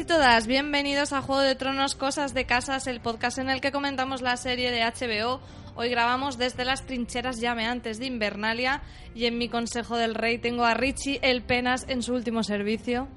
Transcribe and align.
y 0.00 0.04
todas, 0.04 0.46
bienvenidos 0.46 1.12
a 1.12 1.20
Juego 1.20 1.42
de 1.42 1.54
Tronos, 1.54 1.94
Cosas 1.94 2.32
de 2.32 2.46
Casas, 2.46 2.86
el 2.86 3.00
podcast 3.00 3.36
en 3.36 3.50
el 3.50 3.60
que 3.60 3.70
comentamos 3.70 4.22
la 4.22 4.38
serie 4.38 4.70
de 4.70 4.82
HBO. 4.82 5.42
Hoy 5.74 5.90
grabamos 5.90 6.38
desde 6.38 6.64
las 6.64 6.86
trincheras 6.86 7.38
llameantes 7.38 7.98
de 7.98 8.06
Invernalia 8.06 8.80
y 9.14 9.26
en 9.26 9.36
mi 9.36 9.50
Consejo 9.50 9.98
del 9.98 10.14
Rey 10.14 10.38
tengo 10.38 10.64
a 10.64 10.72
Richie 10.72 11.20
el 11.20 11.42
Penas 11.42 11.84
en 11.86 12.02
su 12.02 12.14
último 12.14 12.42
servicio. 12.44 13.08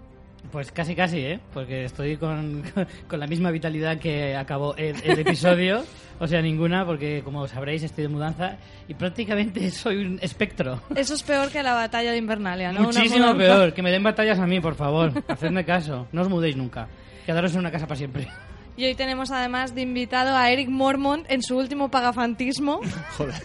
Pues 0.52 0.72
casi, 0.72 0.94
casi, 0.96 1.20
¿eh? 1.20 1.40
Porque 1.54 1.86
estoy 1.86 2.18
con, 2.18 2.64
con 3.08 3.20
la 3.20 3.28
misma 3.28 3.50
vitalidad 3.50 3.98
que 3.98 4.36
acabó 4.36 4.76
el, 4.76 4.96
el 5.04 5.20
episodio. 5.20 5.84
o 6.20 6.28
sea, 6.28 6.42
ninguna, 6.42 6.86
porque 6.86 7.22
como 7.24 7.48
sabréis, 7.48 7.82
estoy 7.84 8.04
de 8.04 8.08
mudanza 8.10 8.58
y 8.88 8.94
prácticamente 8.94 9.72
soy 9.72 10.06
un 10.06 10.20
espectro. 10.22 10.82
Eso 10.96 11.16
es 11.16 11.24
peor 11.24 11.50
que 11.50 11.64
la 11.64 11.74
batalla 11.74 12.12
de 12.12 12.18
Invernalia, 12.18 12.72
¿no? 12.72 12.82
Muchísimo 12.82 13.36
peor. 13.36 13.74
Que 13.74 13.82
me 13.82 13.90
den 13.92 14.04
batallas 14.04 14.38
a 14.40 14.46
mí, 14.46 14.60
por 14.60 14.76
favor. 14.76 15.12
Hacedme 15.28 15.66
caso. 15.66 16.08
No 16.12 16.22
os 16.22 16.30
mudéis 16.30 16.56
nunca. 16.56 16.88
Quedaros 17.26 17.54
en 17.54 17.60
una 17.60 17.72
casa 17.72 17.88
para 17.88 17.98
siempre. 17.98 18.28
Y 18.76 18.86
hoy 18.86 18.96
tenemos 18.96 19.32
además 19.32 19.74
de 19.76 19.82
invitado 19.82 20.36
a 20.36 20.50
Eric 20.52 20.68
Mormont 20.70 21.26
en 21.30 21.42
su 21.42 21.58
último 21.58 21.90
pagafantismo, 21.90 22.82
Joder. 23.18 23.36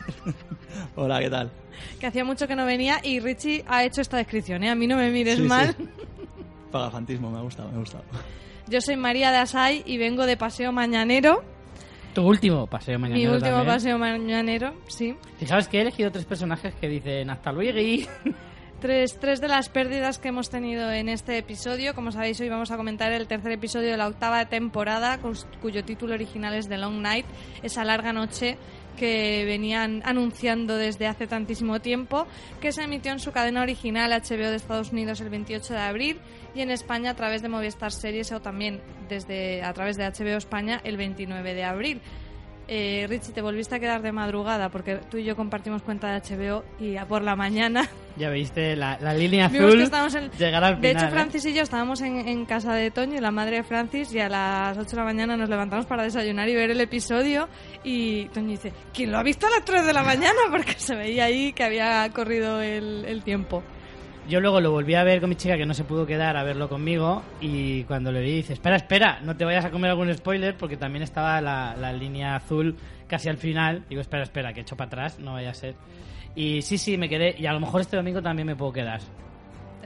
Hola, 0.97 1.21
¿qué 1.21 1.31
tal? 1.31 1.51
que 2.01 2.07
hacía 2.07 2.25
mucho 2.25 2.47
que 2.49 2.55
no 2.57 2.65
venía, 2.65 3.01
y 3.03 3.19
Richie 3.21 3.65
ha 3.69 3.85
hecho 3.85 4.01
esta 4.01 4.17
descripción, 4.17 4.63
¿eh? 4.65 4.71
A 4.71 4.75
mí 4.75 4.87
no 4.87 4.97
me 4.97 5.11
mires 5.11 5.37
Sí, 5.37 5.43
mal. 5.43 5.75
sí. 5.77 5.87
Pagafantismo, 6.71 7.31
me 7.31 7.39
ha 7.39 7.43
gustado, 7.43 7.71
me 7.71 7.77
ha 7.77 7.81
gustado. 7.81 8.05
Yo 8.69 8.81
soy 8.81 8.97
María 8.97 9.31
de 9.33 9.39
Asay 9.39 9.83
y 9.87 9.97
vengo 9.99 10.27
de 10.27 10.37
paseo 10.37 10.73
mañanero. 10.73 11.43
Tu 12.15 12.23
último 12.23 12.67
paseo 12.67 12.99
mañana. 12.99 13.19
Mi 13.19 13.27
último 13.27 13.65
paseo 13.65 13.99
mañanero, 13.99 14.75
sí. 14.89 15.17
Fijaos 15.39 15.69
que 15.69 15.79
he 15.79 15.81
elegido 15.81 16.11
tres 16.11 16.25
personajes 16.25 16.75
que 16.75 16.89
dicen 16.89 17.31
hasta 17.31 17.53
luego 17.53 17.79
y... 17.79 18.07
Tres, 18.81 19.19
tres 19.19 19.41
de 19.41 19.49
las 19.49 19.69
pérdidas 19.69 20.21
que 20.21 20.29
hemos 20.29 20.51
tenido 20.51 20.93
en 20.93 21.09
este 21.09 21.37
episodio. 21.37 21.97
Como 21.97 22.13
sabéis, 22.13 22.41
hoy 22.41 22.49
vamos 22.49 22.71
a 22.71 22.77
comentar 22.77 23.11
el 23.11 23.27
tercer 23.27 23.51
episodio 23.51 23.91
de 23.91 23.97
la 23.97 24.07
octava 24.07 24.45
temporada, 24.45 25.19
cuyo 25.61 25.85
título 25.85 26.15
original 26.15 26.55
es 26.55 26.69
The 26.69 26.79
Long 26.79 27.01
Night, 27.03 27.27
esa 27.65 27.85
larga 27.85 28.13
noche 28.13 28.57
que 28.99 29.45
venían 29.47 30.03
anunciando 30.05 30.77
desde 30.77 31.07
hace 31.07 31.27
tantísimo 31.27 31.81
tiempo, 31.81 32.27
que 32.61 32.73
se 32.73 32.83
emitió 32.83 33.13
en 33.13 33.21
su 33.21 33.33
cadena 33.33 33.63
original 33.63 34.11
HBO 34.11 34.51
de 34.51 34.57
Estados 34.57 34.93
Unidos 34.93 35.21
el 35.21 35.31
28 35.31 35.75
de 35.75 35.81
abril 35.81 36.21
y 36.55 36.61
en 36.61 36.71
España 36.71 37.11
a 37.11 37.15
través 37.15 37.43
de 37.43 37.49
Movistar 37.49 37.93
Series 37.93 38.33
o 38.33 38.41
también 38.41 38.81
desde 39.09 39.63
a 39.63 39.73
través 39.73 39.97
de 39.97 40.05
HBO 40.05 40.37
España 40.37 40.81
el 40.85 40.97
29 40.97 41.55
de 41.55 41.65
abril. 41.65 42.01
Eh, 42.71 43.07
Richie, 43.09 43.33
te 43.33 43.41
volviste 43.41 43.75
a 43.77 43.81
quedar 43.81 44.03
de 44.03 44.13
madrugada 44.13 44.69
porque 44.69 44.97
tú 45.11 45.17
y 45.17 45.25
yo 45.25 45.35
compartimos 45.35 45.81
cuenta 45.81 46.13
de 46.13 46.21
HBO 46.21 46.63
y 46.79 46.99
a 46.99 47.07
por 47.07 47.23
la 47.23 47.35
mañana 47.35 47.89
Ya 48.19 48.29
veiste 48.29 48.77
la, 48.77 48.99
la 49.01 49.15
línea 49.15 49.47
azul 49.47 49.81
en- 49.81 50.31
llegar 50.33 50.63
al 50.63 50.79
De 50.79 50.89
final. 50.91 50.97
hecho, 51.05 51.07
¿eh? 51.07 51.11
Francis 51.19 51.47
y 51.47 51.55
yo 51.55 51.63
estábamos 51.63 52.03
en, 52.03 52.29
en 52.29 52.45
casa 52.45 52.75
de 52.75 52.91
Toño 52.91 53.17
y 53.17 53.21
la 53.21 53.31
madre 53.31 53.57
de 53.57 53.63
Francis 53.63 54.13
y 54.13 54.21
a 54.21 54.29
las 54.29 54.77
8 54.77 54.91
de 54.91 54.97
la 54.97 55.05
mañana 55.05 55.35
nos 55.39 55.49
levantamos 55.49 55.87
para 55.87 56.03
desayunar 56.03 56.47
y 56.51 56.55
ver 56.57 56.71
el 56.71 56.81
episodio 56.83 57.49
y 57.85 58.27
Toño 58.35 58.51
dice, 58.51 58.75
¿quién 58.93 59.13
lo 59.13 59.19
ha 59.19 59.23
visto 59.23 59.47
a 59.47 59.51
las 59.51 59.65
3 59.65 59.87
de 59.87 59.93
la 59.95 60.03
mañana? 60.03 60.39
Porque 60.51 60.75
se 60.75 60.95
veía 60.95 61.25
ahí 61.25 61.55
que 61.55 61.65
había 61.65 62.07
corrido 62.13 62.61
el, 62.61 63.07
el 63.07 63.23
tiempo. 63.23 63.63
Yo 64.29 64.41
luego 64.41 64.61
lo 64.61 64.71
volví 64.71 64.95
a 64.95 65.05
ver 65.05 65.21
con 65.21 65.31
mi 65.31 65.37
chica 65.37 65.57
que 65.57 65.65
no 65.65 65.73
se 65.73 65.85
pudo 65.85 66.05
quedar 66.05 66.37
a 66.37 66.43
verlo 66.43 66.69
conmigo 66.69 67.23
y 67.41 67.85
cuando 67.85 68.13
le 68.13 68.21
vi 68.21 68.33
dice, 68.33 68.53
espera, 68.53 68.77
espera, 68.77 69.21
no 69.23 69.35
te 69.35 69.47
vayas 69.47 69.65
a 69.65 69.71
comer 69.71 69.91
algún 69.91 70.13
spoiler 70.13 70.55
porque 70.55 70.77
también 70.77 71.03
estaba 71.03 71.41
la, 71.41 71.75
la 71.79 71.95
línea 71.95 72.37
azul 72.37 72.77
casi 73.07 73.31
al 73.31 73.39
final. 73.39 73.85
Digo, 73.89 74.03
espera, 74.03 74.25
espera, 74.25 74.53
que 74.53 74.61
he 74.61 74.63
hecho 74.63 74.77
para 74.77 74.89
atrás, 74.89 75.19
no 75.19 75.33
vaya 75.33 75.51
a 75.51 75.55
ser. 75.55 75.77
Y 76.35 76.61
sí, 76.61 76.77
sí, 76.77 76.99
me 76.99 77.09
quedé 77.09 77.37
y 77.39 77.47
a 77.47 77.55
lo 77.55 77.61
mejor 77.61 77.81
este 77.81 77.97
domingo 77.97 78.21
también 78.21 78.47
me 78.47 78.55
puedo 78.55 78.71
quedar. 78.71 79.01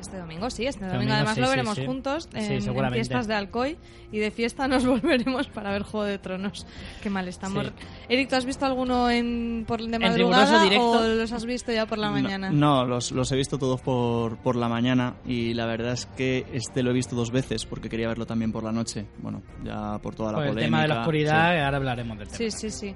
Este 0.03 0.19
domingo 0.19 0.51
sí, 0.51 0.67
este 0.67 0.81
domingo, 0.81 0.97
Domingo 0.99 1.15
además 1.15 1.35
sí, 1.37 1.41
lo 1.41 1.49
veremos 1.49 1.75
sí. 1.77 1.87
juntos 1.87 2.29
Sí, 2.33 2.39
en, 2.55 2.93
fiestas 2.93 3.29
de 3.29 3.35
Alcoy 3.35 3.79
y 4.11 4.19
de 4.19 4.33
fiesta 4.33 4.67
nos 4.69 4.85
volveremos 4.85 5.47
para 5.47 5.71
ver 5.71 5.83
Juego 5.83 6.05
de 6.05 6.19
Tronos. 6.19 6.67
Qué 7.01 7.09
mal 7.09 7.29
estamos. 7.29 7.67
Sí. 7.67 7.73
Eric, 8.09 8.29
¿tú 8.29 8.35
has 8.35 8.45
visto 8.45 8.67
alguno 8.67 9.09
en, 9.09 9.65
por, 9.67 9.81
de 9.81 9.99
madrugada 10.01 10.65
o 10.81 11.01
los 11.07 11.33
has 11.33 11.45
visto 11.45 11.71
ya 11.73 11.87
por 11.87 11.99
la 11.99 12.11
mañana? 12.11 12.51
No, 12.51 12.83
no, 12.83 12.85
los, 12.85 13.13
los 13.13 13.31
he 13.31 13.37
visto 13.37 13.59
todos 13.59 13.81
por, 13.81 14.39
por 14.39 14.57
la 14.57 14.69
mañana 14.69 15.15
y 15.25 15.55
la 15.55 15.67
verdad 15.67 15.93
es 15.93 16.07
que 16.07 16.47
este 16.53 16.83
lo 16.83 16.91
he 16.91 16.95
visto 16.95 17.15
dos 17.15 17.31
veces 17.31 17.65
porque 17.65 17.89
quería 17.89 18.09
verlo 18.09 18.27
también 18.27 18.51
por 18.51 18.65
la 18.65 18.73
noche. 18.73 19.07
Bueno, 19.19 19.43
ya 19.65 19.99
por 19.99 20.17
toda 20.17 20.33
la 20.33 20.39
Por 20.39 20.47
el 20.47 20.51
polémica. 20.55 20.67
tema 20.67 20.83
de 20.83 20.89
la 20.89 21.01
oscuridad, 21.01 21.53
sí. 21.53 21.61
ahora 21.61 21.77
hablaremos 21.77 22.19
del 22.19 22.27
tema. 22.27 22.39
Sí, 22.39 22.51
sí, 22.51 22.71
sí. 22.71 22.95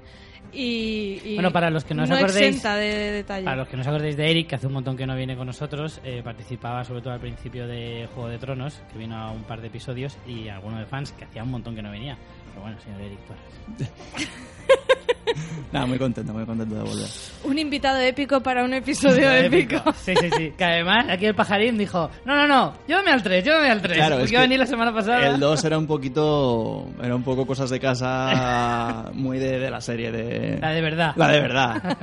Y, 0.53 1.21
y 1.23 1.33
Bueno, 1.35 1.51
para 1.51 1.69
los 1.69 1.83
que 1.83 1.93
no 1.93 2.03
os 2.03 2.09
no 2.09 2.15
acordéis- 2.15 2.61
de, 2.63 2.69
de 2.79 3.11
detalle. 3.11 3.45
Para 3.45 3.57
los 3.57 3.67
que 3.67 3.75
no 3.77 3.81
os 3.81 3.87
acordéis 3.87 4.15
de 4.17 4.31
Eric, 4.31 4.47
que 4.47 4.55
hace 4.55 4.67
un 4.67 4.73
montón 4.73 4.95
que 4.97 5.05
no 5.05 5.15
viene 5.15 5.35
con 5.35 5.47
nosotros, 5.47 5.99
eh, 6.03 6.21
participaba 6.23 6.83
sobre 6.83 7.01
todo 7.01 7.13
al 7.13 7.19
principio 7.19 7.67
de 7.67 8.07
Juego 8.13 8.29
de 8.29 8.37
Tronos, 8.39 8.81
que 8.91 8.97
vino 8.97 9.17
a 9.17 9.31
un 9.31 9.43
par 9.43 9.61
de 9.61 9.67
episodios, 9.67 10.17
y 10.25 10.47
alguno 10.49 10.79
de 10.79 10.85
fans 10.85 11.11
que 11.11 11.25
hacía 11.25 11.43
un 11.43 11.51
montón 11.51 11.75
que 11.75 11.81
no 11.81 11.91
venía. 11.91 12.17
Pero 12.49 12.61
bueno, 12.61 12.77
señor 12.81 13.01
Eric 13.01 13.19
Torres. 13.27 13.91
Nada, 15.71 15.85
muy 15.85 15.97
contento, 15.97 16.33
muy 16.33 16.45
contento 16.45 16.75
de 16.75 16.81
volver. 16.81 17.07
Un 17.43 17.59
invitado 17.59 17.99
épico 17.99 18.41
para 18.41 18.63
un 18.63 18.73
episodio 18.73 19.29
épico. 19.33 19.81
Sí, 19.93 20.13
sí, 20.19 20.29
sí. 20.35 20.53
Que 20.57 20.63
además 20.63 21.05
aquí 21.09 21.25
el 21.25 21.35
pajarín 21.35 21.77
dijo, 21.77 22.09
no, 22.25 22.35
no, 22.35 22.47
no, 22.47 22.73
llévame 22.87 23.11
al 23.11 23.21
3, 23.23 23.43
llévame 23.43 23.69
al 23.69 23.81
3. 23.81 23.97
Claro, 23.97 24.17
porque 24.17 24.31
iba 24.31 24.39
a 24.39 24.43
venir 24.43 24.59
la 24.59 24.65
semana 24.65 24.93
pasada. 24.93 25.27
El 25.27 25.39
2 25.39 25.65
era 25.65 25.77
un 25.77 25.87
poquito. 25.87 26.87
Era 27.01 27.15
un 27.15 27.23
poco 27.23 27.45
cosas 27.45 27.69
de 27.69 27.79
casa 27.79 29.11
muy 29.13 29.39
de, 29.39 29.59
de 29.59 29.69
la 29.69 29.81
serie 29.81 30.11
de. 30.11 30.59
La 30.59 30.71
de 30.71 30.81
verdad. 30.81 31.13
La 31.15 31.27
de 31.29 31.41
verdad. 31.41 31.97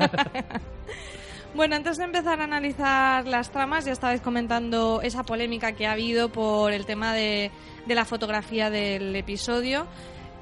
Bueno, 1.54 1.76
antes 1.76 1.98
de 1.98 2.04
empezar 2.04 2.40
a 2.40 2.44
analizar 2.44 3.26
las 3.28 3.50
tramas, 3.50 3.84
ya 3.84 3.92
estabais 3.92 4.20
comentando 4.20 5.00
esa 5.02 5.22
polémica 5.22 5.72
que 5.72 5.86
ha 5.86 5.92
habido 5.92 6.28
por 6.28 6.72
el 6.72 6.84
tema 6.84 7.14
de, 7.14 7.52
de 7.86 7.94
la 7.94 8.04
fotografía 8.04 8.70
del 8.70 9.14
episodio, 9.14 9.86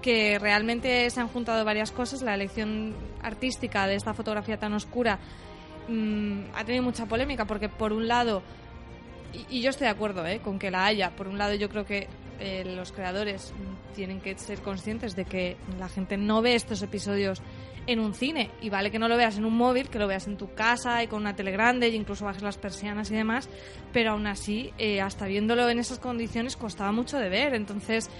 que 0.02 0.38
realmente 0.38 1.08
se 1.08 1.20
han 1.20 1.28
juntado 1.28 1.64
varias 1.64 1.92
cosas. 1.92 2.20
La 2.22 2.34
elección 2.34 2.94
artística 3.22 3.86
de 3.86 3.94
esta 3.94 4.12
fotografía 4.12 4.58
tan 4.58 4.74
oscura 4.74 5.18
mm, 5.88 6.40
ha 6.54 6.64
tenido 6.64 6.82
mucha 6.82 7.06
polémica, 7.06 7.46
porque 7.46 7.68
por 7.68 7.92
un 7.92 8.06
lado, 8.08 8.42
y, 9.32 9.58
y 9.58 9.62
yo 9.62 9.70
estoy 9.70 9.86
de 9.86 9.92
acuerdo 9.92 10.26
¿eh? 10.26 10.40
con 10.40 10.58
que 10.58 10.70
la 10.70 10.84
haya, 10.84 11.10
por 11.10 11.28
un 11.28 11.38
lado 11.38 11.54
yo 11.54 11.68
creo 11.70 11.86
que 11.86 12.08
eh, 12.44 12.64
los 12.64 12.90
creadores 12.90 13.54
tienen 13.94 14.20
que 14.20 14.36
ser 14.36 14.58
conscientes 14.60 15.14
de 15.14 15.24
que 15.24 15.56
la 15.78 15.88
gente 15.88 16.16
no 16.16 16.42
ve 16.42 16.56
estos 16.56 16.82
episodios 16.82 17.40
en 17.86 18.00
un 18.00 18.14
cine 18.14 18.50
y 18.60 18.69
vale 18.69 18.90
que 18.90 18.98
no 18.98 19.06
lo 19.06 19.16
veas 19.16 19.38
en 19.38 19.44
un 19.44 19.56
móvil, 19.56 19.88
que 19.88 20.00
lo 20.00 20.08
veas 20.08 20.26
en 20.26 20.36
tu 20.36 20.52
casa 20.52 21.04
y 21.04 21.06
con 21.06 21.20
una 21.20 21.36
tele 21.36 21.52
grande 21.52 21.86
e 21.86 21.90
incluso 21.90 22.24
bajes 22.24 22.42
las 22.42 22.56
persianas 22.56 23.12
y 23.12 23.14
demás, 23.14 23.48
pero 23.92 24.12
aún 24.12 24.26
así, 24.26 24.72
eh, 24.78 25.00
hasta 25.00 25.26
viéndolo 25.26 25.69
en 25.69 25.78
esas 25.78 26.00
condiciones 26.00 26.56
costaba 26.56 26.90
mucho 26.90 27.16
de 27.16 27.28
ver, 27.28 27.54
entonces 27.54 28.10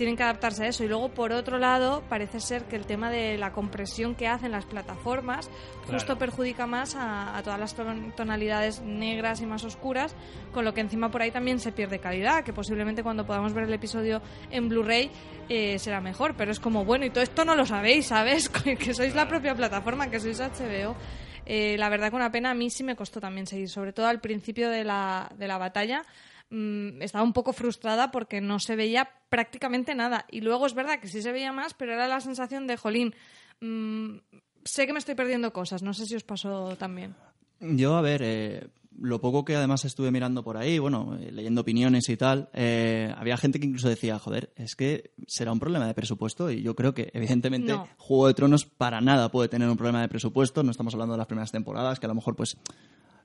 tienen 0.00 0.16
que 0.16 0.22
adaptarse 0.22 0.64
a 0.64 0.68
eso. 0.68 0.82
Y 0.82 0.88
luego, 0.88 1.10
por 1.10 1.30
otro 1.30 1.58
lado, 1.58 2.02
parece 2.08 2.40
ser 2.40 2.64
que 2.64 2.74
el 2.76 2.86
tema 2.86 3.10
de 3.10 3.36
la 3.36 3.52
compresión 3.52 4.14
que 4.14 4.26
hacen 4.28 4.50
las 4.50 4.64
plataformas 4.64 5.50
justo 5.90 6.16
perjudica 6.16 6.66
más 6.66 6.94
a, 6.96 7.36
a 7.36 7.42
todas 7.42 7.60
las 7.60 7.76
ton- 7.76 8.14
tonalidades 8.16 8.80
negras 8.80 9.42
y 9.42 9.46
más 9.46 9.62
oscuras, 9.64 10.16
con 10.54 10.64
lo 10.64 10.72
que 10.72 10.80
encima 10.80 11.10
por 11.10 11.20
ahí 11.20 11.30
también 11.30 11.58
se 11.60 11.70
pierde 11.70 11.98
calidad, 11.98 12.42
que 12.44 12.54
posiblemente 12.54 13.02
cuando 13.02 13.26
podamos 13.26 13.52
ver 13.52 13.64
el 13.64 13.74
episodio 13.74 14.22
en 14.50 14.70
Blu-ray 14.70 15.10
eh, 15.50 15.78
será 15.78 16.00
mejor. 16.00 16.34
Pero 16.34 16.50
es 16.50 16.60
como, 16.60 16.86
bueno, 16.86 17.04
y 17.04 17.10
todo 17.10 17.22
esto 17.22 17.44
no 17.44 17.54
lo 17.54 17.66
sabéis, 17.66 18.06
¿sabes? 18.06 18.48
que 18.78 18.94
sois 18.94 19.14
la 19.14 19.28
propia 19.28 19.54
plataforma, 19.54 20.08
que 20.10 20.18
sois 20.18 20.40
HBO. 20.40 20.96
Eh, 21.44 21.76
la 21.78 21.88
verdad 21.90 22.08
que 22.08 22.16
una 22.16 22.30
pena 22.32 22.52
a 22.52 22.54
mí 22.54 22.70
sí 22.70 22.84
me 22.84 22.96
costó 22.96 23.20
también 23.20 23.46
seguir, 23.46 23.68
sobre 23.68 23.92
todo 23.92 24.06
al 24.06 24.20
principio 24.20 24.70
de 24.70 24.82
la, 24.84 25.28
de 25.36 25.46
la 25.46 25.58
batalla. 25.58 26.04
Mm, 26.50 27.02
estaba 27.02 27.24
un 27.24 27.32
poco 27.32 27.52
frustrada 27.52 28.10
porque 28.10 28.40
no 28.40 28.58
se 28.58 28.76
veía 28.76 29.08
prácticamente 29.28 29.94
nada. 29.94 30.26
Y 30.30 30.40
luego 30.40 30.66
es 30.66 30.74
verdad 30.74 31.00
que 31.00 31.08
sí 31.08 31.22
se 31.22 31.32
veía 31.32 31.52
más, 31.52 31.74
pero 31.74 31.92
era 31.92 32.08
la 32.08 32.20
sensación 32.20 32.66
de, 32.66 32.76
jolín, 32.76 33.14
mm, 33.60 34.16
sé 34.64 34.86
que 34.86 34.92
me 34.92 34.98
estoy 34.98 35.14
perdiendo 35.14 35.52
cosas. 35.52 35.82
No 35.82 35.94
sé 35.94 36.06
si 36.06 36.16
os 36.16 36.24
pasó 36.24 36.76
también. 36.76 37.14
Yo, 37.60 37.96
a 37.96 38.00
ver, 38.00 38.22
eh, 38.24 38.68
lo 38.98 39.20
poco 39.20 39.44
que 39.44 39.56
además 39.56 39.84
estuve 39.84 40.10
mirando 40.10 40.42
por 40.42 40.56
ahí, 40.56 40.78
bueno, 40.78 41.16
eh, 41.20 41.30
leyendo 41.30 41.60
opiniones 41.62 42.08
y 42.08 42.16
tal, 42.16 42.48
eh, 42.52 43.12
había 43.16 43.36
gente 43.36 43.60
que 43.60 43.66
incluso 43.66 43.88
decía, 43.88 44.18
joder, 44.18 44.52
es 44.56 44.76
que 44.76 45.12
será 45.26 45.52
un 45.52 45.60
problema 45.60 45.86
de 45.86 45.94
presupuesto 45.94 46.50
y 46.50 46.62
yo 46.62 46.74
creo 46.74 46.92
que 46.92 47.10
evidentemente 47.14 47.72
No. 47.72 47.88
Juego 47.96 48.26
de 48.26 48.34
Tronos 48.34 48.66
para 48.66 49.00
nada 49.00 49.30
puede 49.30 49.48
tener 49.48 49.68
un 49.68 49.76
problema 49.76 50.02
de 50.02 50.08
presupuesto, 50.08 50.62
no 50.62 50.70
estamos 50.70 50.94
hablando 50.94 51.14
de 51.14 51.18
las 51.18 51.26
primeras 51.26 51.52
temporadas, 51.52 52.00
que 52.00 52.06
a 52.06 52.08
lo 52.08 52.14
mejor 52.14 52.36
pues 52.36 52.56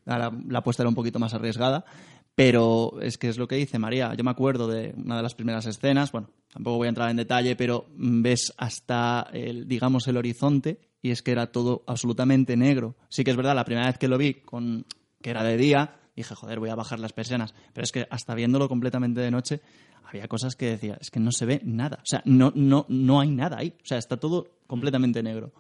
la, 0.06 0.32
la 0.48 0.60
apuesta 0.60 0.84
era 0.84 0.90
un 0.90 0.96
poquito 0.96 1.20
más 1.20 1.34
arriesgada, 1.34 1.86
pero 2.36 3.00
es 3.02 3.18
que 3.18 3.30
es 3.30 3.38
lo 3.38 3.48
que 3.48 3.56
dice 3.56 3.80
María, 3.80 4.14
yo 4.14 4.24
me 4.24 4.32
acuerdo 4.32 4.68
de 4.68 4.94
una 4.98 5.18
de 5.18 5.24
las 5.24 5.36
primeras 5.36 5.66
escenas, 5.66 6.12
bueno, 6.12 6.30
tampoco 6.52 6.78
voy 6.78 6.88
a 6.88 6.90
entrar 6.90 7.10
en 7.10 7.18
detalle, 7.18 7.56
pero 7.56 7.88
ves 7.96 8.54
hasta 8.58 9.30
el, 9.32 9.68
digamos, 9.68 10.08
el 10.08 10.18
horizonte 10.18 10.80
y 11.02 11.12
es 11.12 11.22
que 11.22 11.32
era 11.32 11.52
todo 11.52 11.84
absolutamente 11.88 12.58
negro. 12.58 12.96
Sí 13.10 13.24
que 13.24 13.32
es 13.32 13.38
verdad, 13.38 13.56
la 13.56 13.64
primera 13.64 13.88
vez 13.88 13.98
que 13.98 14.08
lo 14.08 14.18
vi, 14.18 14.34
con 14.34 14.86
que 15.22 15.30
era 15.30 15.44
de 15.44 15.56
día, 15.56 16.00
dije, 16.16 16.36
joder, 16.36 16.60
voy 16.60 16.70
a 16.70 16.76
bajar 16.76 17.00
las 17.00 17.14
persianas. 17.14 17.54
Pero 17.74 17.84
es 17.84 17.92
que 17.92 18.08
hasta 18.10 18.36
viéndolo 18.36 18.68
completamente 18.68 19.22
de 19.22 19.32
noche, 19.32 19.62
había 20.04 20.28
cosas 20.28 20.56
que 20.56 20.66
decía, 20.66 20.98
es 21.00 21.12
que 21.12 21.20
no 21.20 21.32
se 21.32 21.46
ve 21.46 21.62
nada. 21.64 22.00
O 22.02 22.06
sea, 22.06 22.22
no, 22.26 22.52
no, 22.56 22.86
no 22.90 23.20
hay 23.20 23.30
nada 23.30 23.58
ahí. 23.60 23.76
O 23.82 23.86
sea, 23.86 23.98
está 23.98 24.18
todo 24.18 24.48
completamente 24.68 25.22
negro. 25.24 25.54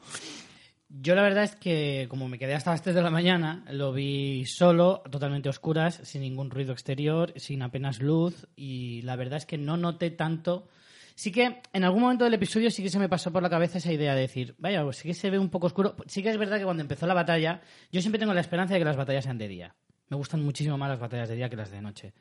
Yo 1.02 1.14
la 1.14 1.24
verdad 1.24 1.44
es 1.44 1.58
que 1.58 2.06
como 2.10 2.30
me 2.30 2.40
quedé 2.40 2.54
hasta 2.54 2.72
las 2.72 2.82
3 2.82 2.96
de 2.96 3.02
la 3.02 3.10
mañana, 3.10 3.66
lo 3.70 3.92
vi 3.92 4.46
solo, 4.46 5.04
totalmente 5.12 5.50
oscuras, 5.50 6.00
sin 6.04 6.22
ningún 6.22 6.50
ruido 6.50 6.72
exterior, 6.72 7.34
sin 7.36 7.64
apenas 7.64 8.02
luz 8.02 8.48
y 8.56 9.02
la 9.02 9.18
verdad 9.18 9.38
es 9.38 9.46
que 9.46 9.58
no 9.58 9.76
noté 9.76 10.12
tanto. 10.12 10.70
Sí 11.14 11.34
que 11.34 11.62
en 11.74 11.84
algún 11.84 12.02
momento 12.02 12.24
del 12.24 12.36
episodio 12.36 12.72
sí 12.72 12.82
que 12.82 12.90
se 12.90 12.98
me 12.98 13.10
pasó 13.10 13.34
por 13.34 13.44
la 13.44 13.50
cabeza 13.50 13.80
esa 13.80 13.92
idea 13.92 14.16
de 14.16 14.22
decir, 14.22 14.56
vaya, 14.58 14.84
pues 14.84 14.98
sí 14.98 15.10
que 15.10 15.14
se 15.14 15.30
ve 15.30 15.38
un 15.38 15.50
poco 15.50 15.68
oscuro. 15.68 15.98
Sí 16.08 16.24
que 16.24 16.30
es 16.30 16.38
verdad 16.38 16.60
que 16.60 16.64
cuando 16.64 16.82
empezó 16.82 17.06
la 17.08 17.14
batalla, 17.14 17.60
yo 17.92 18.00
siempre 18.00 18.20
tengo 18.20 18.34
la 18.34 18.42
esperanza 18.42 18.76
de 18.76 18.80
que 18.80 18.86
las 18.86 18.96
batallas 18.96 19.26
sean 19.26 19.38
de 19.38 19.50
día. 19.50 19.76
Me 20.08 20.16
gustan 20.16 20.46
muchísimo 20.46 20.78
más 20.78 20.90
las 20.90 21.00
batallas 21.00 21.28
de 21.28 21.36
día 21.36 21.50
que 21.50 21.58
las 21.58 21.72
de 21.72 21.82
noche. 21.82 22.14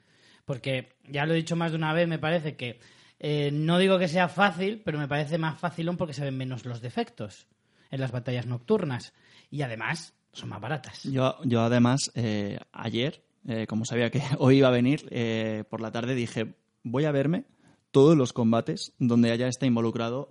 Porque 0.45 0.97
ya 1.09 1.27
lo 1.27 1.35
he 1.35 1.37
dicho 1.37 1.55
más 1.55 1.71
de 1.71 1.77
una 1.77 1.93
vez, 1.93 2.09
me 2.09 2.19
parece 2.19 2.57
que 2.57 2.81
eh, 3.21 3.51
no 3.53 3.79
digo 3.79 4.01
que 4.01 4.09
sea 4.09 4.29
fácil, 4.29 4.83
pero 4.85 4.99
me 4.99 5.07
parece 5.07 5.39
más 5.39 5.61
fácilón 5.61 5.97
porque 5.97 6.13
se 6.13 6.25
ven 6.25 6.37
menos 6.37 6.65
los 6.65 6.81
defectos 6.81 7.47
en 7.95 8.01
las 8.01 8.13
batallas 8.13 8.47
nocturnas. 8.47 9.15
Y 9.51 9.63
además 9.63 10.15
son 10.33 10.49
más 10.51 10.61
baratas. 10.61 11.05
Yo, 11.05 11.37
yo 11.45 11.63
además, 11.63 12.11
eh, 12.15 12.59
ayer, 12.73 13.25
eh, 13.47 13.67
como 13.67 13.85
sabía 13.85 14.11
que 14.11 14.21
hoy 14.39 14.59
iba 14.59 14.69
a 14.69 14.73
venir, 14.73 15.07
eh, 15.11 15.65
por 15.71 15.81
la 15.81 15.93
tarde 15.93 16.15
dije, 16.15 16.57
voy 16.83 17.05
a 17.05 17.13
verme 17.13 17.45
todos 17.93 18.17
los 18.17 18.33
combates 18.33 18.93
donde 18.99 19.31
haya 19.31 19.47
está 19.47 19.67
involucrado, 19.67 20.29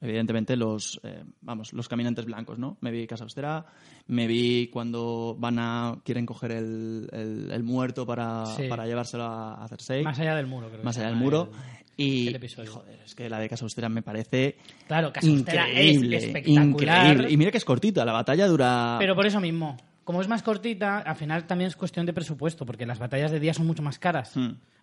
evidentemente, 0.00 0.56
los, 0.56 1.00
eh, 1.02 1.24
vamos, 1.40 1.72
los 1.72 1.88
caminantes 1.88 2.24
blancos, 2.26 2.58
¿no? 2.58 2.76
Me 2.80 2.90
vi 2.90 3.06
Casa 3.06 3.24
Austera, 3.24 3.64
me 4.06 4.26
vi 4.26 4.68
cuando 4.68 5.36
van 5.38 5.58
a, 5.58 5.98
quieren 6.04 6.26
coger 6.26 6.52
el, 6.52 7.08
el- 7.12 7.50
el 7.52 7.62
muerto 7.62 8.06
para, 8.06 8.46
Sí. 8.46 8.64
para 8.68 8.86
llevárselo 8.86 9.24
a, 9.24 9.64
a 9.64 9.68
Cersei. 9.68 10.02
Más 10.04 10.18
allá 10.18 10.34
del 10.36 10.46
muro, 10.46 10.68
creo. 10.68 10.80
que 10.80 10.84
Más 10.84 10.96
allá 10.98 11.08
del 11.08 11.16
muro. 11.16 11.50
el- 11.52 11.76
y, 11.98 12.28
y, 12.28 12.66
joder, 12.66 13.00
es 13.06 13.14
que 13.14 13.30
la 13.30 13.38
de 13.38 13.48
Casa 13.48 13.64
Austera 13.64 13.88
me 13.88 14.02
parece 14.02 14.56
Claro, 14.86 15.12
Casa 15.14 15.26
Austera 15.28 15.66
es 15.70 15.94
increíble, 15.94 16.16
espectacular. 16.18 16.66
increíble. 17.06 17.32
Y 17.32 17.36
mira 17.38 17.50
que 17.50 17.56
es 17.56 17.64
cortita, 17.64 18.04
la 18.04 18.12
batalla 18.12 18.46
dura... 18.48 18.96
Pero 18.98 19.14
por 19.14 19.24
eso 19.24 19.40
mismo, 19.40 19.78
como 20.06 20.22
es 20.22 20.28
más 20.28 20.42
cortita, 20.42 20.98
al 21.00 21.16
final 21.16 21.46
también 21.46 21.66
es 21.68 21.76
cuestión 21.76 22.06
de 22.06 22.12
presupuesto, 22.14 22.64
porque 22.64 22.86
las 22.86 22.98
batallas 23.00 23.32
de 23.32 23.40
día 23.40 23.52
son 23.52 23.66
mucho 23.66 23.82
más 23.82 23.98
caras. 23.98 24.32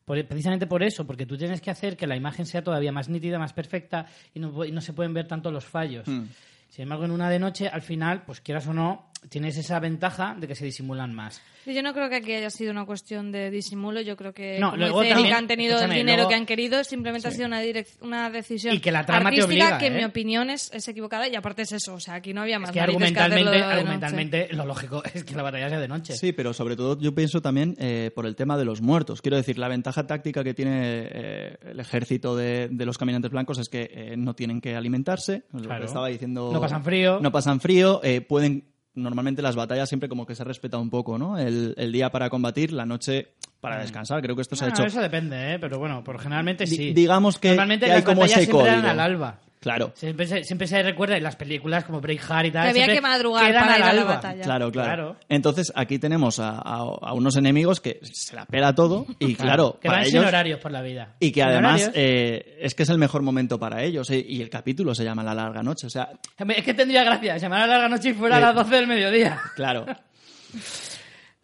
Por- 0.05 0.23
precisamente 0.27 0.67
por 0.67 0.83
eso, 0.83 1.07
porque 1.07 1.25
tú 1.25 1.37
tienes 1.37 1.61
que 1.61 1.71
hacer 1.71 1.95
que 1.95 2.05
la 2.05 2.17
imagen 2.17 2.45
sea 2.45 2.61
todavía 2.61 2.91
más 2.91 3.07
nítida, 3.07 3.39
más 3.39 3.53
perfecta 3.53 4.05
y 4.33 4.39
no, 4.41 4.65
y 4.65 4.71
no 4.73 4.81
se 4.81 4.91
pueden 4.91 5.13
ver 5.13 5.25
tanto 5.27 5.49
los 5.49 5.63
fallos. 5.65 6.05
Hmm. 6.07 6.25
Sin 6.67 6.83
embargo, 6.83 7.05
en 7.05 7.11
una 7.11 7.29
de 7.29 7.39
noche, 7.39 7.69
al 7.69 7.81
final, 7.81 8.23
pues 8.25 8.41
quieras 8.41 8.67
o 8.67 8.73
no, 8.73 9.07
tienes 9.29 9.57
esa 9.57 9.79
ventaja 9.79 10.35
de 10.39 10.47
que 10.47 10.55
se 10.55 10.65
disimulan 10.65 11.13
más. 11.13 11.41
Yo 11.65 11.81
no 11.81 11.93
creo 11.93 12.09
que 12.09 12.17
aquí 12.17 12.33
haya 12.33 12.49
sido 12.49 12.71
una 12.71 12.85
cuestión 12.85 13.31
de 13.31 13.49
disimulo. 13.49 14.01
Yo 14.01 14.17
creo 14.17 14.33
que, 14.33 14.59
No, 14.59 14.71
como 14.71 14.77
luego 14.83 15.01
dice 15.01 15.13
también- 15.13 15.33
han 15.35 15.47
tenido 15.47 15.79
el 15.79 15.89
dinero 15.91 16.15
luego- 16.17 16.29
que 16.29 16.35
han 16.35 16.45
querido. 16.45 16.83
Simplemente 16.83 17.29
ha 17.29 17.31
sido 17.31 17.47
una, 17.47 17.61
una 18.01 18.29
decisión 18.29 18.73
Y 18.75 18.79
que 18.79 18.91
la 18.91 19.05
trama 19.05 19.29
te 19.29 19.37
artística 19.41 19.45
obliga, 19.67 19.77
que, 19.77 19.87
en 19.87 19.93
¿eh? 19.93 19.97
mi 19.99 20.03
opinión, 20.03 20.49
es, 20.49 20.69
es 20.73 20.85
equivocada. 20.89 21.29
Y 21.29 21.35
aparte 21.35 21.61
es 21.61 21.71
eso. 21.71 21.93
O 21.93 21.99
sea, 22.01 22.15
aquí 22.15 22.33
no 22.33 22.41
había 22.41 22.59
más 22.59 22.69
Es 22.69 22.73
que 22.73 22.81
argumentalmente, 22.81 23.45
noche. 23.45 23.63
argumentalmente 23.63 24.47
lo 24.51 24.65
lógico 24.65 25.03
es 25.13 25.23
que 25.23 25.35
la 25.35 25.43
batalla 25.43 25.69
sea 25.69 25.79
de 25.79 25.87
noche. 25.87 26.13
Sí, 26.17 26.33
pero 26.33 26.53
sobre 26.53 26.75
todo 26.75 26.99
yo 26.99 27.15
pienso 27.15 27.41
también 27.41 27.75
eh, 27.79 28.11
por 28.13 28.25
el 28.25 28.35
tema 28.35 28.57
de 28.57 28.65
los 28.65 28.81
muertos. 28.81 29.21
Quiero 29.21 29.37
decir, 29.37 29.57
la 29.57 29.69
ventaja 29.69 30.05
táctica 30.05 30.43
que 30.43 30.53
tiene 30.53 31.07
eh, 31.09 31.57
el 31.61 31.79
ejército 31.79 32.35
de, 32.35 32.67
de 32.69 32.85
los 32.85 32.97
caminantes 32.97 33.31
blancos 33.31 33.57
es 33.59 33.69
que 33.69 33.89
eh, 33.89 34.15
no 34.17 34.35
tienen 34.35 34.59
que 34.59 34.75
alimentarse. 34.75 35.43
Lo 35.53 35.61
Claro. 35.61 35.79
que 35.79 35.85
estaba 35.87 36.07
diciendo. 36.09 36.49
No 36.51 36.59
pasan 36.59 36.83
frío. 36.83 37.19
No 37.21 37.31
pasan 37.31 37.61
frío. 37.61 38.01
eh, 38.03 38.19
pueden. 38.19 38.65
Normalmente 38.95 39.41
las 39.41 39.55
batallas 39.55 39.89
siempre 39.89 40.07
como 40.09 40.25
que 40.25 40.35
se 40.35 40.43
respeta 40.43 40.77
un 40.77 40.89
poco, 40.89 41.17
¿no? 41.17 41.37
El, 41.39 41.73
el 41.77 41.91
día 41.91 42.11
para 42.11 42.29
combatir, 42.29 42.71
la 42.71 42.85
noche 42.85 43.29
para 43.59 43.79
descansar. 43.79 44.21
Creo 44.21 44.35
que 44.35 44.41
esto 44.43 44.55
se 44.55 44.65
ha 44.65 44.67
Mm. 44.67 44.71
Bueno, 44.71 44.83
hecho. 44.85 44.87
eso 44.91 45.01
depende, 45.01 45.53
¿eh? 45.53 45.59
pero 45.59 45.79
bueno, 45.79 46.03
por 46.03 46.19
generalmente 46.19 46.67
sí. 46.67 46.93
digamos 46.93 47.39
que- 47.39 47.49
Normalmente 47.49 47.85
que 47.85 47.91
hay 47.91 47.97
las 47.99 48.05
como 48.05 48.21
batallas 48.21 48.41
ese 48.41 48.51
siempre 48.51 48.71
eran 48.71 48.85
al 48.85 48.99
alba. 48.99 49.39
Claro. 49.63 49.91
Siempre 49.95 50.27
se, 50.27 50.43
siempre 50.43 50.67
se 50.67 50.83
recuerda 50.83 51.17
en 51.17 51.23
las 51.23 51.35
películas 51.35 51.85
como 51.85 51.99
Braveheart 52.01 52.45
y 52.47 52.51
tal. 52.51 52.63
Que 52.65 52.69
había 52.83 52.93
que 52.93 53.01
madrugar 53.01 53.53
para 53.53 53.77
ir 53.77 53.83
a 53.83 53.93
la 53.93 54.03
batalla. 54.03 54.43
Claro, 54.43 54.71
claro, 54.71 54.87
Claro. 54.93 55.15
Entonces 55.29 55.71
aquí 55.73 55.97
tenemos 55.99 56.37
a, 56.39 56.49
a- 56.59 56.79
a 57.01 57.13
unos 57.13 57.37
enemigos 57.37 57.79
que 57.81 57.99
se 58.03 58.35
la 58.35 58.45
pela 58.45 58.75
todo 58.75 59.05
y 59.19 59.35
claro, 59.35 59.79
que 59.81 59.87
para 59.87 59.99
van 60.01 60.05
sin 60.07 60.17
ellos 60.17 60.27
horarios 60.27 60.59
por 60.59 60.71
la 60.71 60.81
vida. 60.81 61.15
y 61.19 61.31
que 61.31 61.39
Sin 61.41 61.49
además 61.49 61.91
eh, 61.95 62.57
es 62.59 62.75
que 62.75 62.83
es 62.83 62.89
el 62.89 62.97
mejor 62.97 63.21
momento 63.23 63.57
para 63.57 63.81
ellos 63.83 64.09
eh, 64.11 64.23
y 64.27 64.41
el 64.41 64.49
capítulo 64.49 64.93
se 64.93 65.03
llama 65.03 65.23
La 65.23 65.33
larga 65.33 65.63
noche, 65.63 65.87
o 65.87 65.89
sea, 65.89 66.09
Es 66.37 66.63
que 66.63 66.73
tendría 66.73 67.03
gracia 67.03 67.37
llamar 67.37 67.61
a 67.61 67.67
larga 67.67 67.87
noche 67.89 68.09
y 68.09 68.13
fuera 68.13 68.35
a 68.35 68.39
Eh. 68.39 68.41
las 68.41 68.55
12 68.55 68.75
del 68.75 68.87
mediodía. 68.87 69.39
claro. 69.55 69.85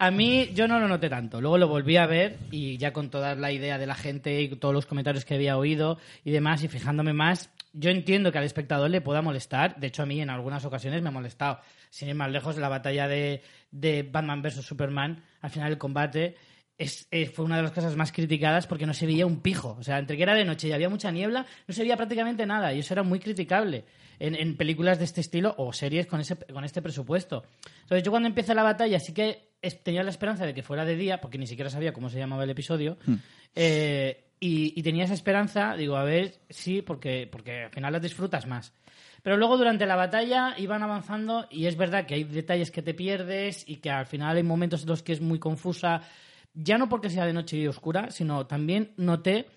A 0.01 0.11
mí 0.11 0.49
yo 0.53 0.65
no 0.67 0.79
lo 0.79 0.87
noté 0.87 1.09
tanto. 1.09 1.41
Luego 1.41 1.57
lo 1.57 1.67
volví 1.67 1.97
a 1.97 2.05
ver 2.05 2.37
y 2.51 2.77
ya 2.77 2.93
con 2.93 3.09
toda 3.09 3.35
la 3.35 3.51
idea 3.51 3.77
de 3.77 3.85
la 3.85 3.95
gente 3.95 4.41
y 4.41 4.47
todos 4.55 4.73
los 4.73 4.85
comentarios 4.85 5.25
que 5.25 5.33
había 5.35 5.57
oído 5.57 5.97
y 6.23 6.31
demás 6.31 6.63
y 6.63 6.69
fijándome 6.69 7.11
más, 7.11 7.49
yo 7.73 7.89
entiendo 7.89 8.31
que 8.31 8.37
al 8.37 8.43
espectador 8.43 8.89
le 8.89 9.01
pueda 9.01 9.21
molestar. 9.21 9.79
De 9.79 9.87
hecho, 9.87 10.03
a 10.03 10.05
mí 10.05 10.21
en 10.21 10.29
algunas 10.29 10.65
ocasiones 10.65 11.01
me 11.01 11.09
ha 11.09 11.11
molestado. 11.11 11.59
Sin 11.89 12.09
ir 12.09 12.15
más 12.15 12.31
lejos, 12.31 12.57
la 12.57 12.69
batalla 12.69 13.07
de, 13.07 13.41
de 13.71 14.03
Batman 14.03 14.41
vs. 14.41 14.65
Superman, 14.65 15.23
al 15.41 15.49
final 15.49 15.71
el 15.71 15.77
combate 15.77 16.35
es, 16.77 17.07
eh, 17.11 17.25
fue 17.27 17.45
una 17.45 17.57
de 17.57 17.63
las 17.63 17.71
cosas 17.71 17.95
más 17.95 18.11
criticadas 18.11 18.65
porque 18.65 18.85
no 18.85 18.93
se 18.93 19.05
veía 19.05 19.25
un 19.25 19.41
pijo. 19.41 19.75
O 19.79 19.83
sea, 19.83 19.99
entre 19.99 20.17
que 20.17 20.23
era 20.23 20.33
de 20.33 20.45
noche 20.45 20.67
y 20.67 20.71
había 20.71 20.89
mucha 20.89 21.11
niebla, 21.11 21.45
no 21.67 21.73
se 21.73 21.81
veía 21.81 21.97
prácticamente 21.97 22.45
nada 22.45 22.73
y 22.73 22.79
eso 22.79 22.93
era 22.93 23.03
muy 23.03 23.19
criticable 23.19 23.85
en, 24.17 24.35
en 24.35 24.55
películas 24.55 24.97
de 24.97 25.05
este 25.05 25.21
estilo 25.21 25.53
o 25.57 25.73
series 25.73 26.07
con, 26.07 26.21
ese, 26.21 26.37
con 26.37 26.63
este 26.63 26.81
presupuesto. 26.81 27.43
Entonces, 27.81 28.03
yo 28.03 28.11
cuando 28.11 28.27
empieza 28.29 28.53
la 28.53 28.63
batalla 28.63 28.99
sí 28.99 29.13
que 29.13 29.49
tenía 29.83 30.03
la 30.03 30.09
esperanza 30.09 30.45
de 30.45 30.53
que 30.53 30.63
fuera 30.63 30.85
de 30.85 30.95
día, 30.95 31.19
porque 31.19 31.37
ni 31.37 31.47
siquiera 31.47 31.69
sabía 31.69 31.91
cómo 31.91 32.09
se 32.09 32.17
llamaba 32.17 32.45
el 32.45 32.49
episodio. 32.49 32.97
eh, 33.55 34.28
y, 34.39 34.73
y 34.79 34.83
tenía 34.83 35.03
esa 35.05 35.13
esperanza, 35.13 35.75
digo, 35.75 35.95
a 35.97 36.03
ver, 36.03 36.39
sí, 36.49 36.81
porque, 36.81 37.27
porque 37.31 37.63
al 37.65 37.71
final 37.71 37.93
las 37.93 38.01
disfrutas 38.01 38.47
más. 38.47 38.73
Pero 39.21 39.35
luego 39.35 39.57
durante 39.57 39.85
la 39.85 39.97
batalla 39.97 40.55
iban 40.57 40.81
avanzando 40.81 41.45
y 41.51 41.65
es 41.65 41.75
verdad 41.75 42.05
que 42.05 42.13
hay 42.15 42.23
detalles 42.23 42.71
que 42.71 42.81
te 42.81 42.93
pierdes 42.93 43.67
y 43.67 43.77
que 43.77 43.89
al 43.89 44.05
final 44.05 44.37
hay 44.37 44.43
momentos 44.43 44.83
en 44.83 44.89
los 44.89 45.03
que 45.03 45.11
es 45.11 45.19
muy 45.21 45.39
confusa, 45.39 46.01
ya 46.53 46.77
no 46.77 46.87
porque 46.87 47.09
sea 47.09 47.25
de 47.25 47.33
noche 47.33 47.57
y 47.57 47.67
oscura, 47.67 48.11
sino 48.11 48.47
también 48.47 48.93
noté 48.95 49.47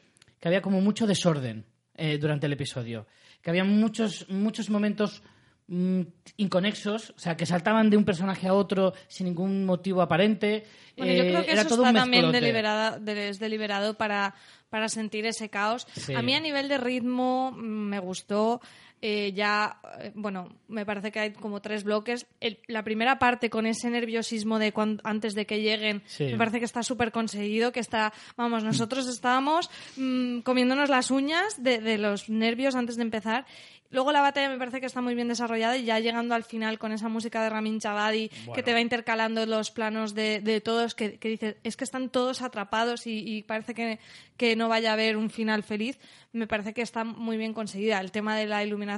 que 0.41 0.49
había 0.49 0.63
como 0.63 0.81
mucho 0.81 1.07
desorden 1.07 1.65
eh, 1.95 2.19
durante 2.19 2.47
el 2.47 2.53
episodio, 2.55 3.07
que 3.41 3.51
había 3.51 3.63
muchos, 3.63 4.29
muchos 4.29 4.69
momentos 4.69 5.23
mm, 5.69 6.01
inconexos, 6.39 7.11
o 7.11 7.19
sea, 7.21 7.37
que 7.37 7.47
saltaban 7.47 7.89
de 7.89 7.97
un 7.97 8.05
personaje 8.05 8.49
a 8.49 8.55
otro 8.55 8.93
sin 9.07 9.27
ningún 9.27 9.65
motivo 9.65 10.03
aparente. 10.03 10.65
Bueno, 10.97 11.13
yo 11.13 11.23
Eh, 11.23 11.29
creo 11.29 11.45
que 11.45 11.53
era 11.53 11.61
eso 11.63 11.69
todo 11.69 11.83
está 11.85 11.91
un 11.91 11.97
también 11.97 12.23
mezclote. 12.25 12.41
deliberada, 12.41 12.99
de- 12.99 13.29
es 13.29 13.39
deliberado 13.39 13.95
para, 13.97 14.35
para 14.73 14.89
sentir 14.89 15.27
ese 15.27 15.51
caos. 15.51 15.87
Sí. 15.93 16.15
A 16.15 16.23
mí 16.23 16.35
a 16.35 16.41
nivel 16.41 16.67
de 16.67 16.79
ritmo 16.79 17.53
mm, 17.53 17.61
me 17.61 17.99
gustó. 17.99 18.63
Eh, 19.03 19.33
ya, 19.35 19.81
eh, 19.99 20.13
bueno, 20.15 20.49
me 20.69 20.87
parece 20.87 21.11
que 21.11 21.19
hay 21.21 21.33
como 21.33 21.61
tres 21.61 21.83
bloques. 21.85 22.27
El- 22.41 22.59
la 22.69 22.83
primera 22.85 23.19
parte 23.19 23.51
con 23.51 23.67
ese 23.67 23.91
nerviosismo 23.91 24.59
de 24.61 24.73
cuan- 24.73 25.01
antes 25.05 25.35
de 25.35 25.45
que 25.45 25.61
lleguen, 25.61 26.03
Sí. 26.07 26.25
me 26.25 26.39
parece 26.39 26.61
que 26.61 26.65
está 26.65 26.83
súper 26.85 27.11
conseguido, 27.11 27.73
que 27.73 27.81
está, 27.81 28.13
vamos, 28.37 28.63
nosotros 28.65 29.09
estábamos 29.09 29.69
mm, 29.97 30.41
comiéndonos 30.43 30.89
las 30.89 31.11
uñas 31.11 31.63
de, 31.63 31.81
de 31.81 31.99
los 31.99 32.31
nervios 32.31 32.77
antes 32.77 32.97
de 32.97 33.03
empezar. 33.03 33.45
Luego 33.91 34.11
la 34.11 34.23
batalla 34.23 34.49
me 34.49 34.57
parece 34.57 34.81
que 34.81 34.87
está 34.87 35.03
muy 35.03 35.15
bien 35.15 35.29
desarrollada 35.29 35.77
y 35.77 35.85
ya 35.85 35.99
llegando 36.01 36.35
al 36.35 36.45
final 36.45 36.79
con 36.79 36.93
esa 36.93 37.11
música 37.11 37.43
de 37.43 37.51
Ramin 37.51 37.79
que 37.79 38.31
Bueno. 38.47 38.63
te 38.65 38.73
va 38.73 38.81
intercalando 38.81 39.45
los 39.45 39.71
planos 39.71 40.15
de, 40.15 40.41
de 40.41 40.63
todos, 40.63 40.95
que, 40.95 41.19
que 41.19 41.29
dices, 41.29 41.57
es 41.63 41.77
que 41.77 41.85
están 41.85 42.09
todos 42.09 42.41
atrapados 42.41 43.07
y, 43.07 43.19
y 43.19 43.43
parece 43.43 43.75
que, 43.75 43.99
que 44.39 44.57
no 44.57 44.71
vaya 44.71 44.91
a 44.91 44.93
haber 44.95 45.19
un 45.19 45.29
final 45.29 45.63
feliz, 45.63 45.99
me 46.33 46.47
parece 46.47 46.73
que 46.73 46.81
está 46.81 47.05
muy 47.05 47.37
bien 47.37 47.53
conseguida. 47.53 48.01
El 48.01 48.13
tema 48.13 48.35
de 48.35 48.47
la 48.47 48.65
iluminación 48.65 48.92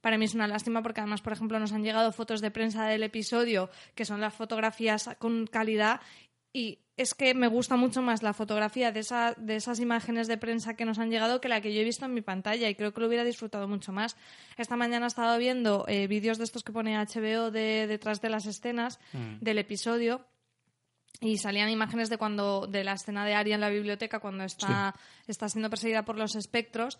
para 0.00 0.18
mí 0.18 0.24
es 0.24 0.34
una 0.34 0.46
lástima 0.46 0.82
porque 0.82 1.00
además, 1.00 1.20
por 1.20 1.32
ejemplo, 1.32 1.58
nos 1.58 1.72
han 1.72 1.82
llegado 1.82 2.12
fotos 2.12 2.40
de 2.40 2.50
prensa 2.50 2.86
del 2.86 3.02
episodio 3.02 3.70
que 3.94 4.04
son 4.04 4.20
las 4.20 4.34
fotografías 4.34 5.10
con 5.18 5.46
calidad 5.46 6.00
y 6.52 6.78
es 6.96 7.14
que 7.14 7.34
me 7.34 7.48
gusta 7.48 7.76
mucho 7.76 8.02
más 8.02 8.22
la 8.22 8.34
fotografía 8.34 8.92
de, 8.92 9.00
esa, 9.00 9.34
de 9.38 9.56
esas 9.56 9.80
imágenes 9.80 10.28
de 10.28 10.36
prensa 10.36 10.74
que 10.74 10.84
nos 10.84 10.98
han 10.98 11.10
llegado 11.10 11.40
que 11.40 11.48
la 11.48 11.62
que 11.62 11.72
yo 11.72 11.80
he 11.80 11.84
visto 11.84 12.04
en 12.04 12.12
mi 12.12 12.20
pantalla 12.20 12.68
y 12.68 12.74
creo 12.74 12.92
que 12.92 13.00
lo 13.00 13.06
hubiera 13.06 13.24
disfrutado 13.24 13.66
mucho 13.66 13.92
más. 13.92 14.16
Esta 14.58 14.76
mañana 14.76 15.06
he 15.06 15.08
estado 15.08 15.38
viendo 15.38 15.86
eh, 15.88 16.06
vídeos 16.06 16.36
de 16.36 16.44
estos 16.44 16.62
que 16.62 16.72
pone 16.72 16.96
HBO 16.98 17.50
de 17.50 17.86
detrás 17.86 18.20
de 18.20 18.28
las 18.28 18.44
escenas 18.44 19.00
del 19.40 19.58
episodio 19.58 20.26
y 21.20 21.38
salían 21.38 21.70
imágenes 21.70 22.10
de 22.10 22.18
cuando 22.18 22.66
de 22.66 22.84
la 22.84 22.94
escena 22.94 23.24
de 23.24 23.34
Aria 23.34 23.54
en 23.54 23.60
la 23.60 23.70
biblioteca 23.70 24.20
cuando 24.20 24.44
está, 24.44 24.94
está 25.26 25.48
siendo 25.48 25.70
perseguida 25.70 26.04
por 26.04 26.18
los 26.18 26.34
espectros 26.34 26.98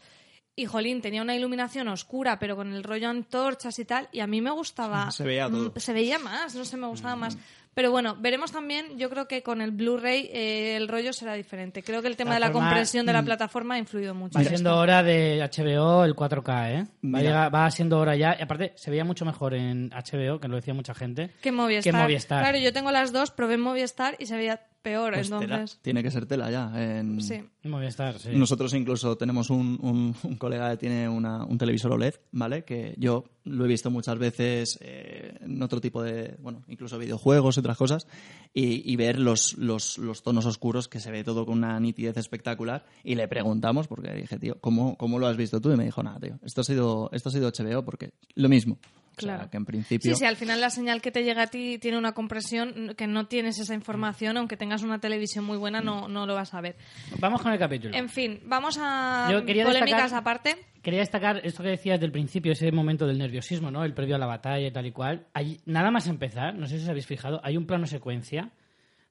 y 0.55 0.67
Jolín 0.67 1.01
tenía 1.01 1.23
una 1.23 1.35
iluminación 1.35 1.89
oscura 1.89 2.39
pero 2.39 2.57
con 2.57 2.73
el 2.73 2.85
rollo 2.85 3.09
antorchas 3.09 3.79
y 3.79 3.85
tal 3.85 4.09
y 4.13 4.21
a 4.21 4.27
mí 4.27 4.41
me 4.41 4.51
gustaba 4.51 5.11
Se 5.11 5.25
veía 5.25 5.49
todo. 5.49 5.71
Mm, 5.71 5.79
se 5.79 5.93
veía 5.93 6.19
más 6.19 6.55
no 6.55 6.65
sé 6.65 6.77
me 6.77 6.87
gustaba 6.89 7.17
más 7.17 7.39
pero 7.75 7.91
bueno 7.91 8.17
veremos 8.21 8.53
también 8.53 8.99
yo 8.99 9.09
creo 9.09 9.27
que 9.27 9.43
con 9.43 9.63
el 9.63 9.71
Blu-ray 9.71 10.29
eh, 10.31 10.77
el 10.77 10.89
rollo 10.89 11.15
será 11.15 11.33
diferente 11.33 11.83
creo 11.83 12.03
que 12.03 12.09
el 12.09 12.17
tema 12.17 12.33
La 12.33 12.35
de 12.35 12.41
la 12.41 12.47
forma- 12.53 12.69
compresión 12.69 13.07
de 13.07 13.13
la 13.15 13.23
mm. 13.23 13.25
plataforma 13.25 13.75
ha 13.77 13.79
influido 13.79 14.15
mucho 14.15 14.39
Va 14.39 14.43
en 14.43 14.49
siendo 14.49 14.77
hora 14.77 15.03
de 15.03 15.39
HBO 15.41 16.05
el 16.05 16.15
4K, 16.15 16.71
¿eh? 16.71 16.87
Va, 17.33 17.49
va 17.49 17.71
siendo 17.71 17.99
hora 17.99 18.15
ya. 18.15 18.37
Y 18.39 18.43
aparte, 18.43 18.73
se 18.77 18.91
veía 18.91 19.05
mucho 19.07 19.25
mejor 19.25 19.55
en 19.55 19.89
HBO, 19.91 20.39
que 20.39 20.49
lo 20.49 20.57
decía 20.57 20.75
mucha 20.75 20.95
gente. 20.95 21.31
que 21.41 21.51
Movistar. 21.51 21.93
Que 21.93 21.99
Movistar. 21.99 22.43
Claro, 22.43 22.59
yo 22.59 22.73
tengo 22.75 22.91
las 22.91 23.11
dos, 23.13 23.31
probé 23.31 23.55
en 23.55 23.61
Movistar 23.63 24.17
y 24.19 24.27
se 24.27 24.37
veía 24.37 24.61
peor, 24.83 25.15
Pues 25.15 25.31
tela. 25.31 25.43
entonces. 25.45 25.79
Tiene 25.83 26.03
que 26.03 26.11
ser 26.11 26.27
tela 26.27 26.51
ya. 26.51 26.73
En... 26.99 27.21
Sí. 27.23 27.41
Movistar, 27.65 28.19
sí. 28.19 28.31
Nosotros 28.35 28.75
incluso 28.75 29.17
tenemos 29.17 29.49
un, 29.49 29.79
un- 29.81 30.15
un 30.25 30.37
colega 30.37 30.71
que 30.73 30.77
tiene 30.79 31.09
una- 31.09 31.45
un 31.45 31.57
televisor 31.59 31.93
OLED, 31.93 32.15
¿vale? 32.33 32.65
Que 32.65 32.95
yo 32.99 33.25
lo 33.45 33.65
he 33.65 33.69
visto 33.69 33.91
muchas 33.91 34.19
veces 34.19 34.79
eh, 34.83 35.39
en 35.41 35.62
otro 35.62 35.81
tipo 35.81 36.03
de, 36.03 36.37
bueno, 36.41 36.62
incluso 36.69 36.99
videojuegos 36.99 37.57
y 37.57 37.61
otras 37.61 37.77
cosas, 37.79 38.07
y, 38.53 38.91
y 38.93 38.97
ver 38.97 39.19
los, 39.19 39.57
los, 39.59 39.99
los 39.99 40.23
tonos 40.23 40.45
oscuros 40.47 40.89
que 40.89 40.99
se 41.01 41.11
ve 41.12 41.23
todo 41.25 41.47
con 41.47 41.59
una 41.59 41.79
nitidez 41.79 42.17
espectacular. 42.17 42.85
Y 43.05 43.15
le 43.15 43.29
preguntamos, 43.29 43.87
porque 43.87 44.12
dije, 44.12 44.39
tío, 44.39 44.59
¿cómo, 44.61 44.97
cómo 44.97 45.19
lo 45.21 45.27
has 45.29 45.37
visto 45.37 45.61
tú? 45.61 45.73
Y 45.73 45.77
me 45.77 45.85
dijo, 45.85 46.03
nada, 46.03 46.19
tío, 46.19 46.39
esto 46.45 46.62
ha 46.62 46.65
sido, 46.65 47.09
esto 47.12 47.29
ha 47.29 47.33
sido 47.33 47.49
HBO, 47.51 47.85
porque 47.85 48.11
lo 48.35 48.49
mismo. 48.49 48.79
O 49.16 49.21
sea, 49.21 49.35
Claro. 49.37 49.50
que 49.50 49.57
en 49.59 49.64
principio... 49.66 50.14
Sí, 50.14 50.19
sí, 50.21 50.25
al 50.25 50.37
final 50.37 50.61
la 50.61 50.71
señal 50.71 51.02
que 51.02 51.11
te 51.12 51.23
llega 51.23 51.42
a 51.42 51.47
ti 51.47 51.78
tiene 51.78 51.99
una 51.99 52.12
compresión 52.12 52.95
que 52.97 53.07
no 53.07 53.26
tienes 53.26 53.59
esa 53.59 53.75
información, 53.75 54.37
aunque 54.38 54.57
tengas 54.57 54.83
una 54.83 55.00
televisión 55.00 55.45
muy 55.45 55.59
buena, 55.59 55.81
no, 55.83 56.09
no 56.09 56.26
lo 56.26 56.35
vas 56.35 56.54
a 56.54 56.61
ver. 56.62 56.76
Vamos 57.21 57.42
con 57.42 57.52
el 57.52 57.59
capítulo. 57.59 57.95
En 57.95 58.09
fin, 58.09 58.40
vamos 58.47 58.78
a 58.81 59.28
Yo 59.31 59.45
quería 59.45 59.64
polémicas 59.64 60.04
destacar- 60.12 60.19
aparte. 60.19 60.57
Quería 60.83 61.00
destacar 61.00 61.40
esto 61.45 61.62
que 61.62 61.69
decías 61.69 62.00
del 62.00 62.11
principio, 62.11 62.52
ese 62.52 62.73
momento 62.73 63.07
del 63.07 63.19
nerviosismo, 63.19 63.71
¿no? 63.71 63.85
El 63.85 63.95
previo 63.95 64.16
a 64.16 64.19
la 64.19 64.26
batalla 64.26 64.66
y 64.66 64.73
tal 64.73 64.87
y 64.87 64.92
cual. 64.92 65.26
Hay, 65.35 65.61
nada 65.66 65.90
más 65.90 66.09
empezar, 66.09 66.54
no 66.54 66.66
sé 66.66 66.78
si 66.78 66.85
os 66.85 66.88
habéis 66.88 67.07
fijado, 67.07 67.40
hay 67.45 67.57
un 67.57 67.66
plano 67.66 67.87
secuencia 67.87 68.50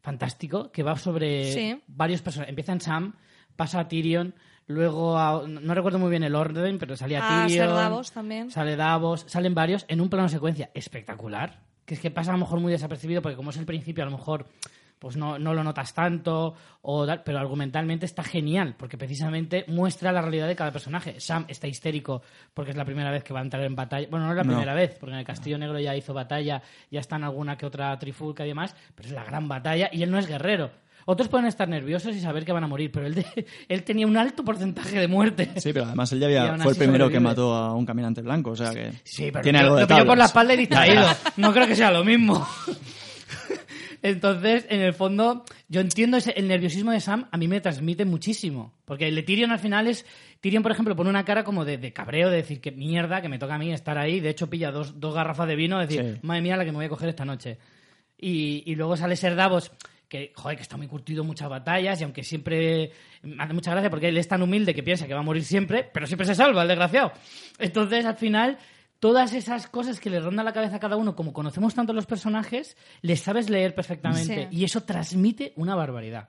fantástico 0.02 0.72
que 0.72 0.84
va 0.84 0.96
sobre 0.98 1.52
Sí. 1.52 1.82
varios 1.88 2.22
personajes. 2.22 2.50
Empieza 2.50 2.74
en 2.74 2.82
Sam, 2.82 3.14
pasa 3.56 3.80
a 3.82 3.88
Tyrion, 3.88 4.34
luego 4.72 5.18
a- 5.18 5.44
no 5.48 5.74
recuerdo 5.74 6.00
muy 6.00 6.10
bien 6.10 6.24
el 6.24 6.36
orden, 6.36 6.78
pero 6.80 6.96
salía 6.98 7.20
A 7.24 7.46
Tyrion. 7.48 7.68
Ser 7.68 7.76
Davos 7.76 8.12
también. 8.12 8.50
Sale 8.52 8.76
Davos, 8.76 9.26
salen 9.28 9.54
varios 9.54 9.86
en 9.88 10.02
un 10.02 10.10
plano 10.10 10.28
secuencia 10.30 10.70
espectacular. 10.74 11.60
Que 11.86 11.96
es 11.96 12.00
que 12.00 12.12
pasa 12.12 12.32
a 12.32 12.34
lo 12.34 12.40
mejor 12.40 12.60
muy 12.60 12.72
desapercibido 12.72 13.22
porque 13.22 13.36
como 13.36 13.50
es 13.50 13.58
el 13.58 13.66
principio, 13.66 14.04
a 14.04 14.10
lo 14.10 14.18
mejor 14.18 14.46
pues 15.00 15.18
no, 15.18 15.40
no 15.40 15.56
lo 15.56 15.64
notas 15.64 15.96
tanto, 15.96 16.54
o 16.84 17.08
tal, 17.08 17.24
pero 17.24 17.40
argumentalmente 17.40 18.06
está 18.06 18.22
genial, 18.22 18.76
porque 18.78 19.00
precisamente 19.00 19.66
muestra 19.68 20.12
la 20.12 20.22
realidad 20.22 20.48
de 20.48 20.56
cada 20.56 20.72
personaje. 20.72 21.20
Sam 21.20 21.46
está 21.48 21.66
histérico 21.68 22.22
porque 22.54 22.70
es 22.70 22.78
la 22.78 22.86
primera 22.86 23.10
vez 23.10 23.24
que 23.24 23.34
va 23.34 23.40
a 23.40 23.44
entrar 23.44 23.64
en 23.64 23.76
batalla. 23.76 24.08
Bueno, 24.12 24.28
no 24.28 24.32
es 24.34 24.38
la 24.38 24.44
No. 24.44 24.50
primera 24.52 24.76
vez, 24.76 24.96
porque 25.00 25.14
en 25.14 25.20
el 25.20 25.26
Castillo 25.26 25.58
Negro 25.58 25.80
ya 25.80 25.96
hizo 25.96 26.14
batalla, 26.14 26.62
ya 26.92 27.00
está 27.00 27.16
en 27.16 27.24
alguna 27.24 27.58
que 27.58 27.66
otra 27.66 27.98
trifulca 27.98 28.46
y 28.46 28.50
demás, 28.50 28.76
pero 28.94 29.10
es 29.10 29.16
la 29.16 29.24
gran 29.24 29.48
batalla 29.48 29.90
y 29.92 30.04
él 30.04 30.12
no 30.12 30.20
es 30.20 30.28
guerrero. 30.28 30.70
Otros 31.06 31.28
pueden 31.30 31.48
estar 31.48 31.68
nerviosos 31.68 32.16
y 32.16 32.20
saber 32.20 32.46
que 32.46 32.52
van 32.52 32.64
a 32.64 32.68
morir, 32.68 32.92
pero 32.92 33.06
él, 33.08 33.16
de- 33.16 33.46
él 33.68 33.84
tenía 33.84 34.06
un 34.08 34.18
alto 34.18 34.44
porcentaje 34.44 35.00
de 35.00 35.08
muerte. 35.08 35.50
Sí, 35.58 35.74
pero 35.74 35.86
además 35.86 36.12
él 36.14 36.20
ya 36.20 36.28
había, 36.28 36.58
fue 36.58 36.72
el 36.74 36.78
primero 36.78 37.10
que 37.10 37.20
mató 37.20 37.54
a 37.56 37.74
un 37.76 37.86
caminante 37.86 38.22
blanco, 38.22 38.52
o 38.52 38.56
sea 38.56 38.72
que 38.72 38.92
Sí, 39.04 39.30
pero 39.32 39.42
tiene 39.44 39.60
lo, 39.60 39.66
algo 39.66 39.76
de 39.78 39.82
lo 39.84 39.88
pilló 39.88 40.06
por 40.06 40.18
la 40.18 40.26
espalda 40.26 40.54
y 40.54 40.58
distraído. 40.58 41.04
No 41.38 41.54
creo 41.54 41.68
que 41.68 41.76
sea 41.76 41.92
lo 41.92 42.04
mismo. 42.04 42.48
Entonces, 44.04 44.66
en 44.70 44.82
el 44.82 44.94
fondo, 44.94 45.46
yo 45.70 45.80
entiendo 45.80 46.18
ese, 46.18 46.32
el 46.32 46.48
nerviosismo 46.48 46.92
de 46.92 47.00
Sam, 47.00 47.28
a 47.32 47.38
mí 47.38 47.48
me 47.48 47.62
transmite 47.62 48.04
muchísimo. 48.04 48.74
Porque 48.86 49.08
el 49.08 49.16
de 49.16 49.22
Tyrion 49.24 49.52
al 49.52 49.60
final 49.60 49.86
es. 49.88 50.06
Tyrion, 50.40 50.64
por 50.64 50.72
ejemplo, 50.72 50.96
pone 50.96 51.10
una 51.12 51.24
cara 51.24 51.44
como 51.44 51.66
de, 51.66 51.78
de 51.78 51.94
cabreo, 51.94 52.32
de 52.32 52.38
decir 52.38 52.60
que 52.62 52.72
mierda, 52.72 53.22
que 53.22 53.30
me 53.30 53.38
toca 53.38 53.56
a 53.56 53.58
mí 53.60 53.72
estar 53.72 54.00
ahí. 54.00 54.20
De 54.20 54.30
hecho, 54.30 54.50
pilla 54.50 54.72
dos, 54.72 55.00
dos 55.00 55.14
garrafas 55.14 55.48
de 55.48 55.56
vino, 55.56 55.78
de 55.80 55.86
decir, 55.86 56.14
Sí. 56.16 56.20
madre 56.24 56.42
mía, 56.42 56.58
la 56.58 56.66
que 56.66 56.72
me 56.72 56.78
voy 56.78 56.86
a 56.86 56.90
coger 56.90 57.10
esta 57.10 57.26
noche. 57.26 57.60
Y, 58.18 58.64
y 58.66 58.74
luego 58.76 58.98
sale 58.98 59.16
Ser 59.16 59.36
Davos, 59.36 59.72
que, 60.12 60.34
joder, 60.36 60.58
que 60.58 60.64
está 60.64 60.76
muy 60.76 60.88
curtido 60.88 61.22
en 61.22 61.28
muchas 61.28 61.48
batallas 61.48 62.02
y 62.02 62.04
aunque 62.04 62.22
siempre 62.22 62.92
me 63.24 63.42
hace 63.42 63.54
mucha 63.54 63.72
gracia 63.72 63.90
porque 63.90 64.10
él 64.10 64.18
es 64.18 64.28
tan 64.28 64.42
humilde 64.42 64.76
que 64.76 64.84
piensa 64.84 65.08
que 65.08 65.14
va 65.14 65.22
a 65.22 65.24
morir 65.24 65.46
siempre, 65.46 65.86
pero 65.86 66.06
siempre 66.06 66.28
se 66.28 66.36
salva, 66.36 66.64
el 66.64 66.68
desgraciado. 66.68 67.14
Entonces, 67.60 68.06
al 68.06 68.18
final, 68.18 68.58
todas 69.00 69.34
esas 69.34 69.68
cosas 69.68 70.02
que 70.02 70.10
le 70.10 70.20
rondan 70.20 70.44
la 70.44 70.52
cabeza 70.52 70.76
a 70.76 70.80
cada 70.82 70.98
uno, 70.98 71.16
como 71.16 71.32
conocemos 71.32 71.74
tanto 71.76 71.94
los 71.94 72.06
personajes, 72.08 72.76
les 73.02 73.22
sabes 73.22 73.50
leer 73.50 73.74
perfectamente 73.74 74.50
Sí. 74.52 74.58
y 74.58 74.66
eso 74.66 74.82
transmite 74.84 75.54
una 75.56 75.76
barbaridad. 75.76 76.28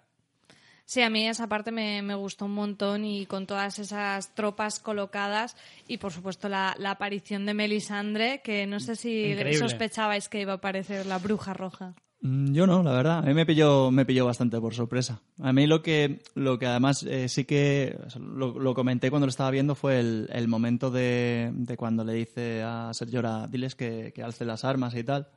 Sí, 0.84 1.00
a 1.02 1.10
mí 1.10 1.26
esa 1.26 1.48
parte 1.48 1.72
me, 1.72 2.02
me 2.02 2.14
gustó 2.14 2.44
un 2.44 2.54
montón 2.54 3.04
y 3.04 3.26
con 3.26 3.46
todas 3.48 3.80
esas 3.80 4.32
tropas 4.36 4.78
colocadas 4.78 5.56
y 5.88 5.96
por 5.98 6.12
supuesto 6.12 6.48
la, 6.48 6.76
la 6.78 6.92
aparición 6.92 7.46
de 7.46 7.54
Melisandre, 7.54 8.42
que 8.44 8.64
no 8.68 8.78
sé 8.78 8.94
si 8.94 9.24
Increíble. 9.32 9.58
sospechabais 9.58 10.28
que 10.28 10.40
iba 10.40 10.52
a 10.52 10.56
aparecer 10.56 11.06
la 11.06 11.18
bruja 11.18 11.52
roja. 11.52 11.94
Mm, 12.22 12.52
Yo 12.52 12.66
no, 12.66 12.82
la 12.82 12.92
verdad. 12.92 13.18
A 13.18 13.22
mí 13.22 13.34
me 13.34 13.44
pilló, 13.44 13.90
me 13.90 14.04
pilló 14.06 14.24
bastante 14.26 14.60
por 14.60 14.74
sorpresa. 14.74 15.20
A 15.40 15.52
mí 15.52 15.66
lo 15.66 15.82
que, 15.82 16.22
lo 16.34 16.58
que 16.58 16.66
además 16.66 17.02
eh, 17.02 17.28
sí 17.28 17.44
que 17.44 17.98
lo, 18.20 18.58
lo 18.58 18.74
comenté 18.74 19.10
cuando 19.10 19.26
lo 19.26 19.30
estaba 19.30 19.50
viendo 19.50 19.74
fue 19.74 19.98
el, 20.00 20.28
el 20.32 20.46
momento 20.48 20.90
de, 20.90 21.50
de 21.52 21.76
cuando 21.76 22.04
le 22.04 22.14
dice 22.14 22.62
a 22.62 22.90
Sergiora, 22.94 23.46
diles 23.48 23.74
que, 23.74 24.12
que 24.14 24.22
alce 24.22 24.44
las 24.44 24.64
armas 24.64 24.94
y 24.94 25.02
tal. 25.04 25.28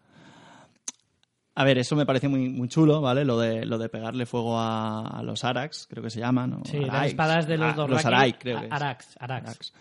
A 1.57 1.63
ver, 1.63 1.77
eso 1.77 1.95
me 1.95 2.05
pareció 2.05 2.29
muy, 2.29 2.49
muy 2.49 2.67
chulo, 2.67 2.99
¿vale? 3.01 3.23
Lo 3.23 3.39
de, 3.39 3.65
lo 3.65 3.77
de 3.77 3.87
pegarle 3.87 4.25
fuego 4.25 4.59
a, 4.59 5.07
a 5.07 5.23
los 5.23 5.43
Arax, 5.45 5.87
creo 5.89 6.03
que 6.03 6.09
se 6.09 6.19
llaman. 6.19 6.49
¿no? 6.49 6.61
Sí, 6.65 6.79
las 6.81 7.07
espadas 7.07 7.47
de 7.47 7.57
los 7.57 7.71
Ah, 7.71 7.75
dos 7.77 7.89
Los 7.89 8.05
Arai, 8.05 8.33
creo 8.33 8.59
que 8.59 8.65
es. 8.67 8.71
Arax, 8.73 9.15
Arax. 9.19 9.47
Arax. 9.49 9.73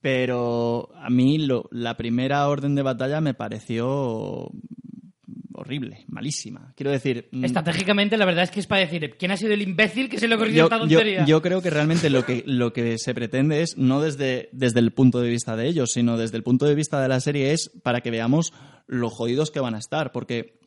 Pero 0.00 0.90
a 0.96 1.08
mí 1.10 1.38
lo- 1.38 1.68
la 1.70 1.96
primera 1.96 2.48
orden 2.48 2.74
de 2.74 2.82
batalla 2.82 3.20
me 3.20 3.34
pareció 3.34 4.50
horrible, 5.62 6.04
malísima. 6.08 6.72
Quiero 6.76 6.90
decir... 6.90 7.28
mm, 7.32 7.44
Estratégicamente, 7.44 8.16
la 8.16 8.24
verdad 8.26 8.44
es 8.44 8.50
que 8.50 8.60
es 8.60 8.66
para 8.66 8.82
decir, 8.82 9.16
¿quién 9.18 9.30
ha 9.30 9.36
sido 9.36 9.52
el 9.54 9.62
imbécil 9.62 10.08
que 10.08 10.18
se 10.18 10.28
le 10.28 10.34
ocurrió 10.34 10.64
esta 10.64 10.76
yo- 10.76 10.80
tontería? 10.98 11.24
yo 11.24 11.40
creo 11.42 11.62
que 11.62 11.70
realmente 11.70 12.10
lo 12.10 12.24
que, 12.26 12.42
lo 12.46 12.72
que 12.72 12.98
se 12.98 13.14
pretende 13.14 13.62
es, 13.62 13.78
no 13.78 14.00
desde, 14.00 14.48
desde 14.52 14.80
el 14.80 14.92
punto 14.92 15.20
de 15.20 15.30
vista 15.30 15.56
de 15.56 15.66
ellos, 15.68 15.92
sino 15.92 16.16
desde 16.18 16.36
el 16.36 16.42
punto 16.42 16.66
de 16.66 16.74
vista 16.74 17.00
de 17.00 17.08
la 17.08 17.20
serie, 17.20 17.52
es 17.52 17.70
para 17.82 18.00
que 18.02 18.10
veamos 18.10 18.52
lo 18.86 19.08
jodidos 19.10 19.50
que 19.50 19.60
van 19.60 19.74
a 19.74 19.78
estar. 19.78 20.12
Porque, 20.12 20.60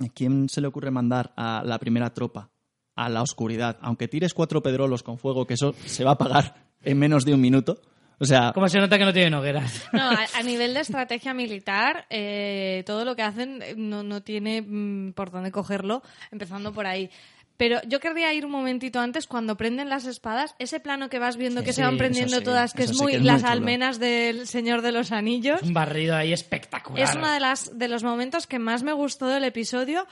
¿a 0.00 0.08
quién 0.08 0.48
se 0.48 0.60
le 0.60 0.66
ocurre 0.68 0.90
mandar 0.90 1.32
a 1.36 1.62
la 1.64 1.78
primera 1.78 2.14
tropa 2.14 2.50
a 2.96 3.08
la 3.08 3.22
oscuridad? 3.22 3.78
Aunque 3.82 4.08
tires 4.08 4.32
cuatro 4.34 4.62
pedrolos 4.62 5.02
con 5.02 5.18
fuego, 5.18 5.46
que 5.46 5.54
eso 5.54 5.74
se 5.86 6.04
va 6.04 6.10
a 6.10 6.14
apagar 6.14 6.70
en 6.82 6.98
menos 6.98 7.24
de 7.24 7.34
un 7.34 7.40
minuto. 7.40 7.80
O 8.22 8.26
sea, 8.26 8.52
Como 8.52 8.68
se 8.68 8.78
nota 8.78 8.98
que 8.98 9.04
no 9.06 9.12
tienen 9.12 9.34
hogueras. 9.34 9.88
No, 9.92 10.02
a, 10.10 10.18
a 10.34 10.42
nivel 10.42 10.74
de 10.74 10.80
estrategia 10.86 11.32
militar, 11.34 12.04
eh, 12.10 12.82
todo 12.86 13.04
lo 13.04 13.16
que 13.16 13.22
hacen 13.22 13.62
eh, 13.62 13.74
no, 13.76 14.02
no 14.02 14.22
tiene 14.22 14.62
mm, 14.62 15.12
por 15.14 15.30
dónde 15.30 15.50
cogerlo, 15.50 16.02
empezando 16.30 16.72
por 16.72 16.86
ahí. 16.86 17.10
Pero 17.56 17.78
yo 17.86 18.00
querría 18.00 18.32
ir 18.32 18.46
un 18.46 18.52
momentito 18.52 19.00
antes, 19.00 19.26
cuando 19.26 19.56
prenden 19.56 19.90
las 19.90 20.06
espadas, 20.06 20.54
ese 20.58 20.80
plano 20.80 21.10
que 21.10 21.18
vas 21.18 21.36
viendo 21.36 21.62
que 21.62 21.72
Sí, 21.72 21.76
se 21.76 21.82
van 21.82 21.98
prendiendo 21.98 22.38
sí, 22.38 22.44
todas, 22.44 22.72
que 22.72 22.84
es 22.84 22.90
sí 22.90 22.96
muy 22.96 23.12
que 23.12 23.16
es 23.18 23.22
muy 23.22 23.26
las 23.26 23.40
chulo. 23.42 23.52
almenas 23.52 23.98
del 23.98 24.46
Señor 24.46 24.80
de 24.80 24.92
los 24.92 25.12
Anillos. 25.12 25.60
Un 25.62 25.74
barrido 25.74 26.16
ahí 26.16 26.32
espectacular. 26.32 27.02
Es 27.02 27.14
uno 27.14 27.30
de, 27.30 27.38
las, 27.40 27.78
de 27.78 27.88
los 27.88 28.02
momentos 28.02 28.46
que 28.46 28.58
más 28.58 28.82
me 28.82 28.94
gustó 28.94 29.26
del 29.28 29.44
episodio, 29.44 30.06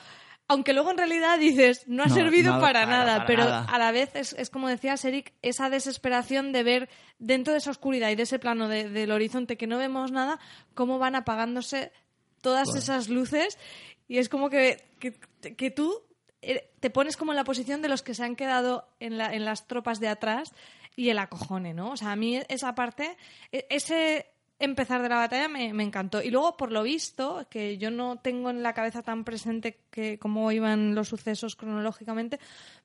aunque 0.49 0.73
luego 0.73 0.91
en 0.91 0.99
realidad 0.99 1.39
dices, 1.39 1.85
no 1.87 2.03
ha 2.03 2.07
No, 2.07 2.15
servido 2.15 2.51
nada, 2.53 2.61
para 2.63 2.87
nada, 2.87 3.15
para 3.17 3.27
pero 3.27 3.45
nada. 3.45 3.67
a 3.71 3.79
la 3.79 3.93
vez 3.93 4.11
es, 4.17 4.33
es 4.33 4.49
como 4.51 4.69
decías, 4.69 5.05
Eric, 5.05 5.33
esa 5.43 5.69
desesperación 5.71 6.53
de 6.53 6.63
ver 6.63 6.89
dentro 7.19 7.53
de 7.53 7.59
esa 7.59 7.71
oscuridad 7.71 8.11
y 8.11 8.15
de 8.17 8.23
ese 8.23 8.39
plano 8.39 8.67
de- 8.69 8.89
del 8.89 9.11
horizonte 9.13 9.57
que 9.57 9.67
no 9.67 9.79
vemos 9.79 10.11
nada, 10.11 10.39
cómo 10.75 10.99
van 10.99 11.15
apagándose 11.15 11.93
todas 12.41 12.75
esas 12.75 13.09
luces 13.09 13.59
y 14.09 14.19
es 14.19 14.29
como 14.29 14.49
que, 14.49 14.83
que, 15.01 15.13
que 15.55 15.71
tú 15.71 16.03
eh, 16.41 16.71
te 16.81 16.89
pones 16.89 17.17
como 17.17 17.33
en 17.33 17.37
la 17.37 17.45
posición 17.45 17.83
de 17.83 17.89
los 17.89 18.03
que 18.03 18.15
se 18.15 18.25
han 18.25 18.37
quedado 18.37 18.89
en, 19.01 19.19
la- 19.19 19.35
en 19.35 19.45
las 19.45 19.67
tropas 19.67 20.01
de 20.01 20.09
atrás 20.09 20.53
y 20.97 21.11
el 21.11 21.19
acojone, 21.19 21.75
¿no? 21.75 21.91
O 21.91 21.97
sea, 21.97 22.13
a 22.13 22.17
mí 22.17 22.41
esa 22.49 22.75
parte, 22.75 23.17
e- 23.53 23.67
ese 23.71 24.27
empezar 24.59 25.03
de 25.03 25.09
la 25.09 25.17
batalla 25.17 25.49
me, 25.49 25.73
me 25.73 25.85
encantó. 25.85 26.23
Y 26.23 26.31
luego, 26.31 26.57
por 26.57 26.73
lo 26.73 26.83
visto, 26.83 27.47
que 27.51 27.79
yo 27.79 27.91
no 27.91 28.19
tengo 28.19 28.51
en 28.51 28.63
la 28.63 28.73
cabeza 28.73 29.03
tan 29.03 29.25
presente 29.25 29.79
que 29.91 30.19
cómo 30.19 30.51
iban 30.53 30.95
los 30.95 31.09
sucesos 31.09 31.57
cronológicamente, 31.57 32.39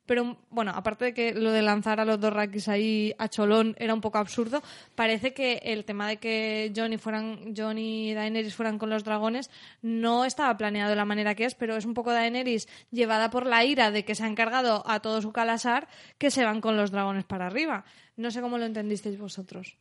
pero 0.05 0.37
bueno, 0.49 0.71
aparte 0.75 1.05
de 1.05 1.13
que 1.13 1.33
lo 1.33 1.51
de 1.51 1.61
lanzar 1.61 1.99
a 1.99 2.05
los 2.05 2.19
dos 2.19 2.33
Rakis 2.33 2.67
ahí 2.67 3.13
a 3.17 3.29
Cholón 3.29 3.75
era 3.79 3.93
un 3.93 4.01
poco 4.01 4.17
absurdo, 4.17 4.61
parece 4.95 5.33
que 5.33 5.61
el 5.63 5.85
tema 5.85 6.07
de 6.07 6.17
que 6.17 6.73
Johnny 6.75 6.97
fueran 6.97 7.55
Johnny 7.55 8.09
y 8.09 8.13
Daenerys 8.13 8.53
fueran 8.53 8.77
con 8.77 8.89
los 8.89 9.03
dragones 9.03 9.49
no 9.81 10.25
estaba 10.25 10.57
planeado 10.57 10.89
de 10.89 10.97
la 10.97 11.05
manera 11.05 11.35
que 11.35 11.45
es, 11.45 11.55
pero 11.55 11.77
es 11.77 11.85
un 11.85 11.93
poco 11.93 12.11
Daenerys 12.11 12.67
llevada 12.91 13.29
por 13.29 13.45
la 13.45 13.63
ira 13.63 13.91
de 13.91 14.03
que 14.03 14.15
se 14.15 14.23
ha 14.23 14.27
encargado 14.27 14.83
a 14.85 15.01
todo 15.01 15.21
su 15.21 15.31
calasar 15.31 15.87
que 16.17 16.31
se 16.31 16.43
van 16.43 16.59
con 16.59 16.75
los 16.75 16.91
dragones 16.91 17.23
para 17.23 17.47
arriba. 17.47 17.85
No 18.17 18.29
sé 18.29 18.41
cómo 18.41 18.57
lo 18.57 18.65
entendisteis 18.65 19.17
vosotros. 19.17 19.77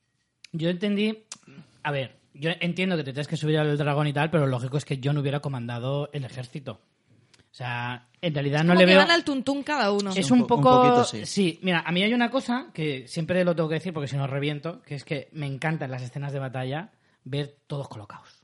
Yo 0.52 0.70
entendí. 0.70 1.25
A 1.83 1.91
ver, 1.91 2.19
yo 2.35 2.51
entiendo 2.61 2.97
que 2.97 3.05
te 3.05 3.12
tienes 3.12 3.29
que 3.29 3.37
subir 3.37 3.59
al 3.59 3.77
dragón 3.77 4.07
y 4.07 4.12
tal, 4.12 4.31
pero 4.31 4.45
lo 4.47 4.51
lógico 4.53 4.77
es 4.77 4.85
que 4.85 4.99
yo 4.99 5.12
no 5.12 5.21
hubiera 5.21 5.41
comandado 5.41 6.09
el 6.12 6.25
ejército. 6.25 6.81
O 7.51 7.55
sea, 7.55 8.09
en 8.23 8.33
realidad 8.33 8.61
no 8.65 8.69
Como 8.69 8.81
le 8.81 8.87
que 8.87 8.93
veo. 8.93 8.99
van 9.01 9.11
al 9.11 9.25
tuntún 9.25 9.62
cada 9.62 9.93
uno. 9.93 10.11
Es 10.17 10.31
Un 10.31 10.41
un 10.43 10.47
po- 10.47 10.55
un 10.57 10.62
poco. 10.62 10.83
poquito, 11.03 11.27
sí. 11.27 11.59
mira, 11.62 11.81
a 11.87 11.93
mí 11.93 12.03
hay 12.03 12.15
una 12.15 12.31
cosa 12.31 12.69
que 12.73 13.07
siempre 13.07 13.45
lo 13.45 13.55
tengo 13.55 13.69
que 13.69 13.75
decir 13.75 13.93
porque 13.93 14.09
si 14.09 14.17
no 14.17 14.27
reviento, 14.27 14.81
que 14.83 14.95
es 14.95 15.05
que 15.05 15.29
me 15.33 15.47
encantan 15.47 15.91
las 15.91 16.03
escenas 16.03 16.33
de 16.33 16.39
batalla 16.39 16.93
ver 17.25 17.59
todos 17.67 17.89
colocados. 17.89 18.41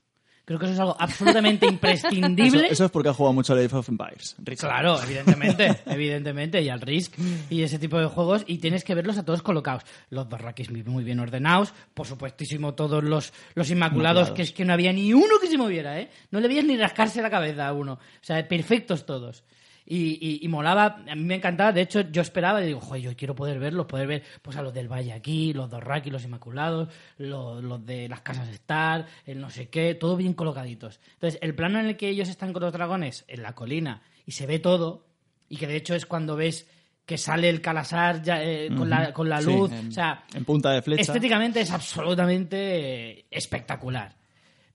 Creo 0.49 0.57
que 0.57 0.65
eso 0.65 0.73
es 0.73 0.79
algo 0.79 0.95
absolutamente 0.99 1.67
imprescindible. 1.67 2.69
eso 2.71 2.85
es 2.85 2.89
porque 2.91 3.09
ha 3.09 3.13
jugado 3.13 3.33
mucho 3.33 3.53
a 3.53 3.57
Age 3.57 3.75
of 3.75 3.87
Empires. 3.87 4.35
Richard. 4.39 4.67
Claro, 4.69 4.99
evidentemente, 5.03 5.81
evidentemente, 5.85 6.59
y 6.63 6.69
al 6.69 6.81
Risk 6.81 7.13
y 7.51 7.61
ese 7.61 7.77
tipo 7.77 7.99
de 7.99 8.07
juegos, 8.07 8.43
y 8.47 8.57
tienes 8.57 8.83
que 8.83 8.95
verlos 8.95 9.19
a 9.19 9.23
todos 9.23 9.43
colocados. 9.43 9.83
Los 10.09 10.27
barraquis 10.27 10.71
muy- 10.71 10.83
muy 10.83 11.03
bien 11.03 11.19
ordenados, 11.19 11.71
por 11.93 12.07
supuestísimo 12.07 12.73
todos 12.73 13.03
los, 13.03 13.31
los 13.53 13.69
inmaculados, 13.69 14.29
Inmaculados. 14.29 14.31
que 14.35 14.41
es 14.41 14.51
que 14.51 14.65
no 14.65 14.73
había 14.73 14.91
ni 14.91 15.13
uno 15.13 15.35
que 15.39 15.45
se 15.47 15.57
moviera, 15.59 15.99
¿eh? 15.99 16.09
No 16.31 16.39
le 16.39 16.47
veías 16.47 16.65
ni 16.65 16.77
rascarse 16.77 17.21
la 17.21 17.29
cabeza 17.29 17.67
a 17.67 17.73
uno. 17.73 17.93
O 17.93 17.99
sea, 18.23 18.47
perfectos 18.47 19.05
todos. 19.05 19.43
Y, 19.91 20.19
y- 20.21 20.39
y 20.43 20.47
molaba, 20.47 21.01
a 21.09 21.15
mí 21.15 21.23
me 21.23 21.35
encantaba, 21.35 21.73
de 21.73 21.81
hecho 21.81 22.01
yo 22.11 22.21
esperaba, 22.21 22.61
y 22.63 22.67
digo, 22.67 22.79
joder, 22.79 23.01
yo 23.01 23.15
quiero 23.17 23.33
poder 23.35 23.57
verlos, 23.59 23.87
poder 23.87 24.07
ver 24.07 24.23
pues 24.41 24.55
a 24.55 24.61
los 24.61 24.73
del 24.73 24.87
Valle 24.87 25.11
aquí, 25.11 25.51
los 25.51 25.69
Dorraki, 25.69 26.09
los 26.11 26.23
Inmaculados, 26.23 26.89
los, 27.17 27.63
los 27.63 27.83
de 27.85 28.07
las 28.07 28.21
casas 28.21 28.47
Star, 28.49 29.07
el 29.25 29.41
no 29.41 29.49
sé 29.49 29.67
qué, 29.69 29.95
todo 29.95 30.15
bien 30.15 30.33
colocaditos. 30.33 30.99
Entonces, 31.13 31.39
el 31.41 31.55
plano 31.55 31.79
en 31.79 31.87
el 31.87 31.97
que 31.97 32.07
ellos 32.09 32.29
están 32.29 32.53
con 32.53 32.61
los 32.61 32.71
dragones 32.71 33.25
en 33.27 33.41
la 33.41 33.53
colina 33.55 34.03
y 34.25 34.31
se 34.33 34.45
ve 34.45 34.59
todo, 34.59 35.07
y 35.49 35.57
que 35.57 35.65
de 35.67 35.75
hecho 35.77 35.95
es 35.95 36.05
cuando 36.05 36.35
ves 36.35 36.69
que 37.07 37.17
sale 37.17 37.49
el 37.49 37.59
Calasar 37.59 38.21
ya, 38.21 38.43
eh, 38.43 38.69
con, 38.77 38.87
la, 38.87 39.11
con 39.13 39.27
la 39.27 39.39
Sí, 39.41 39.45
luz, 39.47 39.71
en, 39.71 39.87
o 39.87 39.91
sea, 39.91 40.23
en 40.35 40.45
punta 40.45 40.69
de 40.71 40.83
flecha. 40.83 41.01
Estéticamente 41.01 41.59
es 41.61 41.71
absolutamente 41.71 43.25
espectacular. 43.31 44.15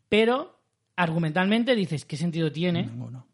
Pero 0.09 0.59
argumentalmente 0.97 1.75
dices, 1.77 2.05
¿qué 2.05 2.17
sentido 2.17 2.51
tiene 2.51 2.83
Ninguno. 2.83 3.27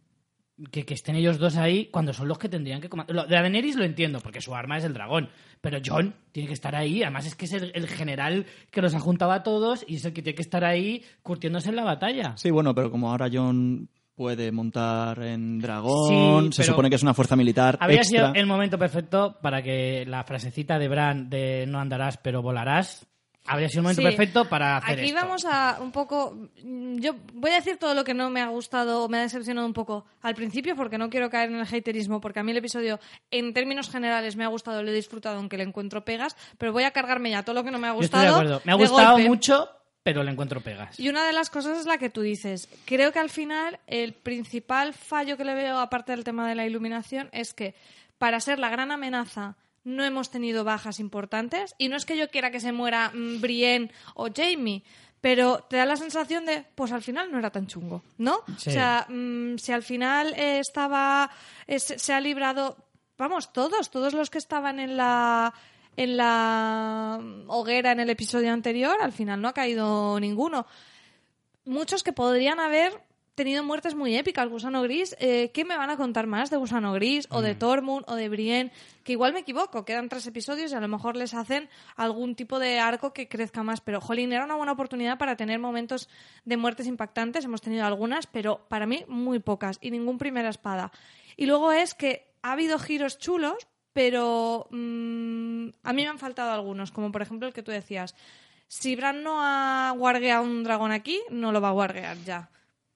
Que, 0.70 0.84
que 0.84 0.94
estén 0.94 1.16
ellos 1.16 1.38
dos 1.38 1.56
ahí 1.56 1.86
cuando 1.86 2.12
son 2.12 2.28
los 2.28 2.38
que 2.38 2.48
tendrían 2.48 2.80
que 2.80 2.88
comandar? 2.88 3.14
Lo 3.16 3.24
de 3.26 3.34
Daenerys 3.34 3.76
lo 3.76 3.84
entiendo, 3.84 4.20
porque 4.20 4.40
su 4.40 4.54
arma 4.54 4.78
es 4.78 4.84
el 4.84 4.94
dragón. 4.94 5.28
Pero 5.60 5.78
John 5.84 6.14
tiene 6.32 6.46
que 6.48 6.54
estar 6.54 6.74
ahí. 6.74 7.02
Además 7.02 7.26
es 7.26 7.34
que 7.34 7.44
es 7.46 7.52
el, 7.52 7.72
el 7.74 7.86
general 7.88 8.46
que 8.70 8.80
los 8.82 8.94
ha 8.94 9.00
juntado 9.00 9.32
a 9.32 9.42
todos 9.42 9.84
y 9.86 9.96
es 9.96 10.04
el 10.04 10.12
que 10.12 10.22
tiene 10.22 10.34
que 10.36 10.42
estar 10.42 10.64
ahí 10.64 11.02
curtiéndose 11.22 11.68
en 11.70 11.76
la 11.76 11.84
batalla. 11.84 12.36
Sí, 12.36 12.50
bueno, 12.50 12.74
pero 12.74 12.90
como 12.90 13.10
ahora 13.10 13.28
John 13.32 13.88
puede 14.14 14.52
montar 14.52 15.22
en 15.22 15.60
dragón, 15.60 16.52
Sí, 16.52 16.62
se 16.62 16.64
supone 16.64 16.90
que 16.90 16.96
es 16.96 17.02
una 17.02 17.14
fuerza 17.14 17.36
militar 17.36 17.78
Habría 17.80 18.00
extra. 18.02 18.28
sido 18.32 18.34
el 18.34 18.46
momento 18.46 18.78
perfecto 18.78 19.38
para 19.40 19.62
que 19.62 20.04
la 20.06 20.24
frasecita 20.24 20.78
de 20.78 20.88
Bran 20.88 21.30
de 21.30 21.64
no 21.66 21.78
andarás 21.80 22.18
pero 22.18 22.42
volarás 22.42 23.06
habría 23.46 23.68
sido 23.68 23.80
el 23.80 23.82
momento 23.84 24.02
Sí. 24.02 24.06
perfecto 24.08 24.48
para 24.48 24.76
hacer 24.76 24.98
Aquí 25.00 25.08
esto. 25.08 25.16
vamos 25.20 25.44
a 25.44 25.78
un 25.80 25.90
poco. 25.92 26.36
mm, 26.62 26.98
Yo 26.98 27.14
voy 27.34 27.50
a 27.50 27.54
decir 27.54 27.76
todo 27.78 27.94
lo 27.94 28.04
que 28.04 28.14
no 28.14 28.30
me 28.30 28.40
ha 28.40 28.48
gustado 28.48 29.04
o 29.04 29.08
me 29.08 29.18
ha 29.18 29.22
decepcionado 29.22 29.66
un 29.66 29.72
poco 29.72 30.04
al 30.22 30.34
principio, 30.34 30.76
porque 30.76 30.98
no 30.98 31.08
quiero 31.10 31.30
caer 31.30 31.50
en 31.50 31.56
el 31.56 31.66
haterismo, 31.66 32.20
porque 32.20 32.40
a 32.40 32.42
mí 32.42 32.50
el 32.52 32.58
episodio, 32.58 33.00
en 33.30 33.52
términos 33.54 33.90
generales, 33.90 34.36
me 34.36 34.44
ha 34.44 34.48
gustado, 34.48 34.82
lo 34.82 34.90
he 34.90 34.94
disfrutado, 34.94 35.36
aunque 35.38 35.56
le 35.56 35.64
encuentro 35.64 36.04
pegas, 36.04 36.36
pero 36.58 36.72
voy 36.72 36.84
a 36.84 36.90
cargarme 36.90 37.30
ya 37.30 37.42
todo 37.42 37.54
lo 37.54 37.64
que 37.64 37.70
no 37.70 37.78
me 37.78 37.88
ha 37.88 37.94
Yo 37.94 38.00
estoy 38.02 38.20
de 38.20 38.26
gustado. 38.26 38.40
acuerdo. 38.42 38.62
Me 38.64 38.72
ha 38.72 38.74
gustado 38.76 39.18
mucho, 39.18 39.68
pero 40.02 40.22
le 40.22 40.30
encuentro 40.30 40.60
pegas. 40.60 40.98
Y 41.00 41.08
una 41.08 41.26
de 41.26 41.32
las 41.32 41.50
cosas 41.50 41.78
es 41.78 41.86
la 41.86 41.98
que 41.98 42.10
tú 42.10 42.20
dices. 42.22 42.68
Creo 42.84 43.12
que 43.12 43.18
al 43.18 43.30
final 43.30 43.80
el 43.86 44.12
principal 44.12 44.94
fallo 44.94 45.36
que 45.36 45.44
le 45.44 45.54
veo, 45.54 45.78
aparte 45.78 46.12
del 46.12 46.24
tema 46.24 46.48
de 46.48 46.54
la 46.54 46.66
iluminación, 46.66 47.28
es 47.32 47.52
que 47.54 47.74
para 48.18 48.38
ser 48.40 48.58
la 48.58 48.68
gran 48.70 48.92
amenaza 48.92 49.56
no 49.84 50.04
hemos 50.04 50.30
tenido 50.30 50.64
bajas 50.64 51.00
importantes. 51.00 51.74
Y 51.78 51.88
no 51.88 51.96
es 51.96 52.04
que 52.04 52.16
yo 52.16 52.28
quiera 52.30 52.50
que 52.50 52.60
se 52.60 52.72
muera 52.72 53.10
mm, 53.14 53.40
Brienne 53.40 53.92
o 54.14 54.28
Jamie, 54.34 54.82
pero 55.20 55.64
te 55.68 55.76
da 55.76 55.86
la 55.86 55.96
sensación 55.96 56.46
de, 56.46 56.64
pues 56.74 56.92
al 56.92 57.02
final 57.02 57.30
no 57.30 57.38
era 57.38 57.50
tan 57.50 57.66
chungo, 57.66 58.02
¿no? 58.18 58.40
Sí. 58.58 58.70
O 58.70 58.72
sea, 58.72 59.06
mm, 59.08 59.58
si 59.58 59.72
al 59.72 59.82
final 59.82 60.34
eh, 60.36 60.58
estaba, 60.58 61.30
eh, 61.66 61.78
se, 61.78 61.98
se 61.98 62.12
ha 62.12 62.20
librado, 62.20 62.76
vamos, 63.18 63.52
todos, 63.52 63.90
todos 63.90 64.14
los 64.14 64.30
que 64.30 64.38
estaban 64.38 64.78
en 64.80 64.96
la 64.96 65.52
en 65.96 66.16
la 66.16 67.20
hoguera 67.48 67.92
en 67.92 68.00
el 68.00 68.08
episodio 68.08 68.52
anterior, 68.52 68.96
al 69.02 69.12
final 69.12 69.40
no 69.40 69.48
ha 69.48 69.52
caído 69.52 70.18
ninguno 70.20 70.66
muchos 71.64 72.02
que 72.02 72.12
podrían 72.12 72.60
haber 72.60 72.92
tenido 73.40 73.64
muertes 73.64 73.94
muy 73.94 74.14
épicas. 74.18 74.50
Gusano 74.50 74.82
Gris, 74.82 75.16
eh, 75.18 75.50
¿qué 75.54 75.64
me 75.64 75.74
van 75.74 75.88
a 75.88 75.96
contar 75.96 76.26
más 76.26 76.50
de 76.50 76.58
Gusano 76.58 76.92
Gris 76.92 77.26
o 77.30 77.40
de 77.40 77.54
Tormund 77.54 78.04
o 78.06 78.14
de 78.14 78.28
Brienne? 78.28 78.70
Que 79.02 79.12
igual 79.12 79.32
me 79.32 79.38
equivoco, 79.40 79.86
quedan 79.86 80.10
tres 80.10 80.26
episodios 80.26 80.72
y 80.72 80.74
a 80.74 80.80
lo 80.80 80.88
mejor 80.88 81.16
les 81.16 81.32
hacen 81.32 81.70
algún 81.96 82.34
tipo 82.34 82.58
de 82.58 82.80
arco 82.80 83.14
que 83.14 83.28
crezca 83.28 83.62
más. 83.62 83.80
Pero, 83.80 84.02
jolín, 84.02 84.34
era 84.34 84.44
una 84.44 84.56
buena 84.56 84.72
oportunidad 84.72 85.16
para 85.16 85.36
tener 85.36 85.58
momentos 85.58 86.10
de 86.44 86.58
muertes 86.58 86.86
impactantes. 86.86 87.42
Hemos 87.46 87.62
tenido 87.62 87.86
algunas, 87.86 88.26
pero 88.26 88.66
para 88.68 88.84
mí 88.84 89.06
muy 89.08 89.38
pocas 89.38 89.78
y 89.80 89.90
ningún 89.90 90.18
primera 90.18 90.50
espada. 90.50 90.92
Y 91.34 91.46
luego 91.46 91.72
es 91.72 91.94
que 91.94 92.34
ha 92.42 92.52
habido 92.52 92.78
giros 92.78 93.18
chulos, 93.18 93.68
pero 93.94 94.68
mm, 94.70 95.68
a 95.82 95.92
mí 95.94 96.02
me 96.02 96.08
han 96.08 96.18
faltado 96.18 96.50
algunos, 96.50 96.90
como 96.90 97.10
por 97.10 97.22
ejemplo 97.22 97.48
el 97.48 97.54
que 97.54 97.62
tú 97.62 97.70
decías. 97.70 98.14
Si 98.68 98.96
Bran 98.96 99.22
no 99.22 99.38
ha 99.40 99.94
guargueado 99.96 100.42
un 100.42 100.62
dragón 100.62 100.92
aquí, 100.92 101.22
no 101.30 101.52
lo 101.52 101.62
va 101.62 101.70
a 101.70 101.72
guarguear 101.72 102.18
ya, 102.18 102.50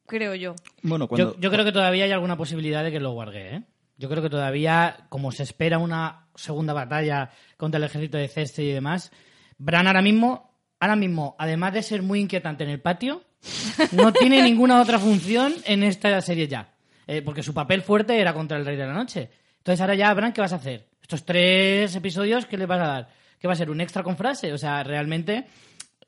creo 0.06 0.34
yo. 0.34 0.54
Bueno, 0.82 1.08
cuando... 1.08 1.34
Yo, 1.34 1.40
yo 1.40 1.50
creo 1.50 1.64
que 1.64 1.72
todavía 1.72 2.04
hay 2.04 2.12
alguna 2.12 2.36
posibilidad 2.36 2.84
de 2.84 2.92
que 2.92 3.00
lo 3.00 3.12
guarde, 3.12 3.56
¿eh? 3.56 3.62
Yo 3.96 4.08
creo 4.08 4.22
que 4.22 4.30
todavía, 4.30 5.06
como 5.08 5.30
se 5.30 5.44
espera 5.44 5.78
una 5.78 6.26
segunda 6.34 6.72
batalla 6.72 7.30
contra 7.56 7.78
el 7.78 7.84
ejército 7.84 8.18
de 8.18 8.28
Cersei 8.28 8.70
y 8.70 8.72
demás, 8.72 9.12
Bran 9.56 9.86
ahora 9.86 10.02
mismo, 10.02 10.58
ahora 10.80 10.96
mismo, 10.96 11.36
además 11.38 11.74
de 11.74 11.82
ser 11.82 12.02
muy 12.02 12.20
inquietante 12.20 12.64
en 12.64 12.70
el 12.70 12.80
patio, 12.80 13.22
no 13.92 14.12
tiene 14.12 14.42
ninguna 14.42 14.80
otra 14.80 14.98
función 14.98 15.54
en 15.64 15.84
esta 15.84 16.20
serie 16.20 16.48
ya. 16.48 16.74
Eh, 17.06 17.22
porque 17.22 17.42
su 17.42 17.54
papel 17.54 17.82
fuerte 17.82 18.18
era 18.18 18.34
contra 18.34 18.56
el 18.56 18.66
Rey 18.66 18.76
de 18.76 18.86
la 18.86 18.94
Noche. 18.94 19.30
Entonces 19.58 19.80
ahora 19.80 19.94
ya, 19.94 20.12
Bran, 20.12 20.32
¿qué 20.32 20.40
vas 20.40 20.52
a 20.52 20.56
hacer? 20.56 20.88
Estos 21.00 21.24
tres 21.24 21.94
episodios, 21.94 22.46
¿qué 22.46 22.56
le 22.56 22.66
vas 22.66 22.80
a 22.80 22.86
dar? 22.86 23.08
¿Qué 23.38 23.46
va 23.46 23.52
a 23.52 23.56
ser? 23.56 23.70
¿Un 23.70 23.80
extra 23.80 24.02
con 24.02 24.16
frase? 24.16 24.52
O 24.52 24.58
sea, 24.58 24.82
realmente 24.82 25.46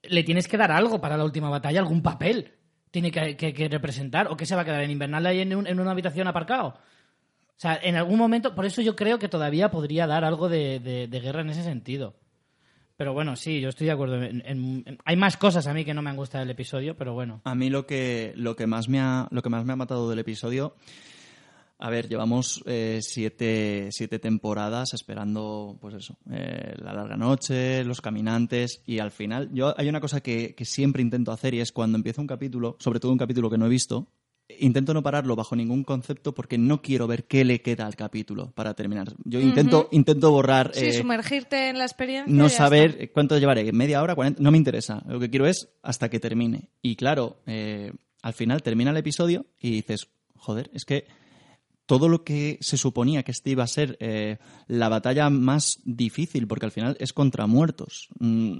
le 0.02 0.22
tienes 0.24 0.48
que 0.48 0.56
dar 0.56 0.72
algo 0.72 1.00
para 1.00 1.16
la 1.16 1.24
última 1.24 1.50
batalla, 1.50 1.80
algún 1.80 2.02
papel 2.02 2.52
tiene 2.90 3.10
que, 3.10 3.68
representar. 3.68 4.28
¿O 4.28 4.36
qué 4.36 4.46
se 4.46 4.54
va 4.56 4.62
a 4.62 4.64
quedar 4.64 4.82
en 4.82 4.90
Invernal 4.90 5.26
ahí 5.26 5.40
en, 5.40 5.54
un- 5.54 5.66
en 5.66 5.80
una 5.80 5.90
habitación 5.90 6.26
aparcado? 6.28 6.68
O 6.68 7.58
sea, 7.58 7.78
en 7.82 7.96
algún 7.96 8.18
momento, 8.18 8.54
por 8.54 8.66
eso 8.66 8.82
yo 8.82 8.94
creo 8.96 9.18
que 9.18 9.28
todavía 9.28 9.70
podría 9.70 10.06
dar 10.06 10.24
algo 10.24 10.48
de, 10.48 10.78
de- 10.78 11.20
guerra 11.20 11.40
en 11.40 11.50
ese 11.50 11.62
sentido. 11.62 12.14
Pero 12.98 13.12
bueno, 13.12 13.36
sí, 13.36 13.60
yo 13.60 13.68
estoy 13.68 13.86
de 13.86 13.92
acuerdo. 13.92 14.18
Hay 15.04 15.16
más 15.16 15.36
cosas 15.36 15.66
a 15.66 15.74
mí 15.74 15.84
que 15.84 15.92
no 15.92 16.00
me 16.02 16.10
han 16.10 16.16
gustado 16.16 16.42
del 16.44 16.50
episodio, 16.50 16.96
pero 16.96 17.12
bueno. 17.12 17.42
A 17.44 17.54
mí 17.54 17.68
lo 17.68 17.86
que, 17.86 18.32
lo 18.36 18.56
que 18.56 18.66
más 18.66 18.88
me 18.88 19.00
ha, 19.00 19.28
lo 19.30 19.42
que 19.42 19.50
más 19.50 19.64
me 19.66 19.74
ha 19.74 19.76
matado 19.76 20.08
del 20.08 20.18
episodio. 20.18 20.74
A 21.78 21.90
ver, 21.90 22.08
llevamos 22.08 22.62
eh, 22.66 23.00
siete, 23.02 23.88
siete 23.90 24.18
temporadas 24.18 24.94
esperando, 24.94 25.76
pues 25.80 25.94
eso, 25.94 26.16
eh, 26.30 26.74
la 26.78 26.94
larga 26.94 27.16
noche, 27.16 27.84
los 27.84 28.00
caminantes, 28.00 28.82
y 28.86 28.98
al 28.98 29.10
final, 29.10 29.50
yo 29.52 29.74
hay 29.78 29.88
una 29.88 30.00
cosa 30.00 30.22
que, 30.22 30.54
que 30.54 30.64
siempre 30.64 31.02
intento 31.02 31.32
hacer 31.32 31.52
y 31.54 31.60
es 31.60 31.72
cuando 31.72 31.96
empiezo 31.96 32.22
un 32.22 32.26
capítulo, 32.26 32.76
sobre 32.80 32.98
todo 32.98 33.12
un 33.12 33.18
capítulo 33.18 33.50
que 33.50 33.58
no 33.58 33.66
he 33.66 33.70
visto, 33.70 34.08
intento 34.58 34.94
no 34.94 35.02
pararlo 35.02 35.36
bajo 35.36 35.56
ningún 35.56 35.84
concepto 35.84 36.34
porque 36.34 36.58
no 36.58 36.82
quiero 36.82 37.06
ver 37.06 37.24
qué 37.24 37.44
le 37.44 37.60
queda 37.60 37.86
al 37.86 37.96
capítulo 37.96 38.52
para 38.52 38.74
terminar. 38.74 39.12
Yo 39.24 39.40
intento, 39.40 39.88
intento 39.90 40.30
borrar. 40.30 40.70
Sí, 40.74 40.86
eh, 40.86 40.92
sumergirte 40.92 41.68
en 41.68 41.78
la 41.78 41.84
experiencia. 41.84 42.32
no 42.32 42.48
saber 42.48 42.96
está. 42.98 43.12
cuánto 43.12 43.38
llevaré, 43.38 43.70
media 43.72 44.02
hora, 44.02 44.14
40, 44.14 44.42
no 44.42 44.50
me 44.50 44.58
interesa. 44.58 45.02
Lo 45.06 45.20
que 45.20 45.30
quiero 45.30 45.46
es 45.46 45.68
hasta 45.82 46.08
que 46.08 46.20
termine. 46.20 46.70
Y 46.82 46.96
claro, 46.96 47.42
eh, 47.46 47.92
al 48.22 48.34
final 48.34 48.62
termina 48.62 48.90
el 48.90 48.96
episodio 48.96 49.46
y 49.60 49.70
dices, 49.70 50.08
joder, 50.36 50.70
es 50.72 50.84
que 50.84 51.06
todo 51.86 52.08
lo 52.08 52.24
que 52.24 52.58
se 52.60 52.76
suponía 52.76 53.22
que 53.22 53.30
este 53.30 53.50
iba 53.50 53.62
a 53.64 53.68
ser 53.68 53.96
eh, 54.00 54.38
la 54.66 54.88
batalla 54.88 55.30
más 55.30 55.78
difícil, 55.84 56.46
porque 56.48 56.66
al 56.66 56.72
final 56.72 56.96
es 57.00 57.12
contra 57.12 57.46
muertos, 57.46 58.08
mm, 58.18 58.58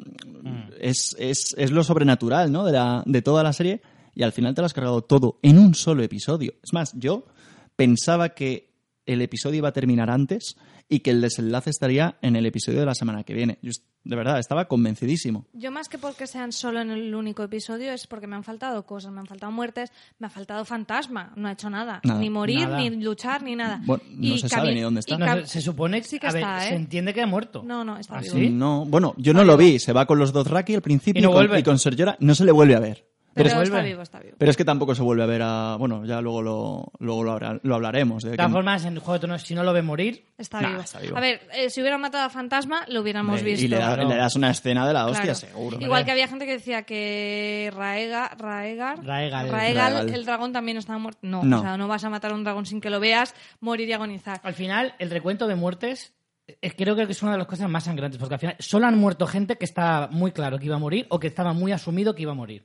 es, 0.80 1.16
es- 1.18 1.54
es 1.58 1.70
lo 1.72 1.82
sobrenatural 1.84 2.50
¿no? 2.52 2.64
de, 2.64 2.72
la- 2.72 3.02
de 3.04 3.22
toda 3.22 3.42
la 3.42 3.52
serie, 3.52 3.82
y 4.14 4.22
al 4.22 4.32
final 4.32 4.54
te 4.54 4.62
lo 4.62 4.66
has 4.66 4.72
cargado 4.72 5.02
todo 5.02 5.38
en 5.42 5.58
un 5.58 5.74
solo 5.74 6.02
episodio. 6.02 6.54
Es 6.62 6.72
más, 6.72 6.92
yo 6.94 7.26
pensaba 7.74 8.30
que 8.30 8.70
el 9.04 9.20
episodio 9.22 9.58
iba 9.58 9.68
a 9.68 9.72
terminar 9.72 10.08
antes 10.10 10.56
y 10.88 11.00
que 11.00 11.10
el 11.10 11.20
desenlace 11.20 11.70
estaría 11.70 12.16
en 12.22 12.36
el 12.36 12.46
episodio 12.46 12.80
de 12.80 12.86
la 12.86 12.94
semana 12.94 13.24
que 13.24 13.34
viene. 13.34 13.58
Yo, 13.60 13.72
de 14.06 14.16
verdad, 14.16 14.38
estaba 14.38 14.66
convencidísimo. 14.66 15.44
Yo 15.52 15.70
más 15.72 15.88
que 15.88 15.98
porque 15.98 16.26
sean 16.26 16.52
solo 16.52 16.80
en 16.80 16.90
el 16.90 17.14
único 17.14 17.42
episodio 17.42 17.92
es 17.92 18.06
porque 18.06 18.26
me 18.26 18.36
han 18.36 18.44
faltado 18.44 18.86
cosas, 18.86 19.10
me 19.12 19.20
han 19.20 19.26
faltado 19.26 19.50
muertes, 19.50 19.90
me 20.18 20.28
ha 20.28 20.30
faltado 20.30 20.64
fantasma, 20.64 21.32
no 21.34 21.48
ha 21.48 21.52
hecho 21.52 21.68
nada, 21.70 22.00
Nada. 22.04 22.20
ni 22.20 22.30
morir, 22.30 22.68
Nada. 22.68 22.78
ni 22.78 22.90
luchar, 22.90 23.42
ni 23.42 23.56
nada. 23.56 23.80
Bueno, 23.84 24.04
no 24.08 24.38
se 24.38 24.48
sabe 24.48 24.74
ni 24.74 24.80
dónde 24.80 25.00
está. 25.00 25.16
y 25.16 25.18
No, 25.18 25.36
se, 25.40 25.46
se 25.46 25.60
supone 25.60 26.02
Sí 26.04 26.20
que 26.20 26.28
a 26.28 26.32
ver, 26.32 26.42
está, 26.42 26.64
¿eh? 26.66 26.68
se 26.68 26.74
entiende 26.76 27.12
que 27.12 27.22
ha 27.22 27.26
muerto. 27.26 27.62
No, 27.64 27.84
no, 27.84 27.98
está 27.98 28.18
¿Ah, 28.18 28.20
vivo. 28.20 28.34
sí? 28.36 28.50
No, 28.50 28.84
bueno, 28.86 29.14
yo 29.18 29.34
no 29.34 29.44
lo 29.44 29.56
vi. 29.56 29.78
Se 29.78 29.92
va 29.92 30.06
con 30.06 30.18
los 30.18 30.32
dos 30.32 30.46
Raki 30.46 30.74
al 30.76 30.82
principio 30.82 31.20
Y 31.20 31.22
no 31.22 31.32
con, 31.32 31.58
y 31.58 31.62
con 31.62 31.76
no 32.20 32.34
se 32.34 32.44
le 32.44 32.52
vuelve 32.52 32.76
a 32.76 32.80
ver. 32.80 33.15
Pero, 33.37 33.51
Pero, 33.51 33.62
es, 33.62 33.68
está 33.68 33.83
vivo, 33.83 34.01
está 34.03 34.18
vivo. 34.18 34.35
pero 34.38 34.51
es 34.51 34.57
que 34.57 34.64
tampoco 34.64 34.94
se 34.94 35.03
vuelve 35.03 35.22
a 35.22 35.27
ver 35.27 35.42
a... 35.44 35.77
Bueno, 35.79 36.07
ya 36.07 36.22
luego 36.22 36.40
lo, 36.40 36.92
luego 37.01 37.22
lo, 37.22 37.33
habla- 37.33 37.61
lo 37.62 37.75
hablaremos. 37.75 38.22
de 38.22 38.31
De 38.31 38.33
que- 38.33 38.37
todas 38.38 38.51
formas, 38.53 38.85
en 38.87 38.96
Juego 38.96 39.12
de 39.12 39.18
Tronos, 39.18 39.42
si 39.42 39.55
no 39.55 39.62
lo 39.62 39.75
ve 39.75 39.83
morir, 39.83 40.25
Está, 40.38 40.61
Nah, 40.62 40.68
vivo. 40.70 40.81
está 40.81 40.99
vivo. 41.01 41.16
A 41.16 41.20
ver, 41.20 41.40
eh, 41.55 41.68
si 41.70 41.81
hubieran 41.83 42.01
matado 42.01 42.25
a 42.25 42.31
Fantasma, 42.31 42.85
lo 42.88 43.03
hubiéramos 43.03 43.42
visto. 43.42 43.64
Y 43.64 43.68
le, 43.68 43.77
da- 43.77 43.94
Claro. 43.94 44.09
le 44.09 44.16
das 44.16 44.35
una 44.37 44.51
escena 44.51 44.87
de 44.87 44.92
la 44.94 45.05
hostia, 45.07 45.22
Claro. 45.22 45.38
seguro. 45.38 45.79
Igual 45.81 46.05
que 46.07 46.11
había 46.12 46.29
gente 46.29 46.46
que 46.46 46.53
decía 46.53 46.83
que 46.85 47.70
Raega, 47.77 48.29
Raegar, 48.38 49.05
Raegal. 49.05 49.51
Raegal. 49.51 50.09
el 50.14 50.25
dragón 50.25 50.53
también 50.53 50.79
estaba 50.79 50.99
muerto. 50.99 51.20
No, 51.22 51.42
No. 51.44 51.59
o 51.59 51.62
sea, 51.62 51.77
no 51.77 51.88
vas 51.88 52.05
a 52.05 52.11
matar 52.11 52.33
a 52.33 52.35
un 52.35 52.42
dragón 52.44 52.64
sin 52.66 52.81
que 52.81 52.90
lo 52.90 53.01
veas, 53.01 53.35
morir 53.61 53.88
y 53.88 53.92
agonizar. 53.92 54.40
al 54.42 54.55
final, 54.55 54.94
el 54.99 55.11
recuento 55.11 55.46
de 55.46 55.55
muertes 55.57 56.14
eh, 56.49 56.70
creo 56.77 56.94
que 56.94 57.03
es 57.03 57.22
una 57.22 57.33
de 57.33 57.38
las 57.38 57.46
cosas 57.49 57.68
más 57.68 57.85
sangrantes, 57.85 58.18
porque 58.20 58.35
al 58.35 58.40
final 58.40 58.57
solo 58.61 58.87
han 58.87 58.96
muerto 58.96 59.27
gente 59.27 59.57
que 59.57 59.64
estaba 59.64 60.07
muy 60.09 60.31
claro 60.31 60.59
que 60.61 60.66
iba 60.66 60.77
a 60.77 60.79
morir 60.79 61.05
o 61.11 61.18
que 61.18 61.27
estaba 61.27 61.53
muy 61.53 61.72
asumido 61.72 62.14
que 62.14 62.22
iba 62.22 62.31
a 62.33 62.37
morir. 62.37 62.64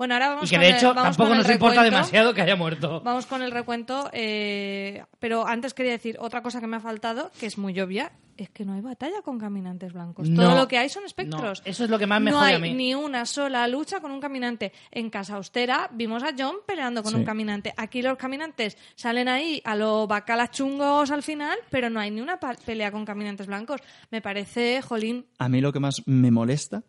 Bueno, 0.00 0.14
ahora 0.14 0.28
vamos 0.30 0.44
Y 0.46 0.48
que 0.48 0.56
con 0.56 0.62
de 0.62 0.68
el- 0.70 0.76
hecho 0.76 0.94
vamos 0.94 1.14
tampoco 1.14 1.34
nos 1.36 1.50
importa 1.50 1.82
demasiado 1.82 2.32
que 2.32 2.40
haya 2.40 2.56
muerto. 2.56 3.02
Vamos 3.02 3.26
con 3.26 3.42
el 3.42 3.50
recuento, 3.50 4.08
eh, 4.14 5.04
pero 5.18 5.46
antes 5.46 5.74
quería 5.74 5.92
decir 5.92 6.16
otra 6.20 6.42
cosa 6.42 6.58
que 6.58 6.66
me 6.66 6.78
ha 6.78 6.80
faltado, 6.80 7.30
que 7.38 7.44
es 7.44 7.58
muy 7.58 7.78
obvia, 7.78 8.10
es 8.38 8.48
que 8.48 8.64
no 8.64 8.72
hay 8.72 8.80
batalla 8.80 9.20
con 9.20 9.38
caminantes 9.38 9.92
blancos. 9.92 10.26
No, 10.30 10.42
Todo 10.42 10.56
lo 10.56 10.68
que 10.68 10.78
hay 10.78 10.88
son 10.88 11.04
espectros. 11.04 11.60
no, 11.62 11.70
eso 11.70 11.84
es 11.84 11.90
lo 11.90 11.98
que 11.98 12.06
más 12.06 12.18
me 12.22 12.30
no 12.30 12.38
jode 12.38 12.48
hay 12.48 12.54
a 12.54 12.58
mí. 12.58 12.72
ni 12.72 12.94
una 12.94 13.26
sola 13.26 13.68
lucha 13.68 14.00
con 14.00 14.10
un 14.10 14.20
caminante. 14.20 14.72
En 14.90 15.10
Casa 15.10 15.34
Austera 15.34 15.90
vimos 15.92 16.22
a 16.22 16.30
John 16.38 16.56
peleando 16.66 17.02
con 17.02 17.12
Sí. 17.12 17.18
un 17.18 17.24
caminante. 17.26 17.74
Aquí 17.76 18.00
los 18.00 18.16
caminantes 18.16 18.78
salen 18.94 19.28
ahí 19.28 19.60
a 19.66 19.76
los 19.76 20.08
bacalas 20.08 20.50
chungos 20.50 21.10
al 21.10 21.22
final, 21.22 21.58
pero 21.68 21.90
no 21.90 22.00
hay 22.00 22.10
ni 22.10 22.22
una 22.22 22.40
pelea 22.40 22.90
con 22.90 23.04
caminantes 23.04 23.46
blancos. 23.46 23.82
Me 24.10 24.22
parece, 24.22 24.80
jolín, 24.80 25.26
A 25.38 25.50
mí 25.50 25.60
lo 25.60 25.74
que 25.74 25.80
más 25.80 26.02
me 26.06 26.30
molesta, 26.30 26.82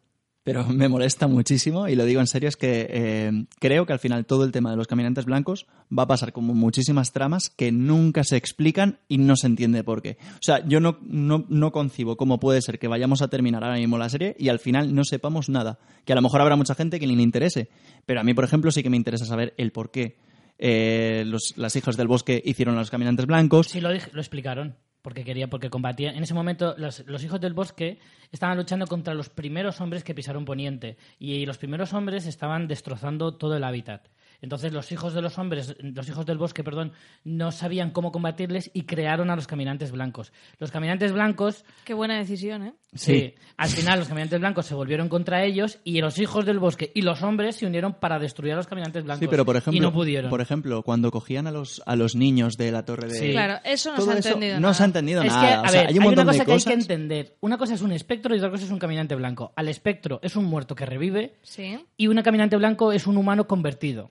pero 0.43 0.65
me 0.67 0.89
molesta 0.89 1.27
muchísimo, 1.27 1.87
y 1.87 1.95
lo 1.95 2.05
digo 2.05 2.19
en 2.19 2.27
serio, 2.27 2.49
es 2.49 2.57
que 2.57 2.87
eh, 2.89 3.45
creo 3.59 3.85
que 3.85 3.93
al 3.93 3.99
final 3.99 4.25
todo 4.25 4.43
el 4.43 4.51
tema 4.51 4.71
de 4.71 4.77
los 4.77 4.87
caminantes 4.87 5.25
blancos 5.25 5.67
va 5.97 6.03
a 6.03 6.07
pasar 6.07 6.33
como 6.33 6.53
muchísimas 6.53 7.11
tramas 7.11 7.49
que 7.49 7.71
nunca 7.71 8.23
se 8.23 8.37
explican 8.37 8.99
y 9.07 9.17
no 9.17 9.35
se 9.35 9.47
entiende 9.47 9.83
por 9.83 10.01
qué. 10.01 10.17
O 10.35 10.41
sea, 10.41 10.65
yo 10.65 10.79
no, 10.79 10.97
no, 11.01 11.45
no 11.49 11.71
concibo 11.71 12.17
cómo 12.17 12.39
puede 12.39 12.61
ser 12.61 12.79
que 12.79 12.87
vayamos 12.87 13.21
a 13.21 13.27
terminar 13.27 13.63
ahora 13.63 13.77
mismo 13.77 13.97
la 13.97 14.09
serie 14.09 14.35
y 14.39 14.49
al 14.49 14.59
final 14.59 14.95
no 14.95 15.03
sepamos 15.03 15.49
nada. 15.49 15.79
Que 16.05 16.13
a 16.13 16.15
lo 16.15 16.21
mejor 16.21 16.41
habrá 16.41 16.55
mucha 16.55 16.75
gente 16.75 16.99
que 16.99 17.07
ni 17.07 17.15
le 17.15 17.23
interese, 17.23 17.69
pero 18.05 18.19
a 18.21 18.23
mí, 18.23 18.33
por 18.33 18.43
ejemplo, 18.43 18.71
sí 18.71 18.81
que 18.83 18.89
me 18.89 18.97
interesa 18.97 19.25
saber 19.25 19.53
el 19.57 19.71
por 19.71 19.91
qué. 19.91 20.17
eh, 20.57 21.23
los, 21.25 21.53
las 21.55 21.75
hijas 21.75 21.97
del 21.97 22.07
bosque 22.07 22.41
hicieron 22.45 22.75
a 22.75 22.79
los 22.79 22.91
caminantes 22.91 23.25
blancos. 23.25 23.67
Sí, 23.67 23.81
lo, 23.81 23.89
lo 23.89 24.21
explicaron. 24.21 24.75
Porque 25.01 25.23
quería, 25.23 25.49
porque 25.49 25.69
combatían. 25.69 26.15
En 26.15 26.23
ese 26.23 26.33
momento, 26.33 26.75
los 26.77 27.23
hijos 27.23 27.41
del 27.41 27.53
bosque 27.53 27.99
estaban 28.31 28.57
luchando 28.57 28.85
contra 28.87 29.13
los 29.13 29.29
primeros 29.29 29.81
hombres 29.81 30.03
que 30.03 30.13
pisaron 30.13 30.45
Poniente. 30.45 30.97
Y 31.17 31.45
los 31.45 31.57
primeros 31.57 31.93
hombres 31.93 32.27
estaban 32.27 32.67
destrozando 32.67 33.33
todo 33.33 33.57
el 33.57 33.63
hábitat. 33.63 34.07
Entonces, 34.41 34.73
los 34.73 34.91
hijos 34.91 35.13
de 35.13 35.21
los 35.21 35.37
hombres, 35.37 35.75
los 35.79 36.09
hijos 36.09 36.25
del 36.25 36.37
bosque, 36.39 36.63
perdón, 36.63 36.93
no 37.23 37.51
sabían 37.51 37.91
cómo 37.91 38.11
combatirles 38.11 38.71
y 38.73 38.83
crearon 38.83 39.29
a 39.29 39.35
los 39.35 39.45
caminantes 39.47 39.91
blancos. 39.91 40.33
Los 40.57 40.71
caminantes 40.71 41.11
blancos 41.13 41.63
qué 41.85 41.93
buena 41.93 42.17
decisión, 42.17 42.63
¿eh? 42.63 42.73
Sí. 42.93 43.35
Al 43.55 43.69
final 43.69 43.99
los 43.99 44.07
caminantes 44.07 44.39
blancos 44.39 44.65
se 44.65 44.73
volvieron 44.75 45.07
contra 45.09 45.45
ellos 45.45 45.79
y 45.83 46.01
los 46.01 46.17
hijos 46.19 46.45
del 46.45 46.59
bosque 46.59 46.91
y 46.93 47.03
los 47.03 47.21
hombres 47.21 47.55
se 47.55 47.65
unieron 47.65 47.93
para 47.93 48.19
destruir 48.19 48.53
a 48.53 48.55
los 48.57 48.67
caminantes 48.67 49.03
blancos. 49.03 49.19
Sí, 49.21 49.27
pero 49.29 49.45
por 49.45 49.55
ejemplo, 49.55 49.77
y 49.77 49.79
no 49.79 49.93
pudieron. 49.93 50.29
por 50.29 50.41
ejemplo, 50.41 50.81
cuando 50.83 51.11
cogían 51.11 51.47
a 51.47 51.51
los, 51.51 51.81
a 51.85 51.95
los 51.95 52.15
niños 52.15 52.57
de 52.57 52.71
la 52.71 52.83
torre 52.83 53.07
de... 53.07 53.13
Sí. 53.19 53.31
Claro, 53.31 53.59
eso 53.63 53.91
no 53.91 53.97
Todo 53.97 54.05
se 54.07 54.11
ha 54.11 54.17
entendido 54.33 54.55
no 54.55 54.59
nada. 54.61 54.73
se 54.73 54.83
ha 54.83 54.85
entendido 54.87 55.21
es 55.21 55.27
que, 55.31 55.35
nada. 55.35 55.59
a 55.59 55.61
O 55.61 55.67
sea, 55.69 55.81
ver, 55.81 55.89
hay 55.89 55.93
un 55.97 56.01
hay 56.01 56.05
montón 56.07 56.23
una 56.23 56.31
cosa 56.33 56.39
de 56.39 56.45
que 56.47 56.51
hay 56.53 56.63
que 56.63 56.73
entender. 56.73 57.35
Una 57.41 57.57
cosa 57.57 57.73
es 57.75 57.81
un 57.81 57.91
espectro 57.91 58.33
y 58.35 58.39
otra 58.39 58.49
cosa 58.49 58.65
es 58.65 58.71
un 58.71 58.79
caminante 58.79 59.15
blanco. 59.15 59.53
Al 59.55 59.67
espectro 59.69 60.19
es 60.23 60.35
un 60.35 60.45
muerto 60.45 60.75
que 60.75 60.85
revive 60.85 61.35
Sí. 61.43 61.77
y 61.95 62.07
un 62.07 62.21
caminante 62.23 62.57
blanco 62.57 62.91
es 62.91 63.05
un 63.07 63.17
humano 63.17 63.47
convertido. 63.47 64.09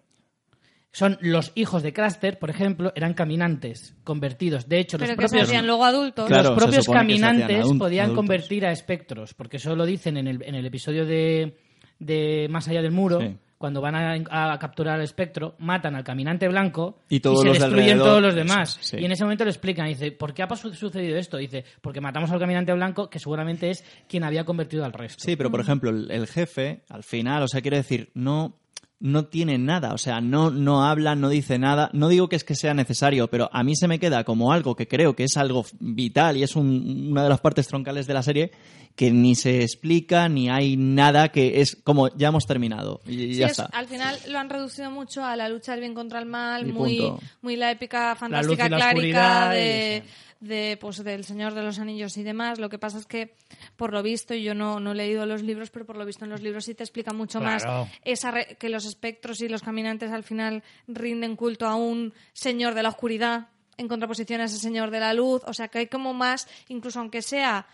Son 0.92 1.16
los 1.20 1.52
hijos 1.54 1.82
de 1.84 1.92
Craster, 1.92 2.38
por 2.38 2.50
ejemplo, 2.50 2.92
eran 2.96 3.14
caminantes 3.14 3.94
convertidos. 4.02 4.68
De 4.68 4.80
hecho, 4.80 4.98
los 4.98 5.06
Pero 5.08 5.16
que 5.20 5.22
se 5.22 5.28
propios 5.28 5.48
hacían 5.48 5.66
luego 5.66 5.84
adultos. 5.84 6.26
Claro, 6.26 6.50
los 6.50 6.58
propios 6.58 6.86
que 6.86 6.92
caminantes 6.92 7.66
podían 7.78 8.06
adultos. 8.06 8.16
convertir 8.16 8.66
a 8.66 8.72
espectros, 8.72 9.34
porque 9.34 9.58
eso 9.58 9.76
lo 9.76 9.86
dicen 9.86 10.16
en 10.16 10.26
el, 10.26 10.42
en 10.42 10.54
el 10.56 10.66
episodio 10.66 11.06
de, 11.06 11.56
de 12.00 12.48
Más 12.50 12.66
allá 12.68 12.82
del 12.82 12.90
muro, 12.92 13.20
Sí. 13.20 13.36
cuando 13.56 13.80
van 13.82 13.94
a, 13.94 14.52
a 14.54 14.58
capturar 14.58 14.96
al 14.96 15.02
espectro, 15.02 15.54
matan 15.58 15.94
al 15.94 16.02
caminante 16.02 16.48
blanco 16.48 16.98
Y 17.08 17.20
todos 17.20 17.40
se 17.42 17.46
los 17.48 17.58
de 17.58 17.64
destruyen 17.66 17.90
alrededor, 17.90 18.08
todos 18.08 18.22
los 18.22 18.34
demás. 18.34 18.78
sí. 18.80 18.96
Y 18.98 19.04
en 19.04 19.12
ese 19.12 19.22
momento 19.22 19.44
lo 19.44 19.50
explican, 19.50 19.86
dice, 19.86 20.10
¿por 20.12 20.32
qué 20.34 20.42
ha 20.42 20.48
sucedido 20.56 21.16
esto? 21.18 21.36
Dice, 21.36 21.64
porque 21.82 22.00
matamos 22.00 22.30
al 22.32 22.40
caminante 22.40 22.72
blanco, 22.72 23.08
que 23.10 23.18
seguramente 23.20 23.70
es 23.70 23.84
quien 24.08 24.24
había 24.24 24.44
convertido 24.44 24.84
al 24.84 24.92
resto. 24.92 25.22
Sí, 25.22 25.36
pero 25.36 25.50
por 25.52 25.60
ejemplo, 25.60 25.90
el, 25.90 26.10
el 26.10 26.26
jefe, 26.26 26.82
al 26.88 27.04
final, 27.04 27.42
o 27.44 27.48
sea, 27.48 27.60
quiere 27.60 27.76
decir, 27.76 28.10
no, 28.14 28.56
no 29.00 29.24
tiene 29.24 29.56
nada, 29.56 29.94
o 29.94 29.98
sea, 29.98 30.20
no, 30.20 30.50
no 30.50 30.84
habla, 30.84 31.14
no 31.14 31.30
dice 31.30 31.58
nada. 31.58 31.88
No 31.94 32.08
digo 32.08 32.28
que 32.28 32.36
es 32.36 32.44
que 32.44 32.54
sea 32.54 32.74
necesario, 32.74 33.28
pero 33.28 33.48
a 33.52 33.62
mí 33.64 33.74
se 33.74 33.88
me 33.88 33.98
queda 33.98 34.24
como 34.24 34.52
algo 34.52 34.76
que 34.76 34.86
creo 34.88 35.16
que 35.16 35.24
es 35.24 35.36
algo 35.38 35.64
vital 35.80 36.36
y 36.36 36.42
es 36.42 36.54
un- 36.54 37.08
una 37.10 37.22
de 37.24 37.30
las 37.30 37.40
partes 37.40 37.66
troncales 37.66 38.06
de 38.06 38.14
la 38.14 38.22
serie 38.22 38.50
que 38.96 39.10
ni 39.10 39.34
se 39.36 39.62
explica, 39.62 40.28
ni 40.28 40.50
hay 40.50 40.76
nada 40.76 41.30
que 41.30 41.60
es 41.62 41.76
como 41.82 42.08
ya 42.16 42.28
hemos 42.28 42.44
terminado 42.46 43.00
y, 43.06 43.22
y 43.22 43.34
Sí, 43.34 43.40
ya 43.40 43.46
es- 43.46 43.52
está. 43.52 43.66
al 43.72 43.86
final 43.86 44.18
lo 44.28 44.38
han 44.38 44.50
reducido 44.50 44.90
mucho 44.90 45.24
a 45.24 45.34
la 45.36 45.48
lucha 45.48 45.72
del 45.72 45.80
bien 45.80 45.94
contra 45.94 46.18
el 46.18 46.26
mal, 46.26 46.68
Y 46.68 46.72
muy, 46.72 46.98
punto. 46.98 47.20
muy 47.40 47.56
la 47.56 47.70
épica 47.70 48.10
luz 48.10 48.18
fantástica 48.18 48.66
y 48.66 48.68
la 48.68 48.76
clárica 48.76 49.48
de, 49.50 50.02
y- 50.04 50.29
de, 50.40 50.78
pues, 50.80 51.04
del 51.04 51.24
Señor 51.24 51.54
de 51.54 51.62
los 51.62 51.78
Anillos 51.78 52.16
y 52.16 52.22
demás. 52.22 52.58
Lo 52.58 52.68
que 52.70 52.78
pasa 52.78 52.98
es 52.98 53.06
que, 53.06 53.34
por 53.76 53.92
lo 53.92 54.02
visto, 54.02 54.34
y 54.34 54.42
yo 54.42 54.54
no, 54.54 54.80
no 54.80 54.92
he 54.92 54.94
leído 54.94 55.26
los 55.26 55.42
libros, 55.42 55.70
pero 55.70 55.84
por 55.86 55.96
lo 55.96 56.04
visto 56.06 56.24
en 56.24 56.30
los 56.30 56.40
libros 56.42 56.64
sí 56.64 56.74
te 56.74 56.82
explica 56.82 57.12
mucho 57.12 57.38
Claro. 57.40 57.84
más 57.84 57.88
esa 58.04 58.30
re- 58.30 58.56
que 58.58 58.68
los 58.70 58.86
espectros 58.86 59.40
y 59.42 59.48
los 59.48 59.62
caminantes 59.62 60.10
al 60.10 60.22
final 60.24 60.62
rinden 60.88 61.36
culto 61.36 61.66
a 61.66 61.74
un 61.74 62.14
Señor 62.32 62.74
de 62.74 62.82
la 62.82 62.88
oscuridad 62.88 63.48
en 63.76 63.86
contraposición 63.88 64.40
a 64.40 64.44
ese 64.44 64.58
Señor 64.58 64.90
de 64.90 65.00
la 65.00 65.12
luz. 65.14 65.42
O 65.46 65.52
sea 65.54 65.68
que 65.68 65.78
hay 65.78 65.86
como 65.88 66.14
más, 66.14 66.48
incluso 66.68 67.00
aunque 67.00 67.22
sea 67.22 67.66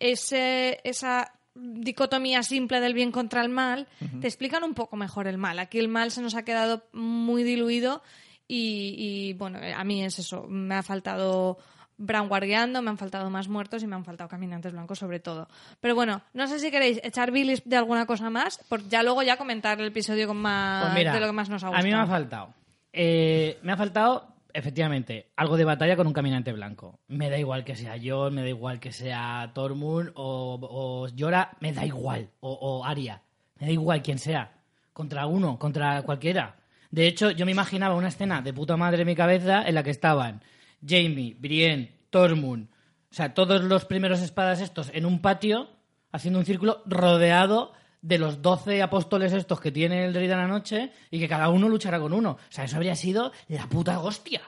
ese, 0.00 0.80
esa 0.84 1.32
dicotomía 1.54 2.42
simple 2.42 2.80
del 2.80 2.94
bien 2.94 3.12
contra 3.12 3.42
el 3.42 3.48
mal, 3.48 3.86
te 4.20 4.26
explican 4.26 4.64
un 4.64 4.74
poco 4.74 4.96
mejor 4.96 5.26
el 5.26 5.38
mal. 5.38 5.58
Aquí 5.58 5.78
el 5.78 5.88
mal 5.88 6.10
se 6.10 6.22
nos 6.22 6.34
ha 6.34 6.44
quedado 6.44 6.84
muy 6.92 7.42
diluido 7.42 8.02
y, 8.48 8.94
y, 8.98 9.32
bueno, 9.34 9.58
a 9.76 9.84
mí 9.84 10.04
es 10.04 10.18
eso. 10.18 10.46
Me 10.48 10.74
ha 10.76 10.82
faltado 10.82 11.58
Bran 12.04 12.28
guardiando, 12.28 12.82
me 12.82 12.90
han 12.90 12.98
faltado 12.98 13.30
más 13.30 13.48
muertos 13.48 13.82
y 13.82 13.86
me 13.86 13.94
han 13.94 14.04
faltado 14.04 14.28
caminantes 14.28 14.72
blancos 14.72 14.98
sobre 14.98 15.20
todo. 15.20 15.48
Pero 15.80 15.94
bueno, 15.94 16.22
no 16.34 16.46
sé 16.48 16.58
si 16.58 16.70
queréis 16.70 17.00
echar 17.04 17.30
bilis 17.30 17.62
de 17.64 17.76
alguna 17.76 18.06
cosa 18.06 18.28
más, 18.30 18.58
por 18.68 18.86
ya 18.88 19.02
luego 19.02 19.22
ya 19.22 19.36
comentar 19.36 19.80
el 19.80 19.86
episodio 19.88 20.26
con 20.26 20.36
más 20.38 20.84
Pues 20.84 20.94
mira, 20.94 21.12
de 21.14 21.20
lo 21.20 21.26
que 21.26 21.32
más 21.32 21.48
nos 21.48 21.62
ha 21.62 21.68
a 21.68 21.70
gustado. 21.70 21.84
mí 21.86 21.92
me 21.94 22.00
ha 22.00 22.06
faltado. 22.06 22.54
Eh, 22.92 23.58
me 23.62 23.72
ha 23.72 23.76
faltado, 23.76 24.26
efectivamente, 24.52 25.28
algo 25.36 25.56
de 25.56 25.64
batalla 25.64 25.96
con 25.96 26.06
un 26.06 26.12
caminante 26.12 26.52
blanco. 26.52 26.98
Me 27.08 27.30
da 27.30 27.38
igual 27.38 27.64
que 27.64 27.76
sea 27.76 27.94
Jon, 28.02 28.34
me 28.34 28.42
da 28.42 28.48
igual 28.48 28.80
que 28.80 28.92
sea 28.92 29.50
Tormund 29.54 30.10
o, 30.14 30.58
o 30.60 31.08
Yora, 31.14 31.52
me 31.60 31.72
da 31.72 31.86
igual. 31.86 32.28
O, 32.40 32.50
o 32.52 32.84
Arya, 32.84 33.22
me 33.60 33.66
da 33.66 33.72
igual 33.72 34.02
quien 34.02 34.18
sea. 34.18 34.52
Contra 34.92 35.26
uno, 35.26 35.58
contra 35.58 36.02
cualquiera. 36.02 36.56
De 36.90 37.06
hecho, 37.06 37.30
yo 37.30 37.46
me 37.46 37.52
imaginaba 37.52 37.94
una 37.94 38.08
escena 38.08 38.42
de 38.42 38.52
puta 38.52 38.76
madre 38.76 39.00
en 39.02 39.06
mi 39.06 39.14
cabeza 39.16 39.62
en 39.66 39.74
la 39.74 39.82
que 39.82 39.88
estaban 39.90 40.42
Jamie, 40.86 41.36
Brienne, 41.38 41.92
Tormund, 42.10 42.68
o 43.10 43.14
sea, 43.14 43.34
todos 43.34 43.62
los 43.62 43.84
primeros 43.84 44.20
espadas 44.20 44.60
estos 44.60 44.90
en 44.94 45.04
un 45.06 45.20
patio, 45.20 45.68
haciendo 46.12 46.38
un 46.38 46.46
círculo 46.46 46.82
rodeado 46.86 47.72
de 48.00 48.18
los 48.18 48.42
12 48.42 48.82
apóstoles 48.82 49.32
estos 49.32 49.60
que 49.60 49.70
tiene 49.70 50.04
el 50.06 50.14
Rey 50.14 50.26
de 50.26 50.34
la 50.34 50.46
Noche 50.48 50.92
y 51.10 51.18
que 51.18 51.28
cada 51.28 51.48
uno 51.50 51.68
luchará 51.68 52.00
con 52.00 52.12
uno. 52.12 52.32
O 52.32 52.38
sea, 52.52 52.64
eso 52.64 52.76
habría 52.76 52.96
sido 52.96 53.32
la 53.48 53.68
puta 53.68 54.00
hostia. 54.00 54.40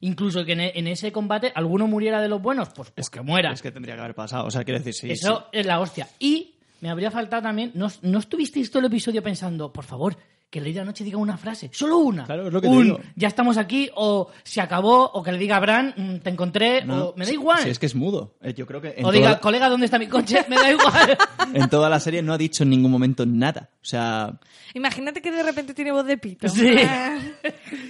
Incluso 0.00 0.44
que 0.44 0.52
en, 0.52 0.60
e- 0.60 0.72
en 0.76 0.86
ese 0.86 1.12
combate 1.12 1.52
alguno 1.54 1.86
muriera 1.86 2.20
de 2.22 2.28
los 2.28 2.40
buenos, 2.40 2.68
pues, 2.74 2.90
pues 2.92 3.10
que 3.10 3.20
muera. 3.20 3.52
Es 3.52 3.62
que 3.62 3.72
tendría 3.72 3.94
que 3.94 4.00
haber 4.02 4.14
pasado, 4.14 4.46
o 4.46 4.50
sea, 4.50 4.64
quiere 4.64 4.78
decir, 4.80 4.94
sí. 4.94 5.10
Eso 5.10 5.48
sí. 5.50 5.58
es 5.58 5.66
la 5.66 5.80
hostia. 5.80 6.08
Y 6.18 6.54
me 6.80 6.90
habría 6.90 7.10
faltado 7.10 7.42
también, 7.42 7.72
¿no, 7.74 7.88
no 8.02 8.18
estuvisteis 8.18 8.70
todo 8.70 8.80
el 8.80 8.86
episodio 8.86 9.22
pensando, 9.22 9.72
por 9.72 9.84
favor, 9.84 10.16
que 10.54 10.60
el 10.60 10.66
Rey 10.66 10.72
de 10.72 10.78
la 10.80 10.84
Noche 10.86 11.02
diga 11.02 11.18
una 11.18 11.36
frase? 11.36 11.68
Solo 11.72 11.98
una. 11.98 12.24
Claro, 12.26 12.46
es 12.46 12.52
lo 12.52 12.60
que 12.60 12.68
te 12.68 12.76
digo. 12.82 13.00
ya 13.16 13.26
estamos 13.26 13.56
aquí, 13.58 13.90
o 13.96 14.30
se 14.44 14.60
acabó, 14.60 15.10
o 15.12 15.20
que 15.20 15.32
le 15.32 15.38
diga 15.38 15.56
a 15.56 15.60
Bran, 15.60 15.92
"Mm, 15.96 16.16
te 16.18 16.30
encontré, 16.30 16.84
No, 16.84 17.06
o 17.08 17.14
me 17.16 17.26
da 17.26 17.32
igual. 17.32 17.58
sí, 17.58 17.70
es 17.70 17.78
que 17.80 17.86
es 17.86 17.96
mudo. 17.96 18.36
Eh, 18.40 18.54
Yo 18.54 18.64
creo 18.64 18.80
que 18.80 18.94
en 18.96 19.04
o 19.04 19.10
diga, 19.10 19.30
toda- 19.30 19.40
colega, 19.40 19.68
¿dónde 19.68 19.86
está 19.86 19.98
mi 19.98 20.06
coche? 20.06 20.44
Me 20.48 20.54
da 20.54 20.70
igual. 20.70 21.18
en 21.54 21.68
toda 21.68 21.90
la 21.90 21.98
serie 21.98 22.22
no 22.22 22.32
ha 22.32 22.38
dicho 22.38 22.62
en 22.62 22.70
ningún 22.70 22.92
momento 22.92 23.26
nada. 23.26 23.70
O 23.82 23.84
sea, 23.84 24.38
Imagínate 24.74 25.20
que 25.20 25.32
de 25.32 25.42
repente 25.42 25.74
tiene 25.74 25.90
voz 25.90 26.06
de 26.06 26.18
pito. 26.18 26.48
Sí. 26.48 26.62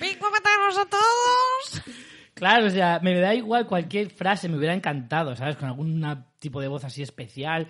¡Pico, 0.00 0.26
matamos 0.30 0.78
a 0.78 0.86
todos! 0.86 1.82
Claro, 2.34 2.66
o 2.66 2.70
sea, 2.70 2.98
me 3.02 3.18
da 3.20 3.34
igual 3.34 3.66
cualquier 3.66 4.10
frase, 4.10 4.48
me 4.48 4.56
hubiera 4.56 4.74
encantado, 4.74 5.36
¿sabes? 5.36 5.56
Con 5.56 5.68
algún 5.68 6.04
tipo 6.38 6.60
de 6.60 6.68
voz 6.68 6.84
así 6.84 7.02
especial. 7.02 7.68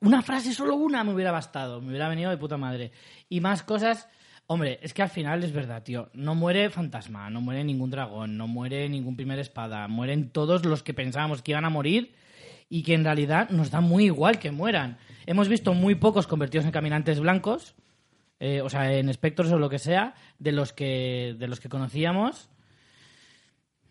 Una 0.00 0.22
frase, 0.22 0.52
solo 0.54 0.74
una, 0.76 1.04
me 1.04 1.12
hubiera 1.14 1.30
bastado, 1.30 1.80
me 1.80 1.90
hubiera 1.90 2.08
venido 2.08 2.30
de 2.30 2.36
puta 2.38 2.56
madre. 2.56 2.90
Y 3.28 3.40
más 3.40 3.62
cosas, 3.62 4.08
hombre, 4.48 4.80
es 4.82 4.92
que 4.92 5.02
al 5.02 5.10
final 5.10 5.44
es 5.44 5.52
verdad, 5.52 5.82
tío. 5.82 6.10
No 6.14 6.34
muere 6.34 6.70
fantasma, 6.70 7.30
no 7.30 7.40
muere 7.40 7.62
ningún 7.62 7.90
dragón, 7.90 8.36
no 8.36 8.48
muere 8.48 8.88
ningún 8.88 9.14
primer 9.14 9.38
espada, 9.38 9.86
mueren 9.88 10.30
todos 10.30 10.64
los 10.64 10.82
que 10.82 10.94
pensábamos 10.94 11.42
que 11.42 11.52
iban 11.52 11.64
a 11.64 11.70
morir 11.70 12.14
y 12.68 12.82
que 12.82 12.94
en 12.94 13.04
realidad 13.04 13.50
nos 13.50 13.70
da 13.70 13.80
muy 13.80 14.06
igual 14.06 14.38
que 14.38 14.50
mueran. 14.50 14.98
Hemos 15.26 15.48
visto 15.48 15.74
muy 15.74 15.94
pocos 15.94 16.26
convertidos 16.26 16.64
en 16.64 16.72
caminantes 16.72 17.20
blancos, 17.20 17.74
eh, 18.40 18.62
o 18.62 18.70
sea, 18.70 18.92
en 18.92 19.08
espectros 19.10 19.52
o 19.52 19.58
lo 19.58 19.68
que 19.68 19.78
sea, 19.78 20.14
de 20.38 20.52
los 20.52 20.72
que, 20.72 21.36
de 21.38 21.46
los 21.46 21.60
que 21.60 21.68
conocíamos. 21.68 22.48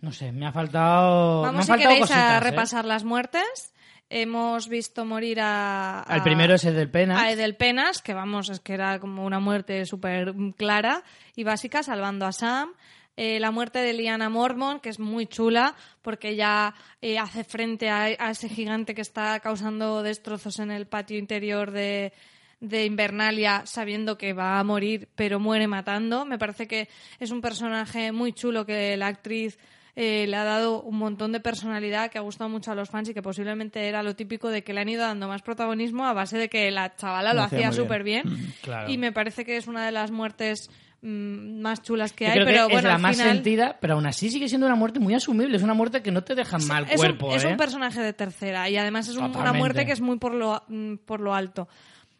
No 0.01 0.11
sé, 0.11 0.31
me 0.31 0.47
ha 0.47 0.51
faltado. 0.51 1.43
me 1.43 1.47
han 1.49 1.53
Vamos, 1.53 1.65
si 1.65 1.71
faltado 1.71 1.93
queréis, 1.93 2.11
a 2.11 2.37
¿eh? 2.37 2.39
repasar 2.39 2.85
las 2.85 3.03
muertes. 3.03 3.73
Hemos 4.09 4.69
visto 4.69 5.03
morir 5.03 5.39
a... 5.41 6.01
Al 6.01 6.23
primero 6.23 6.55
es 6.55 6.63
el 6.63 6.75
del 6.75 6.89
Penas. 6.89 7.21
A 7.21 7.31
Edelpenas, 7.31 8.01
que 8.01 8.13
vamos, 8.13 8.49
es 8.49 8.61
que 8.61 8.73
era 8.73 8.99
como 8.99 9.25
una 9.25 9.39
muerte 9.39 9.85
súper 9.85 10.33
clara 10.55 11.03
y 11.35 11.43
básica, 11.43 11.83
salvando 11.83 12.25
a 12.25 12.31
Sam. 12.31 12.71
Eh, 13.17 13.39
la 13.39 13.51
muerte 13.51 13.79
de 13.79 13.93
Liana 13.93 14.29
Mormon, 14.29 14.79
que 14.79 14.89
es 14.89 14.99
muy 14.99 15.25
chula, 15.25 15.75
porque 16.01 16.29
ella 16.29 16.73
eh, 17.01 17.17
hace 17.17 17.43
frente 17.43 17.89
a, 17.89 18.03
a 18.03 18.29
ese 18.29 18.47
gigante 18.47 18.95
que 18.95 19.01
está 19.01 19.39
causando 19.39 20.03
destrozos 20.03 20.59
en 20.59 20.71
el 20.71 20.85
patio 20.85 21.17
interior 21.17 21.71
de, 21.71 22.13
de 22.59 22.85
Invernalia 22.85 23.65
sabiendo 23.65 24.17
que 24.17 24.33
va 24.33 24.59
a 24.59 24.63
morir, 24.63 25.09
pero 25.15 25.39
muere 25.39 25.67
matando. 25.67 26.25
Me 26.25 26.37
parece 26.37 26.67
que 26.67 26.89
es 27.19 27.31
un 27.31 27.41
personaje 27.41 28.11
muy 28.11 28.33
chulo 28.33 28.65
que 28.65 28.95
la 28.97 29.07
actriz 29.07 29.57
eh, 29.99 30.27
le 30.27 30.37
ha 30.37 30.43
dado 30.43 30.83
un 30.83 30.95
montón 30.99 31.31
de 31.31 31.39
personalidad 31.39 32.11
que 32.11 32.19
ha 32.19 32.21
gustado 32.21 32.51
mucho 32.51 32.71
a 32.71 32.75
los 32.75 32.87
fans 32.87 33.09
y 33.09 33.15
que 33.15 33.23
posiblemente 33.23 33.87
era 33.87 34.03
lo 34.03 34.15
típico 34.15 34.49
de 34.49 34.63
que 34.63 34.71
le 34.71 34.81
han 34.81 34.89
ido 34.89 35.01
dando 35.01 35.27
más 35.27 35.41
protagonismo 35.41 36.05
a 36.05 36.13
base 36.13 36.37
de 36.37 36.49
que 36.49 36.69
la 36.69 36.95
chavala 36.95 37.33
lo, 37.33 37.39
Lo 37.39 37.45
hacía 37.47 37.57
bien. 37.71 37.73
súper 37.73 38.03
bien. 38.03 38.23
Claro. 38.61 38.91
Y 38.91 38.99
me 38.99 39.11
parece 39.11 39.43
que 39.43 39.57
es 39.57 39.65
una 39.65 39.83
de 39.87 39.91
las 39.91 40.11
muertes 40.11 40.69
mm, 41.01 41.61
más 41.61 41.81
chulas 41.81 42.13
que 42.13 42.25
Yo 42.25 42.31
hay, 42.31 42.35
creo 42.41 42.45
pero 42.45 42.67
que 42.67 42.73
bueno, 42.73 42.77
es 42.79 42.83
la 42.85 42.95
al 42.95 43.01
más 43.01 43.15
final 43.17 43.33
sentida, 43.33 43.77
pero 43.81 43.95
aún 43.95 44.05
así 44.05 44.29
sigue 44.29 44.47
siendo 44.47 44.67
una 44.67 44.75
muerte 44.75 44.99
muy 44.99 45.15
asumible. 45.15 45.57
Es 45.57 45.63
una 45.63 45.73
muerte 45.73 46.03
que 46.03 46.11
no 46.11 46.23
te 46.23 46.35
deja 46.35 46.59
mal 46.59 46.83
es 46.85 46.91
un- 46.91 46.97
cuerpo, 46.97 47.33
es 47.35 47.43
¿eh? 47.43 47.47
un 47.47 47.57
personaje 47.57 47.99
de 47.99 48.13
tercera 48.13 48.69
y 48.69 48.77
además 48.77 49.07
es 49.07 49.15
un- 49.15 49.35
una 49.35 49.53
muerte 49.53 49.85
que 49.87 49.93
es 49.93 50.01
muy 50.01 50.19
por 50.19 50.35
lo, 50.35 50.61
mm, 50.67 50.97
por 51.05 51.21
lo 51.21 51.33
alto. 51.33 51.67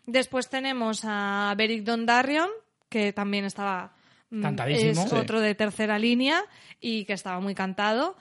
Después 0.08 0.50
tenemos 0.50 1.02
a 1.04 1.54
Beric 1.56 1.84
Dondarrion, 1.84 2.50
que 2.90 3.14
también 3.14 3.46
estaba... 3.46 3.94
mm, 4.30 4.42
Cantadísimo. 4.42 5.04
Es 5.04 5.10
Sí. 5.10 5.16
otro 5.16 5.42
de 5.42 5.56
tercera 5.56 5.98
línea 6.00 6.44
y 6.80 7.06
que 7.06 7.14
estaba 7.14 7.40
muy 7.40 7.56
cantado. 7.56 8.16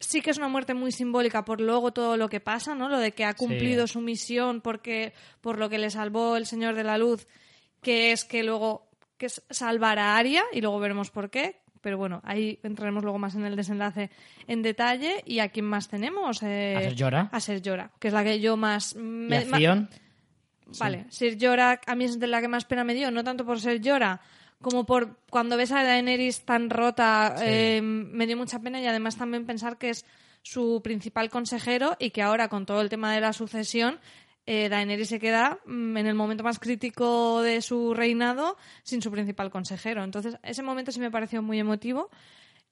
Sí 0.00 0.20
que 0.22 0.30
es 0.30 0.38
una 0.38 0.48
muerte 0.48 0.74
muy 0.74 0.92
simbólica 0.92 1.44
por 1.44 1.60
luego 1.60 1.92
todo 1.92 2.16
lo 2.16 2.28
que 2.28 2.38
pasa, 2.40 2.74
¿no? 2.74 2.88
Lo 2.88 2.98
de 2.98 3.12
que 3.12 3.24
ha 3.24 3.34
cumplido 3.34 3.86
su 3.88 4.00
misión 4.00 4.60
porque 4.60 5.12
por 5.40 5.58
lo 5.58 5.68
que 5.68 5.78
le 5.78 5.90
salvó 5.90 6.36
el 6.36 6.46
Señor 6.46 6.74
de 6.76 6.84
la 6.84 6.98
Luz, 6.98 7.26
que 7.82 8.12
es 8.12 8.24
que 8.24 8.42
luego 8.44 8.88
que 9.16 9.26
es 9.26 9.42
salvar 9.50 9.98
a 9.98 10.16
Aria 10.16 10.44
y 10.52 10.60
luego 10.60 10.78
veremos 10.78 11.10
por 11.10 11.30
qué. 11.30 11.56
Pero 11.80 11.96
bueno, 11.98 12.20
ahí 12.24 12.58
entraremos 12.62 13.02
luego 13.04 13.18
más 13.18 13.34
en 13.34 13.44
el 13.44 13.56
desenlace 13.56 14.10
en 14.46 14.62
detalle. 14.62 15.22
¿Y 15.26 15.40
a 15.40 15.48
quién 15.48 15.64
más 15.64 15.88
tenemos? 15.88 16.42
Eh, 16.44 16.74
A 16.76 16.80
Ser 16.82 16.94
Jorah. 16.98 17.28
A 17.32 17.40
Ser 17.40 17.62
Jorah, 17.64 17.90
que 17.98 18.08
es 18.08 18.14
la 18.14 18.22
que 18.24 18.38
yo 18.40 18.56
más... 18.56 18.94
Y 18.94 18.98
me- 18.98 19.38
a 19.38 19.88
Vale, 20.78 21.06
Ser 21.10 21.36
Jorah 21.40 21.80
a 21.86 21.94
mí 21.94 22.04
es 22.04 22.18
de 22.20 22.26
la 22.26 22.40
que 22.40 22.48
más 22.48 22.64
pena 22.66 22.84
me 22.84 22.94
dio, 22.94 23.10
no 23.10 23.24
tanto 23.24 23.44
por 23.46 23.60
ser 23.60 23.80
Jorah, 23.82 24.20
como 24.60 24.84
por 24.86 25.16
cuando 25.30 25.56
ves 25.56 25.72
a 25.72 25.82
Daenerys 25.84 26.44
tan 26.44 26.70
rota, 26.70 27.34
Sí. 27.38 27.44
eh, 27.46 27.80
me 27.82 28.26
dio 28.26 28.36
mucha 28.36 28.58
pena 28.60 28.80
y 28.80 28.86
además 28.86 29.16
también 29.16 29.46
pensar 29.46 29.78
que 29.78 29.90
es 29.90 30.04
su 30.42 30.80
principal 30.82 31.30
consejero 31.30 31.96
y 31.98 32.10
que 32.10 32.22
ahora 32.22 32.48
con 32.48 32.64
todo 32.66 32.80
el 32.80 32.88
tema 32.88 33.12
de 33.12 33.20
la 33.20 33.32
sucesión, 33.32 33.98
eh, 34.46 34.68
Daenerys 34.68 35.08
se 35.10 35.18
queda 35.20 35.58
mm, 35.66 35.96
en 35.98 36.06
el 36.06 36.14
momento 36.14 36.42
más 36.42 36.58
crítico 36.58 37.42
de 37.42 37.60
su 37.60 37.92
reinado 37.92 38.56
sin 38.82 39.02
su 39.02 39.10
principal 39.10 39.50
consejero. 39.50 40.02
Entonces, 40.02 40.38
ese 40.42 40.62
momento 40.62 40.90
sí 40.90 41.00
me 41.00 41.10
pareció 41.10 41.42
muy 41.42 41.58
emotivo. 41.58 42.08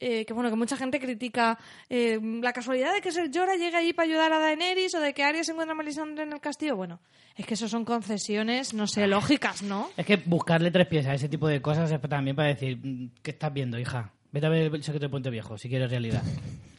Eh, 0.00 0.24
que 0.24 0.32
bueno, 0.34 0.50
que 0.50 0.56
mucha 0.56 0.76
gente 0.76 1.00
critica 1.00 1.58
eh, 1.88 2.18
la 2.42 2.52
casualidad 2.52 2.92
de 2.92 3.00
que 3.00 3.12
Ser 3.12 3.30
Jorah 3.32 3.56
llegue 3.56 3.76
allí 3.76 3.92
para 3.92 4.08
ayudar 4.08 4.32
a 4.32 4.38
Daenerys 4.38 4.94
o 4.94 5.00
de 5.00 5.14
que 5.14 5.24
Arya 5.24 5.42
se 5.44 5.52
encuentra 5.52 5.72
a 5.72 5.76
Melisandre 5.76 6.24
en 6.24 6.32
el 6.32 6.40
castillo. 6.40 6.76
Bueno, 6.76 7.00
es 7.36 7.46
que 7.46 7.54
eso 7.54 7.68
son 7.68 7.84
concesiones, 7.84 8.74
no 8.74 8.86
sé, 8.86 9.06
lógicas, 9.06 9.62
¿no? 9.62 9.90
Es 9.96 10.04
que 10.04 10.16
buscarle 10.16 10.70
tres 10.70 10.86
pies 10.86 11.06
a 11.06 11.14
ese 11.14 11.28
tipo 11.28 11.48
de 11.48 11.62
cosas 11.62 11.90
es 11.90 12.00
también 12.08 12.36
para 12.36 12.48
decir, 12.48 12.78
mm, 12.82 13.10
¿qué 13.22 13.30
estás 13.30 13.52
viendo, 13.52 13.78
hija? 13.78 14.12
Vete 14.32 14.46
a 14.46 14.50
ver 14.50 14.74
el 14.74 14.82
secreto 14.82 15.06
de 15.06 15.10
Puente 15.10 15.30
Viejo, 15.30 15.56
si 15.56 15.68
quieres 15.68 15.90
realidad. 15.90 16.22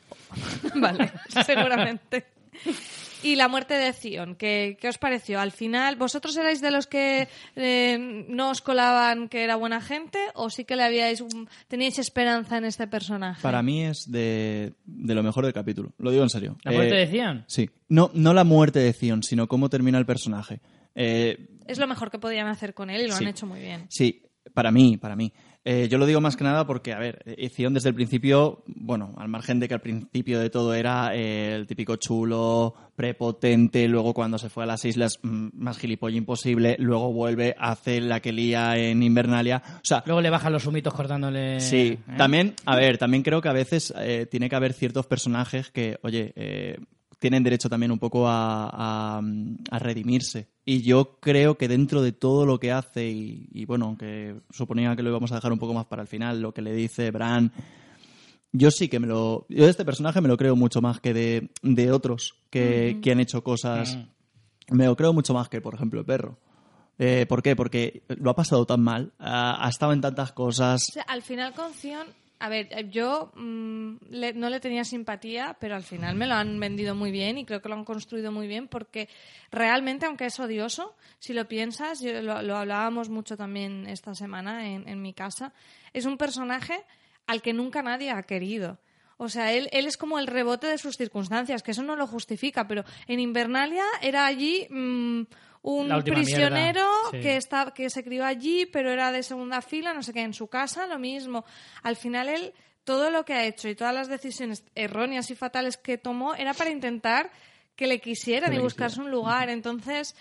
Vale, 0.75 1.12
seguramente. 1.45 2.25
Y 3.23 3.36
la 3.36 3.47
muerte 3.47 3.73
de 3.73 3.93
Zion, 3.93 4.36
¿qué, 4.36 4.77
qué 4.80 4.89
os 4.89 4.97
pareció? 4.97 5.39
Al 5.39 5.51
final, 5.51 5.95
¿vosotros 5.95 6.38
erais 6.38 6.62
de 6.62 6.71
los 6.71 6.86
que 6.88 7.27
eh, 7.56 8.25
no 8.30 8.51
os 8.51 8.62
colaban 8.62 9.27
que 9.27 9.43
era 9.43 9.56
buena 9.56 9.82
gente 9.82 10.19
o 10.36 10.49
sí 10.49 10.65
que 10.65 10.75
le 10.75 10.84
habíais 10.84 11.21
un- 11.21 11.49
teníais 11.67 11.97
esperanza 11.99 12.58
en 12.58 12.65
este 12.65 12.88
personaje? 12.88 13.41
Para 13.41 13.63
mí 13.63 13.84
es 13.84 14.12
de, 14.12 14.73
de 14.86 15.15
lo 15.15 15.23
mejor 15.23 15.45
del 15.45 15.53
capítulo. 15.53 15.93
Lo 15.97 16.12
digo 16.12 16.23
en 16.23 16.30
serio. 16.30 16.58
¿La 16.63 16.71
muerte 16.71 16.95
Eh, 16.95 17.06
de 17.06 17.08
Theon? 17.08 17.43
Sí. 17.47 17.69
No, 17.89 18.12
no 18.13 18.34
la 18.34 18.43
muerte 18.43 18.80
de 18.80 18.93
Zion, 18.93 19.23
sino 19.23 19.47
cómo 19.47 19.69
termina 19.69 19.97
el 19.97 20.06
personaje. 20.06 20.62
Eh, 20.95 21.47
Es 21.65 21.80
lo 21.80 21.88
mejor 21.88 22.12
que 22.12 22.19
podían 22.19 22.47
hacer 22.47 22.73
con 22.73 22.89
él 22.89 23.01
y 23.01 23.08
lo 23.08 23.15
Sí. 23.15 23.23
han 23.23 23.30
hecho 23.30 23.45
muy 23.47 23.60
bien. 23.60 23.86
Sí, 23.89 24.23
para 24.53 24.71
mí, 24.71 24.97
para 24.97 25.15
mí. 25.15 25.34
Eh, 25.69 25.89
yo 25.89 25.97
lo 25.97 26.06
digo 26.06 26.21
más 26.21 26.38
que 26.38 26.45
nada 26.45 26.65
porque, 26.65 26.93
a 26.93 26.97
ver, 26.97 27.21
eh, 27.25 27.49
Zion 27.49 27.73
desde 27.73 27.89
el 27.89 27.95
principio, 27.95 28.63
bueno, 28.67 29.13
al 29.17 29.27
margen 29.27 29.60
de 29.60 29.67
que 29.67 29.73
al 29.73 29.82
principio 29.82 30.39
de 30.39 30.49
todo 30.49 30.73
era 30.73 31.13
eh, 31.13 31.53
el 31.53 31.67
típico 31.67 31.97
chulo, 31.97 32.73
prepotente, 32.95 33.86
luego 33.89 34.13
cuando 34.13 34.38
se 34.38 34.47
fue 34.47 34.63
a 34.63 34.65
las 34.65 34.86
islas, 34.86 35.19
mm, 35.21 35.49
más 35.56 35.77
gilipollas 35.77 36.19
imposible, 36.19 36.77
luego 36.80 37.12
vuelve, 37.12 37.53
hace 37.60 37.99
la 37.99 38.21
que 38.21 38.32
lía 38.32 38.77
en 38.77 39.03
Invernalia. 39.03 39.62
O 39.75 39.84
sea, 39.84 40.03
Luego 40.06 40.21
le 40.21 40.30
bajan 40.30 40.53
los 40.53 40.65
humitos 40.65 40.93
cortándole... 40.93 41.60
Sí, 41.60 41.99
¿eh? 41.99 42.15
también, 42.15 42.53
a 42.65 42.77
ver, 42.77 42.97
también 42.97 43.21
creo 43.21 43.41
que 43.41 43.49
a 43.49 43.53
veces 43.53 43.93
tiene 44.32 44.47
que 44.47 44.56
haber 44.56 44.71
ciertos 44.71 45.06
personajes 45.06 45.69
que, 45.69 45.99
oye, 46.01 46.32
eh, 46.38 46.77
tienen 47.19 47.43
derecho 47.43 47.69
también 47.69 47.91
un 47.91 47.99
poco 47.99 48.27
a, 48.27 48.69
a- 48.69 49.21
a 49.71 49.80
redimirse. 49.80 50.47
Y 50.65 50.82
yo 50.82 51.17
creo 51.19 51.58
que 51.58 51.67
dentro 51.67 52.01
de 52.01 52.12
todo 52.12 52.45
lo 52.45 52.60
que 52.60 52.71
hace, 52.71 53.08
y, 53.10 53.47
y 53.51 53.65
bueno, 53.65 53.86
aunque 53.86 54.36
suponía 54.49 54.95
que 54.95 55.03
lo 55.03 55.10
íbamos 55.10 55.32
a 55.32 55.36
dejar 55.36 55.51
un 55.53 55.60
poco 55.60 55.73
más 55.73 55.86
para 55.86 56.01
el 56.01 56.08
final, 56.08 56.41
lo 56.41 56.53
que 56.53 56.62
le 56.62 56.73
dice 56.73 57.10
Bran, 57.12 57.51
yo 58.51 58.71
sí 58.71 58.88
que 58.88 58.99
me 58.99 59.08
lo. 59.08 59.45
Yo 59.49 59.65
de 59.65 59.69
este 59.71 59.86
personaje 59.86 60.21
me 60.21 60.27
lo 60.27 60.38
creo 60.38 60.56
mucho 60.56 60.82
más 60.82 60.99
que 60.99 61.13
de, 61.13 61.49
de 61.62 61.91
otros 61.91 62.36
que, 62.49 62.99
que 63.01 63.12
han 63.12 63.19
hecho 63.19 63.43
cosas. 63.43 63.97
Me 64.69 64.86
lo 64.86 64.95
creo 64.95 65.13
mucho 65.13 65.34
más 65.34 65.47
que, 65.49 65.62
por 65.62 65.75
ejemplo, 65.75 65.99
el 65.99 66.06
perro. 66.06 66.38
Eh, 66.99 67.25
¿Por 67.30 67.43
qué? 67.43 67.56
Porque 67.56 68.03
lo 68.08 68.32
ha 68.32 68.36
pasado 68.36 68.65
tan 68.65 68.82
mal, 68.82 69.13
ha, 69.19 69.65
ha 69.65 69.69
estado 69.69 69.93
en 69.93 70.01
tantas 70.01 70.32
cosas. 70.32 70.82
O 70.89 70.93
sea, 70.93 71.03
al 71.03 71.21
final 71.21 71.53
con 71.53 71.71
Zion, 71.73 72.08
a 72.39 72.50
ver, 72.50 72.67
eh, 72.71 72.88
yo 72.89 73.32
mm, 73.36 73.95
le- 74.10 74.34
no 74.34 74.50
le 74.50 74.60
tenía 74.60 74.84
simpatía, 74.84 75.58
pero 75.60 75.76
al 75.76 75.84
final 75.84 76.15
me 76.15 76.28
lo 76.28 76.36
han 76.36 76.60
vendido 76.60 76.95
muy 76.95 77.12
bien 77.12 77.38
y 77.38 77.45
creo 77.45 77.62
que 77.62 77.69
lo 77.69 77.76
han 77.76 77.86
construido 77.86 78.32
muy 78.32 78.47
bien 78.47 78.67
porque 78.67 79.10
realmente, 79.52 80.06
aunque 80.06 80.26
es 80.26 80.39
odioso, 80.39 80.95
si 81.19 81.34
lo 81.34 81.47
piensas, 81.47 82.00
yo- 82.02 82.21
lo, 82.21 82.56
hablábamos 82.58 83.10
mucho 83.10 83.38
también 83.38 83.88
esta 83.88 84.13
semana 84.15 84.67
en, 84.67 84.88
en 84.88 85.02
mi 85.02 85.13
casa, 85.13 85.54
es 85.93 86.06
un 86.06 86.17
personaje 86.17 86.84
al 87.26 87.41
que 87.41 87.54
nunca 87.54 87.82
nadie 87.82 88.12
ha 88.12 88.23
querido. 88.23 88.80
O 89.19 89.30
sea, 89.30 89.52
él, 89.52 89.67
él 89.71 89.88
es 89.88 89.97
como 89.97 90.19
el 90.19 90.28
rebote 90.28 90.67
de 90.67 90.78
sus 90.78 90.95
circunstancias, 90.95 91.63
que 91.63 91.71
eso 91.71 91.82
no 91.82 91.95
lo 91.95 92.06
justifica, 92.06 92.67
pero 92.67 92.84
en 93.08 93.19
Invernalia 93.19 93.84
era 94.04 94.28
allí 94.28 94.67
mm, 94.69 95.23
un 95.67 96.03
prisionero 96.03 96.89
sí. 97.12 97.19
que 97.19 97.36
está, 97.36 97.73
que 97.73 97.89
se 97.89 98.03
crió 98.03 98.25
allí, 98.25 98.65
pero 98.65 98.89
era 98.89 99.12
de 99.12 99.21
segunda 99.21 99.62
fila, 99.62 99.93
no 99.93 100.01
sé 100.01 100.13
qué, 100.13 100.21
en 100.21 100.34
su 100.34 100.47
casa 100.47 100.88
lo 100.88 100.97
mismo. 100.97 101.43
Al 101.84 101.97
final 101.97 102.30
él, 102.30 102.53
todo 102.86 103.10
lo 103.10 103.25
que 103.25 103.34
ha 103.34 103.45
hecho 103.45 103.67
y 103.67 103.75
todas 103.75 103.93
las 103.93 104.08
decisiones 104.08 104.63
erróneas 104.75 105.30
y 105.30 105.36
fatales 105.36 105.75
que 105.75 105.97
tomó 105.97 106.36
era 106.36 106.53
para 106.53 106.69
intentar 106.69 107.32
que 107.75 107.86
le 107.86 107.99
quisieran 107.99 108.51
Que 108.51 108.58
y 108.58 108.62
buscarse 108.62 109.01
un 109.01 109.12
lugar. 109.12 109.49
Entonces, 109.49 110.15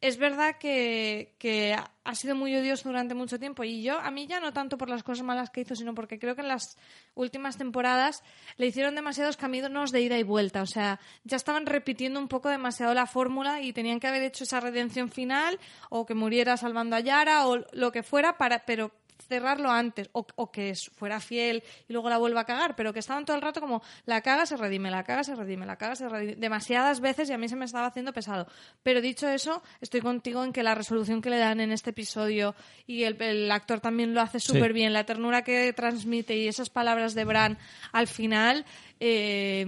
es 0.00 0.16
verdad 0.16 0.56
que, 0.58 1.34
que 1.38 1.76
ha 2.04 2.14
sido 2.14 2.34
muy 2.34 2.56
odioso 2.56 2.88
durante 2.88 3.14
mucho 3.14 3.38
tiempo 3.38 3.64
y 3.64 3.82
yo, 3.82 3.98
a 4.00 4.10
mí 4.10 4.26
ya 4.26 4.40
no 4.40 4.52
tanto 4.52 4.78
por 4.78 4.88
las 4.88 5.02
cosas 5.02 5.24
malas 5.24 5.50
que 5.50 5.60
hizo, 5.60 5.76
sino 5.76 5.94
porque 5.94 6.18
creo 6.18 6.34
que 6.34 6.40
en 6.40 6.48
las 6.48 6.78
últimas 7.14 7.58
temporadas 7.58 8.22
le 8.56 8.66
hicieron 8.66 8.94
demasiados 8.94 9.36
caminos 9.36 9.92
de 9.92 10.00
ida 10.00 10.18
y 10.18 10.22
vuelta. 10.22 10.62
O 10.62 10.66
sea, 10.66 11.00
ya 11.24 11.36
estaban 11.36 11.66
repitiendo 11.66 12.18
un 12.18 12.28
poco 12.28 12.48
demasiado 12.48 12.94
la 12.94 13.06
fórmula 13.06 13.60
y 13.60 13.72
tenían 13.72 14.00
que 14.00 14.06
haber 14.06 14.22
hecho 14.22 14.44
esa 14.44 14.60
redención 14.60 15.10
final 15.10 15.58
o 15.90 16.06
que 16.06 16.14
muriera 16.14 16.56
salvando 16.56 16.96
a 16.96 17.00
Yara 17.00 17.46
o 17.46 17.58
lo 17.72 17.92
que 17.92 18.02
fuera, 18.02 18.38
para, 18.38 18.64
pero 18.64 18.92
cerrarlo 19.20 19.70
antes 19.70 20.08
o, 20.12 20.26
o 20.36 20.50
que 20.50 20.74
fuera 20.94 21.20
fiel 21.20 21.62
y 21.88 21.92
luego 21.92 22.08
la 22.10 22.18
vuelva 22.18 22.40
a 22.42 22.44
cagar, 22.44 22.76
pero 22.76 22.92
que 22.92 22.98
estaban 22.98 23.24
todo 23.24 23.36
el 23.36 23.42
rato 23.42 23.60
como 23.60 23.82
la 24.06 24.20
caga 24.22 24.46
se 24.46 24.56
redime, 24.56 24.90
la 24.90 25.04
caga 25.04 25.24
se 25.24 25.34
redime, 25.34 25.66
la 25.66 25.76
caga 25.76 25.94
se 25.96 26.08
redime, 26.08 26.36
demasiadas 26.36 27.00
veces 27.00 27.28
y 27.30 27.32
a 27.32 27.38
mí 27.38 27.48
se 27.48 27.56
me 27.56 27.64
estaba 27.64 27.86
haciendo 27.86 28.12
pesado. 28.12 28.46
Pero 28.82 29.00
dicho 29.00 29.28
eso, 29.28 29.62
estoy 29.80 30.00
contigo 30.00 30.42
en 30.44 30.52
que 30.52 30.62
la 30.62 30.74
resolución 30.74 31.20
que 31.22 31.30
le 31.30 31.38
dan 31.38 31.60
en 31.60 31.72
este 31.72 31.90
episodio 31.90 32.54
y 32.86 33.04
el, 33.04 33.20
el 33.22 33.50
actor 33.50 33.80
también 33.80 34.14
lo 34.14 34.20
hace 34.20 34.40
súper 34.40 34.72
bien, 34.72 34.92
la 34.92 35.04
ternura 35.04 35.42
que 35.42 35.72
transmite 35.72 36.36
y 36.36 36.48
esas 36.48 36.70
palabras 36.70 37.14
de 37.14 37.24
Bran 37.24 37.58
al 37.92 38.06
final, 38.06 38.64
eh, 38.98 39.64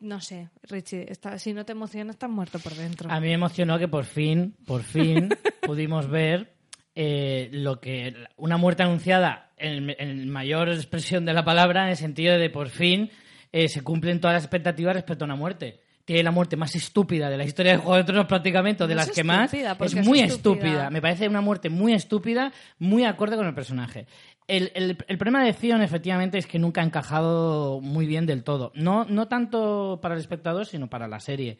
no 0.00 0.20
sé, 0.20 0.48
Richie, 0.62 1.06
está- 1.10 1.38
si 1.38 1.52
no 1.52 1.64
te 1.64 1.72
emociona 1.72 2.10
estás 2.12 2.30
muerto 2.30 2.58
por 2.58 2.74
dentro. 2.74 3.10
A 3.10 3.20
mí 3.20 3.28
me 3.28 3.34
emocionó 3.34 3.78
que 3.78 3.88
por 3.88 4.04
fin, 4.04 4.54
por 4.66 4.82
fin, 4.82 5.28
pudimos 5.66 6.08
ver 6.08 6.52
eh, 7.02 7.48
lo 7.52 7.80
que 7.80 8.12
una 8.36 8.58
muerte 8.58 8.82
anunciada 8.82 9.48
en, 9.56 9.94
en 9.98 10.28
mayor 10.28 10.68
expresión 10.68 11.24
de 11.24 11.32
la 11.32 11.44
palabra, 11.44 11.84
en 11.84 11.90
el 11.90 11.96
sentido 11.96 12.36
de 12.38 12.50
por 12.50 12.68
fin 12.68 13.10
eh, 13.52 13.68
se 13.68 13.80
cumplen 13.82 14.20
todas 14.20 14.34
las 14.34 14.44
expectativas 14.44 14.94
respecto 14.94 15.24
a 15.24 15.26
una 15.26 15.34
muerte. 15.36 15.80
Tiene 16.04 16.22
la 16.24 16.30
muerte 16.30 16.56
más 16.56 16.74
estúpida 16.74 17.30
de 17.30 17.36
la 17.38 17.44
historia 17.44 17.72
de 17.72 17.78
Juego 17.78 17.96
de 17.96 18.04
Tronos 18.04 18.26
prácticamente, 18.26 18.82
o 18.84 18.86
de 18.86 18.94
No 18.94 18.98
las 19.00 19.08
es 19.08 19.14
que 19.14 19.24
más. 19.24 19.52
Es 19.54 19.94
es 19.94 20.06
muy 20.06 20.20
estúpida. 20.20 20.66
estúpida. 20.66 20.90
Me 20.90 21.00
parece 21.00 21.26
una 21.28 21.40
muerte 21.40 21.70
muy 21.70 21.92
estúpida, 21.94 22.52
muy 22.78 23.04
acorde 23.04 23.36
con 23.36 23.46
el 23.46 23.54
personaje. 23.54 24.06
El, 24.48 24.72
el- 24.74 24.96
el 25.06 25.18
problema 25.18 25.42
de 25.44 25.52
Theon, 25.52 25.80
efectivamente, 25.82 26.36
es 26.38 26.46
que 26.46 26.58
nunca 26.58 26.80
ha 26.80 26.84
encajado 26.84 27.80
muy 27.80 28.06
bien 28.06 28.26
del 28.26 28.42
todo. 28.42 28.72
No, 28.74 29.04
no 29.04 29.26
tanto 29.28 30.00
para 30.02 30.14
el 30.14 30.20
espectador, 30.20 30.66
sino 30.66 30.88
para 30.88 31.06
la 31.06 31.20
serie. 31.20 31.58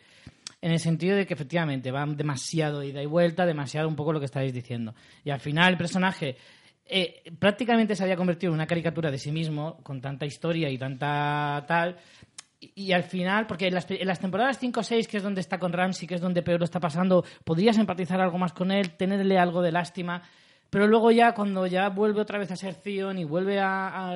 En 0.62 0.72
el 0.72 0.78
sentido 0.78 1.16
de 1.16 1.26
que 1.26 1.34
efectivamente 1.34 1.90
va 1.90 2.04
demasiado 2.06 2.82
ida 2.82 3.02
y 3.02 3.06
vuelta, 3.06 3.46
demasiado 3.46 3.88
un 3.88 3.96
poco 3.96 4.12
lo 4.12 4.20
que 4.20 4.26
estáis 4.26 4.52
diciendo. 4.52 4.94
Y 5.24 5.30
al 5.30 5.40
final 5.40 5.72
el 5.72 5.78
personaje 5.78 6.36
eh, 6.84 7.22
prácticamente 7.38 7.94
se 7.94 8.02
había 8.02 8.16
convertido 8.16 8.50
en 8.50 8.56
una 8.56 8.66
caricatura 8.66 9.10
de 9.10 9.18
sí 9.18 9.30
mismo, 9.30 9.78
con 9.82 10.00
tanta 10.00 10.26
historia 10.26 10.68
y 10.68 10.76
tanta 10.76 11.64
tal, 11.68 11.96
y, 12.58 12.72
y 12.74 12.92
al 12.92 13.04
final, 13.04 13.46
porque 13.46 13.68
en 13.68 13.74
las, 13.74 13.90
en 13.90 14.06
las 14.06 14.18
temporadas 14.18 14.58
5 14.58 14.80
o 14.80 14.82
6, 14.82 15.08
que 15.08 15.16
es 15.16 15.22
donde 15.22 15.40
está 15.40 15.58
con 15.58 15.72
Ramsey, 15.72 16.08
que 16.08 16.16
es 16.16 16.20
donde 16.20 16.42
peor 16.42 16.58
lo 16.58 16.64
está 16.64 16.80
pasando, 16.80 17.24
podrías 17.44 17.78
empatizar 17.78 18.20
algo 18.20 18.38
más 18.38 18.52
con 18.52 18.70
él, 18.72 18.90
tenerle 18.96 19.38
algo 19.38 19.62
de 19.62 19.72
lástima. 19.72 20.22
Pero 20.70 20.86
luego 20.86 21.10
ya, 21.10 21.34
cuando 21.34 21.66
ya 21.66 21.88
vuelve 21.88 22.20
otra 22.20 22.38
vez 22.38 22.50
a 22.52 22.56
ser 22.56 22.76
Theon 22.76 23.18
y 23.18 23.24
vuelve 23.24 23.58
a, 23.58 24.12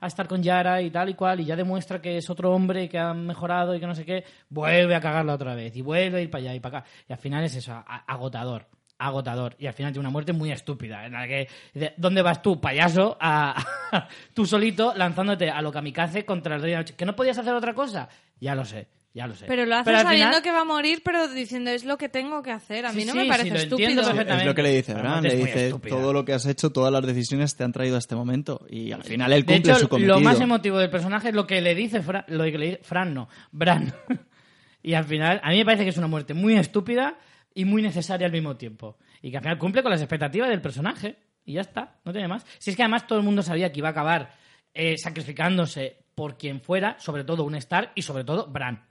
a 0.00 0.06
estar 0.06 0.28
con 0.28 0.42
Yara 0.42 0.80
y 0.80 0.90
tal 0.90 1.08
y 1.10 1.14
cual, 1.14 1.40
y 1.40 1.44
ya 1.44 1.56
demuestra 1.56 2.00
que 2.00 2.16
es 2.16 2.30
otro 2.30 2.52
hombre 2.52 2.84
y 2.84 2.88
que 2.88 2.98
ha 2.98 3.12
mejorado 3.12 3.74
y 3.74 3.80
que 3.80 3.86
no 3.86 3.94
sé 3.94 4.04
qué, 4.04 4.24
vuelve 4.48 4.94
a 4.94 5.00
cagarla 5.00 5.34
otra 5.34 5.54
vez 5.54 5.74
y 5.76 5.82
vuelve 5.82 6.18
a 6.18 6.20
ir 6.22 6.30
para 6.30 6.42
allá 6.42 6.54
y 6.54 6.60
para 6.60 6.78
acá. 6.78 6.88
Y 7.08 7.12
al 7.12 7.18
final 7.18 7.44
es 7.44 7.56
eso, 7.56 7.84
agotador, 8.06 8.66
agotador. 8.98 9.56
Y 9.58 9.66
al 9.66 9.74
final 9.74 9.92
tiene 9.92 10.06
una 10.06 10.12
muerte 10.12 10.32
muy 10.32 10.52
estúpida, 10.52 11.06
en 11.06 11.12
la 11.12 11.26
que, 11.26 11.48
¿dónde 11.96 12.22
vas 12.22 12.40
tú, 12.40 12.60
payaso, 12.60 13.16
a, 13.20 13.54
tú 14.34 14.46
solito 14.46 14.94
lanzándote 14.94 15.50
a 15.50 15.60
lo 15.60 15.72
kamikaze 15.72 16.24
contra 16.24 16.54
el 16.54 16.62
rey 16.62 16.70
de 16.70 16.76
la 16.76 16.82
noche? 16.82 16.94
¿Que 16.94 17.04
no 17.04 17.16
podías 17.16 17.38
hacer 17.38 17.54
otra 17.54 17.74
cosa? 17.74 18.08
Ya 18.40 18.54
lo 18.54 18.64
sé, 18.64 18.86
ya 19.16 19.26
lo 19.26 19.34
sé. 19.34 19.46
Pero 19.46 19.64
lo 19.66 19.74
hace 19.76 19.90
sabiendo 19.90 20.26
final- 20.36 20.42
que 20.42 20.52
va 20.52 20.60
a 20.60 20.64
morir, 20.64 21.00
pero 21.04 21.26
diciendo 21.28 21.70
es 21.70 21.84
lo 21.84 21.96
que 21.98 22.08
tengo 22.08 22.42
que 22.42 22.50
hacer. 22.52 22.84
A 22.86 22.92
mí 22.92 23.00
Sí, 23.00 23.06
no 23.06 23.12
sí, 23.14 23.18
me 23.18 23.26
parece 23.26 23.44
sí, 23.44 23.50
lo 23.54 23.60
entiendo 23.62 24.02
estúpido. 24.02 24.02
perfectamente. 24.04 24.42
Es 24.42 24.46
lo 24.46 24.54
que 24.54 24.62
le 24.62 24.70
dice 24.76 24.94
muerte 24.94 25.28
le 25.28 25.36
dice 25.36 25.66
estúpida. 25.68 25.96
todo 25.96 26.12
lo 26.12 26.24
que 26.24 26.32
has 26.34 26.46
hecho, 26.46 26.70
todas 26.70 26.92
las 26.92 27.04
decisiones 27.06 27.56
te 27.56 27.64
han 27.64 27.72
traído 27.72 27.96
a 27.96 27.98
este 27.98 28.14
momento 28.14 28.64
y 28.68 28.92
al 28.92 29.02
final 29.02 29.32
él 29.32 29.44
De 29.46 29.54
cumple 29.54 29.72
hecho, 29.72 29.80
su 29.80 29.88
cometido. 29.88 30.14
lo 30.16 30.20
más 30.20 30.40
emotivo 30.40 30.78
del 30.78 30.90
personaje 30.90 31.30
es 31.30 31.34
lo 31.34 31.46
que 31.46 31.60
le 31.60 31.74
dice 31.74 32.02
Fran, 32.02 32.24
lo 32.28 32.44
que 32.44 32.58
le 32.58 32.66
dice 32.66 32.80
Fran, 32.82 33.14
no, 33.14 33.28
Bran. 33.50 33.92
y 34.82 34.94
al 34.94 35.04
final, 35.04 35.40
a 35.42 35.50
mí 35.50 35.56
me 35.56 35.64
parece 35.64 35.84
que 35.84 35.90
es 35.90 35.96
una 35.98 36.06
muerte 36.06 36.34
muy 36.34 36.54
estúpida 36.56 37.16
y 37.54 37.64
muy 37.64 37.82
necesaria 37.82 38.26
al 38.26 38.32
mismo 38.32 38.56
tiempo. 38.56 38.98
Y 39.22 39.30
que 39.30 39.38
al 39.38 39.42
final 39.42 39.58
cumple 39.58 39.82
con 39.82 39.90
las 39.90 40.00
expectativas 40.02 40.48
del 40.50 40.60
personaje. 40.60 41.16
Y 41.48 41.54
ya 41.54 41.60
está, 41.62 41.94
no 42.04 42.12
tiene 42.12 42.28
más. 42.28 42.44
Si 42.58 42.70
es 42.70 42.76
que 42.76 42.82
además 42.82 43.06
todo 43.06 43.18
el 43.20 43.24
mundo 43.24 43.40
sabía 43.40 43.70
que 43.72 43.78
iba 43.78 43.88
a 43.88 43.92
acabar 43.92 44.34
eh, 44.74 44.98
sacrificándose 44.98 45.96
por 46.14 46.36
quien 46.36 46.60
fuera, 46.60 46.96
sobre 46.98 47.24
todo 47.24 47.44
un 47.44 47.54
Stark 47.54 47.92
y 47.94 48.02
sobre 48.02 48.24
todo 48.24 48.48
Bran. 48.48 48.84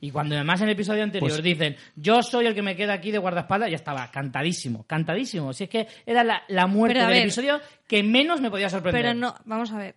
Y 0.00 0.10
cuando 0.10 0.34
además 0.34 0.60
en 0.60 0.68
el 0.68 0.74
episodio 0.74 1.02
anterior 1.02 1.30
Pues- 1.30 1.42
dicen, 1.42 1.76
yo 1.94 2.22
soy 2.22 2.46
el 2.46 2.54
que 2.54 2.62
me 2.62 2.76
queda 2.76 2.92
aquí 2.94 3.10
de 3.10 3.18
guardaespaldas, 3.18 3.70
ya 3.70 3.76
estaba 3.76 4.10
cantadísimo, 4.10 4.84
cantadísimo. 4.86 5.52
Si 5.52 5.64
es 5.64 5.70
que 5.70 5.86
era 6.04 6.22
la, 6.22 6.42
la 6.48 6.66
muerte 6.66 6.98
del 6.98 7.08
ver. 7.08 7.22
episodio 7.22 7.60
que 7.88 8.02
menos 8.02 8.40
me 8.40 8.50
podía 8.50 8.68
sorprender. 8.68 9.02
Pero 9.02 9.14
no, 9.14 9.34
vamos 9.44 9.72
a 9.72 9.78
ver. 9.78 9.94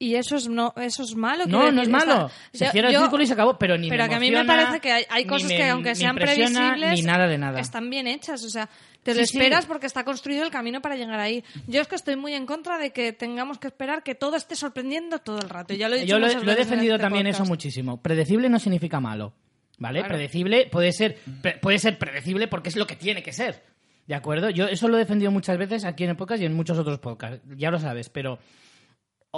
¿Y 0.00 0.14
eso 0.14 0.36
es, 0.36 0.48
no, 0.48 0.72
eso 0.76 1.02
es 1.02 1.16
malo? 1.16 1.44
No, 1.46 1.72
no 1.72 1.82
es 1.82 1.88
malo. 1.88 2.30
Se 2.52 2.66
yo- 2.66 2.70
cierra 2.70 2.90
el 2.90 2.96
círculo 2.96 3.22
y 3.24 3.26
se 3.26 3.32
acabó, 3.32 3.58
pero 3.58 3.76
ni 3.76 3.88
Pero 3.88 4.04
me 4.04 4.08
que 4.08 4.14
a 4.14 4.20
mí 4.20 4.30
me 4.30 4.44
parece 4.44 4.78
que 4.78 4.92
hay, 5.10 5.24
cosas 5.24 5.48
me- 5.48 5.56
que, 5.56 5.68
aunque 5.70 5.94
sean 5.96 6.14
previsibles, 6.14 7.00
Ni 7.00 7.02
nada 7.02 7.26
de 7.26 7.36
nada. 7.36 7.58
están 7.58 7.90
bien 7.90 8.06
hechas. 8.06 8.44
O 8.44 8.48
sea, 8.48 8.68
te 9.02 9.12
Sí, 9.12 9.18
lo 9.18 9.26
sí. 9.26 9.38
esperas 9.38 9.66
porque 9.66 9.86
está 9.86 10.04
construido 10.04 10.44
el 10.44 10.50
camino 10.50 10.80
para 10.80 10.94
llegar 10.94 11.18
ahí. 11.18 11.42
Yo 11.66 11.80
es 11.80 11.88
que 11.88 11.96
estoy 11.96 12.14
muy 12.14 12.32
en 12.34 12.46
contra 12.46 12.78
de 12.78 12.92
que 12.92 13.12
tengamos 13.12 13.58
que 13.58 13.66
esperar 13.66 14.04
que 14.04 14.14
todo 14.14 14.36
esté 14.36 14.54
sorprendiendo 14.54 15.18
todo 15.18 15.38
el 15.40 15.48
rato. 15.48 15.74
Ya 15.74 15.88
lo 15.88 15.96
he 15.96 16.00
dicho 16.02 16.10
Yo 16.14 16.18
lo, 16.20 16.26
he 16.28 16.54
defendido 16.54 16.94
este 16.94 17.02
también 17.02 17.24
podcast. 17.26 17.40
eso 17.42 17.48
muchísimo. 17.48 18.00
Predecible 18.00 18.48
no 18.48 18.60
significa 18.60 19.00
malo. 19.00 19.34
¿Vale? 19.78 19.98
Claro. 20.00 20.14
Predecible 20.14 20.68
puede 20.70 20.92
ser, 20.92 21.18
puede 21.60 21.78
ser 21.80 21.98
predecible 21.98 22.46
porque 22.46 22.68
es 22.68 22.76
lo 22.76 22.86
que 22.86 22.94
tiene 22.94 23.22
que 23.24 23.32
ser. 23.32 23.64
¿De 24.06 24.14
acuerdo? 24.14 24.48
Yo 24.50 24.66
eso 24.68 24.86
lo 24.88 24.96
he 24.96 25.00
defendido 25.00 25.30
muchas 25.32 25.58
veces 25.58 25.84
aquí 25.84 26.04
en 26.04 26.10
el 26.10 26.16
podcast 26.16 26.40
y 26.42 26.46
en 26.46 26.54
muchos 26.54 26.78
otros 26.78 26.98
podcasts. 27.00 27.40
Ya 27.56 27.70
lo 27.72 27.78
sabes, 27.80 28.08
pero 28.10 28.38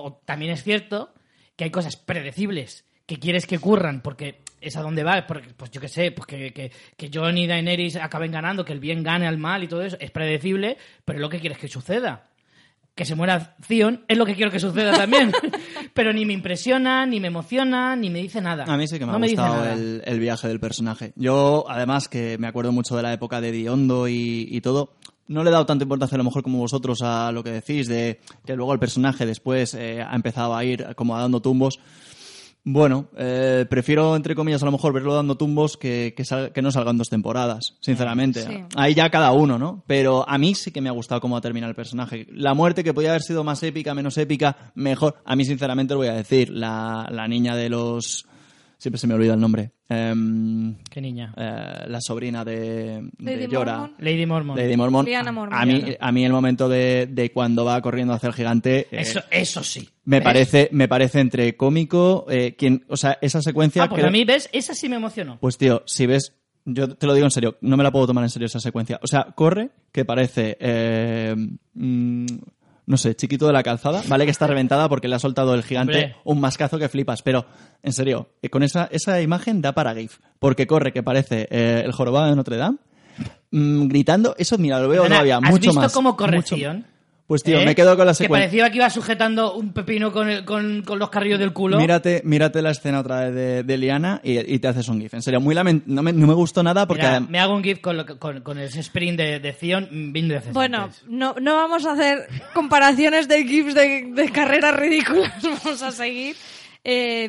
o 0.03 0.15
también 0.25 0.53
es 0.53 0.63
cierto 0.63 1.15
que 1.57 1.65
hay 1.65 1.71
cosas 1.71 1.97
predecibles 1.97 2.85
que 3.07 3.19
quieres 3.19 3.47
que 3.47 3.57
ocurran 3.57 4.03
porque 4.03 4.41
es 4.61 4.77
a 4.77 4.83
donde 4.83 5.03
va, 5.03 5.27
porque, 5.27 5.49
pues 5.57 5.71
yo 5.71 5.81
qué 5.81 5.89
sé, 5.89 6.13
pues 6.13 6.27
que, 6.27 6.53
que, 6.53 6.71
que 6.97 7.07
y 7.07 7.47
Daenerys 7.47 7.97
acaben 7.97 8.31
ganando, 8.31 8.65
que 8.65 8.73
el 8.73 8.81
bien 8.81 9.03
gane 9.03 9.27
al 9.27 9.39
mal 9.39 9.65
y 9.65 9.69
todo 9.69 9.83
eso, 9.83 9.97
es 10.01 10.11
predecible, 10.11 10.77
pero 11.05 11.19
es 11.19 11.21
lo 11.21 11.29
que 11.29 11.41
quieres 11.41 11.59
que 11.59 11.69
suceda. 11.69 12.27
Que 12.95 13.05
se 13.05 13.15
muera 13.15 13.57
Theon 13.67 14.05
es 14.09 14.19
lo 14.19 14.27
que 14.27 14.35
quiero 14.35 14.51
que 14.51 14.59
suceda 14.59 14.93
también. 14.93 15.33
pero 15.95 16.13
ni 16.13 16.27
me 16.27 16.35
impresiona, 16.35 17.07
ni 17.07 17.19
me 17.21 17.29
emociona, 17.29 17.97
ni 17.97 18.11
me 18.11 18.21
dice 18.21 18.41
nada. 18.41 18.65
A 18.65 18.77
mí 18.77 18.87
sí 18.87 18.99
que 18.99 19.07
me 19.07 19.13
No 19.13 19.19
ha 19.19 19.21
dice 19.21 19.37
gustado 19.37 19.73
el, 19.73 20.03
el 20.05 20.21
viaje 20.21 20.49
del 20.49 20.61
personaje. 20.61 21.13
Yo, 21.17 21.65
además, 21.69 22.09
que 22.09 22.37
me 22.39 22.47
acuerdo 22.47 22.73
mucho 22.73 22.97
de 22.97 23.03
la 23.03 23.13
época 23.13 23.41
de 23.41 23.53
Diondo 23.53 24.07
y, 24.09 24.47
y 24.51 24.61
todo, 24.61 24.97
no 25.31 25.43
le 25.43 25.51
he 25.51 25.53
dado 25.53 25.65
tanta 25.67 25.85
importancia 25.85 26.17
a 26.17 26.19
lo 26.19 26.25
mejor 26.25 26.43
como 26.43 26.59
vosotros 26.59 27.01
a 27.03 27.33
lo 27.33 27.43
que 27.43 27.51
decís, 27.53 27.89
de 27.89 28.21
que 28.45 28.55
luego 28.57 28.73
el 28.73 28.79
personaje 28.79 29.25
después 29.25 29.75
eh, 29.75 30.03
ha 30.03 30.15
empezado 30.15 30.55
a 30.55 30.65
ir 30.65 30.87
como 30.97 31.17
dando 31.19 31.41
tumbos. 31.41 31.79
Bueno, 32.63 33.09
eh, 33.17 33.65
prefiero, 33.71 34.15
entre 34.17 34.35
comillas, 34.35 34.63
a 34.63 34.67
lo 34.67 34.73
mejor 34.73 34.93
verlo 34.93 35.15
dando 35.15 35.35
tumbos 35.35 35.79
que, 35.79 36.13
que, 36.15 36.27
sal- 36.27 36.53
que 36.53 36.61
no 36.61 36.71
salgan 36.71 36.99
dos 36.99 37.09
temporadas, 37.09 37.79
sinceramente. 37.81 38.43
Sí. 38.43 38.65
Ahí 38.77 38.93
ya 38.93 39.09
cada 39.09 39.33
uno, 39.33 39.59
¿no? 39.59 39.83
Pero 39.87 40.29
a 40.29 40.37
mí 40.37 40.55
sí 40.55 40.71
que 40.71 40.83
me 40.83 40.91
ha 40.91 40.93
gustado 40.93 41.23
cómo 41.23 41.39
ha 41.39 41.41
terminado 41.41 41.71
el 41.71 41.75
personaje. 41.77 42.27
La 42.31 42.53
muerte 42.53 42.85
que 42.85 42.93
podía 42.93 43.09
haber 43.11 43.23
sido 43.23 43.45
más 43.45 43.63
épica, 43.63 43.95
menos 43.95 44.19
épica, 44.19 44.73
mejor. 44.75 45.15
A 45.25 45.37
mí, 45.37 45.47
sinceramente, 45.47 45.95
lo 45.95 46.01
voy 46.01 46.09
a 46.09 46.13
decir. 46.13 46.51
La, 46.51 47.09
la 47.11 47.27
niña 47.29 47.57
de 47.57 47.71
los... 47.71 48.27
Siempre 48.81 48.99
se 48.99 49.07
me 49.07 49.13
olvida 49.13 49.35
el 49.35 49.41
nombre. 49.41 49.73
Em, 49.91 50.75
Qué 50.91 51.03
niña. 51.03 51.35
eh, 51.37 51.85
la 51.87 52.01
sobrina 52.01 52.47
de, 52.47 53.11
de 53.19 53.37
Lady 53.37 53.55
Jorah. 53.55 53.77
Mormont. 53.79 54.01
Lady 54.01 54.25
Mormon. 54.27 54.57
Lady 54.57 54.77
Mormont. 54.77 55.09
A 55.53 55.67
mí, 55.67 55.85
a 56.01 56.13
mí 56.13 56.25
el 56.25 56.33
momento 56.33 56.67
de, 56.67 57.07
de 57.11 57.31
cuando 57.31 57.67
va 57.67 57.79
corriendo 57.83 58.15
hacia 58.15 58.29
el 58.29 58.33
gigante... 58.33 58.79
eh, 58.91 59.01
Eso, 59.03 59.21
eso 59.31 59.63
sí. 59.63 59.87
me 60.07 60.23
parece, 60.23 60.71
me 60.73 60.89
parece 60.89 61.21
entre 61.21 61.57
cómico, 61.59 62.25
eh, 62.31 62.55
quien, 62.57 62.87
o 62.89 62.97
sea, 62.97 63.19
esa 63.21 63.43
secuencia. 63.43 63.83
Ah, 63.83 63.89
pues 63.91 63.99
creo- 63.99 64.09
a 64.09 64.11
mí, 64.13 64.25
¿ves? 64.25 64.49
Esa 64.51 64.73
sí 64.73 64.89
me 64.89 64.97
emocionó. 64.97 65.37
Pues 65.41 65.59
tío, 65.59 65.83
si 65.85 66.07
ves, 66.07 66.33
yo 66.65 66.95
te 66.97 67.07
lo 67.07 67.13
digo 67.13 67.27
en 67.27 67.31
serio, 67.33 67.59
no 67.61 67.77
me 67.77 67.85
la 67.85 67.93
puedo 67.93 68.07
tomar 68.07 68.25
en 68.25 68.31
serio 68.31 68.47
esa 68.47 68.61
secuencia. 68.61 68.99
O 69.03 69.07
sea, 69.07 69.25
corre, 69.35 69.69
que 69.93 70.07
parece, 70.07 70.57
eh, 70.59 71.37
mm, 71.75 72.27
no 72.87 72.97
sé, 72.97 73.15
chiquito 73.15 73.47
de 73.47 73.53
la 73.53 73.63
calzada, 73.63 74.03
¿vale? 74.09 74.25
Que 74.25 74.31
está 74.31 74.47
reventada 74.47 74.89
porque 74.89 75.07
le 75.09 75.15
ha 75.15 75.19
soltado 75.19 75.55
el 75.55 75.63
gigante 75.63 75.93
Hombre. 75.95 76.17
un 76.25 76.41
mascazo 76.41 76.79
que 76.79 76.89
flipas. 76.89 77.23
Pero, 77.23 77.47
en 77.83 77.93
serio, 77.93 78.29
eh, 78.43 78.49
con 78.51 78.63
esa, 78.63 78.89
esa 78.91 79.21
imagen 79.21 79.63
da 79.63 79.73
para 79.73 79.95
GIF. 79.95 80.19
Porque 80.39 80.67
corre, 80.67 80.93
que 80.93 81.03
parece 81.03 81.47
eh, 81.51 81.83
el 81.85 81.93
jorobado 81.93 82.29
de 82.31 82.37
Notre 82.37 82.57
Dame, 82.57 82.79
mm, 83.53 83.87
gritando. 83.89 84.35
Eso, 84.39 84.59
mira, 84.59 84.81
lo 84.81 84.89
veo 84.89 85.03
Ana, 85.05 85.17
todavía 85.17 85.37
¿has 85.37 85.51
mucho 85.51 85.71
visto 85.71 85.81
más. 85.81 85.93
cómo 85.93 86.11
mucho- 86.11 86.17
corrección? 86.25 86.87
Pues 87.31 87.45
tío, 87.45 87.61
¿Eh? 87.61 87.65
me 87.65 87.77
quedo 87.77 87.97
con 87.97 88.07
la 88.07 88.11
Que 88.11 88.25
secuencia. 88.25 88.47
parecía 88.49 88.71
que 88.71 88.77
iba 88.79 88.91
sujetando 88.91 89.55
un 89.55 89.73
pepino 89.73 90.11
con, 90.11 90.29
el- 90.29 90.45
con, 90.45 90.83
con 90.83 90.99
los 90.99 91.11
carrillos 91.11 91.39
del 91.39 91.53
culo. 91.53 91.77
Mírate, 91.79 92.23
mírate 92.25 92.61
la 92.61 92.73
escena 92.73 92.99
otra 92.99 93.21
vez 93.27 93.35
de, 93.37 93.63
de 93.63 93.79
Liana 93.79 94.21
y, 94.25 94.37
y 94.53 94.59
te 94.59 94.67
haces 94.67 94.89
un 94.89 95.01
GIF. 95.01 95.15
En 95.15 95.23
serio, 95.23 95.41
muy 95.41 95.55
lament- 95.55 95.85
no, 95.87 96.03
me, 96.03 96.13
no 96.13 96.27
me 96.27 96.35
gustó 96.35 96.65
nada 96.65 96.89
porque... 96.89 97.05
Mira, 97.07 97.21
me 97.21 97.39
hago 97.39 97.55
un 97.55 97.63
gif 97.63 97.79
con, 97.81 97.97
lo 97.97 98.05
que- 98.05 98.19
con, 98.19 98.41
con 98.41 98.59
ese 98.59 98.81
sprint 98.81 99.17
de, 99.17 99.39
de 99.39 99.53
Zion 99.53 100.13
decentes. 100.13 100.53
Bueno, 100.55 100.91
no, 101.07 101.37
no 101.41 101.55
vamos 101.55 101.87
a 101.87 101.93
hacer 101.93 102.27
comparaciones 102.53 103.29
de 103.29 103.45
GIFs 103.45 103.75
de, 103.77 104.11
de 104.13 104.33
carreras 104.33 104.75
ridículas. 104.75 105.33
Vamos 105.45 105.83
a 105.83 105.93
seguir. 105.93 106.35
Eh, 106.83 107.27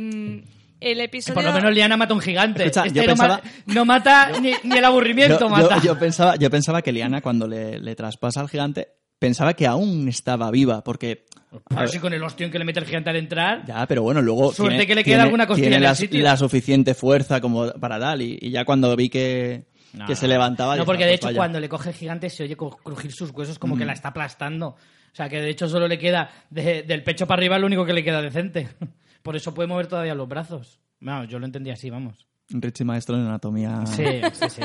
el 0.79 0.97
Que 0.97 1.03
episodio. 1.03 1.35
por 1.35 1.43
lo 1.43 1.53
menos 1.53 1.75
Liana 1.75 1.95
mata 1.95 2.13
a 2.13 2.15
un 2.15 2.21
gigante. 2.21 2.63
Escucha, 2.65 2.87
Este 2.87 3.01
yo 3.01 3.03
no, 3.03 3.07
pensaba- 3.09 3.41
ma- 3.43 3.73
no 3.75 3.85
mata 3.85 4.31
ni, 4.41 4.53
ni 4.63 4.77
el 4.79 4.83
aburrimiento 4.85 5.41
yo, 5.41 5.49
mata. 5.49 5.77
yo- 5.77 5.83
yo 5.93 5.99
pensaba, 5.99 6.35
yo 6.37 6.49
pensaba 6.49 6.81
que 6.81 6.91
Liana, 6.91 7.21
cuando 7.21 7.47
le, 7.47 7.77
le 7.79 7.93
traspasa 7.95 8.41
al 8.41 8.49
gigante, 8.49 8.87
pensaba 9.21 9.53
que 9.53 9.67
aún 9.67 10.07
estaba 10.07 10.49
viva, 10.49 10.83
porque... 10.83 11.25
Pero 11.67 11.81
ver, 11.81 11.89
si 11.89 11.99
con 11.99 12.11
el 12.11 12.23
ostión 12.23 12.49
que 12.49 12.57
le 12.57 12.65
mete 12.65 12.79
el 12.79 12.85
gigante 12.87 13.11
al 13.11 13.17
entrar. 13.17 13.63
ya, 13.67 13.85
pero 13.85 14.01
bueno, 14.01 14.19
luego... 14.21 14.51
Suerte 14.51 14.71
tiene- 14.77 14.87
que 14.87 14.95
le 14.95 15.03
queda 15.03 15.13
tiene- 15.15 15.23
alguna 15.23 15.45
costilla 15.45 15.65
tiene 15.65 15.75
en 15.75 15.83
el 15.83 15.89
la, 15.89 15.95
sitio. 15.95 16.23
la 16.23 16.37
suficiente 16.37 16.93
fuerza 16.95 17.39
como 17.39 17.71
para 17.73 17.99
tal, 17.99 18.21
y, 18.23 18.39
y 18.41 18.49
ya 18.49 18.65
cuando 18.65 18.95
vi 18.95 19.09
que, 19.09 19.65
No, 19.93 20.07
que 20.07 20.15
se 20.15 20.27
levantaba... 20.27 20.75
No, 20.75 20.85
porque 20.85 21.03
"Ah, 21.03 21.07
de 21.07 21.11
pues 21.13 21.19
hecho 21.19 21.27
vaya". 21.27 21.37
cuando 21.37 21.59
le 21.59 21.69
coge 21.69 21.89
el 21.89 21.95
gigante 21.95 22.29
se 22.31 22.43
oye 22.45 22.55
crujir 22.57 23.11
sus 23.11 23.29
huesos 23.31 23.59
como 23.59 23.75
Mm. 23.75 23.79
que 23.79 23.85
la 23.85 23.93
está 23.93 24.07
aplastando. 24.09 24.67
O 24.69 25.15
sea 25.15 25.29
que 25.29 25.39
de 25.41 25.49
hecho 25.51 25.67
solo 25.69 25.87
le 25.87 25.99
queda 25.99 26.29
de- 26.49 26.81
del 26.83 27.03
pecho 27.03 27.27
para 27.27 27.39
arriba 27.39 27.59
lo 27.59 27.67
único 27.67 27.85
que 27.85 27.93
le 27.93 28.03
queda 28.03 28.21
decente. 28.23 28.69
Por 29.21 29.35
eso 29.35 29.53
puede 29.53 29.67
mover 29.67 29.85
todavía 29.87 30.15
los 30.15 30.27
brazos. 30.27 30.79
Vamos, 30.99 31.27
yo 31.27 31.37
lo 31.37 31.45
entendí 31.45 31.69
así, 31.69 31.89
vamos. 31.91 32.25
Richie 32.49 32.83
Maestro 32.85 33.15
en 33.17 33.25
anatomía... 33.27 33.85
Sí, 33.85 34.03
sí, 34.33 34.49
sí, 34.49 34.61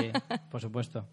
por 0.50 0.60
supuesto. 0.60 1.06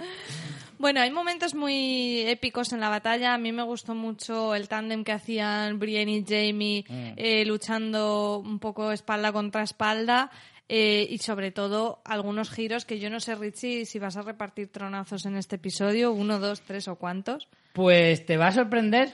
Bueno, 0.84 1.00
hay 1.00 1.12
momentos 1.12 1.56
muy 1.56 2.24
épicos 2.28 2.74
en 2.74 2.82
la 2.82 2.90
batalla. 2.90 3.34
A 3.34 3.38
mí 3.38 3.54
me 3.54 3.64
gustó 3.64 3.96
mucho 3.96 4.54
el 4.54 4.68
tándem 4.68 5.06
que 5.06 5.14
hacían 5.14 5.80
Brienne 5.80 6.12
y 6.12 6.26
Jamie 6.28 6.84
Mm. 6.90 7.14
eh, 7.16 7.46
luchando 7.46 8.40
un 8.40 8.60
poco 8.60 8.92
espalda 8.92 9.32
contra 9.32 9.64
espalda. 9.64 10.30
eh, 10.68 11.08
y 11.10 11.18
sobre 11.20 11.52
todo 11.52 12.02
algunos 12.04 12.50
giros 12.50 12.84
que 12.86 12.98
yo 13.00 13.10
no 13.10 13.20
sé, 13.20 13.36
Richie, 13.36 13.86
si 13.86 13.98
vas 14.00 14.18
a 14.18 14.24
repartir 14.24 14.70
tronazos 14.72 15.26
en 15.26 15.36
este 15.38 15.56
episodio, 15.58 16.12
uno, 16.12 16.40
dos, 16.40 16.62
tres 16.62 16.88
o 16.90 16.96
cuántos. 16.96 17.48
Pues 17.74 18.26
te 18.26 18.36
va 18.38 18.48
a 18.48 18.52
sorprender, 18.54 19.14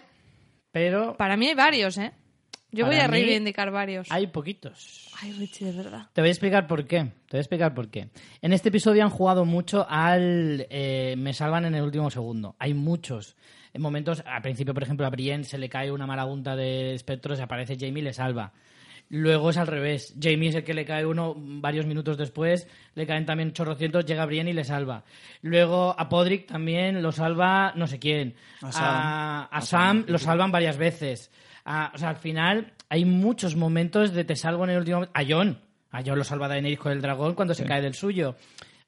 pero 0.71 1.17
Para 1.17 1.37
mí 1.37 1.47
hay 1.49 1.55
varios, 1.55 1.97
¿eh? 1.99 2.13
Yo 2.71 2.85
Para 2.85 2.97
voy 2.97 3.03
a 3.03 3.07
mí 3.07 3.13
reivindicar 3.13 3.71
varios. 3.71 4.11
hay 4.11 4.27
poquitos. 4.27 5.09
Ay, 5.21 5.31
Richie, 5.33 5.65
de 5.65 5.71
verdad. 5.71 6.07
Te 6.13 6.21
voy 6.21 6.27
a 6.27 6.31
explicar 6.31 6.67
por 6.67 6.85
qué. 6.85 6.99
Te 6.99 7.31
voy 7.31 7.37
a 7.37 7.41
explicar 7.41 7.73
por 7.73 7.89
qué. 7.89 8.09
En 8.41 8.53
este 8.53 8.69
episodio 8.69 9.03
han 9.03 9.09
jugado 9.09 9.43
mucho 9.43 9.87
al 9.89 10.67
eh, 10.69 11.15
me 11.17 11.33
salvan 11.33 11.65
en 11.65 11.75
el 11.75 11.81
último 11.83 12.09
segundo. 12.11 12.55
Hay 12.59 12.73
muchos. 12.73 13.35
En 13.73 13.81
momentos, 13.81 14.23
al 14.25 14.41
principio, 14.41 14.73
por 14.73 14.83
ejemplo, 14.83 15.05
a 15.05 15.09
Brienne 15.09 15.43
se 15.43 15.57
le 15.57 15.69
cae 15.69 15.91
una 15.91 16.05
marabunta 16.07 16.55
de 16.55 16.93
espectros 16.93 17.39
aparece 17.39 17.75
Jamie 17.75 18.01
y 18.01 18.05
le 18.05 18.13
salva. 18.13 18.51
Luego 19.11 19.49
es 19.49 19.57
al 19.57 19.65
revés. 19.65 20.13
Jamie 20.21 20.49
es 20.49 20.55
el 20.55 20.63
que 20.63 20.75
le 20.75 20.85
cae 20.85 21.03
uno 21.05 21.33
varios 21.35 21.87
minutos 21.87 22.17
después, 22.17 22.67
le 22.93 23.07
caen 23.07 23.25
también 23.25 23.53
chorrocientos, 23.53 24.05
llega 24.05 24.25
Brienne 24.27 24.51
y 24.51 24.53
le 24.53 24.63
salva. 24.63 25.03
Luego 25.41 25.95
a 25.97 26.07
Podrick 26.07 26.45
también 26.45 27.01
lo 27.01 27.11
salva 27.11 27.73
no 27.75 27.87
sé 27.87 27.97
quién. 27.97 28.35
A 28.61 28.71
Sam. 28.71 28.83
A, 28.85 29.43
a 29.45 29.61
Sam 29.61 30.05
lo 30.07 30.19
salvan 30.19 30.51
varias 30.51 30.77
veces. 30.77 31.31
A- 31.65 31.91
o 31.93 31.97
sea, 31.97 32.09
al 32.09 32.17
final 32.17 32.73
hay 32.89 33.05
muchos 33.05 33.55
momentos 33.55 34.13
de 34.13 34.23
te 34.23 34.35
salvo 34.35 34.63
en 34.63 34.71
el 34.71 34.77
último 34.79 34.97
momento. 34.97 35.13
A 35.19 35.23
John. 35.27 35.61
A 35.91 36.03
Jon 36.03 36.17
lo 36.17 36.23
salva 36.23 36.47
Daenerys 36.47 36.79
con 36.79 36.91
el 36.91 37.01
dragón 37.01 37.33
cuando 37.33 37.53
se 37.53 37.65
cae 37.65 37.81
del 37.81 37.93
suyo. 37.95 38.35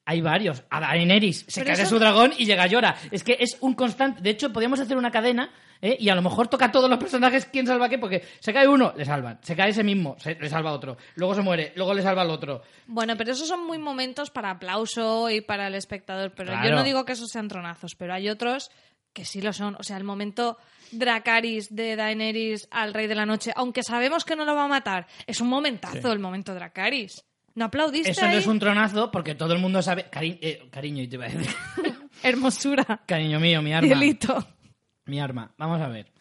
Hay 0.04 0.20
varios. 0.20 0.64
A 0.70 0.80
Daenerys 0.80 1.44
se 1.48 1.60
Pero 1.62 1.74
cae 1.74 1.84
de 1.84 1.88
su 1.88 1.98
dragón 1.98 2.32
y 2.36 2.44
llega 2.44 2.66
Llora. 2.66 2.96
Es 3.10 3.22
que 3.22 3.36
es 3.38 3.56
un 3.60 3.74
constante. 3.74 4.20
De 4.20 4.30
hecho, 4.30 4.52
podríamos 4.52 4.80
hacer 4.80 4.96
una 4.96 5.12
cadena 5.12 5.50
¿eh? 5.80 5.96
y 6.00 6.08
a 6.08 6.14
lo 6.16 6.22
mejor 6.22 6.48
toca 6.48 6.66
a 6.66 6.72
todos 6.72 6.90
los 6.90 6.98
personajes 6.98 7.46
quién 7.46 7.66
salva 7.68 7.86
a 7.86 7.88
qué, 7.88 7.98
porque 7.98 8.24
se 8.40 8.52
cae 8.52 8.66
uno, 8.66 8.92
le 8.96 9.04
salvan. 9.04 9.38
Se 9.42 9.54
cae 9.54 9.70
ese 9.70 9.84
mismo, 9.84 10.16
se, 10.18 10.34
le 10.34 10.48
salva 10.48 10.70
a 10.70 10.72
otro. 10.72 10.96
Luego 11.14 11.34
se 11.36 11.42
muere, 11.42 11.72
luego 11.76 11.94
le 11.94 12.02
salva 12.02 12.22
al 12.22 12.30
otro. 12.30 12.62
Bueno, 12.86 13.16
pero 13.16 13.30
esos 13.30 13.46
son 13.46 13.64
muy 13.64 13.78
momentos 13.78 14.30
para 14.30 14.50
aplauso 14.50 15.30
y 15.30 15.40
para 15.40 15.68
el 15.68 15.74
espectador. 15.76 16.32
Pero 16.34 16.52
yo 16.64 16.70
no 16.70 16.82
digo 16.82 17.04
que 17.04 17.12
esos 17.12 17.30
sean 17.30 17.46
tronazos, 17.46 17.94
pero 17.94 18.12
hay 18.14 18.28
otros 18.28 18.70
que 19.12 19.24
sí 19.24 19.40
lo 19.40 19.52
son. 19.52 19.76
O 19.78 19.84
sea, 19.84 19.98
el 19.98 20.04
momento 20.04 20.58
Dracaris 20.92 21.74
de 21.74 21.96
Daenerys 21.96 22.68
al 22.70 22.94
Rey 22.94 23.06
de 23.06 23.14
la 23.14 23.26
Noche, 23.26 23.52
aunque 23.56 23.82
sabemos 23.82 24.24
que 24.24 24.36
no 24.36 24.44
lo 24.44 24.54
va 24.54 24.64
a 24.64 24.68
matar, 24.68 25.06
es 25.26 25.40
un 25.40 25.48
momentazo 25.48 26.12
el 26.12 26.18
momento 26.18 26.54
Dracaris. 26.54 27.24
¿No 27.54 27.66
aplaudiste 27.66 28.12
Eso 28.12 28.26
no 28.26 28.32
es 28.32 28.46
un 28.46 28.58
tronazo 28.58 29.10
porque 29.10 29.34
todo 29.34 29.52
el 29.52 29.58
mundo 29.58 29.82
sabe. 29.82 30.06
Cari- 30.10 30.38
eh, 30.40 30.68
cariño, 30.70 31.02
y 31.02 31.08
te 31.08 31.16
iba 31.16 31.26
a 31.26 31.28
decir. 31.28 31.54
Hermosura. 32.22 33.02
Cariño 33.06 33.40
mío, 33.40 33.60
mi 33.60 33.74
arma. 33.74 33.86
Cielito. 33.88 34.46
Mi 35.06 35.20
arma. 35.20 35.52
Vamos 35.58 35.80
a 35.82 35.88
ver. 35.88 36.12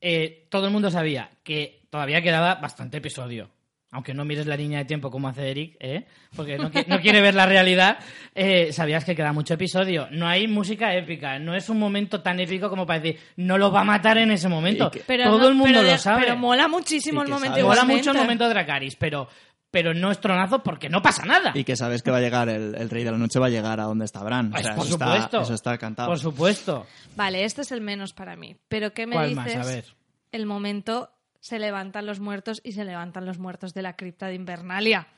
Eh, 0.00 0.46
todo 0.50 0.66
el 0.66 0.72
mundo 0.72 0.90
sabía 0.90 1.30
que 1.44 1.82
todavía 1.90 2.22
quedaba 2.22 2.56
bastante 2.56 2.96
episodio. 2.96 3.50
Aunque 3.92 4.14
no 4.14 4.24
mires 4.24 4.46
la 4.46 4.56
línea 4.56 4.78
de 4.78 4.84
tiempo 4.84 5.10
como 5.10 5.26
hace 5.28 5.50
Eric, 5.50 5.76
¿eh? 5.80 6.06
porque 6.36 6.56
no, 6.58 6.70
qui- 6.70 6.86
no 6.86 7.00
quiere 7.00 7.20
ver 7.20 7.34
la 7.34 7.44
realidad, 7.46 7.98
eh, 8.36 8.72
sabías 8.72 9.04
que 9.04 9.16
queda 9.16 9.32
mucho 9.32 9.54
episodio. 9.54 10.06
No 10.12 10.28
hay 10.28 10.46
música 10.46 10.94
épica, 10.94 11.40
no 11.40 11.56
es 11.56 11.68
un 11.68 11.78
momento 11.80 12.20
tan 12.22 12.38
épico 12.38 12.68
como 12.70 12.86
para 12.86 13.00
decir, 13.00 13.20
no 13.36 13.58
lo 13.58 13.72
va 13.72 13.80
a 13.80 13.84
matar 13.84 14.18
en 14.18 14.30
ese 14.30 14.48
momento. 14.48 14.90
Que- 14.92 15.00
Pero 15.06 15.24
todo 15.24 15.38
no- 15.40 15.48
el 15.48 15.54
mundo 15.56 15.80
pero 15.80 15.90
lo 15.90 15.98
sabe. 15.98 16.22
Pero 16.22 16.36
mola 16.36 16.68
muchísimo 16.68 17.22
el 17.22 17.28
momento 17.28 17.56
sabe. 17.56 17.62
Mola 17.64 17.84
mucho 17.84 18.12
el 18.12 18.16
momento 18.18 18.44
de 18.44 18.50
Dracaris, 18.50 18.94
pero, 18.94 19.26
pero 19.72 19.92
no 19.92 20.12
es 20.12 20.20
tronazo 20.20 20.62
porque 20.62 20.88
no 20.88 21.02
pasa 21.02 21.24
nada. 21.24 21.50
Y 21.54 21.64
que 21.64 21.74
sabes 21.74 22.02
que 22.04 22.12
va 22.12 22.18
a 22.18 22.20
llegar, 22.20 22.48
el, 22.48 22.76
el 22.76 22.90
Rey 22.90 23.02
de 23.02 23.10
la 23.10 23.18
Noche 23.18 23.40
va 23.40 23.46
a 23.46 23.50
llegar 23.50 23.80
a 23.80 23.84
donde 23.84 24.04
está 24.04 24.22
Bran. 24.22 24.48
O 24.48 24.50
Pues, 24.52 24.62
sea, 24.66 24.74
por 24.76 24.84
eso, 24.86 24.92
supuesto. 24.98 25.24
Está, 25.24 25.40
eso 25.42 25.54
está 25.54 25.78
cantado. 25.78 26.08
Por 26.10 26.18
supuesto. 26.20 26.86
Vale, 27.16 27.42
este 27.44 27.62
es 27.62 27.72
el 27.72 27.80
menos 27.80 28.12
para 28.12 28.36
mí. 28.36 28.54
Pero 28.68 28.92
¿qué 28.94 29.08
me 29.08 29.16
¿Cuál 29.16 29.30
dices? 29.30 29.56
más? 29.56 29.66
A 29.66 29.68
ver. 29.68 29.84
El 30.30 30.46
momento 30.46 31.10
se 31.40 31.58
levantan 31.58 32.06
los 32.06 32.20
muertos 32.20 32.60
y 32.64 32.72
se 32.72 32.84
levantan 32.84 33.24
los 33.26 33.38
muertos 33.38 33.74
de 33.74 33.82
la 33.82 33.96
cripta 33.96 34.26
de 34.26 34.34
Invernalia. 34.34 35.08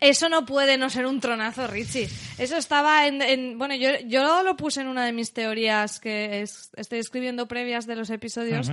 Eso 0.00 0.28
no 0.28 0.44
puede 0.44 0.76
no 0.76 0.90
ser 0.90 1.06
un 1.06 1.20
tronazo, 1.20 1.66
Richie. 1.68 2.08
Eso 2.38 2.56
estaba 2.56 3.06
en... 3.06 3.22
en- 3.22 3.56
bueno, 3.58 3.74
yo, 3.76 3.90
yo 4.06 4.42
lo 4.42 4.56
puse 4.56 4.80
en 4.80 4.88
una 4.88 5.06
de 5.06 5.12
mis 5.12 5.32
teorías 5.32 6.00
que 6.00 6.42
es- 6.42 6.70
estoy 6.76 6.98
escribiendo 6.98 7.46
previas 7.48 7.86
de 7.86 7.96
los 7.96 8.10
episodios. 8.10 8.68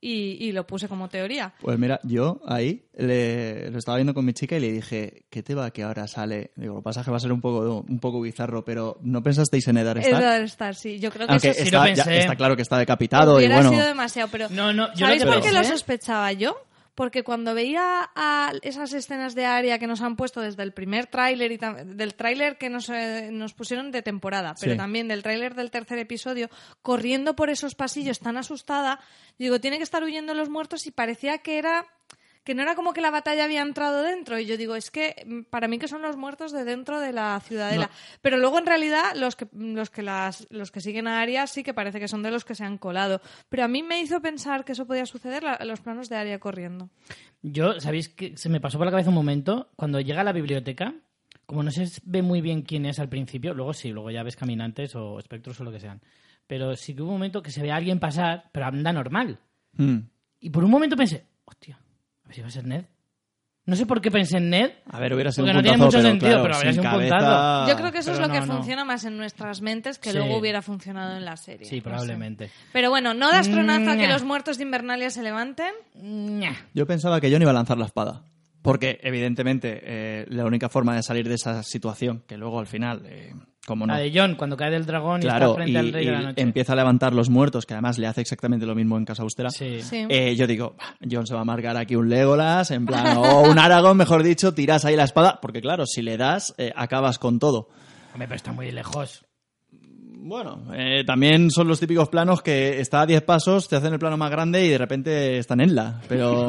Y, 0.00 0.36
y 0.46 0.52
lo 0.52 0.66
puse 0.66 0.88
como 0.88 1.08
teoría. 1.08 1.52
Pues 1.60 1.78
mira, 1.78 1.98
yo 2.04 2.40
ahí 2.46 2.84
le- 2.96 3.70
lo 3.70 3.78
estaba 3.78 3.96
viendo 3.96 4.14
con 4.14 4.24
mi 4.24 4.32
chica 4.34 4.56
y 4.56 4.60
le 4.60 4.72
dije, 4.72 5.24
¿qué 5.30 5.42
te 5.42 5.54
va 5.54 5.70
que 5.70 5.82
ahora 5.82 6.06
sale? 6.06 6.52
Digo, 6.56 6.74
lo 6.74 6.80
que 6.80 6.84
pasa 6.84 7.00
es 7.00 7.04
que 7.06 7.10
va 7.10 7.16
a 7.16 7.20
ser 7.20 7.32
un 7.32 7.40
poco, 7.40 7.84
un 7.88 7.98
poco 7.98 8.20
bizarro, 8.20 8.64
pero 8.64 8.98
¿no 9.02 9.22
pensasteis 9.22 9.66
en 9.68 9.78
Stark? 9.78 10.04
Eddard 10.06 10.42
Stark, 10.44 10.74
sí. 10.76 10.98
Yo 10.98 11.10
creo 11.10 11.26
que 11.26 11.32
Aunque 11.32 11.48
eso 11.50 11.64
sí 11.64 11.70
lo 11.70 11.78
está, 11.84 11.94
ya- 11.94 12.04
pensé. 12.04 12.18
está 12.20 12.36
claro 12.36 12.56
que 12.56 12.62
está 12.62 12.78
decapitado 12.78 13.40
y 13.40 13.48
bueno... 13.48 13.70
sido 13.70 13.86
demasiado, 13.86 14.28
pero... 14.30 14.48
No, 14.50 14.72
no, 14.72 14.88
yo 14.94 15.06
¿Sabéis 15.06 15.24
lo 15.24 15.32
por 15.32 15.42
qué 15.42 15.52
lo 15.52 15.64
sospechaba 15.64 16.32
yo? 16.32 16.56
Porque 16.96 17.22
cuando 17.22 17.54
veía 17.54 18.10
a 18.16 18.52
esas 18.62 18.92
escenas 18.94 19.34
de 19.34 19.44
Aria 19.44 19.78
que 19.78 19.86
nos 19.86 20.00
han 20.00 20.16
puesto 20.16 20.40
desde 20.40 20.62
el 20.64 20.72
primer 20.72 21.06
tráiler 21.06 21.52
y 21.52 21.58
del 21.58 22.14
tráiler 22.14 22.56
que 22.56 22.70
nos, 22.70 22.88
eh, 22.88 23.28
nos 23.30 23.52
pusieron 23.52 23.92
de 23.92 24.00
temporada, 24.02 24.54
pero 24.58 24.72
Sí. 24.72 24.78
también 24.78 25.06
del 25.06 25.22
tráiler 25.22 25.54
del 25.54 25.70
tercer 25.70 25.98
episodio, 25.98 26.48
corriendo 26.82 27.36
por 27.36 27.50
esos 27.50 27.74
pasillos 27.74 28.18
tan 28.18 28.38
asustada, 28.38 28.98
digo, 29.38 29.60
tiene 29.60 29.76
que 29.76 29.84
estar 29.84 30.02
huyendo 30.02 30.32
los 30.34 30.48
muertos 30.48 30.86
y 30.86 30.90
parecía 30.90 31.38
que 31.38 31.58
era 31.58 31.86
que 32.46 32.54
no 32.54 32.62
era 32.62 32.74
como 32.76 32.94
que 32.94 33.00
la 33.02 33.10
batalla 33.10 33.44
había 33.44 33.60
entrado 33.60 34.02
dentro 34.02 34.38
y 34.38 34.46
yo 34.46 34.56
digo, 34.56 34.76
es 34.76 34.90
que 34.90 35.16
mm, 35.26 35.42
para 35.50 35.68
mí 35.68 35.78
que 35.78 35.88
son 35.88 36.00
los 36.00 36.16
muertos 36.16 36.52
de 36.52 36.64
dentro 36.64 37.00
de 37.00 37.12
la 37.12 37.38
ciudadela, 37.40 37.90
pero 38.22 38.38
luego 38.38 38.58
en 38.58 38.64
realidad 38.66 39.12
los 39.16 39.34
que 39.36 39.46
los 39.52 39.90
que 39.90 40.02
las 40.02 40.46
los 40.50 40.70
que 40.70 40.80
siguen 40.80 41.08
a 41.08 41.20
Aria 41.20 41.46
sí 41.48 41.62
que 41.62 41.74
parece 41.74 41.98
que 42.00 42.08
son 42.08 42.22
de 42.22 42.30
los 42.30 42.44
que 42.44 42.54
se 42.54 42.64
han 42.64 42.78
colado, 42.78 43.20
pero 43.50 43.64
a 43.64 43.68
mí 43.68 43.82
me 43.82 44.00
hizo 44.00 44.22
pensar 44.22 44.64
que 44.64 44.72
eso 44.72 44.86
podía 44.86 45.04
suceder 45.04 45.42
la- 45.42 45.58
los 45.64 45.80
planos 45.80 46.08
de 46.08 46.16
Aria 46.16 46.38
corriendo. 46.38 46.88
Yo, 47.42 47.80
¿sabéis 47.80 48.08
que 48.08 48.36
se 48.36 48.48
me 48.48 48.60
pasó 48.60 48.78
por 48.78 48.86
la 48.86 48.92
cabeza 48.92 49.10
un 49.10 49.14
momento? 49.16 49.68
Cuando 49.76 50.00
llega 50.00 50.20
a 50.20 50.24
la 50.24 50.32
biblioteca, 50.32 50.94
como 51.46 51.62
no 51.62 51.70
se 51.70 51.84
ve 52.04 52.22
muy 52.22 52.40
bien 52.40 52.62
quién 52.62 52.86
es 52.86 52.98
al 52.98 53.08
principio, 53.08 53.54
luego 53.54 53.72
sí, 53.74 53.90
luego 53.90 54.10
ya 54.10 54.22
ves 54.22 54.36
caminantes 54.36 54.94
o 54.94 55.18
espectros 55.18 55.60
o 55.60 55.64
lo 55.64 55.72
que 55.72 55.80
sean. 55.80 56.00
Pero 56.46 56.76
sí 56.76 56.94
que 56.94 57.02
hubo 57.02 57.10
un 57.10 57.16
momento 57.16 57.42
que 57.42 57.50
se 57.50 57.60
ve 57.62 57.72
a 57.72 57.76
alguien 57.76 57.98
pasar, 57.98 58.50
pero 58.52 58.66
anda 58.66 58.92
normal. 58.92 59.38
Hmm. 59.76 59.98
Y 60.40 60.50
por 60.50 60.62
un 60.64 60.70
momento 60.70 60.96
pensé, 60.96 61.24
hostia, 61.44 61.78
a 62.26 62.28
ver 62.28 62.34
si 62.34 62.40
va 62.42 62.48
a 62.48 62.50
ser 62.50 62.66
Ned. 62.66 62.84
No 63.68 63.74
sé 63.74 63.84
por 63.84 64.00
qué 64.00 64.12
pensé 64.12 64.36
en 64.36 64.48
Ned. 64.50 64.70
A 64.88 65.00
ver, 65.00 65.12
hubiera 65.12 65.32
sido 65.32 65.44
Porque 65.44 65.50
un 65.50 65.56
no 65.56 65.62
tiene 65.62 65.78
puntazo, 65.78 65.86
mucho 65.86 65.98
pero 65.98 66.08
sentido, 66.10 66.30
claro, 66.30 66.42
pero 66.44 66.54
habría 66.56 66.72
sido 66.72 66.84
un 66.84 66.90
cabeza- 66.90 67.16
puntazo. 67.16 67.68
Yo 67.68 67.76
creo 67.76 67.92
que 67.92 67.98
eso 67.98 68.12
es 68.12 68.20
lo 68.20 68.28
que 68.28 68.40
no, 68.40 68.46
no. 68.46 68.52
funciona 68.54 68.84
más 68.84 69.04
en 69.04 69.16
nuestras 69.16 69.60
mentes 69.60 69.98
que 69.98 70.10
Sí. 70.12 70.16
luego 70.16 70.36
hubiera 70.38 70.62
funcionado 70.62 71.16
en 71.16 71.24
la 71.24 71.36
serie. 71.36 71.66
Sí, 71.66 71.76
no 71.76 71.80
sé. 71.80 71.82
probablemente. 71.82 72.50
Pero 72.72 72.90
bueno, 72.90 73.12
no 73.14 73.28
das 73.32 73.48
tronazo 73.50 73.90
a 73.90 73.96
que 73.96 74.06
los 74.06 74.22
muertos 74.22 74.58
de 74.58 74.62
Invernalia 74.62 75.10
se 75.10 75.22
levanten. 75.24 75.72
Yo 76.74 76.86
pensaba 76.86 77.20
que 77.20 77.28
Jon 77.30 77.42
iba 77.42 77.50
a 77.50 77.54
lanzar 77.54 77.76
la 77.78 77.86
espada. 77.86 78.22
Porque, 78.66 78.98
evidentemente, 79.02 79.80
eh, 79.82 80.26
la 80.28 80.44
única 80.44 80.68
forma 80.68 80.96
de 80.96 81.02
salir 81.02 81.28
de 81.28 81.36
esa 81.36 81.62
situación, 81.62 82.22
que 82.26 82.36
luego 82.36 82.58
al 82.58 82.66
final, 82.66 83.02
eh, 83.06 83.32
como 83.66 83.86
no, 83.86 83.94
La 83.94 84.00
de 84.00 84.12
John, 84.14 84.34
cuando 84.34 84.56
cae 84.56 84.70
del 84.70 84.84
dragón 84.86 85.22
y 85.22 85.26
está 85.26 85.54
frente 85.54 85.70
y, 85.72 85.76
al 85.76 85.92
rey 85.92 86.04
de 86.06 86.12
la 86.12 86.20
noche. 86.22 86.42
empieza 86.42 86.72
a 86.72 86.76
levantar 86.76 87.12
los 87.14 87.30
muertos, 87.30 87.64
que 87.66 87.74
además 87.74 87.98
le 87.98 88.06
hace 88.06 88.20
exactamente 88.20 88.66
lo 88.66 88.74
mismo 88.74 88.96
en 88.96 89.04
Casa 89.04 89.22
Austera. 89.22 89.50
Sí. 89.50 89.82
Sí. 89.82 90.06
Eh, 90.08 90.34
yo 90.36 90.46
digo, 90.46 90.74
"Bah, 90.78 90.96
Jon 91.08 91.26
se 91.26 91.34
va 91.34 91.42
a 91.42 91.44
marcar 91.44 91.76
aquí 91.76 91.96
un 91.96 92.08
Legolas, 92.08 92.70
en 92.70 92.86
plan, 92.86 93.16
o 93.16 93.42
un 93.42 93.58
Aragón, 93.58 93.96
mejor 93.96 94.22
dicho, 94.22 94.54
tiras 94.54 94.84
ahí 94.84 94.96
la 94.96 95.04
espada, 95.04 95.38
porque 95.40 95.60
claro, 95.60 95.84
si 95.86 96.02
le 96.02 96.16
das, 96.16 96.54
eh, 96.58 96.72
acabas 96.74 97.18
con 97.18 97.38
todo. 97.38 97.68
Hombre, 98.12 98.28
pero 98.28 98.36
está 98.36 98.52
muy 98.52 98.70
lejos. 98.72 99.25
Bueno, 100.28 100.64
eh, 100.74 101.04
también 101.06 101.50
son 101.50 101.68
los 101.68 101.78
típicos 101.78 102.08
planos 102.08 102.42
que 102.42 102.80
está 102.80 103.02
a 103.02 103.06
10 103.06 103.22
pasos, 103.22 103.68
te 103.68 103.76
hacen 103.76 103.92
el 103.92 103.98
plano 104.00 104.16
más 104.16 104.30
grande 104.30 104.64
y 104.66 104.70
de 104.70 104.78
repente 104.78 105.38
están 105.38 105.60
en 105.60 105.74
la. 105.74 106.00
Pero 106.08 106.48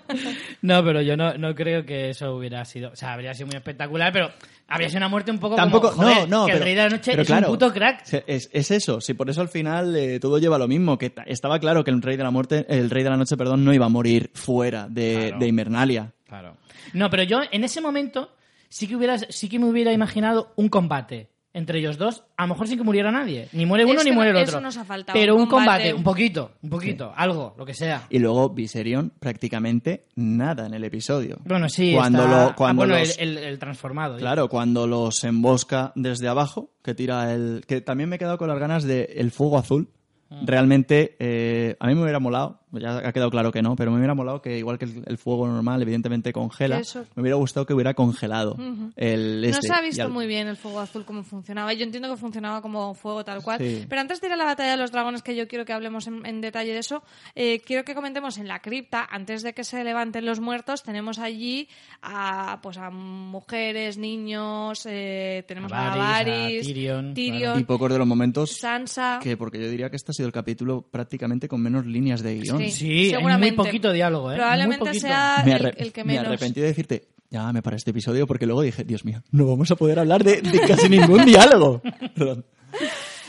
No, 0.62 0.84
pero 0.84 1.00
yo 1.02 1.16
no, 1.16 1.34
no 1.38 1.54
creo 1.54 1.84
que 1.84 2.10
eso 2.10 2.34
hubiera 2.34 2.64
sido. 2.64 2.90
O 2.90 2.96
sea, 2.96 3.12
habría 3.14 3.32
sido 3.34 3.46
muy 3.46 3.56
espectacular, 3.56 4.12
pero 4.12 4.30
habría 4.66 4.88
sido 4.88 4.98
una 4.98 5.08
muerte 5.08 5.30
un 5.30 5.38
poco 5.38 5.56
tampoco. 5.56 5.90
como. 5.92 6.02
joder, 6.02 6.28
no, 6.28 6.40
no, 6.40 6.46
que 6.46 6.52
pero, 6.52 6.58
el 6.58 6.64
Rey 6.64 6.74
de 6.74 6.82
la 6.82 6.88
Noche 6.90 7.10
pero 7.12 7.22
es 7.22 7.28
claro, 7.28 7.46
un 7.48 7.52
puto 7.54 7.72
crack. 7.72 8.02
Es, 8.26 8.50
es 8.52 8.70
eso, 8.70 9.00
sí, 9.00 9.14
por 9.14 9.30
eso 9.30 9.40
al 9.40 9.48
final 9.48 9.94
eh, 9.96 10.20
todo 10.20 10.38
lleva 10.38 10.58
lo 10.58 10.68
mismo. 10.68 10.98
Que 10.98 11.10
ta- 11.10 11.22
estaba 11.26 11.58
claro 11.58 11.84
que 11.84 11.90
el 11.90 12.02
Rey 12.02 12.16
de 12.16 12.24
la 12.24 12.30
Muerte, 12.30 12.66
el 12.68 12.90
Rey 12.90 13.04
de 13.04 13.10
la 13.10 13.16
Noche, 13.16 13.36
perdón, 13.36 13.64
no 13.64 13.72
iba 13.72 13.86
a 13.86 13.90
morir 13.90 14.30
fuera 14.34 14.86
de, 14.88 15.14
Claro. 15.28 15.38
de 15.38 15.48
Invernalia. 15.48 16.12
Claro. 16.26 16.56
No, 16.92 17.08
pero 17.10 17.22
yo 17.22 17.40
en 17.50 17.64
ese 17.64 17.80
momento 17.80 18.30
sí 18.68 18.86
que, 18.86 18.96
hubiera, 18.96 19.18
sí 19.18 19.48
que 19.48 19.58
me 19.58 19.66
hubiera 19.66 19.92
imaginado 19.92 20.52
un 20.56 20.68
combate 20.68 21.28
entre 21.54 21.78
ellos 21.80 21.98
dos. 21.98 22.24
A 22.36 22.42
lo 22.42 22.48
mejor 22.54 22.68
sin 22.68 22.78
que 22.78 22.84
muriera 22.84 23.10
nadie. 23.10 23.48
Ni 23.52 23.66
muere 23.66 23.84
uno 23.84 24.02
ni 24.04 24.12
muere 24.12 24.30
el 24.30 24.36
eso 24.36 24.48
otro. 24.52 24.60
nos 24.60 24.76
ha 24.76 24.84
faltado, 24.84 25.18
Pero 25.18 25.34
un 25.34 25.46
combate, 25.46 25.90
combate. 25.90 25.94
un 25.94 26.02
poquito, 26.04 26.52
un 26.62 26.70
poquito, 26.70 27.12
algo, 27.16 27.54
lo 27.58 27.64
que 27.66 27.74
sea. 27.74 28.06
Y 28.10 28.18
luego 28.18 28.50
Viserion 28.50 29.12
prácticamente 29.18 30.06
nada 30.16 30.66
en 30.66 30.74
el 30.74 30.84
episodio. 30.84 31.38
Bueno, 31.44 31.68
sí, 31.68 31.92
Cuando 31.94 32.24
está- 32.24 32.46
lo, 32.48 32.54
cuando 32.54 32.82
ah, 32.82 32.86
bueno, 32.86 33.00
los- 33.00 33.18
el, 33.18 33.38
el- 33.38 33.44
el 33.44 33.58
transformado. 33.58 34.16
Claro, 34.18 34.48
cuando 34.48 34.86
los 34.86 35.24
embosca 35.24 35.92
desde 35.94 36.28
abajo, 36.28 36.70
que 36.82 36.94
tira 36.94 37.32
el... 37.32 37.62
Que 37.66 37.80
también 37.80 38.08
me 38.08 38.16
he 38.16 38.18
quedado 38.18 38.38
con 38.38 38.48
las 38.48 38.58
ganas 38.58 38.84
de 38.84 39.04
el 39.16 39.30
fuego 39.30 39.58
azul. 39.58 39.90
Mm. 40.30 40.46
Realmente, 40.46 41.16
eh, 41.18 41.76
a 41.80 41.86
mí 41.86 41.94
me 41.94 42.02
hubiera 42.02 42.18
molado, 42.20 42.60
ya 42.72 42.98
ha 42.98 43.12
quedado 43.12 43.30
claro 43.30 43.50
que 43.52 43.62
no, 43.62 43.76
pero 43.76 43.90
me 43.90 43.98
hubiera 43.98 44.14
molado 44.14 44.42
que 44.42 44.58
igual 44.58 44.78
que 44.78 44.84
el, 44.86 45.02
el 45.06 45.18
fuego 45.18 45.46
normal, 45.48 45.80
evidentemente 45.82 46.32
congela, 46.32 46.78
Eso. 46.78 47.04
me 47.14 47.22
hubiera 47.22 47.36
gustado 47.36 47.66
que 47.66 47.74
hubiera 47.74 47.94
congelado 47.94 48.56
el 48.96 49.40
No 49.42 49.46
este. 49.48 49.66
se 49.68 49.72
ha 49.72 49.80
visto 49.80 50.02
al- 50.02 50.10
muy 50.10 50.26
bien 50.26 50.48
el 50.48 50.56
fuego 50.56 50.80
azul 50.80 51.04
cómo 51.04 51.22
funcionaba. 51.22 51.72
Yo 51.72 51.84
entiendo 51.84 52.08
que 52.10 52.16
funcionaba 52.16 52.60
como 52.62 52.94
fuego 52.94 53.24
tal 53.24 53.42
cual. 53.42 53.58
Sí. 53.58 53.86
Pero 53.88 54.00
antes 54.00 54.20
de 54.20 54.26
ir 54.28 54.32
a 54.32 54.36
la 54.36 54.44
batalla 54.44 54.72
de 54.72 54.76
los 54.76 54.92
dragones, 54.92 55.22
que 55.22 55.34
yo 55.36 55.48
quiero 55.48 55.64
que 55.64 55.72
hablemos 55.72 56.06
en, 56.06 56.24
en 56.26 56.40
detalle 56.40 56.72
de 56.72 56.78
eso, 56.80 57.02
eh, 57.34 57.60
quiero 57.64 57.84
que 57.84 57.94
comentemos 57.94 58.38
en 58.38 58.48
la 58.48 58.60
cripta, 58.60 59.06
antes 59.10 59.42
de 59.42 59.52
que 59.54 59.64
se 59.64 59.82
levanten 59.84 60.24
los 60.26 60.40
muertos, 60.40 60.82
tenemos 60.82 61.18
allí 61.18 61.68
a, 62.02 62.58
pues, 62.62 62.76
a 62.78 62.90
mujeres, 62.90 63.98
niños, 63.98 64.86
eh, 64.86 65.44
tenemos 65.46 65.72
a 65.72 65.92
A 65.92 65.96
Varys, 65.96 66.64
a 66.64 66.66
Tyrion, 66.66 67.14
Tyrion, 67.14 67.60
Y 67.60 67.64
pocos 67.64 67.90
de 67.92 67.98
los 67.98 68.06
momentos 68.06 68.52
Sansa. 68.52 69.20
que, 69.22 69.36
porque 69.36 69.60
yo 69.60 69.70
diría 69.70 69.90
que 69.90 69.96
este 69.96 70.12
ha 70.12 70.14
sido 70.14 70.26
el 70.26 70.32
capítulo 70.32 70.82
prácticamente 70.82 71.48
con 71.48 71.60
menos 71.62 71.86
líneas 71.86 72.22
de 72.22 72.34
guion. 72.40 72.57
Sí. 72.57 72.57
Sí, 72.70 73.10
seguramente. 73.10 73.56
muy 73.56 73.66
poquito 73.66 73.92
diálogo, 73.92 74.32
¿eh? 74.32 74.36
Probablemente 74.36 74.84
poquito. 74.84 75.06
sea 75.06 75.42
me, 75.44 75.52
el, 75.56 75.74
el 75.76 75.92
que 75.92 76.04
me 76.04 76.12
menos. 76.14 76.28
arrepentí 76.28 76.60
de 76.60 76.66
decirte, 76.66 77.08
llámame 77.30 77.62
para 77.62 77.76
este 77.76 77.90
episodio, 77.90 78.26
porque 78.26 78.46
luego 78.46 78.62
dije, 78.62 78.84
Dios 78.84 79.04
mío, 79.04 79.22
no 79.30 79.46
vamos 79.46 79.70
a 79.70 79.76
poder 79.76 79.98
hablar 79.98 80.24
de, 80.24 80.40
de 80.42 80.60
casi 80.60 80.88
ningún 80.90 81.24
diálogo. 81.24 81.80
Perdón. 82.14 82.44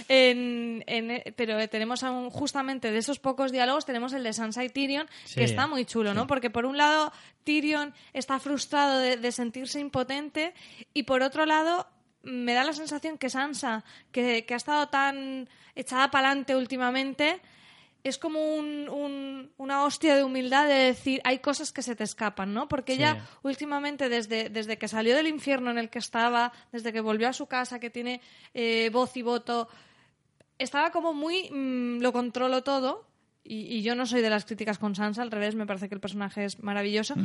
En- 0.08 0.84
en- 0.88 1.22
pero 1.36 1.68
tenemos 1.70 2.04
aún, 2.04 2.30
justamente 2.32 2.92
de 2.92 2.98
esos 2.98 3.20
pocos 3.20 3.52
diálogos, 3.52 3.86
tenemos 3.86 4.12
el 4.14 4.24
de 4.24 4.34
Sansa 4.34 4.64
y 4.64 4.70
Tyrion, 4.70 5.08
Sí. 5.26 5.36
que 5.36 5.44
está 5.44 5.68
muy 5.68 5.86
chulo, 5.86 6.14
¿no? 6.16 6.26
Porque 6.26 6.50
por 6.50 6.66
un 6.66 6.78
lado, 6.78 7.12
Tyrion 7.44 7.94
está 8.14 8.40
frustrado 8.40 9.00
de, 9.00 9.18
de 9.18 9.32
sentirse 9.32 9.80
impotente, 9.80 10.54
y 10.96 11.04
por 11.04 11.22
otro 11.22 11.46
lado, 11.46 11.88
me 12.24 12.54
da 12.54 12.64
la 12.64 12.74
sensación 12.74 13.18
que 13.20 13.30
Sansa, 13.30 13.84
que, 14.12 14.46
que 14.46 14.54
ha 14.56 14.58
estado 14.58 14.88
tan 14.90 15.48
echada 15.76 16.10
para 16.10 16.30
adelante 16.30 16.56
últimamente, 16.56 17.40
es 18.04 18.18
como 18.18 18.56
un, 18.56 18.88
un- 18.90 19.20
un- 19.40 19.52
una 19.58 19.84
hostia 19.86 20.16
de 20.16 20.24
humildad 20.24 20.68
de 20.68 20.74
decir, 20.74 21.22
hay 21.24 21.40
cosas 21.40 21.72
que 21.72 21.82
se 21.82 21.96
te 21.96 22.04
escapan, 22.04 22.54
¿no? 22.54 22.68
Porque 22.68 22.94
Sí. 22.96 23.00
ella 23.00 23.18
últimamente, 23.44 24.10
desde, 24.10 24.50
desde 24.50 24.78
que 24.78 24.88
salió 24.88 25.16
del 25.16 25.28
infierno 25.28 25.72
en 25.72 25.78
el 25.78 25.90
que 25.90 26.00
estaba, 26.00 26.52
desde 26.72 26.92
que 26.94 27.02
volvió 27.02 27.28
a 27.30 27.34
su 27.34 27.48
casa, 27.48 27.80
que 27.80 27.90
tiene 27.90 28.22
eh, 28.54 28.90
voz 28.92 29.16
y 29.18 29.22
voto, 29.22 29.68
estaba 30.58 30.92
como 30.92 31.14
muy 31.14 31.50
mm, 31.50 32.02
lo 32.02 32.12
controlo 32.12 32.64
todo 32.64 33.08
y, 33.44 33.78
y 33.78 33.82
yo 33.82 33.96
no 33.96 34.06
soy 34.06 34.22
de 34.22 34.30
las 34.30 34.46
críticas 34.46 34.78
con 34.78 34.96
Sansa, 34.96 35.22
al 35.22 35.32
revés, 35.32 35.56
me 35.56 35.66
parece 35.66 35.88
que 35.90 35.96
el 35.96 36.02
personaje 36.02 36.46
es 36.46 36.62
maravilloso. 36.62 37.16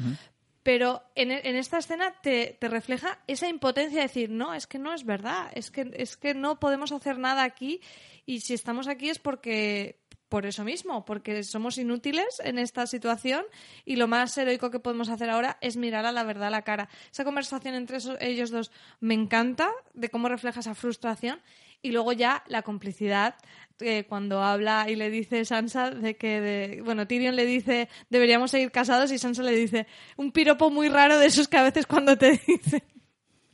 Pero 0.62 1.02
en, 1.14 1.30
en 1.30 1.56
esta 1.56 1.76
escena 1.76 2.14
te, 2.22 2.56
te 2.58 2.68
refleja 2.68 3.18
esa 3.26 3.48
impotencia 3.48 3.98
de 3.98 4.06
decir, 4.06 4.30
no, 4.30 4.54
es 4.54 4.66
que 4.66 4.78
no 4.78 4.94
es 4.94 5.04
verdad, 5.04 5.50
es 5.54 5.70
que, 5.70 5.90
es 5.94 6.16
que 6.16 6.32
no 6.32 6.58
podemos 6.58 6.90
hacer 6.90 7.18
nada 7.18 7.42
aquí 7.42 7.82
y 8.24 8.40
si 8.40 8.54
estamos 8.54 8.88
aquí 8.88 9.10
es 9.10 9.18
porque 9.18 10.00
por 10.34 10.46
eso 10.46 10.64
mismo, 10.64 11.04
porque 11.04 11.44
somos 11.44 11.78
inútiles 11.78 12.40
en 12.42 12.58
esta 12.58 12.88
situación 12.88 13.44
y 13.84 13.94
lo 13.94 14.08
más 14.08 14.36
heroico 14.36 14.68
que 14.72 14.80
podemos 14.80 15.08
hacer 15.08 15.30
ahora 15.30 15.58
es 15.60 15.76
mirar 15.76 16.06
a 16.06 16.10
la 16.10 16.24
verdad 16.24 16.48
a 16.48 16.50
la 16.50 16.62
cara. 16.62 16.88
Esa 17.12 17.22
conversación 17.24 17.76
entre 17.76 17.98
esos- 17.98 18.16
ellos 18.20 18.50
dos 18.50 18.72
me 18.98 19.14
encanta, 19.14 19.70
de 19.92 20.08
cómo 20.08 20.28
refleja 20.28 20.58
esa 20.58 20.74
frustración 20.74 21.40
y 21.82 21.92
luego 21.92 22.12
ya 22.12 22.42
la 22.48 22.62
complicidad 22.62 23.36
eh, 23.78 24.06
cuando 24.08 24.42
habla 24.42 24.86
y 24.88 24.96
le 24.96 25.08
dice 25.08 25.44
Sansa 25.44 25.90
de 25.92 26.16
que, 26.16 26.40
de- 26.40 26.82
bueno, 26.82 27.06
Tyrion 27.06 27.36
le 27.36 27.44
dice 27.46 27.88
deberíamos 28.10 28.50
seguir 28.50 28.72
casados 28.72 29.12
y 29.12 29.18
Sansa 29.18 29.42
le 29.44 29.52
dice 29.54 29.86
un 30.16 30.32
piropo 30.32 30.68
muy 30.68 30.88
raro 30.88 31.16
de 31.20 31.26
esos 31.26 31.46
que 31.46 31.58
a 31.58 31.62
veces 31.62 31.86
cuando 31.86 32.18
te 32.18 32.40
dicen 32.46 32.82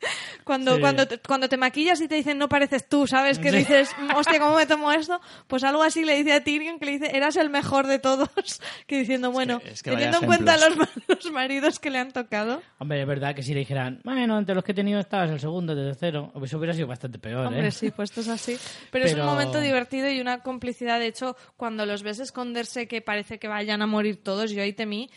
cuando, 0.45 0.75
Sí. 0.77 0.81
cuando, 0.81 1.07
te, 1.07 1.19
cuando 1.19 1.49
te 1.49 1.57
maquillas 1.57 2.01
y 2.01 2.09
te 2.09 2.15
dicen 2.15 2.39
no 2.39 2.49
pareces 2.49 2.89
tú, 2.89 3.07
¿sabes? 3.07 3.39
Que 3.39 3.51
Sí. 3.51 3.57
dices, 3.59 3.91
"Mm, 3.99 4.11
hostia, 4.17 4.39
¿cómo 4.41 4.57
me 4.57 4.67
tomo 4.67 4.91
esto? 4.93 5.21
Pues 5.47 5.65
algo 5.65 5.83
así 5.83 6.05
le 6.05 6.17
dice 6.17 6.33
a 6.33 6.43
Tyrion 6.43 6.79
que 6.79 6.87
le 6.87 6.93
dice, 6.93 7.17
eras 7.17 7.37
el 7.37 7.51
mejor 7.51 7.87
de 7.87 7.99
todos. 7.99 8.29
Que 8.87 8.99
diciendo, 8.99 9.31
bueno, 9.31 9.61
es 9.65 9.83
que 9.83 9.91
teniendo 9.91 10.19
en 10.19 10.27
cuenta 10.27 10.57
los, 10.57 10.77
los 11.09 11.31
maridos 11.33 11.79
que 11.79 11.91
le 11.91 11.99
han 11.99 12.13
tocado. 12.13 12.61
Hombre, 12.79 13.01
es 13.03 13.07
verdad 13.07 13.35
que 13.35 13.43
si 13.43 13.53
le 13.55 13.61
dijeran, 13.61 14.01
bueno, 14.05 14.39
entre 14.39 14.55
los 14.55 14.65
que 14.65 14.73
he 14.73 14.75
tenido 14.75 14.99
estabas 15.01 15.31
el 15.31 15.39
segundo, 15.41 15.73
el 15.75 15.79
tercero, 15.93 16.33
eso 16.43 16.59
hubiera 16.59 16.75
sido 16.75 16.87
bastante 16.89 17.19
peor, 17.19 17.47
Hombre, 17.47 17.69
¿eh? 17.69 17.71
sí, 17.71 17.91
puestos 17.91 18.27
así. 18.29 18.59
Pero, 18.91 19.05
es 19.05 19.13
un 19.13 19.19
Pero- 19.21 19.31
momento 19.31 19.61
divertido 19.61 20.11
y 20.11 20.21
una 20.21 20.43
complicidad. 20.43 20.99
De 20.99 21.07
hecho, 21.07 21.37
cuando 21.57 21.87
los 21.87 22.03
ves 22.03 22.19
esconderse 22.21 22.89
que 22.89 23.01
parece 23.01 23.39
que 23.39 23.49
vayan 23.49 23.83
a 23.83 23.87
morir 23.87 24.23
todos, 24.23 24.51
yo 24.51 24.63
ahí 24.63 24.73
temí 24.73 25.09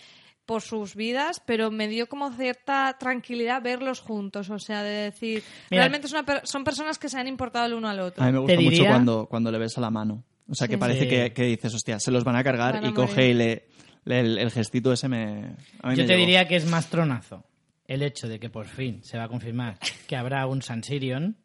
por 0.45 0.61
sus 0.61 0.95
vidas, 0.95 1.41
pero 1.45 1.71
me 1.71 1.87
dio 1.87 2.07
como 2.07 2.31
cierta 2.31 2.95
tranquilidad 2.99 3.61
verlos 3.61 3.99
juntos. 4.01 4.49
O 4.49 4.59
sea, 4.59 4.83
de 4.83 4.91
decir, 5.03 5.43
Mira. 5.69 5.83
realmente 5.83 6.07
es 6.07 6.13
una 6.13 6.23
per- 6.23 6.45
son 6.45 6.63
personas 6.63 6.97
que 6.99 7.09
se 7.09 7.17
han 7.19 7.27
importado 7.27 7.65
el 7.65 7.73
uno 7.73 7.87
al 7.89 7.99
otro. 7.99 8.23
A 8.23 8.27
mí 8.27 8.33
me 8.33 8.39
gusta 8.39 8.59
mucho 8.59 8.85
cuando, 8.85 9.25
cuando 9.27 9.51
le 9.51 9.57
ves 9.57 9.77
a 9.77 9.81
la 9.81 9.89
mano. 9.89 10.23
O 10.49 10.55
sea, 10.55 10.67
que 10.67 10.73
Sí. 10.75 10.79
parece 10.79 11.01
Sí. 11.03 11.09
que, 11.09 11.33
que 11.33 11.43
dices, 11.43 11.73
hostia, 11.73 11.99
se 11.99 12.11
los 12.11 12.23
van 12.25 12.35
a 12.35 12.43
cargar 12.43 12.73
Van 12.75 12.85
a 12.85 12.89
y 12.89 12.93
coge 12.93 13.29
y 13.29 13.33
le, 13.33 13.67
le- 14.03 14.19
el, 14.19 14.37
el 14.37 14.51
gestito 14.51 14.91
ese 14.91 15.07
me... 15.07 15.55
a 15.81 15.89
mí 15.89 15.95
Yo 15.95 16.03
me 16.03 16.03
te 16.03 16.03
llegó. 16.07 16.17
diría 16.19 16.47
que 16.47 16.57
es 16.57 16.65
más 16.65 16.87
tronazo 16.89 17.45
el 17.87 18.01
hecho 18.01 18.27
de 18.27 18.39
que 18.39 18.49
por 18.49 18.65
fin 18.67 19.01
se 19.03 19.17
va 19.17 19.25
a 19.25 19.27
confirmar 19.29 19.77
que 20.07 20.15
habrá 20.17 20.45
un 20.47 20.61
San 20.61 20.83
Sirion. 20.83 21.37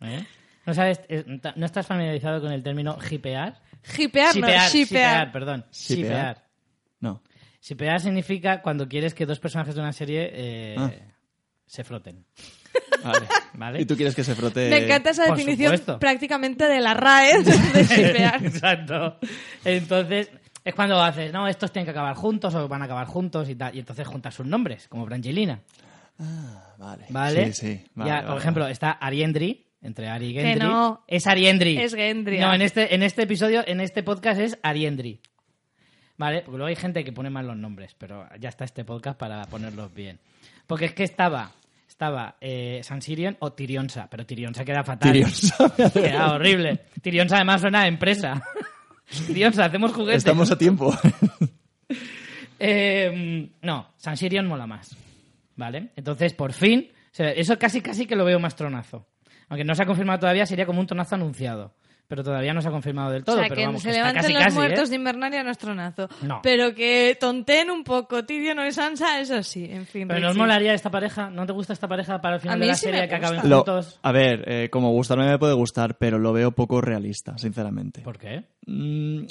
¿eh? 0.00 0.24
¿No, 0.64 0.74
sabes, 0.74 1.00
eh, 1.08 1.24
¿No 1.56 1.66
estás 1.66 1.86
familiarizado 1.86 2.40
con 2.40 2.52
el 2.52 2.62
término 2.62 2.96
hipear? 3.10 3.60
Hipear, 3.98 4.28
no, 4.36 4.46
Shipear, 4.46 4.70
shipear. 4.70 4.70
shipear, 4.70 5.32
perdón. 5.32 5.64
Shipear. 5.72 6.44
Shipear. 7.62 8.00
Significa 8.00 8.60
cuando 8.60 8.88
quieres 8.88 9.14
que 9.14 9.24
dos 9.24 9.38
personajes 9.38 9.74
de 9.74 9.80
una 9.80 9.92
serie 9.92 10.30
eh, 10.32 10.74
Ah. 10.78 10.90
se 11.66 11.84
froten. 11.84 12.24
Vale. 13.04 13.26
¿Vale? 13.54 13.80
¿Y 13.82 13.84
tú 13.86 13.96
quieres 13.96 14.14
que 14.14 14.24
se 14.24 14.34
frote...? 14.34 14.68
Me 14.70 14.84
encanta 14.84 15.10
esa 15.10 15.26
Por 15.26 15.36
definición 15.36 15.72
supuesto. 15.72 15.98
prácticamente 15.98 16.64
de 16.66 16.80
la 16.80 16.94
RAE 16.94 17.42
de 17.42 17.84
shipear. 17.84 18.44
Exacto. 18.46 19.18
Entonces, 19.64 20.30
es 20.64 20.74
cuando 20.74 21.00
haces, 21.02 21.32
no, 21.32 21.48
estos 21.48 21.72
tienen 21.72 21.84
que 21.86 21.90
acabar 21.90 22.14
juntos 22.14 22.54
o 22.54 22.68
van 22.68 22.82
a 22.82 22.84
acabar 22.86 23.06
juntos 23.06 23.48
y 23.48 23.54
tal. 23.56 23.74
Y 23.74 23.80
entonces 23.80 24.06
juntas 24.06 24.34
sus 24.34 24.46
nombres, 24.46 24.86
como 24.88 25.04
Brangelina. 25.04 25.60
Ah, 26.18 26.74
vale. 26.78 27.06
¿Vale? 27.08 27.52
Sí, 27.52 27.66
sí. 27.66 27.84
Vale, 27.94 28.08
ya, 28.08 28.14
vale, 28.14 28.22
por 28.26 28.28
vale. 28.30 28.40
ejemplo, 28.40 28.66
está 28.68 28.90
Ariendri, 28.92 29.66
entre 29.82 30.08
Ari 30.08 30.26
y 30.28 30.34
Que 30.34 30.42
Gendry. 30.42 30.68
no. 30.68 31.04
Es 31.08 31.26
Ariendri. 31.26 31.78
Es 31.78 31.94
Gendry, 31.94 32.38
No, 32.38 32.54
en 32.54 32.62
este, 32.62 32.94
en 32.94 33.02
este 33.02 33.22
episodio, 33.22 33.64
en 33.66 33.80
este 33.80 34.02
podcast 34.04 34.40
es 34.40 34.58
Ariendri. 34.62 35.20
¿Vale? 36.16 36.42
Porque 36.42 36.58
luego 36.58 36.68
hay 36.68 36.76
gente 36.76 37.04
que 37.04 37.12
pone 37.12 37.30
mal 37.30 37.46
los 37.46 37.56
nombres, 37.56 37.94
pero 37.96 38.28
ya 38.38 38.48
está 38.48 38.64
este 38.64 38.84
podcast 38.84 39.18
para 39.18 39.42
ponerlos 39.44 39.92
bien. 39.94 40.18
Porque 40.66 40.86
es 40.86 40.94
que 40.94 41.04
estaba, 41.04 41.50
estaba 41.88 42.36
eh, 42.40 42.80
San 42.82 43.02
Sirion 43.02 43.36
o 43.40 43.52
Tirionsa, 43.52 44.08
pero 44.10 44.26
Tirionsa 44.26 44.64
queda 44.64 44.84
fatal. 44.84 45.12
Tirionsa. 45.12 45.72
Queda 45.92 46.32
horrible. 46.34 46.80
Tirionsa 47.00 47.36
además 47.36 47.60
suena 47.60 47.82
a 47.82 47.86
empresa. 47.88 48.42
Tirionsa, 49.26 49.66
hacemos 49.66 49.92
juguetes. 49.92 50.18
Estamos 50.18 50.50
a 50.50 50.58
tiempo. 50.58 50.94
Eh, 52.64 53.50
no, 53.60 53.88
San 53.96 54.16
Sirion 54.16 54.46
mola 54.46 54.68
más. 54.68 54.96
¿Vale? 55.56 55.90
Entonces, 55.96 56.32
por 56.32 56.52
fin, 56.52 56.92
eso 57.12 57.58
casi 57.58 57.80
casi 57.80 58.06
que 58.06 58.14
lo 58.14 58.24
veo 58.24 58.38
más 58.38 58.54
tronazo. 58.54 59.08
Aunque 59.48 59.64
no 59.64 59.74
se 59.74 59.82
ha 59.82 59.86
confirmado 59.86 60.20
todavía, 60.20 60.46
sería 60.46 60.64
como 60.64 60.78
un 60.78 60.86
tronazo 60.86 61.16
anunciado. 61.16 61.74
Pero 62.12 62.24
todavía 62.24 62.52
no 62.52 62.60
se 62.60 62.68
ha 62.68 62.70
confirmado 62.70 63.10
del 63.10 63.24
todo. 63.24 63.36
o 63.36 63.38
sea, 63.38 63.48
pero 63.48 63.58
que 63.58 63.64
vamos, 63.64 63.80
se 63.80 63.88
que 63.88 63.94
levanten 63.94 64.20
casi 64.20 64.32
los 64.34 64.42
casi, 64.42 64.54
muertos 64.54 64.86
¿eh? 64.86 64.90
de 64.90 64.96
Invernalia 64.96 65.42
no 65.42 65.50
es 65.50 65.56
tronazo. 65.56 66.10
No. 66.20 66.40
Pero 66.42 66.74
que 66.74 67.16
tonteen 67.18 67.70
un 67.70 67.82
poco 67.82 68.22
Tyrion 68.26 68.58
o 68.58 68.70
Sansa, 68.70 69.18
eso 69.18 69.42
sí, 69.42 69.64
en 69.70 69.86
fin. 69.86 70.08
Pero 70.08 70.20
nos 70.20 70.36
molaría 70.36 70.74
esta 70.74 70.90
pareja. 70.90 71.30
¿No 71.30 71.46
te 71.46 71.54
gusta 71.54 71.72
esta 71.72 71.88
pareja 71.88 72.20
para 72.20 72.34
el 72.34 72.42
final 72.42 72.60
de 72.60 72.66
la 72.66 72.74
sí 72.74 72.84
serie 72.84 73.08
que 73.08 73.14
acaben 73.14 73.48
Lo- 73.48 73.64
juntos? 73.64 73.98
a 74.02 74.12
ver, 74.12 74.44
eh, 74.46 74.68
como 74.68 74.90
gustarme 74.90 75.26
me 75.26 75.38
puede 75.38 75.54
gustar, 75.54 75.96
pero 75.96 76.18
lo 76.18 76.34
veo 76.34 76.52
poco 76.52 76.82
realista, 76.82 77.38
sinceramente. 77.38 78.02
¿Por 78.02 78.18
qué? 78.18 78.44
Mm, 78.66 79.22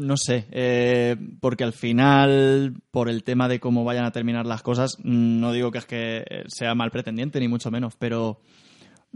no 0.00 0.16
sé, 0.16 0.46
eh, 0.50 1.14
porque 1.40 1.62
al 1.62 1.74
final, 1.74 2.74
por 2.90 3.08
el 3.08 3.22
tema 3.22 3.46
de 3.46 3.60
cómo 3.60 3.84
vayan 3.84 4.04
a 4.04 4.10
terminar 4.10 4.46
las 4.46 4.62
cosas, 4.62 4.96
no 5.04 5.52
digo 5.52 5.70
que 5.70 5.78
es 5.78 5.86
que 5.86 6.24
sea 6.48 6.74
mal 6.74 6.90
pretendiente, 6.90 7.38
ni 7.38 7.46
mucho 7.46 7.70
menos, 7.70 7.94
pero 7.96 8.40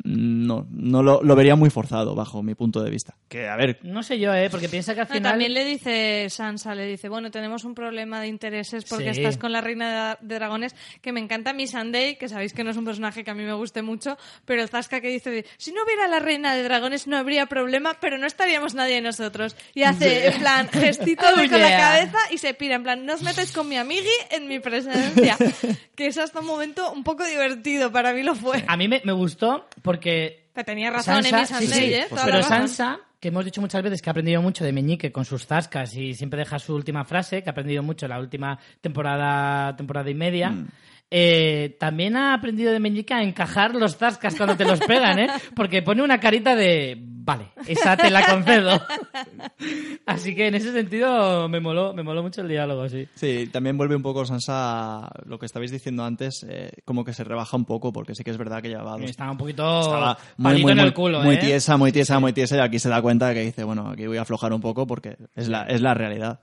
no, 0.04 0.66
no 0.70 1.02
lo, 1.02 1.22
lo 1.22 1.34
vería 1.36 1.56
muy 1.56 1.70
forzado 1.70 2.14
bajo 2.14 2.42
mi 2.42 2.54
punto 2.54 2.82
de 2.82 2.90
vista. 2.90 3.16
Que, 3.28 3.48
a 3.48 3.56
ver, 3.56 3.78
No 3.82 4.02
sé 4.02 4.18
yo, 4.18 4.34
¿eh? 4.34 4.48
Porque 4.50 4.68
piensa 4.68 4.94
que 4.94 5.00
al 5.00 5.08
No, 5.08 5.14
final... 5.14 5.32
también 5.32 5.54
le 5.54 5.64
dice 5.64 6.28
Sansa, 6.30 6.74
le 6.74 6.86
dice, 6.86 7.08
bueno, 7.08 7.30
tenemos 7.30 7.64
un 7.64 7.74
problema 7.74 8.20
de 8.20 8.28
intereses 8.28 8.84
porque 8.84 9.14
Sí. 9.14 9.20
estás 9.20 9.38
con 9.38 9.52
la 9.52 9.60
reina 9.60 10.16
de, 10.20 10.26
de 10.28 10.34
dragones, 10.36 10.74
que 11.00 11.12
me 11.12 11.20
encanta 11.20 11.52
mi 11.52 11.66
Sunday, 11.66 12.16
que 12.16 12.28
sabéis 12.28 12.52
que 12.52 12.62
no 12.64 12.70
es 12.70 12.76
un 12.76 12.84
personaje 12.84 13.24
que 13.24 13.30
a 13.30 13.34
mí 13.34 13.42
me 13.44 13.54
guste 13.54 13.82
mucho, 13.82 14.16
pero 14.44 14.62
el 14.62 14.68
Zasca 14.68 15.00
que 15.00 15.08
dice, 15.08 15.44
si 15.56 15.72
no 15.72 15.82
hubiera 15.84 16.06
la 16.08 16.18
reina 16.18 16.54
de 16.54 16.62
dragones 16.62 17.06
no 17.06 17.16
habría 17.16 17.46
problema, 17.46 17.96
pero 18.00 18.18
no 18.18 18.26
estaríamos 18.26 18.74
nadie 18.74 18.96
de 18.96 19.00
nosotros. 19.02 19.56
Y 19.74 19.82
hace, 19.84 20.28
en 20.28 20.38
plan, 20.40 20.68
gestito 20.68 21.24
Oh, 21.32 21.48
con 21.48 21.60
la 21.60 21.76
cabeza 21.76 22.18
y 22.30 22.38
se 22.38 22.54
pira, 22.54 22.76
en 22.76 22.82
plan, 22.82 23.04
no 23.06 23.14
os 23.14 23.22
metáis 23.22 23.50
con 23.52 23.68
mi 23.68 23.76
amigui 23.76 24.08
en 24.30 24.46
mi 24.48 24.58
presencia. 24.60 25.36
que 25.96 26.06
es 26.06 26.18
hasta 26.18 26.40
un 26.40 26.46
momento 26.46 26.92
un 26.92 27.02
poco 27.02 27.24
divertido, 27.24 27.90
para 27.90 28.12
mí 28.12 28.22
lo 28.22 28.34
fue. 28.34 28.64
A 28.68 28.76
mí 28.76 28.88
me, 28.88 29.00
me 29.04 29.12
gustó 29.12 29.66
porque 29.86 30.48
Pero 30.52 30.64
tenía 30.64 30.90
razón 30.90 31.22
Sansa, 31.22 31.58
en 31.58 31.66
sí, 31.66 31.74
sí, 31.74 31.94
¿eh? 31.94 32.06
Pero. 32.10 32.42
Sansa, 32.42 32.98
que 33.20 33.28
hemos 33.28 33.44
dicho 33.44 33.60
muchas 33.60 33.82
veces 33.82 34.02
que 34.02 34.10
ha 34.10 34.12
aprendido 34.12 34.42
mucho 34.42 34.64
de 34.64 34.72
Meñique 34.72 35.12
con 35.12 35.24
sus 35.24 35.46
zascas 35.46 35.94
y 35.96 36.14
siempre 36.14 36.40
deja 36.40 36.58
su 36.58 36.74
última 36.74 37.04
frase, 37.04 37.42
que 37.42 37.48
ha 37.48 37.52
aprendido 37.52 37.82
mucho 37.82 38.06
en 38.06 38.10
la 38.10 38.18
última 38.18 38.58
temporada, 38.80 39.74
temporada 39.76 40.10
y 40.10 40.14
media. 40.14 40.50
Mm. 40.50 40.68
Eh, 41.10 41.76
también 41.78 42.16
ha 42.16 42.34
aprendido 42.34 42.72
de 42.72 42.80
Meñique 42.80 43.14
a 43.14 43.22
encajar 43.22 43.74
los 43.74 43.96
zascas 43.96 44.34
cuando 44.34 44.56
te 44.56 44.64
los 44.64 44.80
pegan, 44.80 45.18
¿eh? 45.18 45.28
Porque 45.54 45.82
pone 45.82 46.02
una 46.02 46.18
carita 46.18 46.56
de, 46.56 47.00
vale, 47.00 47.50
esa 47.66 47.96
te 47.96 48.10
la 48.10 48.24
concedo. 48.24 48.70
Así 50.06 50.34
que 50.34 50.48
en 50.48 50.56
ese 50.56 50.72
sentido 50.72 51.48
me 51.48 51.60
moló, 51.60 51.92
me 51.92 52.02
moló 52.02 52.22
mucho 52.22 52.40
el 52.40 52.48
diálogo, 52.48 52.88
sí. 52.88 53.06
sí, 53.14 53.48
también 53.52 53.76
vuelve 53.76 53.94
un 53.94 54.02
poco 54.02 54.24
Sansa 54.24 55.06
a 55.06 55.10
lo 55.26 55.38
que 55.38 55.46
estabais 55.46 55.70
diciendo 55.70 56.04
antes, 56.04 56.44
eh, 56.48 56.70
como 56.84 57.04
que 57.04 57.12
se 57.12 57.22
rebaja 57.22 57.56
un 57.56 57.66
poco, 57.66 57.92
porque 57.92 58.14
sí 58.14 58.24
que 58.24 58.30
es 58.30 58.38
verdad 58.38 58.60
que 58.60 58.68
llevaba 58.68 58.96
dos 58.96 59.10
Estaba 59.10 59.30
un 59.30 59.38
poquito 59.38 59.80
Estaba 59.80 60.18
muy, 60.36 60.50
palito 60.50 60.62
muy, 60.62 60.72
en 60.72 60.78
muy, 60.78 60.86
el 60.86 60.94
culo, 60.94 61.20
muy 61.22 61.34
¿eh? 61.36 61.38
tiesa, 61.38 61.76
muy 61.76 61.92
tiesa, 61.92 62.18
muy 62.18 62.32
tiesa, 62.32 62.56
y 62.56 62.60
aquí 62.60 62.78
se 62.78 62.88
da 62.88 63.00
cuenta 63.00 63.32
que 63.32 63.40
dice, 63.40 63.62
bueno, 63.64 63.90
aquí 63.90 64.06
voy 64.06 64.18
a 64.18 64.22
aflojar 64.22 64.52
un 64.52 64.60
poco 64.60 64.86
porque 64.86 65.16
es 65.34 65.48
la, 65.48 65.64
es 65.64 65.82
la 65.82 65.94
realidad. 65.94 66.40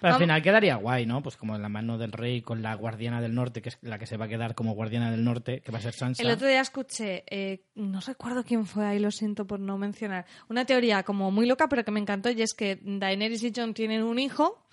Pero 0.00 0.14
al 0.14 0.20
final 0.20 0.42
quedaría 0.42 0.76
guay, 0.76 1.06
¿no? 1.06 1.22
Pues 1.22 1.36
como 1.36 1.56
en 1.56 1.62
la 1.62 1.68
mano 1.68 1.98
del 1.98 2.12
rey 2.12 2.42
con 2.42 2.62
la 2.62 2.74
guardiana 2.74 3.20
del 3.20 3.34
norte, 3.34 3.62
que 3.62 3.70
es 3.70 3.78
la 3.82 3.98
que 3.98 4.06
se 4.06 4.16
va 4.16 4.26
a 4.26 4.28
quedar 4.28 4.54
como 4.54 4.74
guardiana 4.74 5.10
del 5.10 5.24
norte, 5.24 5.60
que 5.60 5.72
va 5.72 5.78
a 5.78 5.82
ser 5.82 5.92
Sansa. 5.92 6.22
El 6.22 6.30
otro 6.30 6.48
día 6.48 6.60
escuché, 6.60 7.24
eh, 7.28 7.64
no 7.74 8.00
recuerdo 8.00 8.44
quién 8.44 8.66
fue, 8.66 8.86
ahí 8.86 8.98
lo 8.98 9.10
siento 9.10 9.46
por 9.46 9.60
no 9.60 9.78
mencionar, 9.78 10.26
una 10.48 10.64
teoría 10.64 11.02
como 11.02 11.30
muy 11.30 11.46
loca, 11.46 11.68
pero 11.68 11.84
que 11.84 11.90
me 11.90 12.00
encantó, 12.00 12.30
y 12.30 12.42
es 12.42 12.54
que 12.54 12.78
Daenerys 12.82 13.42
y 13.44 13.52
Jon 13.54 13.74
tienen 13.74 14.02
un 14.02 14.18
hijo, 14.18 14.64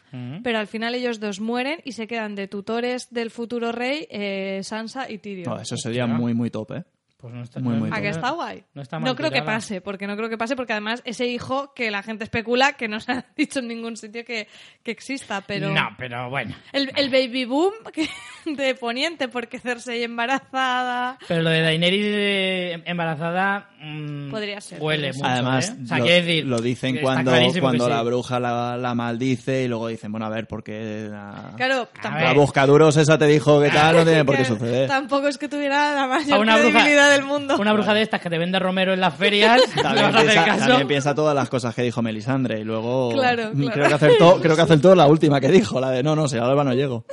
pero 0.42 0.58
al 0.58 0.68
final 0.68 0.96
ellos 0.96 1.20
dos 1.20 1.42
mueren 1.42 1.80
y 1.84 1.92
se 1.92 2.08
quedan 2.08 2.34
de 2.34 2.48
tutores 2.48 3.10
del 3.12 3.30
futuro 3.30 3.72
rey 3.72 4.08
eh, 4.10 4.62
Sansa 4.64 5.12
y 5.12 5.18
Tyrion. 5.20 5.54
No, 5.54 5.62
eso 5.62 5.76
sería 5.78 6.08
muy, 6.08 6.34
muy 6.34 6.50
top, 6.50 6.72
¿eh? 6.72 6.84
Pues 7.20 7.34
no 7.34 7.42
está, 7.42 7.60
Muy, 7.60 7.74
no- 7.74 7.80
muy 7.80 7.90
¿A 7.92 8.00
que 8.00 8.10
está 8.10 8.30
guay? 8.30 8.64
No 8.76 8.82
está 8.84 9.00
mal 9.00 9.16
creo 9.16 9.32
que 9.32 9.42
pase, 9.42 9.82
porque 9.82 10.06
no 10.06 10.16
creo 10.16 10.30
que 10.30 10.38
pase, 10.38 10.56
porque 10.56 10.74
además 10.74 11.02
ese 11.04 11.26
hijo 11.26 11.74
que 11.74 11.90
la 11.90 12.04
gente 12.04 12.24
especula 12.24 12.74
que 12.74 12.88
no 12.88 13.00
se 13.00 13.12
ha 13.12 13.26
dicho 13.36 13.58
en 13.60 13.68
ningún 13.70 13.98
sitio 13.98 14.24
que, 14.24 14.48
que 14.84 14.92
exista, 14.92 15.42
pero... 15.42 15.72
No, 15.72 15.90
pero 15.98 16.30
bueno. 16.30 16.56
El, 16.72 16.92
el 16.96 17.10
baby 17.10 17.46
boom 17.46 17.74
de 18.46 18.76
Poniente, 18.76 19.30
porque 19.30 19.58
Cersei 19.60 20.04
embarazada... 20.04 21.18
Pero 21.28 21.42
lo 21.42 21.50
de 21.50 21.62
Daenerys 21.62 22.06
eh, 22.06 22.84
embarazada 22.86 23.72
mm, 23.82 24.30
Podría 24.30 24.62
ser, 24.62 24.80
huele 24.80 25.12
mucho, 25.14 25.26
Además, 25.26 25.70
¿eh? 25.70 25.78
O 25.84 25.88
sea, 25.88 25.98
lo, 25.98 26.06
decir, 26.06 26.46
lo 26.46 26.62
dicen 26.62 26.98
cuando, 27.02 27.32
cuando 27.60 27.86
sí. 27.86 27.90
la 27.90 28.04
bruja 28.04 28.40
la, 28.40 28.78
la 28.78 28.94
maldice 28.94 29.64
y 29.64 29.68
luego 29.68 29.88
dicen, 29.88 30.12
bueno, 30.12 30.28
a 30.28 30.30
ver, 30.30 30.48
porque 30.48 31.08
la, 31.10 31.54
Claro, 31.58 31.90
A 32.04 32.22
la 32.22 32.34
buscaduros 32.34 32.96
esa 32.98 33.18
te 33.18 33.26
dijo 33.26 33.60
que 33.60 33.70
tal, 33.70 33.96
no 33.96 34.04
tiene 34.06 34.24
por 34.24 34.38
qué 34.38 34.46
suceder. 34.46 34.88
tampoco 34.88 35.28
es 35.28 35.38
que 35.40 35.50
tuviera 35.50 35.96
la 35.96 36.04
A 36.04 36.08
mayor 36.08 36.40
una 36.40 36.58
bruja, 36.58 37.07
del 37.10 37.24
mundo. 37.24 37.56
una 37.60 37.74
bruja 37.74 37.94
de 37.94 38.02
estas 38.02 38.22
que 38.22 38.30
te 38.30 38.38
vende 38.38 38.60
Romero 38.60 38.94
en 38.94 39.00
las 39.02 39.16
ferias, 39.16 39.62
¿le 39.76 39.82
También 39.84 40.06
hacer 40.06 40.22
piensa, 40.26 40.46
caso? 40.46 40.68
también 40.68 40.88
piensa 40.88 41.16
todas 41.16 41.36
las 41.36 41.50
cosas 41.50 41.74
que 41.76 41.82
dijo 41.84 42.02
Melisandre 42.02 42.60
y 42.60 42.64
luego 42.64 43.10
Claro, 43.14 43.52
claro. 43.52 43.72
creo 43.74 43.88
que 43.88 43.94
acertó, 43.94 44.40
creo 44.42 44.56
que 44.56 44.62
acertó 44.62 44.96
la 44.96 45.08
última 45.08 45.40
que 45.40 45.50
dijo, 45.50 45.80
la 45.80 45.92
de 45.92 46.04
no, 46.04 46.16
no, 46.16 46.28
si 46.28 46.38
ahora 46.38 46.64
no 46.64 46.74
llego. 46.74 47.06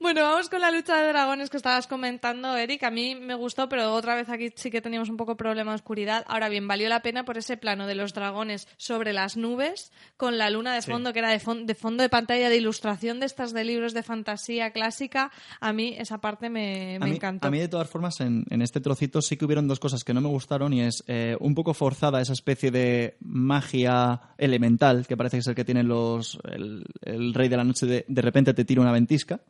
Bueno, 0.00 0.22
vamos 0.22 0.48
con 0.48 0.60
la 0.60 0.70
lucha 0.70 0.96
de 0.96 1.08
dragones 1.08 1.50
que 1.50 1.56
estabas 1.56 1.88
comentando, 1.88 2.56
Eric. 2.56 2.84
A 2.84 2.90
mí 2.90 3.16
me 3.16 3.34
gustó, 3.34 3.68
pero 3.68 3.92
otra 3.92 4.14
vez 4.14 4.28
aquí 4.28 4.52
sí 4.54 4.70
que 4.70 4.80
teníamos 4.80 5.08
un 5.08 5.16
poco 5.16 5.36
problema 5.36 5.72
de 5.72 5.74
oscuridad. 5.74 6.24
Ahora 6.28 6.48
bien, 6.48 6.68
valió 6.68 6.88
la 6.88 7.02
pena 7.02 7.24
por 7.24 7.36
ese 7.36 7.56
plano 7.56 7.84
de 7.88 7.96
los 7.96 8.14
dragones 8.14 8.68
sobre 8.76 9.12
las 9.12 9.36
nubes, 9.36 9.90
con 10.16 10.38
la 10.38 10.50
luna 10.50 10.72
de 10.72 10.82
fondo, 10.82 11.12
que 11.12 11.18
era 11.18 11.30
de, 11.30 11.40
fon- 11.40 11.66
de 11.66 11.74
fondo 11.74 12.04
de 12.04 12.08
pantalla 12.08 12.48
de 12.48 12.56
ilustración 12.56 13.18
de 13.18 13.26
estas 13.26 13.52
de 13.52 13.64
libros 13.64 13.92
de 13.92 14.04
fantasía 14.04 14.70
clásica. 14.70 15.32
A 15.60 15.72
mí 15.72 15.96
esa 15.98 16.18
parte 16.18 16.48
me, 16.48 16.96
me 17.00 17.04
a, 17.04 17.08
mí, 17.08 17.16
encantó. 17.16 17.48
a 17.48 17.50
mí, 17.50 17.58
de 17.58 17.68
todas 17.68 17.90
formas, 17.90 18.20
en, 18.20 18.44
en 18.50 18.62
este 18.62 18.80
trocito 18.80 19.20
sí 19.20 19.36
que 19.36 19.46
hubieron 19.46 19.66
dos 19.66 19.80
cosas 19.80 20.04
que 20.04 20.14
no 20.14 20.20
me 20.20 20.28
gustaron 20.28 20.72
y 20.74 20.82
es 20.82 21.02
eh, 21.08 21.36
un 21.40 21.56
poco 21.56 21.74
forzada 21.74 22.20
esa 22.20 22.34
especie 22.34 22.70
de 22.70 23.16
magia 23.20 24.20
elemental 24.38 25.08
que 25.08 25.16
parece 25.16 25.38
que 25.38 25.40
es 25.40 25.46
el 25.48 25.54
que 25.56 25.64
tienen 25.64 25.88
los 25.88 26.38
el, 26.44 26.84
el 27.02 27.34
rey 27.34 27.48
de 27.48 27.56
la 27.56 27.64
noche 27.64 27.84
de, 27.86 28.04
de 28.06 28.22
repente 28.22 28.54
te 28.54 28.64
tira 28.64 28.80
una 28.80 28.92
ventisca. 28.92 29.40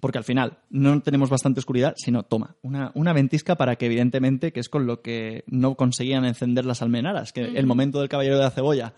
Porque 0.00 0.18
al 0.18 0.24
final 0.24 0.58
no 0.70 1.00
tenemos 1.02 1.28
bastante 1.30 1.60
oscuridad, 1.60 1.94
sino 1.96 2.22
toma, 2.22 2.56
una, 2.62 2.92
una 2.94 3.12
ventisca 3.12 3.56
para 3.56 3.76
que 3.76 3.86
evidentemente, 3.86 4.52
que 4.52 4.60
es 4.60 4.68
con 4.68 4.86
lo 4.86 5.02
que 5.02 5.42
no 5.46 5.74
conseguían 5.74 6.24
encender 6.24 6.64
las 6.64 6.82
almenaras, 6.82 7.32
que 7.32 7.42
el 7.42 7.66
momento 7.66 7.98
del 8.00 8.08
caballero 8.08 8.36
de 8.36 8.44
la 8.44 8.50
cebolla 8.50 8.92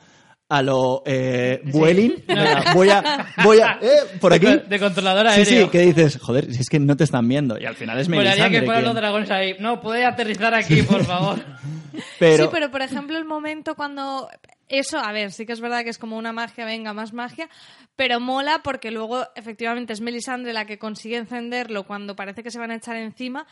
a 0.50 0.62
lo 0.62 1.02
eh, 1.06 1.62
Vueling, 1.66 2.24
venga, 2.26 2.74
voy 2.74 2.90
a, 2.90 3.26
voy 3.44 3.60
a, 3.60 3.78
eh, 3.80 4.18
por 4.20 4.32
aquí. 4.32 4.46
De, 4.46 4.58
de 4.58 4.78
controlador 4.80 5.26
Sí, 5.30 5.40
aéreo. 5.40 5.64
sí, 5.66 5.70
que 5.70 5.78
dices, 5.80 6.18
joder, 6.20 6.52
si 6.52 6.60
es 6.60 6.68
que 6.68 6.80
no 6.80 6.96
te 6.96 7.04
están 7.04 7.28
viendo. 7.28 7.56
Y 7.56 7.66
al 7.66 7.76
final 7.76 7.98
es 8.00 8.08
Melisandre. 8.08 8.58
que 8.60 8.66
fueran 8.66 8.84
los 8.84 8.94
dragones 8.96 9.30
ahí. 9.30 9.54
No, 9.60 9.80
puede 9.80 10.04
aterrizar 10.04 10.52
aquí, 10.54 10.82
por 10.82 11.04
favor. 11.04 11.38
pero, 12.18 12.44
Sí, 12.44 12.48
pero 12.52 12.70
por 12.70 12.82
ejemplo 12.82 13.16
el 13.16 13.24
momento 13.24 13.74
cuando... 13.74 14.28
Eso, 14.68 14.98
a 15.00 15.10
ver, 15.10 15.32
sí 15.32 15.46
que 15.46 15.52
es 15.52 15.60
verdad 15.60 15.82
que 15.82 15.90
es 15.90 15.98
como 15.98 16.16
una 16.16 16.32
magia, 16.32 16.64
venga, 16.64 16.92
más 16.92 17.12
magia, 17.12 17.48
pero 17.96 18.20
mola 18.20 18.60
porque 18.62 18.92
luego 18.92 19.26
efectivamente 19.34 19.92
es 19.92 20.00
Melisandre 20.00 20.52
la 20.52 20.64
que 20.64 20.78
consigue 20.78 21.16
encenderlo 21.16 21.84
cuando 21.84 22.14
parece 22.14 22.44
que 22.44 22.52
se 22.52 22.60
van 22.60 22.70
a 22.70 22.76
echar 22.76 22.94
encima. 22.96 23.46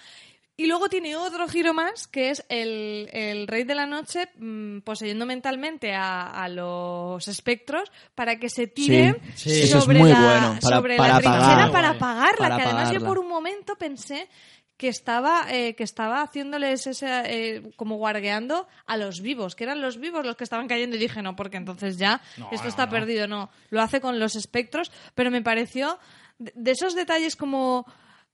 Y 0.57 0.67
luego 0.67 0.89
tiene 0.89 1.15
otro 1.15 1.47
giro 1.49 1.73
más, 1.73 2.09
que 2.09 2.31
es 2.31 2.45
el, 2.49 3.09
el 3.13 3.47
Rey 3.47 3.63
de 3.65 3.77
la 3.77 3.87
Noche 3.87 4.29
mm, 4.39 4.81
poseyendo 4.81 5.25
mentalmente 5.27 5.93
a, 5.95 6.23
a 6.31 6.49
los 6.49 7.27
espectros 7.29 7.91
para 8.17 8.41
que 8.41 8.49
se 8.49 8.67
tiren 8.67 9.19
Sí, 9.37 9.51
sí, 9.51 9.63
eso 9.63 9.79
es 9.79 9.85
sobre, 9.85 9.99
la, 10.01 10.21
bueno, 10.21 10.59
para- 10.61 10.77
sobre 10.77 10.97
para 10.97 11.15
la 11.15 11.21
trinchera 11.21 11.71
para 11.73 11.89
apagarla. 11.91 12.37
Para 12.39 12.57
que 12.57 12.63
además 12.63 12.91
yo 12.93 13.01
por 13.05 13.19
un 13.21 13.29
momento 13.29 13.77
pensé 13.77 14.29
que 14.79 14.89
estaba 14.89 15.45
eh, 15.51 15.75
que 15.75 15.83
estaba 15.85 16.23
haciéndoles 16.23 16.87
ese, 16.87 17.07
eh, 17.27 17.63
como 17.77 17.97
guardeando 17.97 18.67
a 18.87 18.97
los 18.97 19.21
vivos, 19.21 19.55
que 19.55 19.65
eran 19.65 19.83
los 19.83 19.99
vivos 19.99 20.25
los 20.25 20.37
que 20.37 20.45
estaban 20.45 20.69
cayendo 20.69 20.97
y 20.97 21.01
dije 21.01 21.21
no, 21.21 21.37
porque 21.37 21.59
entonces 21.59 21.99
ya 21.99 22.23
No, 22.39 22.49
esto 22.53 22.63
no, 22.65 22.71
está 22.71 22.87
no. 22.87 22.93
perdido, 22.93 23.27
no, 23.29 23.51
lo 23.69 23.83
hace 23.83 24.01
con 24.01 24.19
los 24.19 24.37
espectros, 24.37 24.91
pero 25.15 25.31
me 25.31 25.43
pareció 25.43 25.99
de, 26.39 26.53
de 26.55 26.71
esos 26.71 26.95
detalles 26.95 27.37
como 27.37 27.85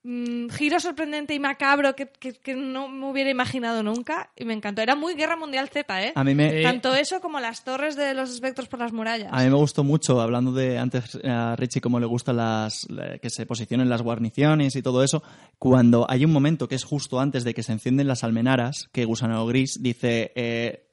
mm, 0.05 0.49
giro 0.51 0.79
sorprendente 0.81 1.35
y 1.35 1.41
macabro 1.41 1.97
que, 1.97 2.07
que- 2.09 2.35
que 2.35 2.55
no 2.55 2.89
me 2.89 3.11
hubiera 3.11 3.31
imaginado 3.31 3.83
nunca 3.83 4.31
y 4.37 4.45
me 4.45 4.55
encantó. 4.55 4.81
Era 4.83 4.95
muy 4.95 5.15
Guerra 5.15 5.37
Mundial 5.37 5.69
Z, 5.69 6.03
¿eh? 6.05 6.13
a 6.15 6.23
mí 6.25 6.35
me. 6.35 6.63
Tanto 6.63 6.95
eso 6.95 7.21
como 7.21 7.41
las 7.41 7.65
torres 7.65 7.97
de 7.97 8.15
los 8.15 8.31
espectros 8.31 8.69
por 8.69 8.79
las 8.81 8.93
murallas. 8.93 9.31
A 9.33 9.43
mí 9.43 9.51
me 9.51 9.57
gustó 9.57 9.83
mucho, 9.83 10.21
hablando 10.21 10.53
de 10.53 10.79
antes 10.79 11.19
a 11.25 11.57
Richie, 11.57 11.81
cómo 11.81 11.99
le 11.99 12.07
gustan 12.07 12.37
las, 12.37 12.87
la- 12.89 13.19
que 13.19 13.31
se 13.31 13.47
posicionen 13.47 13.89
las 13.89 14.03
guarniciones 14.03 14.77
y 14.77 14.83
todo 14.83 15.03
eso, 15.03 15.23
cuando 15.59 16.07
hay 16.09 16.25
un 16.25 16.33
momento 16.33 16.69
que 16.69 16.75
es 16.77 16.85
justo 16.85 17.19
antes 17.19 17.43
de 17.45 17.55
que 17.55 17.63
se 17.63 17.73
encienden 17.73 18.07
las 18.07 18.23
almenaras, 18.25 18.89
que 18.93 19.05
Gusano 19.05 19.45
Gris 19.47 19.79
dice, 19.81 20.33
eh, 20.37 20.87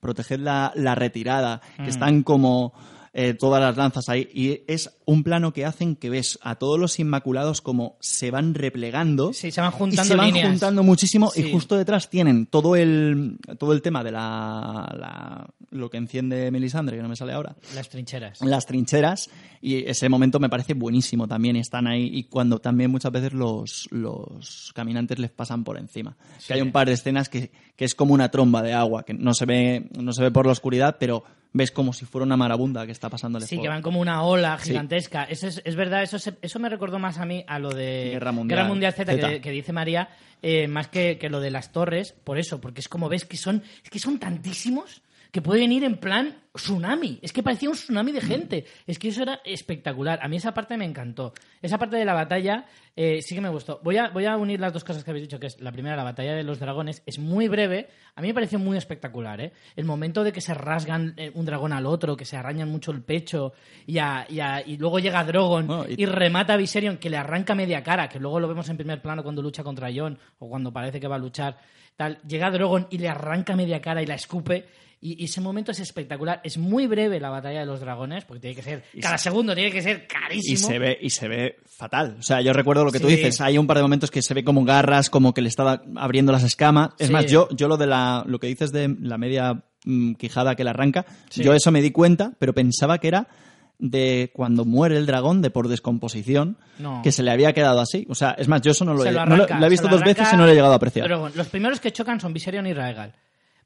proteged 0.00 0.38
la, 0.40 0.72
la 0.76 0.94
retirada, 0.94 1.60
Mm. 1.78 1.84
que 1.84 1.90
están 1.90 2.22
como 2.22 2.72
eh, 3.18 3.34
todas 3.34 3.60
las 3.62 3.76
lanzas 3.76 4.08
ahí, 4.10 4.28
y 4.32 4.60
es 4.70 4.95
un 5.08 5.22
plano 5.22 5.52
que 5.52 5.64
hacen 5.64 5.94
que 5.96 6.10
ves 6.10 6.38
a 6.42 6.56
todos 6.56 6.78
los 6.78 6.98
Inmaculados 6.98 7.60
como 7.62 7.96
se 8.00 8.30
van 8.32 8.54
replegando. 8.54 9.32
Sí, 9.32 9.50
se 9.52 9.60
van 9.60 9.70
y 9.72 9.76
juntando 9.78 10.04
se 10.04 10.16
van 10.16 10.26
líneas. 10.26 10.48
juntando 10.50 10.82
muchísimo 10.82 11.30
Sí. 11.30 11.42
y 11.46 11.52
justo 11.52 11.76
detrás 11.76 12.10
tienen 12.10 12.46
todo 12.46 12.74
el 12.76 13.38
todo 13.58 13.72
el 13.72 13.82
tema 13.82 14.02
de 14.02 14.10
la, 14.12 14.94
la- 14.98 15.46
lo 15.70 15.90
que 15.90 15.96
enciende 15.98 16.50
Melisandre 16.50 16.96
que 16.96 17.02
no 17.02 17.08
me 17.08 17.16
sale 17.16 17.32
ahora 17.34 17.54
Las 17.74 17.88
trincheras. 17.88 18.40
las 18.40 18.66
trincheras 18.66 19.30
y 19.60 19.88
ese 19.88 20.08
momento 20.08 20.38
me 20.40 20.48
parece 20.48 20.74
buenísimo 20.74 21.26
también 21.28 21.56
y 21.56 21.60
están 21.60 21.86
ahí 21.86 22.08
y 22.12 22.24
cuando 22.24 22.58
también 22.58 22.90
muchas 22.90 23.12
veces 23.12 23.32
los, 23.32 23.86
los 23.90 24.72
caminantes 24.74 25.18
les 25.18 25.30
pasan 25.30 25.64
por 25.64 25.78
encima 25.78 26.16
que 26.46 26.54
hay 26.54 26.60
un 26.62 26.72
par 26.72 26.86
de 26.88 26.94
escenas 26.94 27.28
que, 27.28 27.50
que 27.76 27.84
es 27.84 27.94
como 27.94 28.12
una 28.14 28.30
tromba 28.30 28.62
de 28.62 28.72
agua 28.72 29.04
que 29.04 29.14
no 29.14 29.34
se 29.34 29.46
ve 29.46 29.88
no 29.98 30.12
se 30.12 30.22
ve 30.22 30.30
por 30.30 30.46
la 30.46 30.52
oscuridad 30.52 30.96
pero 30.98 31.22
ves 31.52 31.70
como 31.70 31.94
si 31.94 32.04
fuera 32.04 32.26
una 32.26 32.36
marabunda 32.36 32.84
que 32.84 32.92
está 32.92 33.08
pasando 33.08 33.40
Sí, 33.40 33.58
que 33.58 33.68
van 33.68 33.80
como 33.80 33.98
una 34.00 34.22
ola 34.24 34.58
gigantesca. 34.58 34.95
Eso 34.96 35.46
es, 35.48 35.62
es 35.64 35.76
verdad, 35.76 36.02
eso, 36.02 36.18
se- 36.18 36.34
eso 36.42 36.58
me 36.58 36.68
recordó 36.68 36.98
más 36.98 37.18
a 37.18 37.24
mí 37.26 37.44
a 37.46 37.58
lo 37.58 37.70
de 37.70 38.10
Guerra 38.56 38.68
Mundial 38.68 38.92
Z, 38.92 39.12
Z. 39.12 39.28
Que, 39.34 39.40
que 39.40 39.50
dice 39.50 39.72
María, 39.72 40.08
eh, 40.42 40.68
más 40.68 40.88
que, 40.88 41.18
que 41.18 41.28
lo 41.30 41.40
de 41.40 41.50
las 41.50 41.72
torres, 41.72 42.14
por 42.24 42.38
eso, 42.38 42.60
porque 42.60 42.80
es 42.80 42.88
como 42.88 43.08
ves 43.08 43.24
que 43.24 43.36
son, 43.36 43.62
es 43.84 43.90
que 43.90 43.98
son 43.98 44.18
tantísimos 44.18 45.02
que 45.36 45.42
pueden 45.42 45.70
ir 45.70 45.84
en 45.84 45.98
plan 45.98 46.34
tsunami. 46.54 47.18
Es 47.20 47.30
que 47.30 47.42
parecía 47.42 47.68
un 47.68 47.74
tsunami 47.74 48.10
de 48.10 48.22
gente. 48.22 48.64
Es 48.86 48.98
que 48.98 49.08
eso 49.08 49.22
era 49.22 49.42
espectacular. 49.44 50.18
A 50.22 50.28
mí 50.28 50.36
esa 50.36 50.54
parte 50.54 50.78
me 50.78 50.86
encantó. 50.86 51.34
Esa 51.60 51.76
parte 51.76 51.96
de 51.96 52.06
la 52.06 52.14
batalla 52.14 52.64
eh, 52.96 53.20
sí 53.20 53.34
que 53.34 53.42
me 53.42 53.50
gustó. 53.50 53.78
Voy 53.84 53.98
a, 53.98 54.08
voy 54.08 54.24
a 54.24 54.38
unir 54.38 54.58
las 54.60 54.72
dos 54.72 54.82
cosas 54.82 55.04
que 55.04 55.10
habéis 55.10 55.26
dicho, 55.26 55.38
que 55.38 55.48
es 55.48 55.60
la 55.60 55.72
primera, 55.72 55.94
la 55.94 56.04
batalla 56.04 56.34
de 56.34 56.42
los 56.42 56.58
dragones. 56.58 57.02
Es 57.04 57.18
muy 57.18 57.48
breve. 57.48 57.90
A 58.14 58.22
mí 58.22 58.28
me 58.28 58.32
pareció 58.32 58.58
muy 58.58 58.78
espectacular. 58.78 59.38
¿eh? 59.42 59.52
El 59.76 59.84
momento 59.84 60.24
de 60.24 60.32
que 60.32 60.40
se 60.40 60.54
rasgan 60.54 61.12
eh, 61.18 61.30
un 61.34 61.44
dragón 61.44 61.74
al 61.74 61.84
otro, 61.84 62.16
que 62.16 62.24
se 62.24 62.38
arañan 62.38 62.70
mucho 62.70 62.92
el 62.92 63.02
pecho 63.02 63.52
y, 63.86 63.98
a- 63.98 64.24
y 64.30 64.40
a- 64.40 64.62
y 64.66 64.78
luego 64.78 64.98
llega 65.00 65.22
Drogon 65.22 65.66
Bueno, 65.66 65.84
y- 65.86 66.02
y 66.02 66.06
remata 66.06 66.54
a 66.54 66.56
Viserion, 66.56 66.96
que 66.96 67.10
le 67.10 67.18
arranca 67.18 67.54
media 67.54 67.82
cara, 67.82 68.08
que 68.08 68.18
luego 68.18 68.40
lo 68.40 68.48
vemos 68.48 68.66
en 68.70 68.78
primer 68.78 69.02
plano 69.02 69.22
cuando 69.22 69.42
lucha 69.42 69.62
contra 69.62 69.90
Jon 69.94 70.18
o 70.38 70.48
cuando 70.48 70.72
parece 70.72 70.98
que 70.98 71.08
va 71.08 71.16
a 71.16 71.18
luchar. 71.18 71.58
Tal. 71.94 72.18
Llega 72.26 72.50
Drogon 72.50 72.86
y 72.90 72.96
le 72.98 73.10
arranca 73.10 73.54
media 73.54 73.82
cara 73.82 74.00
y 74.02 74.06
la 74.06 74.14
escupe. 74.14 74.66
Y, 75.06 75.22
y 75.22 75.24
ese 75.26 75.40
momento 75.40 75.70
es 75.70 75.78
espectacular. 75.80 76.40
Es 76.42 76.58
muy 76.58 76.86
breve 76.86 77.20
la 77.20 77.30
batalla 77.30 77.60
de 77.60 77.66
los 77.66 77.80
dragones, 77.80 78.24
porque 78.24 78.40
tiene 78.40 78.56
que 78.56 78.62
ser. 78.62 78.82
Y 78.92 79.00
cada 79.00 79.18
se- 79.18 79.24
segundo 79.24 79.54
tiene 79.54 79.70
que 79.70 79.80
ser 79.82 80.06
carísimo. 80.08 80.54
y 80.54 80.56
se 80.56 80.78
ve 80.78 80.98
y 81.00 81.10
se 81.10 81.28
ve 81.28 81.56
fatal 81.78 82.16
o 82.18 82.22
sea 82.22 82.40
yo 82.40 82.54
recuerdo 82.54 82.84
lo 82.86 82.90
que 82.90 82.98
tú 83.00 83.06
dices 83.06 83.38
hay 83.42 83.58
un 83.58 83.66
par 83.66 83.76
de 83.76 83.82
momentos 83.82 84.10
que 84.10 84.22
se 84.22 84.32
ve 84.32 84.42
como 84.42 84.64
garras 84.64 85.10
como 85.10 85.34
que 85.34 85.42
le 85.42 85.48
está 85.48 85.82
abriendo 85.96 86.32
las 86.32 86.42
escamas 86.42 86.90
es 86.98 87.08
Sí. 87.08 87.12
más 87.12 87.26
yo 87.26 87.48
yo 87.50 87.68
lo 87.68 87.76
de 87.76 87.86
la 87.86 88.24
lo 88.26 88.38
que 88.38 88.46
dices 88.46 88.72
de 88.72 88.96
la 89.02 89.18
media 89.18 89.62
mm, 89.84 90.14
quijada 90.14 90.54
que 90.56 90.64
le 90.64 90.70
arranca 90.70 91.04
Sí. 91.28 91.42
yo 91.44 91.52
eso 91.52 91.70
me 91.70 91.82
di 91.82 91.90
cuenta 91.90 92.32
pero 92.38 92.54
pensaba 92.54 92.96
que 92.98 93.08
era 93.08 93.28
de 93.78 94.30
cuando 94.32 94.64
muere 94.64 94.96
el 94.96 95.04
dragón 95.04 95.42
de 95.42 95.50
por 95.50 95.68
descomposición 95.68 96.56
No. 96.78 97.02
que 97.02 97.12
se 97.12 97.22
le 97.22 97.30
había 97.30 97.52
quedado 97.52 97.80
así 97.80 98.06
o 98.08 98.14
sea 98.14 98.30
es 98.38 98.48
más 98.48 98.62
yo 98.62 98.70
eso 98.72 98.86
no 98.86 98.94
lo 98.94 99.02
Se 99.02 99.10
he, 99.10 99.12
lo 99.12 99.26
no 99.26 99.36
lo- 99.36 99.44
arranca, 99.44 99.60
lo 99.60 99.66
he 99.66 99.70
visto 99.70 99.88
dos 99.88 100.00
veces 100.02 100.28
y 100.32 100.36
no 100.36 100.46
lo 100.46 100.52
he 100.52 100.54
llegado 100.54 100.72
a 100.72 100.76
apreciar 100.76 101.06
Drogon. 101.08 101.32
Los 101.34 101.48
primeros 101.48 101.78
que 101.80 101.92
chocan 101.92 102.18
son 102.20 102.32
Viserion 102.32 102.66
y 102.66 102.72
Raegal. 102.72 103.12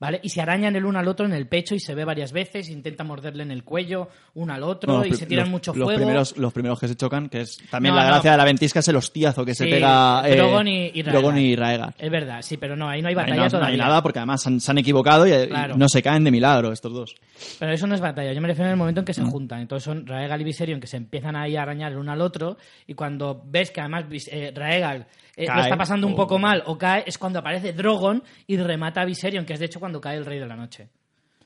¿Vale? 0.01 0.19
Y 0.23 0.31
se 0.31 0.41
arañan 0.41 0.75
el 0.77 0.87
uno 0.87 0.99
al 0.99 1.07
otro 1.09 1.27
en 1.27 1.35
el 1.35 1.47
pecho 1.47 1.75
y 1.75 1.79
se 1.79 1.95
ve 1.95 2.07
varias 2.07 2.33
veces, 2.33 2.71
intenta 2.71 3.05
morderle 3.05 3.43
en 3.43 3.51
el 3.51 3.65
cuello 3.65 4.09
uno 4.33 4.55
al 4.55 4.63
otro 4.63 5.05
y 5.05 5.13
se 5.13 5.27
tiran 5.27 5.45
los- 5.45 5.51
mucho 5.51 5.75
los 5.75 5.85
fuego. 5.85 5.99
Primeros, 5.99 6.39
los 6.39 6.53
primeros 6.55 6.81
que 6.81 6.89
se 6.89 6.97
chocan, 6.97 7.29
que 7.29 7.43
es 7.43 7.59
también 7.71 7.95
No, 7.95 8.01
la 8.01 8.07
no. 8.07 8.13
gracia 8.15 8.31
de 8.31 8.37
la 8.39 8.45
ventisca, 8.45 8.79
es 8.81 8.89
el 8.89 8.97
hostiazo 8.97 9.45
que 9.45 9.55
se 9.55 9.67
pega 9.67 10.23
eh, 10.27 10.37
Drogon 10.37 10.69
y, 10.69 10.87
y 10.87 11.03
Raegal. 11.03 11.13
Drogon 11.13 11.39
y 11.39 11.55
Raegar. 11.55 11.95
Es 11.99 12.11
verdad, 12.11 12.41
sí, 12.41 12.57
pero 12.57 12.77
no, 12.77 12.89
ahí 12.89 13.03
no 13.03 13.09
hay 13.09 13.15
batalla 13.15 13.37
no- 13.37 13.43
no 13.45 13.51
todavía. 13.51 13.73
hay 13.73 13.77
nada 13.79 14.03
porque 14.03 14.19
además 14.21 14.41
se 14.43 14.49
han, 14.49 14.61
se 14.61 14.71
han 14.71 14.79
equivocado 14.79 15.27
y, 15.27 15.33
y 15.35 15.47
Claro. 15.49 15.77
no 15.77 15.87
se 15.87 16.03
caen 16.03 16.25
de 16.25 16.31
milagro 16.31 16.73
estos 16.73 16.95
dos. 16.95 17.15
Pero 17.59 17.71
eso 17.73 17.87
no 17.87 17.95
es 17.95 18.01
batalla, 18.01 18.33
yo 18.33 18.41
me 18.41 18.49
refiero 18.49 18.69
en 18.69 18.73
el 18.73 18.79
momento 18.79 19.01
en 19.01 19.05
que 19.05 19.13
se 19.13 19.21
Mm. 19.23 19.31
juntan. 19.31 19.61
Entonces 19.61 19.85
son 19.85 20.07
Raegal 20.07 20.41
y 20.41 20.45
Viserion 20.45 20.81
que 20.81 20.87
se 20.87 20.97
empiezan 20.97 21.37
ahí 21.37 21.57
a 21.57 21.63
arañar 21.63 21.93
el 21.93 21.99
uno 21.99 22.11
al 22.13 22.23
otro 22.23 22.57
y 22.87 22.95
cuando 22.95 23.43
ves 23.45 23.71
que 23.71 23.81
además 23.83 24.05
eh, 24.31 24.51
Raegal 24.55 25.07
eh, 25.37 25.47
lo 25.47 25.61
está 25.63 25.77
pasando 25.77 26.07
un 26.07 26.15
Oh. 26.15 26.17
poco 26.17 26.39
mal 26.39 26.63
o 26.67 26.77
cae, 26.79 27.05
es 27.07 27.17
cuando 27.19 27.39
aparece 27.39 27.73
Drogon 27.75 28.23
y 28.47 28.57
remata 28.57 29.03
a 29.03 29.05
Viserion, 29.05 29.45
que 29.45 29.53
es 29.55 29.59
de 29.61 29.67
hecho 29.67 29.79
cuando 29.81 29.90
cae 29.99 30.19
el 30.19 30.27
Rey 30.27 30.39
de 30.39 30.47
la 30.47 30.57
Noche. 30.57 30.91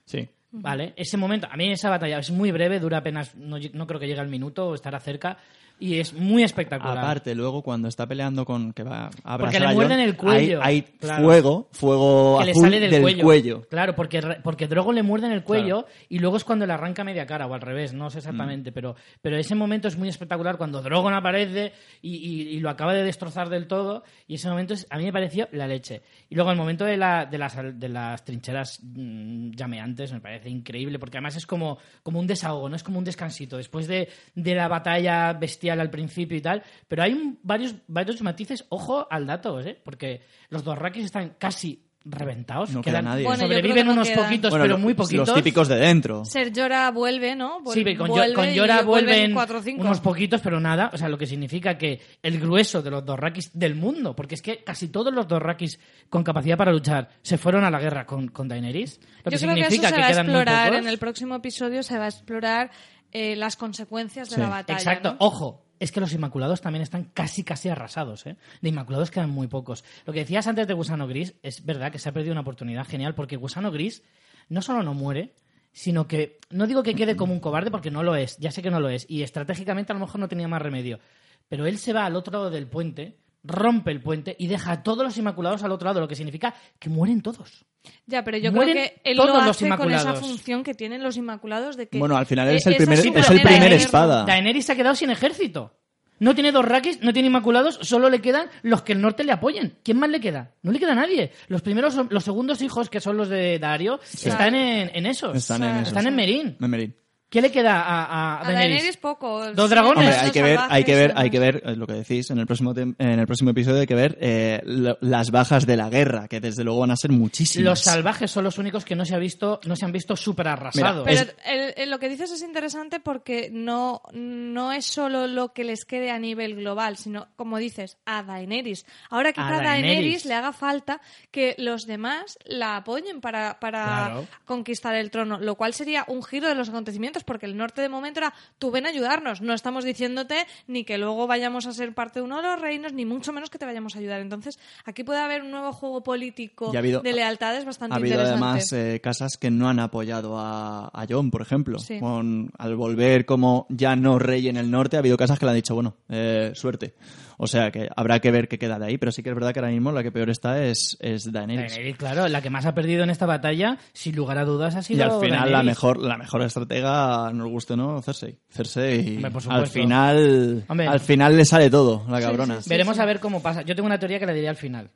Sí. 0.05 0.29
¿Vale? 0.51 0.93
Ese 0.97 1.17
momento, 1.17 1.47
a 1.49 1.57
mí 1.57 1.71
esa 1.71 1.89
batalla 1.89 2.19
es 2.19 2.33
muy 2.33 2.51
breve, 2.51 2.81
dura 2.81 2.99
apenas, 2.99 3.37
no 3.37 3.87
creo 3.87 4.01
que 4.01 4.09
llegue 4.09 4.21
al 4.21 4.29
minuto 4.29 4.69
o 4.69 4.75
estará 4.75 4.99
cerca, 4.99 5.39
y 5.81 5.99
es 5.99 6.13
muy 6.15 6.43
espectacular. 6.45 6.97
Aparte, 6.99 7.35
luego 7.35 7.63
cuando 7.63 7.89
está 7.89 8.07
peleando 8.07 8.45
con 8.45 8.73
que 8.73 8.83
va 8.85 9.11
a 9.25 9.39
Porque 9.39 9.59
le 9.61 9.75
muerden 9.75 10.01
el 10.01 10.17
cuello. 10.17 10.61
Hay, 10.63 10.77
hay 10.77 10.83
Claro. 11.01 11.25
fuego, 11.25 11.69
fuego 11.73 12.39
que 12.39 12.45
le 12.47 12.51
azul 12.53 12.63
sale 12.63 12.81
del, 12.81 13.21
cuello. 13.23 13.63
Claro, 13.69 13.95
porque, 13.95 14.21
porque 14.43 14.67
Drogo 14.69 14.93
le 14.93 15.03
muerde 15.03 15.27
en 15.27 15.33
el 15.33 15.43
cuello 15.43 15.87
y 16.09 16.19
luego 16.21 16.37
es 16.37 16.45
cuando 16.45 16.65
le 16.67 16.73
arranca 16.73 17.05
media 17.05 17.27
cara, 17.27 17.47
o 17.47 17.55
al 17.55 17.61
revés, 17.61 17.93
no 17.93 18.09
sé 18.11 18.19
exactamente, 18.19 18.71
Mm. 18.71 18.75
pero, 18.75 18.97
pero 19.21 19.37
ese 19.37 19.55
momento 19.55 19.89
es 19.89 19.97
muy 19.99 20.09
espectacular 20.09 20.57
cuando 20.57 20.81
Drogon 20.81 21.13
aparece 21.13 21.73
y, 22.01 22.17
y- 22.17 22.49
y 22.57 22.61
lo 22.61 22.71
acaba 22.71 22.95
de 22.95 23.03
destrozar 23.03 23.49
del 23.49 23.67
todo, 23.67 24.05
y 24.29 24.37
ese 24.37 24.49
momento 24.49 24.75
es- 24.75 24.87
a 24.91 24.97
mí 24.99 25.05
me 25.05 25.13
pareció 25.13 25.49
la 25.53 25.67
leche. 25.67 26.03
Y 26.31 26.35
luego 26.37 26.51
el 26.51 26.57
momento 26.57 26.85
de, 26.85 26.97
la- 26.97 27.27
de, 27.27 27.37
las, 27.39 27.57
de 27.79 27.89
las 27.89 28.25
trincheras 28.25 28.81
mm, 28.83 29.51
llameantes 29.53 30.13
me 30.13 30.21
parece 30.21 30.49
increíble, 30.49 30.99
porque 30.99 31.19
además 31.19 31.37
es 31.37 31.47
como, 31.47 31.79
como 32.03 32.21
un 32.21 32.27
desahogo, 32.27 32.69
no 32.69 32.77
es 32.77 32.83
como 32.83 32.99
un 32.99 33.05
descansito, 33.05 33.57
después 33.57 33.87
de, 33.89 34.09
de 34.35 34.55
la 34.55 34.69
batalla 34.69 35.33
bestial 35.35 35.74
al 35.81 35.91
principio 35.91 36.37
y 36.37 36.41
tal, 36.41 36.63
pero 36.89 37.03
hay 37.03 37.13
un- 37.13 37.39
varios, 37.43 37.75
varios 37.87 38.21
matices, 38.23 38.65
ojo 38.69 39.07
al 39.11 39.27
dato, 39.27 39.61
¿eh? 39.61 39.81
porque 39.85 40.23
los 40.51 40.65
Dorrakis 40.65 41.05
están 41.07 41.37
casi 41.39 41.83
reventados, 42.07 42.71
No 42.71 42.83
queda 42.83 43.01
nadie. 43.01 43.25
Bueno, 43.25 43.39
creo 43.47 43.49
sobreviven 43.49 43.77
que 43.79 43.85
no 43.85 43.93
unos 43.93 44.11
poquitos, 44.11 44.51
Bueno, 44.51 44.65
pero 44.65 44.79
muy 44.79 44.93
poquitos. 44.93 45.27
Los 45.27 45.37
típicos 45.37 45.69
de 45.69 45.77
dentro. 45.77 46.23
Ser 46.27 46.53
Llora 46.53 46.91
vuelve, 46.91 47.35
¿no? 47.35 47.61
Sí, 47.73 47.83
pero 47.83 47.99
con, 48.01 48.09
vuelve 48.09 48.55
Llora 48.55 48.83
vuelven 48.83 49.33
cuatro 49.33 49.63
unos 49.79 50.01
poquitos, 50.01 50.43
pero 50.43 50.61
nada. 50.61 50.91
O 50.93 50.99
sea, 50.99 51.09
lo 51.09 51.17
que 51.17 51.27
significa 51.27 51.79
que 51.79 52.01
el 52.23 52.39
grueso 52.39 52.83
de 52.83 52.91
los 52.91 53.07
Dorrakis 53.07 53.59
del 53.59 53.75
mundo, 53.75 54.15
porque 54.15 54.35
es 54.35 54.43
que 54.43 54.63
casi 54.63 54.89
todos 54.89 55.15
los 55.15 55.27
Dorrakis 55.27 55.81
con 56.11 56.23
capacidad 56.23 56.59
para 56.59 56.73
luchar 56.73 57.09
se 57.23 57.39
fueron 57.39 57.65
a 57.65 57.71
la 57.71 57.81
guerra 57.81 58.05
con, 58.05 58.29
con 58.29 58.49
Daenerys. 58.49 59.01
Lo 59.25 59.31
que 59.31 59.39
Yo 59.39 59.47
creo 59.47 59.55
que 59.55 59.61
eso 59.63 59.71
significa 59.71 59.89
se 59.89 59.95
que, 59.95 60.01
va 60.03 60.07
a 60.07 60.11
quedan 60.11 60.27
muy 60.27 60.35
explorar 60.35 60.69
pocos. 60.69 60.83
en 60.83 60.89
el 60.89 60.99
próximo 60.99 61.35
episodio, 61.37 61.83
se 61.83 61.99
va 61.99 62.05
a 62.05 62.09
explorar 62.09 62.71
eh, 63.15 63.35
las 63.37 63.57
consecuencias 63.57 64.29
de 64.29 64.35
Sí. 64.37 64.41
la 64.43 64.49
batalla. 64.51 64.79
Exacto. 64.79 65.13
¿no? 65.13 65.17
Ojo, 65.21 65.65
es 65.81 65.91
que 65.93 66.01
los 66.01 66.13
Inmaculados 66.13 66.61
también 66.61 66.83
están 66.83 67.05
casi, 67.05 67.43
casi 67.45 67.69
arrasados. 67.71 68.27
¿eh? 68.27 68.37
De 68.61 68.69
Inmaculados 68.69 69.11
quedan 69.11 69.31
muy 69.31 69.47
pocos. 69.47 69.85
Lo 70.05 70.13
que 70.13 70.21
decías 70.21 70.47
antes 70.47 70.67
de 70.67 70.75
Gusano 70.75 71.07
Gris 71.07 71.35
es 71.43 71.65
verdad 71.65 71.91
que 71.91 71.99
se 71.99 72.09
ha 72.09 72.13
perdido 72.13 72.33
una 72.33 72.43
oportunidad 72.43 72.87
genial 72.87 73.15
porque 73.15 73.37
Gusano 73.37 73.71
Gris 73.73 74.03
no 74.49 74.61
solo 74.61 74.83
no 74.83 74.93
muere, 74.95 75.35
sino 75.73 76.07
que 76.07 76.39
no 76.51 76.67
digo 76.67 76.83
que 76.83 76.95
quede 76.95 77.17
como 77.17 77.33
un 77.33 77.41
cobarde 77.41 77.71
porque 77.71 77.91
no 77.91 78.03
lo 78.03 78.15
es, 78.15 78.37
ya 78.39 78.51
sé 78.53 78.63
que 78.63 78.71
no 78.71 78.79
lo 78.81 78.89
es. 78.89 79.07
Y 79.09 79.23
estratégicamente 79.23 79.93
a 79.93 79.95
lo 79.95 80.01
mejor 80.01 80.21
no 80.21 80.29
tenía 80.29 80.47
más 80.49 80.63
remedio. 80.63 81.01
Pero 81.49 81.67
él 81.67 81.79
se 81.79 81.93
va 81.93 82.07
al 82.07 82.17
otro 82.17 82.33
lado 82.33 82.51
del 82.51 82.67
puente, 82.69 83.19
rompe 83.45 83.91
el 83.91 84.01
puente 84.01 84.35
y 84.39 84.47
deja 84.47 84.73
a 84.73 84.83
todos 84.83 85.05
los 85.05 85.17
Inmaculados 85.19 85.63
al 85.63 85.71
otro 85.71 85.87
lado, 85.87 86.01
lo 86.01 86.09
que 86.09 86.17
significa 86.17 86.55
que 86.79 86.89
mueren 86.89 87.21
todos. 87.21 87.65
Ya, 88.07 88.25
pero 88.25 88.39
yo 88.39 88.51
Mueren 88.51 88.75
creo 88.75 88.85
que 88.87 89.01
él 89.11 89.17
todos 89.19 89.29
lo 89.29 89.35
los 89.45 89.51
hace 89.51 89.69
con 89.69 89.93
esa 89.93 90.15
función 90.15 90.63
que 90.65 90.73
tienen 90.75 91.03
los 91.03 91.17
Inmaculados 91.19 91.77
de 91.77 91.87
que... 91.89 91.99
Bueno, 91.99 92.17
al 92.17 92.25
final 92.27 92.49
es 92.49 92.67
el 92.67 92.77
primer- 92.77 92.99
es 92.99 93.31
el 93.31 93.43
primer 93.43 93.73
espada. 93.75 94.25
Daenerys 94.25 94.65
se 94.65 94.73
ha 94.73 94.77
quedado 94.77 94.95
sin 94.95 95.11
ejército. 95.11 95.75
No 96.21 96.35
tiene 96.35 96.53
dos 96.53 96.65
raquis, 96.65 97.03
no 97.03 97.13
tiene 97.13 97.27
inmaculados, 97.27 97.79
solo 97.83 98.09
le 98.09 98.21
quedan 98.21 98.49
los 98.63 98.83
que 98.83 98.93
el 98.93 99.01
norte 99.01 99.25
le 99.25 99.33
apoyen. 99.33 99.79
¿Quién 99.83 99.99
más 99.99 100.09
le 100.09 100.21
queda? 100.21 100.53
No 100.63 100.71
le 100.71 100.79
queda 100.79 100.95
nadie. 100.95 101.33
Los 101.49 101.61
primeros, 101.61 101.99
los 102.09 102.25
segundos 102.25 102.63
hijos, 102.63 102.89
que 102.89 103.01
son 103.01 103.17
los 103.17 103.29
de 103.29 103.59
Dario, 103.59 103.99
están 104.13 104.55
en, 104.55 104.91
en 104.95 105.07
esos. 105.07 105.37
Están 105.37 105.65
en 105.65 105.77
esos. 105.79 105.89
Están 105.89 106.07
en 106.07 106.15
Merín. 106.15 106.57
Memerín. 106.61 106.95
¿Qué 107.35 107.43
le 107.43 107.51
queda 107.51 107.81
a, 107.83 108.05
a 108.05 108.41
A 108.41 108.45
Daenerys? 108.45 108.69
Daenerys 108.71 108.97
poco. 108.99 109.53
Dos 109.53 109.69
dragones. 109.69 109.99
Hombre, 110.05 110.15
hay 110.21 110.31
que 110.31 110.43
ver, 110.43 110.59
hay 110.71 110.85
que 110.85 110.95
ver, 110.95 111.13
hay 111.17 111.31
que 111.31 111.39
ver 111.41 111.77
lo 111.77 111.85
que 111.87 111.95
decís 111.95 112.31
en 112.31 112.39
el 112.39 112.47
próximo 112.47 112.73
en 112.77 112.95
el 113.19 113.27
próximo 113.27 113.51
episodio 113.51 113.81
hay 113.81 113.87
que 113.89 113.95
ver 113.97 114.17
eh, 114.21 114.61
lo- 114.65 114.97
las 115.01 115.33
bajas 115.33 115.67
de 115.67 115.77
la 115.77 115.91
guerra, 115.91 116.29
que 116.29 116.39
desde 116.41 116.63
luego 116.63 116.79
van 116.81 116.93
a 116.93 116.97
ser 116.97 117.11
muchísimas. 117.11 117.65
Los 117.65 117.81
salvajes 117.81 118.31
son 118.31 118.45
los 118.45 118.57
únicos 118.59 118.85
que 118.85 118.95
no 118.95 119.05
se, 119.05 119.17
ha 119.17 119.19
visto, 119.19 119.59
no 119.67 119.75
se 119.75 119.85
han 119.85 119.91
visto 119.91 120.15
súper 120.15 120.47
arrasados. 120.47 121.03
Pero 121.05 121.23
Es- 121.23 121.35
el- 121.45 121.75
el- 121.77 121.91
lo 121.91 121.99
que 121.99 122.09
dices 122.09 122.31
es 122.31 122.41
interesante 122.43 123.01
porque 123.01 123.51
no, 123.53 124.01
no 124.13 124.71
es 124.73 124.87
solo 124.87 125.27
lo 125.27 125.53
que 125.53 125.65
les 125.65 125.85
quede 125.85 126.13
a 126.13 126.21
nivel 126.21 126.55
global, 126.55 126.97
sino, 126.97 127.27
como 127.35 127.59
dices, 127.59 127.97
a 128.07 128.23
Daenerys. 128.23 128.87
Ahora 129.11 129.33
quizá 129.33 129.49
A 129.49 129.59
a 129.59 129.63
Daenerys. 129.63 129.97
Daenerys 129.97 130.25
le 130.27 130.35
haga 130.35 130.53
falta 130.53 131.01
que 131.33 131.57
los 131.59 131.87
demás 131.87 132.39
la 132.45 132.77
apoyen 132.77 133.21
para, 133.21 133.59
para 133.59 133.85
Claro. 133.85 134.27
conquistar 134.45 134.95
el 134.95 135.11
trono, 135.11 135.41
lo 135.41 135.57
cual 135.57 135.75
sería 135.75 136.05
un 136.07 136.23
giro 136.23 136.47
de 136.47 136.55
los 136.55 136.69
acontecimientos 136.69 137.24
porque 137.25 137.47
el 137.47 137.57
norte 137.57 137.83
de 137.83 137.89
momento 137.89 138.21
era 138.21 138.33
tú 138.59 138.71
ven 138.71 138.87
a 138.87 138.91
ayudarnos, 138.91 139.41
no 139.41 139.55
estamos 139.55 139.85
diciéndote 139.85 140.47
ni 140.67 140.85
que 140.85 140.99
luego 140.99 141.27
vayamos 141.27 141.67
a 141.67 141.73
ser 141.73 141.93
parte 141.95 142.21
de 142.21 142.25
uno 142.25 142.37
de 142.37 142.43
los 142.49 142.61
reinos, 142.61 142.93
ni 142.93 143.05
mucho 143.05 143.33
menos 143.33 143.51
que 143.51 143.59
te 143.59 143.67
vayamos 143.67 143.97
a 143.97 143.99
ayudar. 143.99 144.21
Entonces, 144.21 144.59
aquí 144.85 145.05
puede 145.05 145.21
haber 145.21 145.43
un 145.43 145.51
nuevo 145.51 145.73
juego 145.73 146.03
político 146.03 146.73
ha 146.75 146.79
habido- 146.79 147.01
de 147.01 147.13
lealtades 147.13 147.65
bastante 147.65 147.95
Ha 147.95 147.97
habido 147.99 148.15
interesante. 148.15 148.45
además 148.45 148.73
eh, 148.73 149.01
casas 149.03 149.37
que 149.37 149.51
no 149.51 149.69
han 149.69 149.81
apoyado 149.81 150.39
a, 150.39 150.87
a 150.93 151.07
John, 151.09 151.31
por 151.31 151.43
ejemplo. 151.43 151.79
Sí. 151.79 151.99
Con, 152.01 152.51
al 152.59 152.77
volver 152.77 153.25
como 153.27 153.67
ya 153.69 153.97
no 153.97 154.19
rey 154.19 154.49
en 154.49 154.57
el 154.57 154.71
norte, 154.71 154.97
ha 154.97 155.01
habido 155.01 155.17
casas 155.17 155.39
que 155.39 155.45
le 155.47 155.51
han 155.51 155.57
dicho, 155.57 155.75
bueno, 155.75 155.97
eh, 156.09 156.53
suerte. 156.55 156.95
O 157.37 157.47
sea 157.47 157.71
que 157.71 157.89
habrá 157.97 158.21
que 158.21 158.31
ver 158.31 158.49
qué 158.49 158.59
queda 158.59 158.79
de 158.79 158.87
ahí, 158.87 158.99
pero 158.99 159.11
sí 159.13 159.23
que 159.23 159.31
es 159.31 159.35
verdad 159.35 159.53
que 159.53 159.59
ahora 159.61 159.73
mismo 159.73 159.91
la 159.93 160.03
que 160.03 160.13
peor 160.13 160.31
está 160.31 160.63
es, 160.65 160.97
es 161.01 161.31
Daenerys. 161.33 161.73
Daenerys, 161.73 161.97
claro, 161.97 162.29
la 162.29 162.41
que 162.43 162.51
más 162.51 162.67
ha 162.67 162.75
perdido 162.75 163.03
en 163.05 163.11
esta 163.11 163.27
batalla, 163.27 163.79
sin 163.93 164.15
lugar 164.17 164.39
a 164.39 164.45
dudas, 164.45 164.75
ha 164.77 164.83
sido 164.83 164.99
Y 164.99 165.03
al 165.03 165.21
final 165.21 165.51
la 165.53 165.63
mejor, 165.63 165.99
la 165.99 166.17
mejor 166.17 166.43
estratega, 166.43 167.31
nos 167.33 167.49
guste 167.49 167.73
o 167.75 167.77
no, 167.77 168.03
Cersei. 168.03 168.39
Cersei, 168.49 169.17
Hombre, 169.17 169.31
por 169.31 169.43
al 169.53 169.67
final, 169.67 170.65
Hombre. 170.69 170.87
al 170.87 171.01
final 171.01 171.37
le 171.37 171.45
sale 171.45 171.71
todo, 171.71 172.05
la 172.09 172.21
cabrona. 172.21 172.57
sí, 172.57 172.63
sí. 172.65 172.71
Veremos 172.71 172.99
a 172.99 173.05
ver 173.05 173.21
cómo 173.21 173.43
pasa. 173.43 173.63
Yo 173.63 173.75
tengo 173.75 173.87
una 173.87 173.99
teoría 173.99 174.19
que 174.19 174.27
la 174.27 174.33
diré 174.33 174.49
al 174.49 174.57
final. 174.57 174.91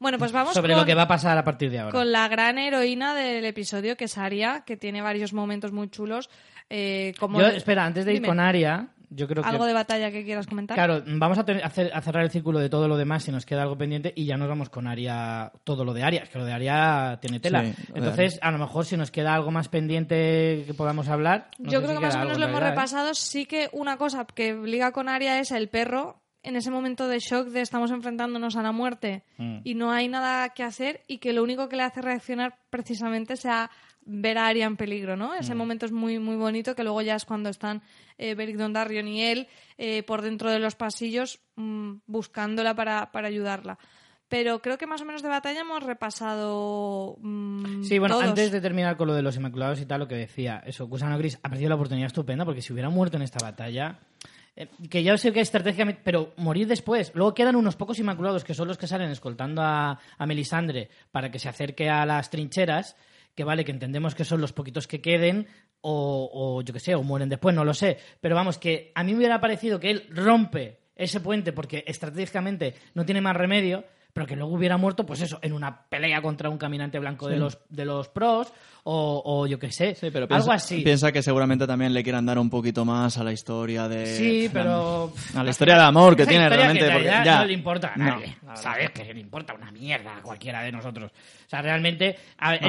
Bueno, 0.00 0.16
pues 0.18 0.30
vamos 0.30 0.54
sobre 0.54 0.74
con- 0.74 0.80
lo 0.82 0.86
que 0.86 0.94
va 0.94 1.02
a 1.02 1.08
pasar 1.08 1.36
a 1.38 1.42
partir 1.44 1.70
de 1.70 1.80
ahora. 1.80 1.92
con 1.92 2.12
la 2.12 2.28
gran 2.28 2.56
heroína 2.58 3.14
del 3.14 3.44
episodio, 3.44 3.96
que 3.96 4.04
es 4.04 4.16
Aria, 4.16 4.62
que 4.64 4.76
tiene 4.76 5.02
varios 5.02 5.32
momentos 5.32 5.72
muy 5.72 5.88
chulos. 5.90 6.30
eh, 6.70 7.14
como 7.18 7.40
Yo, 7.40 7.46
espera, 7.48 7.84
antes 7.86 8.04
de 8.04 8.12
ir 8.12 8.16
Dime, 8.18 8.28
con 8.28 8.38
Aria, 8.40 8.88
yo 9.10 9.26
creo 9.28 9.42
que... 9.42 9.48
¿Algo 9.48 9.64
de 9.66 9.72
batalla 9.72 10.10
que 10.10 10.24
quieras 10.24 10.46
comentar? 10.46 10.74
Claro, 10.76 11.02
vamos 11.06 11.38
a, 11.38 11.44
tener- 11.44 11.62
a 11.64 11.66
hacer- 11.68 11.90
a 11.94 12.00
cerrar 12.02 12.24
el 12.24 12.30
círculo 12.30 12.58
de 12.58 12.68
todo 12.68 12.88
lo 12.88 12.96
demás 12.96 13.24
si 13.24 13.32
nos 13.32 13.46
queda 13.46 13.62
algo 13.62 13.76
pendiente 13.78 14.12
y 14.16 14.24
ya 14.26 14.36
nos 14.36 14.48
vamos 14.48 14.68
con 14.68 14.86
Aria, 14.86 15.50
todo 15.64 15.84
lo 15.84 15.92
de 15.94 16.02
Aria. 16.02 16.22
Es 16.22 16.28
que 16.28 16.38
lo 16.38 16.44
de 16.44 16.52
Aria 16.52 17.18
tiene 17.20 17.40
tela. 17.40 17.64
Sí, 17.64 17.74
Entonces, 17.94 18.38
a 18.42 18.50
lo 18.50 18.58
mejor 18.58 18.84
si 18.84 18.96
nos 18.96 19.10
queda 19.10 19.34
algo 19.34 19.50
más 19.50 19.68
pendiente 19.68 20.64
que 20.66 20.74
podamos 20.74 21.08
hablar. 21.08 21.48
no 21.58 21.70
Yo 21.70 21.80
creo 21.80 21.92
si 21.92 21.98
que 21.98 22.04
más 22.06 22.16
o 22.16 22.18
menos 22.20 22.38
lo 22.38 22.46
hemos 22.46 22.60
¿eh? 22.60 22.64
repasado. 22.70 23.14
Sí 23.14 23.46
que 23.46 23.68
una 23.72 23.96
cosa 23.96 24.26
que 24.26 24.54
liga 24.54 24.92
con 24.92 25.08
Aria 25.08 25.38
es 25.40 25.50
el 25.52 25.68
perro. 25.68 26.20
En 26.44 26.54
ese 26.54 26.70
momento 26.70 27.08
de 27.08 27.18
shock 27.18 27.48
de 27.48 27.60
estamos 27.60 27.90
enfrentándonos 27.90 28.54
a 28.56 28.62
la 28.62 28.70
muerte 28.72 29.24
Mm. 29.38 29.58
y 29.64 29.74
no 29.74 29.90
hay 29.90 30.08
nada 30.08 30.48
que 30.50 30.62
hacer 30.62 31.02
y 31.08 31.18
que 31.18 31.32
lo 31.32 31.42
único 31.42 31.68
que 31.68 31.76
le 31.76 31.82
hace 31.82 32.00
reaccionar 32.00 32.56
precisamente 32.70 33.36
sea 33.36 33.70
ver 34.10 34.38
a 34.38 34.46
Aria 34.46 34.64
en 34.64 34.76
peligro, 34.78 35.16
¿no? 35.16 35.34
Ese 35.34 35.54
Mm. 35.54 35.58
momento 35.58 35.84
es 35.86 35.92
muy 35.92 36.18
muy 36.18 36.36
bonito 36.36 36.74
que 36.74 36.82
luego 36.82 37.02
ya 37.02 37.14
es 37.14 37.24
cuando 37.26 37.50
están 37.50 37.82
eh, 38.16 38.34
Beric 38.34 38.56
Dondarrion 38.56 39.06
y 39.06 39.22
él 39.22 39.48
eh, 39.76 40.02
por 40.02 40.22
dentro 40.22 40.50
de 40.50 40.58
los 40.58 40.74
pasillos 40.76 41.40
mm, 41.56 41.92
buscándola 42.06 42.74
para, 42.74 43.12
para 43.12 43.28
ayudarla. 43.28 43.78
Pero 44.30 44.60
creo 44.60 44.76
que 44.78 44.86
más 44.86 45.00
o 45.00 45.04
menos 45.04 45.22
de 45.22 45.28
batalla 45.28 45.60
hemos 45.60 45.82
repasado. 45.82 47.16
mm, 47.20 47.82
Sí, 47.82 47.98
bueno, 47.98 48.14
todos. 48.16 48.28
antes 48.28 48.50
de 48.50 48.60
terminar 48.60 48.96
con 48.96 49.08
lo 49.08 49.14
de 49.14 49.22
los 49.22 49.36
Inmaculados 49.36 49.80
y 49.80 49.86
tal, 49.86 50.00
lo 50.00 50.08
que 50.08 50.16
decía, 50.16 50.62
eso, 50.66 50.86
Gusano 50.86 51.16
Gris 51.18 51.38
ha 51.42 51.48
perdido 51.48 51.68
la 51.70 51.74
oportunidad 51.76 52.06
estupenda 52.06 52.44
porque 52.44 52.62
si 52.62 52.72
hubiera 52.72 52.90
muerto 52.90 53.16
en 53.16 53.22
esta 53.22 53.38
batalla, 53.44 53.98
eh, 54.56 54.68
que 54.90 55.02
ya 55.02 55.16
sé 55.16 55.32
que 55.32 55.40
estratégicamente, 55.40 56.00
pero 56.04 56.32
morir 56.36 56.66
después. 56.66 57.12
Luego 57.14 57.34
quedan 57.34 57.56
unos 57.56 57.76
pocos 57.76 57.98
Inmaculados 57.98 58.44
que 58.44 58.54
son 58.54 58.68
los 58.68 58.76
que 58.78 58.86
salen 58.86 59.10
escoltando 59.10 59.62
a, 59.62 59.98
a 60.18 60.26
Melisandre 60.26 60.90
para 61.10 61.30
que 61.30 61.38
se 61.38 61.48
acerque 61.48 61.88
a 61.88 62.04
las 62.04 62.28
trincheras, 62.30 62.96
que 63.38 63.44
vale, 63.44 63.64
que 63.64 63.70
entendemos 63.70 64.16
que 64.16 64.24
son 64.24 64.40
los 64.40 64.52
poquitos 64.52 64.88
que 64.88 65.00
queden, 65.00 65.46
o, 65.80 66.28
o 66.32 66.62
yo 66.62 66.74
que 66.74 66.80
sé, 66.80 66.96
o 66.96 67.04
mueren 67.04 67.28
después, 67.28 67.54
no 67.54 67.64
lo 67.64 67.72
sé. 67.72 67.96
Pero 68.20 68.34
vamos, 68.34 68.58
que 68.58 68.90
a 68.96 69.04
mí 69.04 69.12
me 69.12 69.18
hubiera 69.18 69.40
parecido 69.40 69.78
que 69.78 69.92
él 69.92 70.08
rompe 70.10 70.80
ese 70.96 71.20
puente 71.20 71.52
porque 71.52 71.84
estratégicamente 71.86 72.74
no 72.94 73.06
tiene 73.06 73.20
más 73.20 73.36
remedio, 73.36 73.84
pero 74.18 74.26
que 74.26 74.34
luego 74.34 74.52
hubiera 74.54 74.76
muerto, 74.76 75.06
pues 75.06 75.20
eso, 75.20 75.38
en 75.42 75.52
una 75.52 75.82
pelea 75.88 76.20
contra 76.20 76.48
un 76.50 76.58
caminante 76.58 76.98
blanco 76.98 77.28
de 77.28 77.36
los 77.36 77.56
de 77.68 77.84
los 77.84 78.08
pros, 78.08 78.52
o, 78.82 79.22
o 79.24 79.46
yo 79.46 79.58
qué 79.60 79.70
sé, 79.70 79.94
Sí, 79.94 80.08
pero 80.10 80.24
algo 80.24 80.28
piensa, 80.46 80.54
así. 80.54 80.80
piensa 80.82 81.12
que 81.12 81.22
seguramente 81.22 81.66
también 81.68 81.92
le 81.94 82.02
quieran 82.02 82.26
dar 82.26 82.38
un 82.38 82.50
poquito 82.50 82.84
más 82.84 83.16
a 83.18 83.22
la 83.22 83.32
historia 83.32 83.86
de... 83.86 84.06
Sí, 84.06 84.50
pero- 84.52 85.12
A 85.36 85.44
la 85.44 85.50
historia 85.50 85.76
de 85.76 85.82
amor 85.82 86.16
que 86.16 86.26
tiene 86.26 86.48
realmente. 86.48 86.84
que 86.86 86.90
porque 86.92 87.04
ya- 87.06 87.38
no 87.38 87.44
le 87.44 87.52
importa 87.52 87.92
a 87.94 87.96
nadie. 87.96 88.36
¿Sabes? 88.54 88.90
Que 88.90 89.12
le 89.14 89.20
importa 89.20 89.54
una 89.54 89.70
mierda 89.70 90.16
a 90.16 90.22
cualquiera 90.22 90.62
de 90.62 90.72
nosotros. 90.72 91.12
O 91.12 91.48
sea, 91.48 91.62
realmente. 91.62 92.16
a 92.38 92.52
ver, 92.52 92.60
tú- 92.60 92.68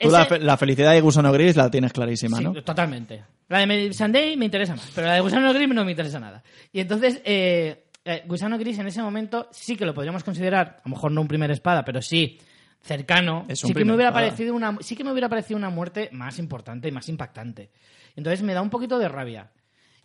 tú 0.00 0.10
la, 0.10 0.22
ese- 0.22 0.28
fe- 0.28 0.38
la 0.40 0.56
felicidad 0.56 0.92
de 0.92 1.00
Gusano 1.00 1.32
Gris 1.32 1.56
la 1.56 1.70
tienes 1.70 1.92
clarísima, 1.92 2.38
Sí, 2.38 2.44
¿no? 2.44 2.52
totalmente. 2.62 3.24
La 3.48 3.66
de 3.66 3.92
Sunday 3.92 4.36
me 4.36 4.44
interesa 4.46 4.74
más, 4.76 4.90
pero 4.94 5.06
la 5.06 5.14
de 5.14 5.20
Gusano 5.20 5.52
Gris 5.52 5.68
no 5.68 5.84
me 5.84 5.90
interesa 5.90 6.20
nada. 6.20 6.42
Y 6.72 6.80
entonces, 6.80 7.20
eh, 7.24 7.83
eh, 8.04 8.22
Gusano 8.26 8.58
Gris 8.58 8.78
en 8.78 8.86
ese 8.86 9.02
momento 9.02 9.48
sí 9.50 9.76
que 9.76 9.86
lo 9.86 9.94
podríamos 9.94 10.24
considerar, 10.24 10.76
a 10.78 10.88
lo 10.88 10.94
mejor 10.94 11.12
no 11.12 11.20
un 11.20 11.28
primer 11.28 11.50
espada, 11.50 11.84
pero 11.84 12.02
sí 12.02 12.38
cercano. 12.80 13.46
Es 13.48 13.64
un 13.64 13.68
sí 13.68 13.74
que 13.74 13.84
me 13.84 13.94
hubiera 13.94 14.10
espada. 14.10 14.26
parecido 14.26 14.54
una, 14.54 14.76
sí 14.80 14.94
que 14.94 15.04
me 15.04 15.12
hubiera 15.12 15.28
parecido 15.28 15.56
una 15.56 15.70
muerte 15.70 16.10
más 16.12 16.38
importante 16.38 16.88
y 16.88 16.92
más 16.92 17.08
impactante. 17.08 17.70
Entonces 18.14 18.42
me 18.42 18.54
da 18.54 18.62
un 18.62 18.70
poquito 18.70 18.98
de 18.98 19.08
rabia. 19.08 19.50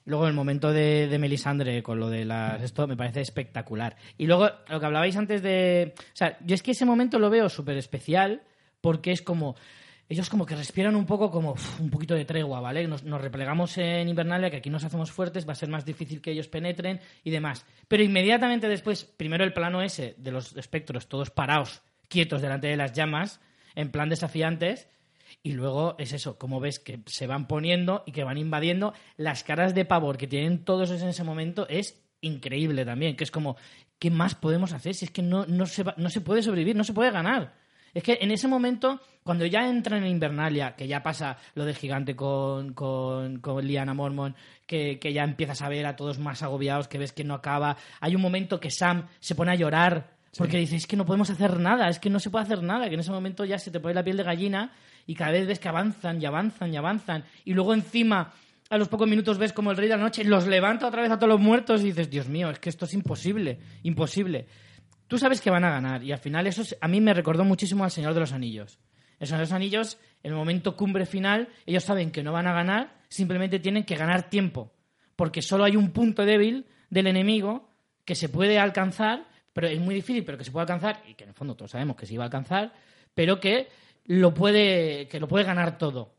Luego 0.06 0.28
el 0.28 0.34
momento 0.34 0.72
de, 0.72 1.08
de 1.08 1.20
Melisandre 1.20 1.84
con 1.84 2.00
lo 2.00 2.10
de 2.10 2.26
las 2.26 2.62
esto 2.64 2.88
me 2.88 2.95
parece 2.95 3.22
espectacular. 3.22 3.97
Y 4.18 4.26
luego 4.26 4.50
lo 4.68 4.80
que 4.80 4.86
hablabais 4.86 5.16
antes 5.18 5.43
de, 5.43 5.93
o 5.97 6.16
sea, 6.16 6.38
yo 6.45 6.56
es 6.56 6.64
que 6.64 6.72
ese 6.72 6.86
momento 6.86 7.20
lo 7.20 7.30
veo 7.30 7.50
súper 7.50 7.78
especial 7.78 8.41
porque 8.82 9.12
es 9.12 9.22
como 9.22 9.56
ellos 10.10 10.30
como 10.30 10.45
que 10.45 10.55
respiran 10.55 10.95
un 10.95 11.05
poco 11.05 11.30
como 11.30 11.55
un 11.80 11.89
poquito 11.91 12.16
de 12.16 12.26
tregua, 12.26 12.60
¿vale? 12.60 12.88
Nos, 12.88 13.03
nos 13.03 13.22
replegamos 13.22 13.78
en 13.78 14.10
Invernalia, 14.10 14.49
que 14.49 14.57
aquí 14.57 14.70
nos 14.70 14.84
hacemos 14.84 15.12
fuertes, 15.12 15.47
va 15.47 15.51
a 15.53 15.55
ser 15.55 15.70
más 15.70 15.86
difícil 15.86 16.20
que 16.22 16.32
ellos 16.32 16.47
penetren 16.47 16.99
y 17.24 17.30
demás. 17.30 17.66
Pero 17.88 18.03
inmediatamente 18.03 18.68
después, 18.68 19.05
primero 19.05 19.43
el 19.43 19.53
plano 19.53 19.82
ese 19.84 20.16
de 20.18 20.32
los 20.32 20.57
espectros, 20.57 21.07
todos 21.07 21.30
parados, 21.30 21.84
quietos 22.07 22.41
delante 22.41 22.68
de 22.68 22.76
las 22.76 22.93
llamas, 22.93 23.39
en 23.76 23.91
plan 23.91 24.10
desafiantes, 24.10 24.88
y 25.43 25.51
luego 25.51 25.95
es 25.99 26.12
eso, 26.12 26.39
como 26.39 26.60
ves 26.60 26.80
que 26.80 27.01
se 27.05 27.28
van 27.28 27.47
poniendo 27.47 28.01
y 28.07 28.12
que 28.12 28.24
van 28.24 28.39
invadiendo, 28.39 28.95
las 29.16 29.43
caras 29.43 29.76
de 29.76 29.86
pavor 29.86 30.18
que 30.18 30.26
tienen 30.28 30.66
todos 30.66 30.89
en 30.89 31.07
ese 31.07 31.24
momento 31.24 31.68
es 31.70 32.01
increíble 32.22 32.84
también, 32.84 33.16
que 33.16 33.24
es 33.24 33.32
como, 33.32 33.55
¿qué 33.99 34.10
más 34.10 34.34
podemos 34.34 34.74
hacer? 34.74 34.95
Si 34.95 35.05
es 35.05 35.12
que 35.12 35.22
no, 35.22 35.45
no, 35.45 35.68
se, 35.68 35.84
va- 35.84 35.93
no 35.97 36.10
se 36.10 36.22
puede 36.22 36.41
sobrevivir, 36.41 36.76
no 36.76 36.84
se 36.84 36.93
puede 36.93 37.12
ganar. 37.12 37.53
Es 37.93 38.03
que 38.03 38.19
en 38.21 38.31
ese 38.31 38.47
momento, 38.47 38.99
cuando 39.23 39.45
ya 39.45 39.67
entran 39.67 40.03
en 40.03 40.11
Invernalia, 40.11 40.75
que 40.75 40.87
ya 40.87 41.01
pasa 41.01 41.37
lo 41.55 41.65
del 41.65 41.75
gigante 41.75 42.15
con, 42.15 42.73
con, 42.73 43.39
con 43.39 43.65
Liana 43.65 43.93
Mormon, 43.93 44.35
que, 44.65 44.99
que 44.99 45.13
ya 45.13 45.23
empiezas 45.23 45.61
a 45.61 45.69
ver 45.69 45.85
a 45.85 45.95
todos 45.95 46.19
más 46.19 46.43
agobiados, 46.43 46.87
que 46.87 46.97
ves 46.97 47.13
que 47.13 47.23
no 47.23 47.33
acaba. 47.33 47.77
Hay 47.99 48.15
un 48.15 48.21
momento 48.21 48.59
que 48.59 48.71
Sam 48.71 49.07
se 49.19 49.35
pone 49.35 49.51
a 49.51 49.55
llorar 49.55 50.19
porque 50.37 50.57
dice, 50.57 50.75
es 50.75 50.85
que 50.85 50.95
no 50.95 51.05
podemos 51.05 51.29
hacer 51.29 51.59
nada, 51.59 51.89
es 51.89 51.99
que 51.99 52.09
no 52.09 52.19
se 52.19 52.29
puede 52.29 52.45
hacer 52.45 52.61
nada, 52.61 52.87
que 52.87 52.93
en 52.93 52.99
ese 52.99 53.11
momento 53.11 53.45
ya 53.45 53.57
se 53.57 53.71
te 53.71 53.79
pone 53.79 53.95
la 53.95 54.03
piel 54.03 54.17
de 54.17 54.23
gallina 54.23 54.71
y 55.07 55.15
cada 55.15 55.31
vez 55.31 55.47
ves 55.47 55.59
que 55.59 55.69
avanzan 55.69 56.21
y 56.21 56.25
avanzan 56.25 56.73
y 56.73 56.77
avanzan. 56.77 57.23
Y 57.45 57.53
luego 57.53 57.73
encima, 57.73 58.31
a 58.69 58.77
los 58.77 58.87
pocos 58.87 59.07
minutos 59.07 59.39
ves 59.39 59.53
como 59.53 59.71
el 59.71 59.77
rey 59.77 59.87
de 59.87 59.97
la 59.97 60.03
noche 60.03 60.23
los 60.23 60.45
levanta 60.45 60.87
otra 60.87 61.01
vez 61.01 61.11
a 61.11 61.17
todos 61.17 61.29
los 61.29 61.41
muertos 61.41 61.81
y 61.81 61.85
dices, 61.85 62.09
Dios 62.09 62.27
mío, 62.27 62.49
es 62.51 62.59
que 62.59 62.69
esto 62.69 62.85
es 62.85 62.93
imposible, 62.93 63.59
imposible. 63.83 64.45
Tú 65.10 65.18
sabes 65.18 65.41
que 65.41 65.49
van 65.49 65.66
a 65.66 65.70
ganar 65.72 66.01
y 66.03 66.14
al 66.14 66.20
final 66.20 66.47
eso 66.47 66.62
es- 66.62 66.78
a 66.80 66.88
mí 66.88 67.01
me 67.01 67.14
recordó 67.14 67.43
muchísimo 67.43 67.84
al 67.84 67.91
Señor 67.91 68.14
de 68.14 68.22
los 68.22 68.32
Anillos. 68.32 68.80
El 69.20 69.28
Señor 69.28 69.39
de 69.39 69.45
los 69.47 69.51
Anillos, 69.51 69.97
en 70.24 70.32
el 70.32 70.38
momento 70.38 70.78
cumbre 70.78 71.05
final, 71.05 71.49
ellos 71.66 71.84
saben 71.84 72.12
que 72.12 72.24
no 72.24 72.32
van 72.32 72.47
a 72.47 72.53
ganar, 72.53 72.93
simplemente 73.10 73.60
tienen 73.60 73.84
que 73.84 73.95
ganar 73.95 74.30
tiempo, 74.30 74.72
porque 75.18 75.41
solo 75.41 75.66
hay 75.66 75.76
un 75.76 75.91
punto 75.91 76.24
débil 76.26 76.66
del 76.89 77.07
enemigo 77.07 77.70
que 78.05 78.16
se 78.16 78.30
puede 78.30 78.57
alcanzar, 78.60 79.26
pero 79.51 79.68
es 79.68 79.80
muy 79.80 79.93
difícil, 79.95 80.24
pero 80.24 80.38
que 80.38 80.45
se 80.45 80.51
puede 80.51 80.62
alcanzar 80.64 81.03
y 81.05 81.16
que 81.16 81.24
en 81.26 81.32
el 81.32 81.36
fondo 81.36 81.55
todos 81.55 81.72
sabemos 81.72 81.97
que 81.97 82.05
se 82.05 82.14
iba 82.14 82.24
a 82.24 82.28
alcanzar, 82.28 82.72
pero 83.14 83.39
que 83.41 83.68
lo 84.05 84.34
puede 84.34 85.07
que 85.07 85.20
lo 85.20 85.28
puede 85.28 85.43
ganar 85.43 85.78
todo. 85.78 86.14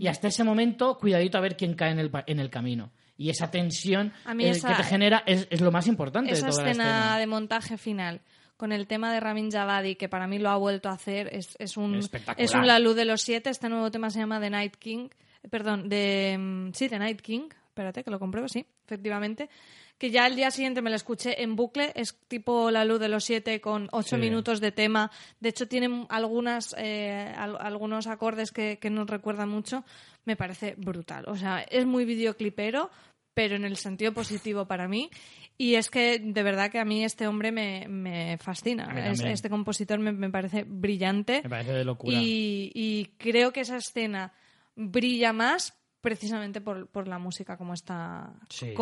Y 0.00 0.06
hasta 0.06 0.28
ese 0.28 0.44
momento, 0.44 0.96
cuidadito 0.96 1.36
a 1.36 1.42
ver 1.42 1.56
quién 1.58 1.74
cae 1.74 1.90
en 1.90 1.98
el, 1.98 2.10
en 2.26 2.38
el 2.38 2.48
camino. 2.48 2.90
Y 3.18 3.28
esa 3.28 3.50
tensión 3.50 4.12
A 4.24 4.32
mí 4.34 4.46
esa- 4.46 4.68
que 4.68 4.74
te 4.76 4.82
genera 4.84 5.22
es, 5.26 5.46
es 5.50 5.60
lo 5.60 5.70
más 5.70 5.86
importante 5.86 6.32
Esa 6.32 6.46
de 6.46 6.50
toda 6.52 6.64
la 6.64 6.70
escena, 6.70 6.88
escena. 6.88 7.18
de 7.18 7.26
montaje 7.26 7.76
final 7.76 8.20
con 8.64 8.72
el 8.72 8.86
tema 8.86 9.12
de 9.12 9.20
Ramin 9.20 9.50
Javadi, 9.50 9.94
que 9.94 10.08
para 10.08 10.26
mí 10.26 10.38
lo 10.38 10.48
ha 10.48 10.56
vuelto 10.56 10.88
a 10.88 10.92
hacer, 10.92 11.28
es, 11.34 11.54
es 11.58 11.76
un, 11.76 12.00
es 12.38 12.54
un 12.54 12.66
La 12.66 12.78
Luz 12.78 12.96
de 12.96 13.04
los 13.04 13.20
Siete. 13.20 13.50
Este 13.50 13.68
nuevo 13.68 13.90
tema 13.90 14.08
se 14.08 14.20
llama 14.20 14.40
The 14.40 14.48
Night 14.48 14.76
King. 14.76 15.10
eh, 15.42 15.48
Perdón, 15.50 15.90
de. 15.90 16.36
mm, 16.38 16.72
Sí, 16.72 16.88
The 16.88 16.98
Night 16.98 17.20
King. 17.20 17.50
Espérate, 17.68 18.02
que 18.02 18.10
lo 18.10 18.18
compruebo, 18.18 18.48
sí, 18.48 18.64
efectivamente. 18.86 19.50
Que 19.98 20.10
ya 20.10 20.26
el 20.26 20.34
día 20.34 20.50
siguiente 20.50 20.80
me 20.80 20.88
lo 20.88 20.96
escuché 20.96 21.42
en 21.42 21.56
bucle. 21.56 21.92
Es 21.94 22.16
tipo 22.26 22.70
La 22.70 22.86
Luz 22.86 23.00
de 23.00 23.08
los 23.08 23.22
Siete 23.24 23.60
con 23.60 23.90
ocho 23.92 24.16
Sí. 24.16 24.22
minutos 24.22 24.62
de 24.62 24.72
tema. 24.72 25.10
De 25.40 25.50
hecho, 25.50 25.68
tiene 25.68 26.06
algunas, 26.08 26.74
eh, 26.78 27.34
al- 27.36 27.58
algunos 27.60 28.06
acordes 28.06 28.50
que, 28.50 28.78
que 28.78 28.88
nos 28.88 29.06
recuerdan 29.10 29.50
mucho. 29.50 29.84
Me 30.24 30.36
parece 30.36 30.74
brutal. 30.78 31.26
O 31.28 31.36
sea, 31.36 31.60
es 31.68 31.84
muy 31.84 32.06
videoclipero, 32.06 32.88
pero 33.34 33.56
en 33.56 33.64
el 33.66 33.76
sentido 33.76 34.14
positivo 34.14 34.64
para 34.64 34.88
mí. 34.88 35.10
Y 35.56 35.76
es 35.76 35.88
que 35.90 36.18
de 36.18 36.42
verdad 36.42 36.70
que 36.70 36.80
a 36.80 36.84
mí 36.84 37.04
este 37.04 37.26
hombre 37.28 37.52
me, 37.52 37.86
me 37.88 38.38
fascina. 38.38 38.86
Es- 39.12 39.20
este 39.32 39.48
compositor 39.50 39.98
me, 40.00 40.12
me 40.12 40.28
parece 40.30 40.64
brillante. 40.66 41.42
Me 41.44 41.50
parece 41.50 41.72
de 41.72 41.84
locura. 41.84 42.18
Y, 42.20 42.72
y 42.74 43.06
creo 43.18 43.52
que 43.52 43.60
esa 43.60 43.76
escena 43.76 44.32
brilla 44.74 45.32
más 45.32 45.78
precisamente 46.00 46.60
por, 46.60 46.88
por 46.88 47.08
la 47.08 47.18
música, 47.18 47.56
como 47.56 47.72
está, 47.72 48.34
Sí, 48.50 48.74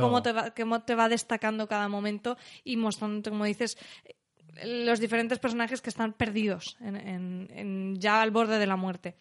cómo, 0.00 0.22
te 0.22 0.32
va, 0.32 0.54
cómo 0.54 0.82
te 0.82 0.94
va 0.94 1.08
destacando 1.10 1.68
cada 1.68 1.88
momento 1.88 2.38
y 2.64 2.76
mostrando, 2.76 3.28
como 3.30 3.44
dices, 3.44 3.76
los 4.64 4.98
diferentes 5.00 5.38
personajes 5.38 5.82
que 5.82 5.90
están 5.90 6.12
perdidos 6.14 6.76
en, 6.80 6.96
en- 6.96 7.48
en- 7.54 7.96
ya 8.00 8.22
al 8.22 8.30
borde 8.30 8.58
de 8.58 8.66
la 8.66 8.76
muerte. 8.76 9.14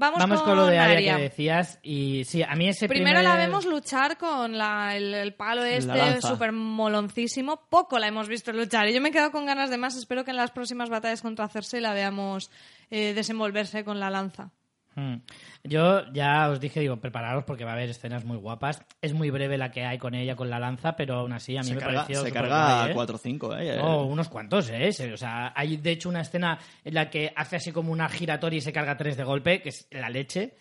Vamos, 0.00 0.18
Vamos 0.18 0.40
con 0.42 0.56
lo 0.56 0.66
de 0.66 0.78
Aria 0.78 0.96
Aria. 0.96 1.16
que 1.16 1.22
decías. 1.24 1.78
Y 1.82 2.24
sí, 2.24 2.42
a 2.42 2.54
mí 2.56 2.68
ese 2.68 2.88
Primero 2.88 3.18
primer- 3.20 3.24
la 3.24 3.36
vemos 3.36 3.66
luchar 3.66 4.16
con 4.16 4.56
la- 4.56 4.96
el, 4.96 5.12
el 5.12 5.34
palo 5.34 5.62
este 5.62 6.22
súper 6.22 6.52
moloncísimo. 6.52 7.60
Poco 7.68 7.98
la 7.98 8.08
hemos 8.08 8.26
visto 8.26 8.50
luchar. 8.52 8.88
Y 8.88 8.94
yo 8.94 9.00
me 9.02 9.10
he 9.10 9.12
quedado 9.12 9.30
con 9.30 9.44
ganas 9.44 9.68
de 9.70 9.76
más. 9.76 9.96
Espero 9.96 10.24
que 10.24 10.30
en 10.30 10.38
las 10.38 10.50
próximas 10.52 10.88
batallas 10.88 11.20
contra 11.22 11.46
Cersei 11.48 11.80
la 11.80 11.92
veamos 11.92 12.50
eh, 12.90 13.12
desenvolverse 13.14 13.84
con 13.84 14.00
la 14.00 14.08
lanza. 14.10 14.50
Hmm. 14.96 15.16
Yo 15.62 16.10
ya 16.12 16.50
os 16.50 16.60
dije, 16.60 16.80
digo, 16.80 16.96
prepararos 16.96 17.44
porque 17.44 17.64
va 17.64 17.70
a 17.70 17.74
haber 17.74 17.90
escenas 17.90 18.24
muy 18.24 18.36
guapas. 18.36 18.82
Es 19.00 19.12
muy 19.12 19.30
breve 19.30 19.56
la 19.56 19.70
que 19.70 19.84
hay 19.84 19.98
con 19.98 20.14
ella, 20.14 20.36
con 20.36 20.50
la 20.50 20.58
lanza, 20.58 20.96
pero 20.96 21.14
aún 21.14 21.32
así 21.32 21.56
a 21.56 21.60
mí 21.60 21.68
Se 21.68 21.74
me 21.74 21.80
carga, 21.80 22.02
pareció 22.02 22.22
se 22.22 22.32
carga 22.32 22.90
¿eh? 22.90 22.94
4 22.94 23.14
o 23.14 23.18
5, 23.18 23.56
¿eh? 23.56 23.80
Oh, 23.80 24.04
unos 24.04 24.28
cuantos, 24.28 24.70
¿eh? 24.70 24.90
O 25.12 25.16
sea, 25.16 25.52
hay 25.54 25.76
de 25.76 25.92
hecho 25.92 26.08
una 26.08 26.22
escena 26.22 26.58
en 26.84 26.94
la 26.94 27.08
que 27.08 27.32
hace 27.34 27.56
así 27.56 27.72
como 27.72 27.92
una 27.92 28.08
giratoria 28.08 28.58
y 28.58 28.62
se 28.62 28.72
carga 28.72 28.96
tres 28.96 29.16
de 29.16 29.24
golpe, 29.24 29.62
que 29.62 29.70
es 29.70 29.86
la 29.90 30.10
leche. 30.10 30.54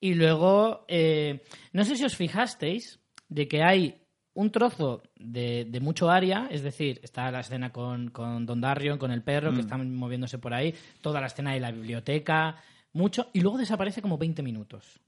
Y 0.00 0.14
luego, 0.14 0.84
eh, 0.88 1.42
no 1.72 1.84
sé 1.84 1.96
si 1.96 2.04
os 2.04 2.16
fijasteis 2.16 3.00
de 3.28 3.48
que 3.48 3.62
hay 3.62 4.02
un 4.36 4.50
trozo 4.50 5.02
de, 5.16 5.64
de 5.64 5.80
mucho 5.80 6.10
área, 6.10 6.48
es 6.50 6.62
decir, 6.62 7.00
está 7.02 7.30
la 7.30 7.40
escena 7.40 7.72
con, 7.72 8.10
con 8.10 8.44
Don 8.44 8.60
Darion, 8.60 8.98
con 8.98 9.10
el 9.10 9.22
perro, 9.22 9.52
que 9.54 9.60
están 9.60 9.94
moviéndose 9.94 10.38
por 10.38 10.52
ahí, 10.52 10.74
toda 11.00 11.22
la 11.22 11.28
escena 11.28 11.54
de 11.54 11.60
la 11.60 11.70
biblioteca, 11.70 12.56
mucho, 12.96 13.28
y 13.32 13.40
luego 13.40 13.58
desaparece 13.58 14.02
como 14.02 14.18
20 14.18 14.42
minutos. 14.42 15.00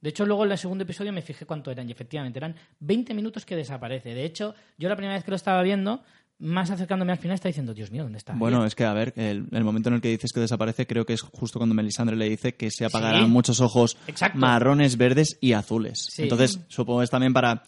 De 0.00 0.10
hecho, 0.10 0.24
luego 0.24 0.44
en 0.44 0.52
el 0.52 0.58
segundo 0.58 0.84
episodio 0.84 1.12
me 1.12 1.20
fijé 1.22 1.44
cuánto 1.46 1.70
eran, 1.70 1.88
y 1.88 1.92
efectivamente 1.92 2.38
eran 2.38 2.54
20 2.80 3.12
minutos 3.14 3.44
que 3.44 3.56
desaparece. 3.56 4.14
De 4.14 4.24
hecho, 4.24 4.54
yo 4.78 4.88
la 4.88 4.96
primera 4.96 5.14
vez 5.14 5.24
que 5.24 5.30
lo 5.30 5.36
estaba 5.36 5.62
viendo, 5.62 6.02
más 6.38 6.70
acercándome 6.70 7.12
al 7.12 7.18
final, 7.18 7.34
está 7.34 7.48
diciendo, 7.48 7.74
Dios 7.74 7.90
mío, 7.90 8.02
¿dónde 8.04 8.16
está? 8.16 8.32
Bueno, 8.34 8.64
es 8.64 8.74
que, 8.74 8.84
a 8.84 8.94
ver, 8.94 9.12
el, 9.16 9.46
el 9.52 9.62
momento 9.64 9.90
en 9.90 9.96
el 9.96 10.00
que 10.00 10.08
dices 10.08 10.32
que 10.32 10.40
desaparece, 10.40 10.86
creo 10.86 11.04
que 11.04 11.12
es 11.12 11.20
justo 11.20 11.58
cuando 11.58 11.74
Melisandre 11.74 12.16
le 12.16 12.30
dice 12.30 12.54
que 12.54 12.70
se 12.70 12.86
apagarán 12.86 13.24
Sí. 13.24 13.30
muchos 13.30 13.60
ojos 13.60 13.98
Exacto. 14.06 14.38
marrones, 14.38 14.96
verdes 14.96 15.36
y 15.42 15.52
azules. 15.52 16.06
Sí. 16.10 16.22
Entonces, 16.22 16.60
supongo 16.68 17.00
que 17.00 17.04
es 17.04 17.10
también 17.10 17.34
para 17.34 17.62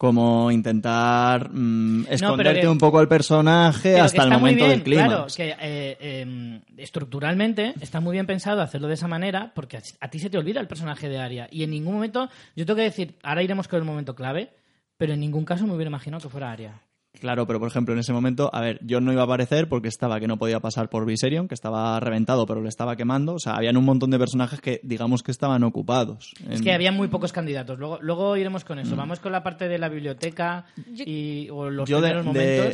como 0.00 0.50
intentar 0.50 1.50
mm, 1.52 2.06
esconderte 2.08 2.62
que- 2.62 2.68
un 2.68 2.78
poco 2.78 3.00
al 3.00 3.06
personaje 3.06 4.00
hasta 4.00 4.22
el 4.22 4.30
muy 4.30 4.38
momento 4.38 4.64
bien, 4.64 4.70
del 4.70 4.82
clima. 4.82 5.06
Claro, 5.06 5.26
que 5.36 5.50
eh, 5.50 5.96
eh, 6.00 6.60
estructuralmente 6.78 7.74
está 7.82 8.00
muy 8.00 8.12
bien 8.14 8.24
pensado 8.26 8.62
hacerlo 8.62 8.88
de 8.88 8.94
esa 8.94 9.08
manera 9.08 9.52
porque 9.54 9.76
a, 9.76 9.82
a 10.00 10.08
ti 10.08 10.18
se 10.18 10.30
te 10.30 10.38
olvida 10.38 10.58
el 10.58 10.68
personaje 10.68 11.10
de 11.10 11.18
Arya. 11.18 11.48
Y 11.50 11.64
en 11.64 11.70
ningún 11.72 11.92
momento, 11.92 12.30
yo 12.56 12.64
tengo 12.64 12.78
que 12.78 12.84
decir, 12.84 13.16
ahora 13.22 13.42
iremos 13.42 13.68
con 13.68 13.78
el 13.78 13.84
momento 13.84 14.14
clave, 14.14 14.48
pero 14.96 15.12
en 15.12 15.20
ningún 15.20 15.44
caso 15.44 15.66
me 15.66 15.74
hubiera 15.74 15.90
imaginado 15.90 16.22
que 16.22 16.30
fuera 16.30 16.50
Arya. 16.50 16.80
Claro, 17.18 17.44
pero 17.46 17.58
por 17.58 17.68
ejemplo, 17.68 17.92
en 17.92 17.98
ese 18.00 18.12
momento, 18.12 18.48
a 18.52 18.60
ver, 18.60 18.78
yo 18.84 19.00
no 19.00 19.12
iba 19.12 19.22
a 19.22 19.24
aparecer 19.24 19.68
porque 19.68 19.88
estaba 19.88 20.20
que 20.20 20.28
no 20.28 20.38
podía 20.38 20.60
pasar 20.60 20.88
por 20.88 21.04
Viserion, 21.04 21.48
que 21.48 21.54
estaba 21.54 21.98
reventado, 21.98 22.46
pero 22.46 22.62
le 22.62 22.68
estaba 22.68 22.94
quemando. 22.94 23.34
O 23.34 23.38
sea, 23.40 23.54
habían 23.56 23.76
un 23.76 23.84
montón 23.84 24.10
de 24.10 24.18
personajes 24.18 24.60
que, 24.60 24.80
digamos, 24.84 25.22
que 25.24 25.32
estaban 25.32 25.64
ocupados. 25.64 26.32
Es 26.48 26.62
que 26.62 26.72
había 26.72 26.92
muy 26.92 27.08
pocos 27.08 27.32
candidatos. 27.32 27.78
Luego, 27.80 27.98
luego 28.00 28.36
iremos 28.36 28.64
con 28.64 28.78
Mm. 28.78 28.82
eso. 28.82 28.96
Vamos 28.96 29.18
con 29.18 29.32
la 29.32 29.42
parte 29.42 29.66
de 29.68 29.78
la 29.78 29.88
biblioteca 29.88 30.66
y, 30.86 31.48
o 31.50 31.68
los 31.68 31.88
Yo 31.88 31.98
primeros 31.98 32.24
de- 32.26 32.28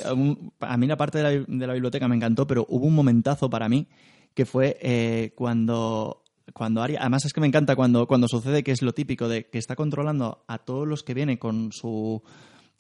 momentos. 0.05 0.13
un- 0.13 0.53
a 0.61 0.77
mí 0.77 0.87
la 0.87 0.97
parte 0.99 1.19
de 1.19 1.25
la, 1.25 1.31
de 1.49 1.67
la 1.67 1.73
biblioteca 1.73 2.07
me 2.07 2.17
encantó, 2.17 2.47
pero 2.47 2.67
hubo 2.69 2.85
un 2.87 2.95
momentazo 2.95 3.49
para 3.49 3.69
mí 3.71 3.89
que 4.35 4.45
fue 4.45 4.77
eh, 4.83 5.33
cuando 5.35 6.23
cuando 6.53 6.81
Arya, 6.83 6.99
además 7.01 7.25
es 7.25 7.33
que 7.33 7.41
me 7.41 7.49
encanta 7.49 7.75
cuando, 7.75 8.07
cuando 8.07 8.29
sucede 8.29 8.63
que 8.63 8.71
es 8.71 8.81
lo 8.83 8.93
típico 8.95 9.29
de 9.29 9.49
que 9.49 9.59
está 9.59 9.75
controlando 9.75 10.45
a 10.47 10.59
todos 10.59 10.87
los 10.87 11.03
que 11.03 11.13
vienen 11.15 11.39
con 11.39 11.73
su 11.73 12.23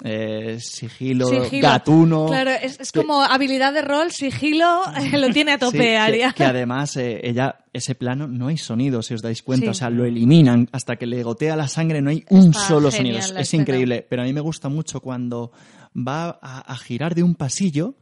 eh, 0.05 0.59
sigilo, 0.61 1.27
Sigilo. 1.29 1.69
gatuno. 1.69 2.27
Claro, 2.27 2.51
es, 2.51 2.79
es 2.79 2.93
que- 2.93 3.01
como 3.01 3.23
habilidad 3.23 3.73
de 3.73 3.83
rol, 3.83 4.11
sigilo, 4.13 4.83
eh, 5.01 5.17
lo 5.19 5.31
tiene 5.31 5.53
a 5.53 5.59
tope 5.59 5.79
Sí, 5.79 5.95
Aria. 5.95 6.33
Que, 6.33 6.45
además, 6.45 6.97
eh, 6.97 7.21
ella, 7.25 7.65
ese 7.73 7.95
plano 7.95 8.27
no 8.29 8.49
hay 8.49 8.59
sonido, 8.59 9.03
si 9.03 9.15
os 9.15 9.23
dais 9.23 9.43
cuenta. 9.43 9.67
Sí. 9.67 9.71
O 9.71 9.75
sea, 9.75 9.91
lo 9.91 10.05
eliminan 10.05 10.69
hasta 10.73 10.97
que 10.97 11.07
le 11.07 11.23
gotea 11.23 11.57
la 11.57 11.67
sangre, 11.69 12.03
no 12.03 12.11
hay 12.11 12.25
un 12.31 12.51
Está 12.51 12.61
solo 12.69 12.91
sonido. 12.91 13.19
Es, 13.19 13.33
la 13.33 13.41
es 13.41 13.49
escena. 13.49 13.63
increíble. 13.63 14.07
Pero 14.09 14.23
a 14.23 14.25
mí 14.27 14.33
me 14.33 14.41
gusta 14.41 14.69
mucho 14.69 15.01
cuando 15.01 15.53
va 15.97 16.39
a, 16.43 16.61
a 16.61 16.77
girar 16.77 17.15
de 17.15 17.23
un 17.23 17.35
pasillo, 17.35 17.95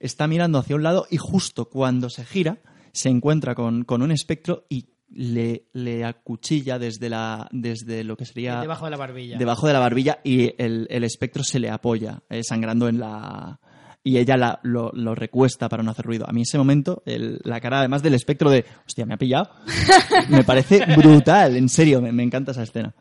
está 0.00 0.26
mirando 0.26 0.58
hacia 0.58 0.74
un 0.76 0.82
lado 0.82 1.06
y 1.10 1.18
justo 1.18 1.66
cuando 1.68 2.08
se 2.08 2.24
gira, 2.24 2.58
se 2.92 3.08
encuentra 3.10 3.54
con, 3.54 3.84
con 3.84 4.02
un 4.02 4.10
espectro 4.10 4.64
y 4.68 4.86
le, 5.14 5.66
le 5.72 6.04
acuchilla 6.04 6.78
desde, 6.78 7.08
la, 7.08 7.48
desde 7.52 8.02
lo 8.04 8.16
que 8.16 8.24
sería 8.24 8.60
debajo 8.60 8.84
de 8.86 8.90
la 8.92 8.96
barbilla. 8.96 9.38
debajo 9.38 9.66
de 9.66 9.72
la 9.72 9.78
barbilla 9.78 10.18
y 10.24 10.54
el, 10.62 10.86
el 10.90 11.04
espectro 11.04 11.44
se 11.44 11.58
le 11.58 11.70
apoya, 11.70 12.22
eh, 12.30 12.42
sangrando 12.42 12.88
en 12.88 12.98
la... 13.00 13.58
Y 14.04 14.18
ella 14.18 14.36
la- 14.36 14.58
lo, 14.64 14.90
lo 14.94 15.14
recuesta 15.14 15.68
para 15.68 15.84
no 15.84 15.92
hacer 15.92 16.04
ruido. 16.04 16.28
A 16.28 16.32
mí 16.32 16.42
ese 16.42 16.58
momento, 16.58 17.02
el- 17.06 17.38
la 17.44 17.60
cara 17.60 17.78
además 17.78 18.02
del 18.02 18.14
espectro 18.14 18.50
de, 18.50 18.64
hostia, 18.84 19.06
me 19.06 19.14
ha 19.14 19.16
pillado, 19.18 19.50
me 20.28 20.42
parece 20.42 20.84
brutal, 20.96 21.56
en 21.56 21.68
serio, 21.68 22.00
me, 22.02 22.10
me 22.10 22.24
encanta 22.24 22.50
esa 22.50 22.64
escena. 22.64 22.94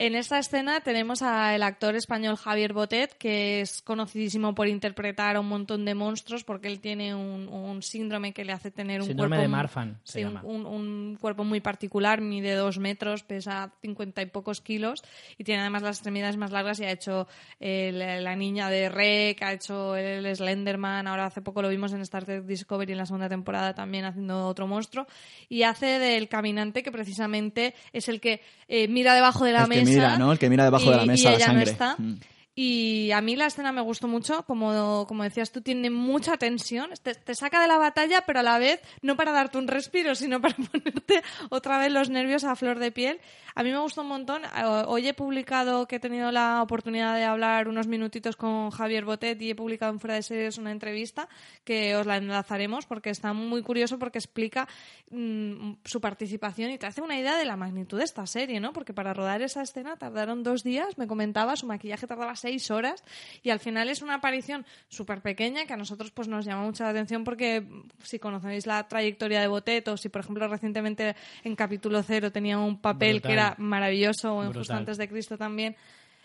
En 0.00 0.14
esta 0.14 0.38
escena 0.38 0.80
tenemos 0.80 1.22
al 1.22 1.60
actor 1.60 1.96
español 1.96 2.36
Javier 2.36 2.72
Botet, 2.72 3.18
que 3.18 3.60
es 3.60 3.82
conocidísimo 3.82 4.54
por 4.54 4.68
interpretar 4.68 5.34
a 5.34 5.40
un 5.40 5.48
montón 5.48 5.84
de 5.84 5.96
monstruos, 5.96 6.44
porque 6.44 6.68
él 6.68 6.78
tiene 6.78 7.16
un, 7.16 7.48
un 7.48 7.82
síndrome 7.82 8.32
que 8.32 8.44
le 8.44 8.52
hace 8.52 8.70
tener 8.70 9.00
un 9.00 9.08
Síndrome 9.08 9.30
cuerpo... 9.30 9.42
de 9.42 9.48
Marfan, 9.48 9.98
se 10.04 10.12
sí, 10.12 10.20
llama. 10.24 10.42
un- 10.44 10.66
un 10.66 11.16
cuerpo 11.20 11.42
muy 11.42 11.60
particular, 11.60 12.20
mide 12.20 12.54
dos 12.54 12.78
metros, 12.78 13.24
pesa 13.24 13.72
cincuenta 13.82 14.22
y 14.22 14.26
pocos 14.26 14.60
kilos, 14.60 15.02
y 15.36 15.42
tiene 15.42 15.62
además 15.62 15.82
las 15.82 15.96
extremidades 15.96 16.36
más 16.36 16.52
largas 16.52 16.78
y 16.78 16.84
ha 16.84 16.92
hecho 16.92 17.26
eh, 17.58 17.90
la, 17.92 18.20
la 18.20 18.36
niña 18.36 18.70
de 18.70 18.88
Rek, 18.88 19.42
ha 19.42 19.52
hecho 19.52 19.96
el 19.96 20.32
Slenderman, 20.36 21.08
ahora 21.08 21.26
hace 21.26 21.42
poco 21.42 21.60
lo 21.60 21.70
vimos 21.70 21.92
en 21.92 22.02
Star 22.02 22.24
Trek 22.24 22.44
Discovery 22.44 22.92
en 22.92 22.98
la 22.98 23.06
segunda 23.06 23.28
temporada 23.28 23.74
también 23.74 24.04
haciendo 24.04 24.46
otro 24.46 24.68
monstruo, 24.68 25.08
y 25.48 25.64
hace 25.64 25.98
del 25.98 26.28
caminante 26.28 26.84
que 26.84 26.92
precisamente 26.92 27.74
es 27.92 28.08
el 28.08 28.20
que 28.20 28.42
eh, 28.68 28.86
mira 28.86 29.12
debajo 29.16 29.44
de 29.44 29.50
la 29.52 29.66
El 29.88 29.94
que 29.94 30.00
mesa. 30.00 30.08
mira, 30.08 30.18
¿no? 30.18 30.32
El 30.32 30.38
que 30.38 30.50
mira 30.50 30.64
debajo 30.64 30.90
de 30.90 30.96
la 30.96 31.04
mesa 31.06 31.30
y 31.30 31.38
la 31.38 31.44
sangre. 31.46 31.64
No 31.64 31.70
está. 31.70 31.96
Mm. 31.98 32.14
Y 32.60 33.12
a 33.12 33.20
mí 33.20 33.36
la 33.36 33.46
escena 33.46 33.70
me 33.70 33.80
gustó 33.82 34.08
mucho, 34.08 34.42
como, 34.42 35.06
como 35.06 35.22
decías 35.22 35.52
tú, 35.52 35.60
tiene 35.60 35.90
mucha 35.90 36.38
tensión, 36.38 36.90
te, 37.04 37.14
te 37.14 37.36
saca 37.36 37.62
de 37.62 37.68
la 37.68 37.78
batalla, 37.78 38.22
pero 38.26 38.40
a 38.40 38.42
la 38.42 38.58
vez 38.58 38.80
no 39.00 39.14
para 39.14 39.30
darte 39.30 39.58
un 39.58 39.68
respiro, 39.68 40.16
sino 40.16 40.40
para 40.40 40.56
ponerte 40.72 41.22
otra 41.50 41.78
vez 41.78 41.92
los 41.92 42.10
nervios 42.10 42.42
a 42.42 42.56
flor 42.56 42.80
de 42.80 42.90
piel. 42.90 43.20
A 43.54 43.62
mí 43.62 43.70
me 43.70 43.78
gustó 43.78 44.02
un 44.02 44.08
montón. 44.08 44.42
Eh, 44.44 44.64
Hoy 44.88 45.06
he 45.06 45.14
publicado 45.14 45.86
que 45.86 45.96
he 45.96 46.00
tenido 46.00 46.32
la 46.32 46.60
oportunidad 46.60 47.14
de 47.14 47.22
hablar 47.22 47.68
unos 47.68 47.86
minutitos 47.86 48.34
con 48.34 48.70
Javier 48.70 49.04
Botet 49.04 49.40
y 49.40 49.50
he 49.50 49.54
publicado 49.54 49.92
en 49.92 50.00
Fuera 50.00 50.16
de 50.16 50.22
Series 50.22 50.58
una 50.58 50.72
entrevista 50.72 51.28
que 51.62 51.94
os 51.94 52.06
la 52.06 52.16
enlazaremos 52.16 52.86
porque 52.86 53.10
está 53.10 53.32
muy 53.32 53.62
curioso 53.62 54.00
porque 54.00 54.18
explica 54.18 54.66
mm, 55.10 55.74
su 55.84 56.00
participación 56.00 56.72
y 56.72 56.78
te 56.78 56.86
hace 56.86 57.02
una 57.02 57.16
idea 57.16 57.36
de 57.36 57.44
la 57.44 57.56
magnitud 57.56 57.98
de 57.98 58.04
esta 58.04 58.26
serie, 58.26 58.58
¿no? 58.58 58.72
Porque 58.72 58.94
para 58.94 59.14
rodar 59.14 59.42
esa 59.42 59.62
escena 59.62 59.96
tardaron 59.96 60.42
dos 60.42 60.64
días, 60.64 60.98
me 60.98 61.06
comentaba, 61.06 61.54
su 61.54 61.66
maquillaje 61.66 62.08
tardaba 62.08 62.34
seis 62.34 62.47
horas 62.70 63.04
y 63.42 63.50
al 63.50 63.60
final 63.60 63.88
es 63.88 64.02
una 64.02 64.14
aparición 64.14 64.64
súper 64.88 65.20
pequeña 65.20 65.66
que 65.66 65.72
a 65.72 65.76
nosotros 65.76 66.10
pues 66.10 66.28
nos 66.28 66.44
llama 66.44 66.62
mucho 66.62 66.84
la 66.84 66.90
atención 66.90 67.24
porque 67.24 67.66
si 68.02 68.18
conocéis 68.18 68.66
la 68.66 68.86
trayectoria 68.88 69.40
de 69.40 69.48
Botet 69.48 69.86
o 69.88 69.96
si 69.96 70.08
por 70.08 70.20
ejemplo 70.22 70.48
recientemente 70.48 71.14
en 71.44 71.54
capítulo 71.54 72.02
cero 72.02 72.32
tenía 72.32 72.58
un 72.58 72.80
papel 72.80 73.14
Brutal. 73.16 73.28
que 73.28 73.32
era 73.32 73.54
maravilloso 73.58 74.34
o 74.34 74.44
en 74.44 74.52
Justo 74.52 74.74
antes 74.74 74.96
de 74.96 75.08
Cristo 75.08 75.36
también 75.36 75.76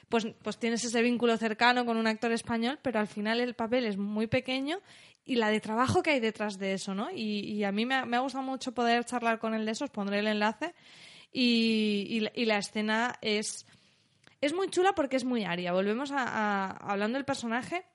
pues, 0.09 0.27
pues 0.43 0.57
tienes 0.57 0.83
ese 0.83 1.01
vínculo 1.01 1.37
cercano 1.37 1.85
con 1.85 1.97
un 1.97 2.05
actor 2.05 2.31
español, 2.31 2.77
pero 2.83 2.99
al 2.99 3.07
final 3.07 3.39
el 3.39 3.55
papel 3.55 3.85
es 3.85 3.97
muy 3.97 4.27
pequeño 4.27 4.77
y 5.25 5.35
la 5.35 5.49
de 5.49 5.59
trabajo 5.59 6.03
que 6.03 6.11
hay 6.11 6.19
detrás 6.19 6.59
de 6.59 6.73
eso, 6.73 6.93
¿no? 6.93 7.09
Y, 7.09 7.39
y 7.51 7.63
a 7.63 7.71
mí 7.71 7.85
me 7.85 7.95
ha, 7.95 8.05
me 8.05 8.17
ha 8.17 8.19
gustado 8.19 8.43
mucho 8.43 8.73
poder 8.73 9.05
charlar 9.05 9.39
con 9.39 9.55
él 9.55 9.65
de 9.65 9.71
eso, 9.71 9.85
os 9.85 9.89
pondré 9.89 10.19
el 10.19 10.27
enlace. 10.27 10.75
Y, 11.31 12.05
y 12.35 12.41
y 12.41 12.45
la 12.45 12.59
escena 12.59 13.15
es, 13.21 13.65
es 14.45 14.53
muy 14.53 14.69
chula 14.69 14.93
porque 14.93 15.15
es 15.15 15.23
muy 15.23 15.45
aria. 15.45 15.71
Volvemos 15.71 16.11
a, 16.11 16.71
hablando 16.71 17.17
del 17.17 17.25
personaje 17.25 17.85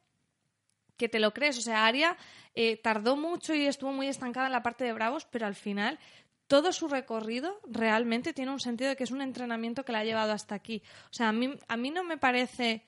que 0.97 1.09
te 1.09 1.21
lo 1.21 1.35
crees. 1.35 1.59
O 1.59 1.61
sea, 1.61 1.85
Aria 1.85 2.17
eh, 2.55 2.77
tardó 2.79 3.17
mucho 3.17 3.55
y 3.55 3.67
estuvo 3.67 3.93
muy 3.93 4.09
estancada 4.09 4.47
en 4.47 4.53
la 4.53 4.63
parte 4.63 4.85
de 4.85 4.95
Bravos, 4.95 5.27
pero 5.31 5.47
al 5.47 5.55
final 5.55 5.99
todo 6.47 6.73
su 6.73 6.89
recorrido 6.89 7.61
realmente 7.67 8.33
tiene 8.33 8.51
un 8.51 8.61
sentido 8.61 8.89
de 8.89 8.97
que 8.97 9.05
es 9.05 9.11
un 9.11 9.21
entrenamiento 9.21 9.85
que 9.85 9.93
la 9.93 9.99
ha 9.99 10.05
llevado 10.05 10.33
hasta 10.33 10.55
aquí. 10.55 10.83
O 11.11 11.13
sea, 11.13 11.29
a 11.29 11.33
mí, 11.33 11.55
a 11.69 11.77
mí 11.77 11.91
no 11.91 12.03
me 12.03 12.17
parece 12.17 12.88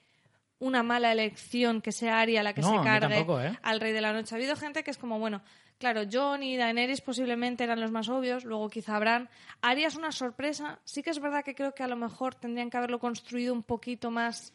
una 0.61 0.83
mala 0.83 1.11
elección 1.11 1.81
que 1.81 1.91
sea 1.91 2.21
Aria 2.21 2.43
la 2.43 2.55
que 2.55 2.61
No, 2.61 2.79
se 2.79 2.85
cargue 2.85 3.17
tampoco, 3.17 3.41
¿eh? 3.41 3.59
al 3.63 3.81
Rey 3.81 3.93
de 3.93 4.01
la 4.01 4.13
Noche. 4.13 4.35
Ha 4.35 4.39
habido 4.39 4.55
gente 4.55 4.85
que 4.85 4.91
es 4.91 4.99
como, 4.99 5.19
bueno, 5.19 5.43
claro, 5.79 6.03
Jon 6.11 6.43
y 6.43 6.57
Daenerys 6.57 7.01
posiblemente 7.01 7.65
eran 7.65 7.81
los 7.81 7.91
más 7.91 8.09
obvios, 8.09 8.45
luego 8.45 8.69
quizá 8.69 8.99
Bran. 8.99 9.29
Aria 9.63 9.89
es 9.89 9.97
una 9.97 10.13
sorpresa. 10.13 10.79
Sí 10.85 11.03
que 11.03 11.11
es 11.11 11.19
verdad 11.19 11.45
que 11.45 11.55
creo 11.55 11.75
que 11.75 11.83
a 11.83 11.89
lo 11.89 11.97
mejor 11.97 12.35
tendrían 12.35 12.71
que 12.71 12.77
haberlo 12.77 13.01
construido 13.01 13.53
un 13.53 13.63
poquito 13.63 14.11
más... 14.11 14.53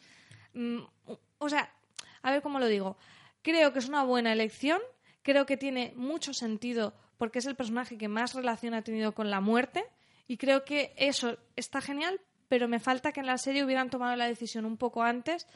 mm, 0.53 0.77
o 1.39 1.49
sea, 1.49 1.69
a 2.21 2.31
ver 2.31 2.41
cómo 2.41 2.59
lo 2.59 2.67
digo. 2.67 2.97
Creo 3.41 3.73
que 3.73 3.79
es 3.79 3.89
una 3.89 4.03
buena 4.03 4.31
elección, 4.31 4.79
creo 5.21 5.45
que 5.45 5.57
tiene 5.57 5.93
mucho 5.95 6.33
sentido 6.33 6.93
porque 7.17 7.39
es 7.39 7.45
el 7.45 7.55
personaje 7.55 7.97
que 7.97 8.07
más 8.07 8.33
relación 8.33 8.73
ha 8.73 8.81
tenido 8.81 9.13
con 9.13 9.29
la 9.29 9.41
muerte 9.41 9.85
y 10.27 10.37
creo 10.37 10.65
que 10.65 10.93
eso 10.97 11.37
está 11.55 11.81
genial, 11.81 12.19
pero 12.47 12.67
me 12.67 12.79
falta 12.79 13.11
que 13.11 13.19
en 13.19 13.27
la 13.27 13.37
serie 13.37 13.63
hubieran 13.63 13.89
tomado 13.89 14.15
la 14.15 14.27
decisión 14.27 14.65
un 14.65 14.77
poco 14.77 15.03
antes 15.03 15.47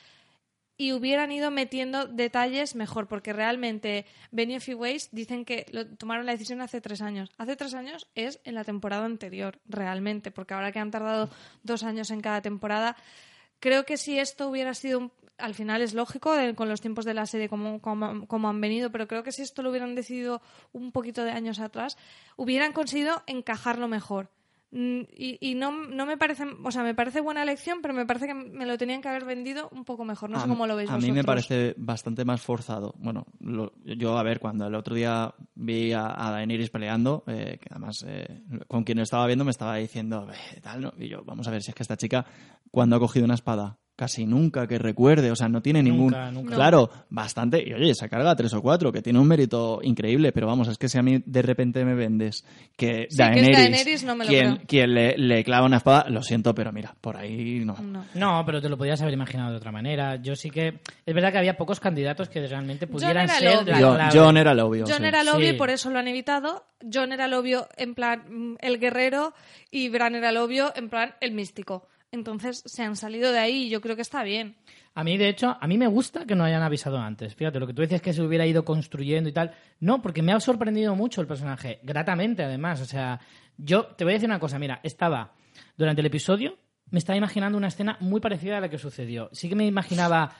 y 0.79 0.93
hubieran 0.93 1.29
ido 1.31 1.51
metiendo 1.51 2.07
detalles 2.07 2.73
mejor, 2.73 3.07
porque 3.09 3.33
realmente 3.33 4.05
Benioff 4.31 4.69
y 4.69 4.73
Weiss 4.73 5.09
dicen 5.11 5.43
que 5.43 5.65
lo, 5.73 5.85
tomaron 5.85 6.25
la 6.25 6.31
decisión 6.31 6.61
hace 6.61 6.79
tres 6.79 7.01
años. 7.01 7.29
Hace 7.37 7.57
tres 7.57 7.73
años 7.73 8.07
es 8.15 8.39
en 8.45 8.55
la 8.55 8.63
temporada 8.63 9.03
anterior, 9.03 9.59
realmente, 9.67 10.31
porque 10.31 10.53
ahora 10.53 10.71
que 10.71 10.79
han 10.79 10.89
tardado 10.89 11.29
dos 11.63 11.83
años 11.83 12.11
en 12.11 12.21
cada 12.21 12.41
temporada, 12.41 12.95
creo 13.59 13.83
que 13.85 13.97
si 13.97 14.17
esto 14.19 14.47
hubiera 14.47 14.73
sido, 14.73 14.99
un- 14.99 15.11
al 15.37 15.53
final 15.53 15.81
es 15.81 15.93
lógico 15.93 16.33
eh, 16.37 16.55
con 16.55 16.69
los 16.69 16.79
tiempos 16.79 17.03
de 17.03 17.13
la 17.13 17.25
serie 17.25 17.49
como, 17.49 17.81
como, 17.81 18.25
como 18.27 18.47
han 18.47 18.61
venido, 18.61 18.89
pero 18.89 19.05
creo 19.05 19.21
que 19.21 19.33
si 19.33 19.41
esto 19.41 19.61
lo 19.61 19.71
hubieran 19.71 19.95
decidido 19.95 20.41
un 20.71 20.93
poquito 20.93 21.25
de 21.25 21.31
años 21.31 21.59
atrás, 21.59 21.97
hubieran 22.37 22.71
conseguido 22.71 23.21
encajarlo 23.27 23.89
mejor. 23.89 24.29
Mm, 24.71 25.01
Y, 25.15 25.37
y 25.41 25.55
no, 25.55 25.71
no 25.71 26.05
me 26.05 26.15
parece, 26.17 26.43
o 26.63 26.71
sea, 26.71 26.83
me 26.83 26.93
parece 26.93 27.21
buena 27.21 27.41
elección, 27.43 27.79
pero 27.81 27.93
me 27.93 28.05
parece 28.05 28.27
que 28.27 28.33
me 28.35 28.65
lo 28.67 28.77
tenían 28.77 29.01
que 29.01 29.07
haber 29.09 29.25
vendido 29.25 29.67
un 29.71 29.83
poco 29.83 30.05
mejor. 30.05 30.29
No 30.29 30.37
a, 30.37 30.41
sé 30.41 30.47
cómo 30.47 30.67
lo 30.67 30.75
veis 30.75 30.89
a 30.89 30.97
mí 30.97 31.11
me 31.11 31.23
parece 31.23 31.73
bastante 31.77 32.23
más 32.25 32.41
forzado. 32.41 32.93
Bueno, 32.99 33.25
lo- 33.39 33.73
yo, 33.83 34.17
a 34.17 34.23
ver, 34.23 34.39
cuando 34.39 34.67
el 34.67 34.75
otro 34.75 34.93
día 34.95 35.33
vi 35.55 35.91
a, 35.93 36.05
a 36.27 36.31
Daenerys 36.31 36.69
peleando, 36.69 37.23
eh, 37.27 37.57
que 37.61 37.67
además 37.71 38.05
eh, 38.07 38.43
con 38.67 38.83
quien 38.83 38.97
lo 38.99 39.03
estaba 39.03 39.25
viendo 39.25 39.43
me 39.43 39.51
estaba 39.51 39.75
diciendo, 39.77 40.27
"Eh, 40.31 40.59
tal, 40.61 40.81
¿no? 40.81 40.93
Y 40.97 41.07
yo, 41.09 41.23
vamos 41.23 41.47
a 41.47 41.51
ver 41.51 41.63
si 41.63 41.71
es 41.71 41.75
que 41.75 41.83
esta 41.83 41.97
chica, 41.97 42.25
cuando 42.69 42.95
ha 42.95 42.99
cogido 42.99 43.25
una 43.25 43.33
espada, 43.35 43.79
casi 43.99 44.25
nunca 44.25 44.65
que 44.65 44.79
recuerde, 44.79 45.29
o 45.29 45.35
sea, 45.35 45.49
no 45.49 45.61
tiene 45.61 45.83
ningún... 45.83 46.11
Nunca, 46.13 46.31
nunca. 46.31 46.55
Claro, 46.55 46.89
bastante, 47.09 47.61
y 47.67 47.73
oye, 47.73 47.93
se 47.93 48.07
carga 48.07 48.33
tres 48.33 48.53
o 48.53 48.61
cuatro, 48.61 48.93
que 48.93 49.01
tiene 49.01 49.19
un 49.19 49.27
mérito 49.27 49.81
increíble, 49.83 50.31
pero 50.31 50.47
vamos, 50.47 50.69
es 50.69 50.77
que 50.77 50.87
si 50.87 50.97
a 50.97 51.01
mí 51.01 51.21
de 51.25 51.41
repente 51.41 51.83
me 51.83 51.95
vendes 51.95 52.45
que 52.77 52.87
Sí, 52.87 52.93
que 52.95 53.01
es 53.09 53.17
Daenerys, 53.17 53.57
Daenerys, 53.57 54.03
no 54.05 54.15
me 54.15 54.23
lo 54.23 54.29
quien, 54.29 54.55
quien 54.65 54.93
le, 54.93 55.17
le 55.17 55.43
clava 55.43 55.65
una 55.65 55.77
espada, 55.77 56.05
lo 56.09 56.23
siento, 56.23 56.55
pero 56.55 56.71
mira, 56.71 56.95
por 57.01 57.17
ahí 57.17 57.65
no. 57.65 57.75
No. 57.81 58.05
No, 58.15 58.43
pero 58.45 58.61
te 58.61 58.69
lo 58.69 58.77
podías 58.77 59.01
haber 59.01 59.15
imaginado 59.15 59.51
de 59.51 59.57
otra 59.57 59.71
manera. 59.71 60.15
Yo 60.15 60.35
sí 60.35 60.49
que. 60.49 60.79
Es 61.05 61.13
verdad 61.13 61.31
que 61.33 61.39
había 61.39 61.57
pocos 61.57 61.79
candidatos 61.81 62.29
que 62.29 62.45
realmente 62.47 62.87
pudieran 62.87 63.27
ser 63.27 63.67
la 63.67 63.79
John. 63.81 63.99
John 64.13 64.37
era 64.37 64.53
el 64.53 64.59
obvio. 64.59 64.85
John 64.87 64.99
sí. 64.99 65.05
era 65.05 65.21
el 65.21 65.27
obvio 65.29 65.49
Sí. 65.49 65.55
y 65.55 65.57
por 65.57 65.69
eso 65.69 65.89
lo 65.89 65.99
han 65.99 66.07
evitado. 66.07 66.63
John 66.91 67.11
era 67.11 67.25
el 67.25 67.33
obvio 67.33 67.67
en 67.75 67.95
plan 67.95 68.57
el 68.61 68.79
guerrero 68.79 69.33
y 69.71 69.89
Bran 69.89 70.15
era 70.15 70.29
el 70.29 70.37
obvio 70.37 70.71
en 70.75 70.89
plan 70.89 71.15
el 71.19 71.33
místico. 71.33 71.87
Entonces 72.11 72.63
se 72.65 72.83
han 72.83 72.95
salido 72.95 73.31
de 73.31 73.39
ahí 73.39 73.63
y 73.65 73.69
yo 73.69 73.81
creo 73.81 73.95
que 73.95 74.01
está 74.01 74.23
bien. 74.23 74.55
A 74.95 75.03
mí, 75.03 75.17
de 75.17 75.29
hecho, 75.29 75.57
a 75.59 75.67
mí 75.67 75.77
me 75.77 75.87
gusta 75.87 76.25
que 76.25 76.35
no 76.35 76.43
hayan 76.43 76.63
avisado 76.63 76.97
antes. 76.97 77.35
Fíjate, 77.35 77.59
lo 77.59 77.67
que 77.67 77.73
tú 77.73 77.81
decías 77.81 78.01
que 78.01 78.13
se 78.13 78.21
hubiera 78.21 78.47
ido 78.47 78.65
construyendo 78.65 79.29
y 79.29 79.33
tal. 79.33 79.53
No, 79.79 80.01
porque 80.01 80.21
me 80.21 80.33
ha 80.33 80.39
sorprendido 80.39 80.95
mucho 80.95 81.21
el 81.21 81.27
personaje. 81.27 81.79
Gratamente, 81.83 82.43
además. 82.43 82.81
O 82.81 82.85
sea, 82.85 83.19
yo 83.57 83.85
te 83.85 84.03
voy 84.03 84.13
a 84.13 84.15
decir 84.15 84.29
una 84.29 84.39
cosa. 84.39 84.57
Mira, 84.57 84.79
estaba 84.83 85.33
durante 85.77 86.01
el 86.01 86.07
episodio, 86.07 86.57
me 86.89 86.99
estaba 86.99 87.17
imaginando 87.17 87.57
una 87.57 87.67
escena 87.67 87.97
muy 87.99 88.19
parecida 88.19 88.57
a 88.57 88.61
la 88.61 88.69
que 88.69 88.77
sucedió. 88.77 89.29
Sí 89.31 89.47
que 89.47 89.55
me 89.55 89.65
imaginaba, 89.65 90.33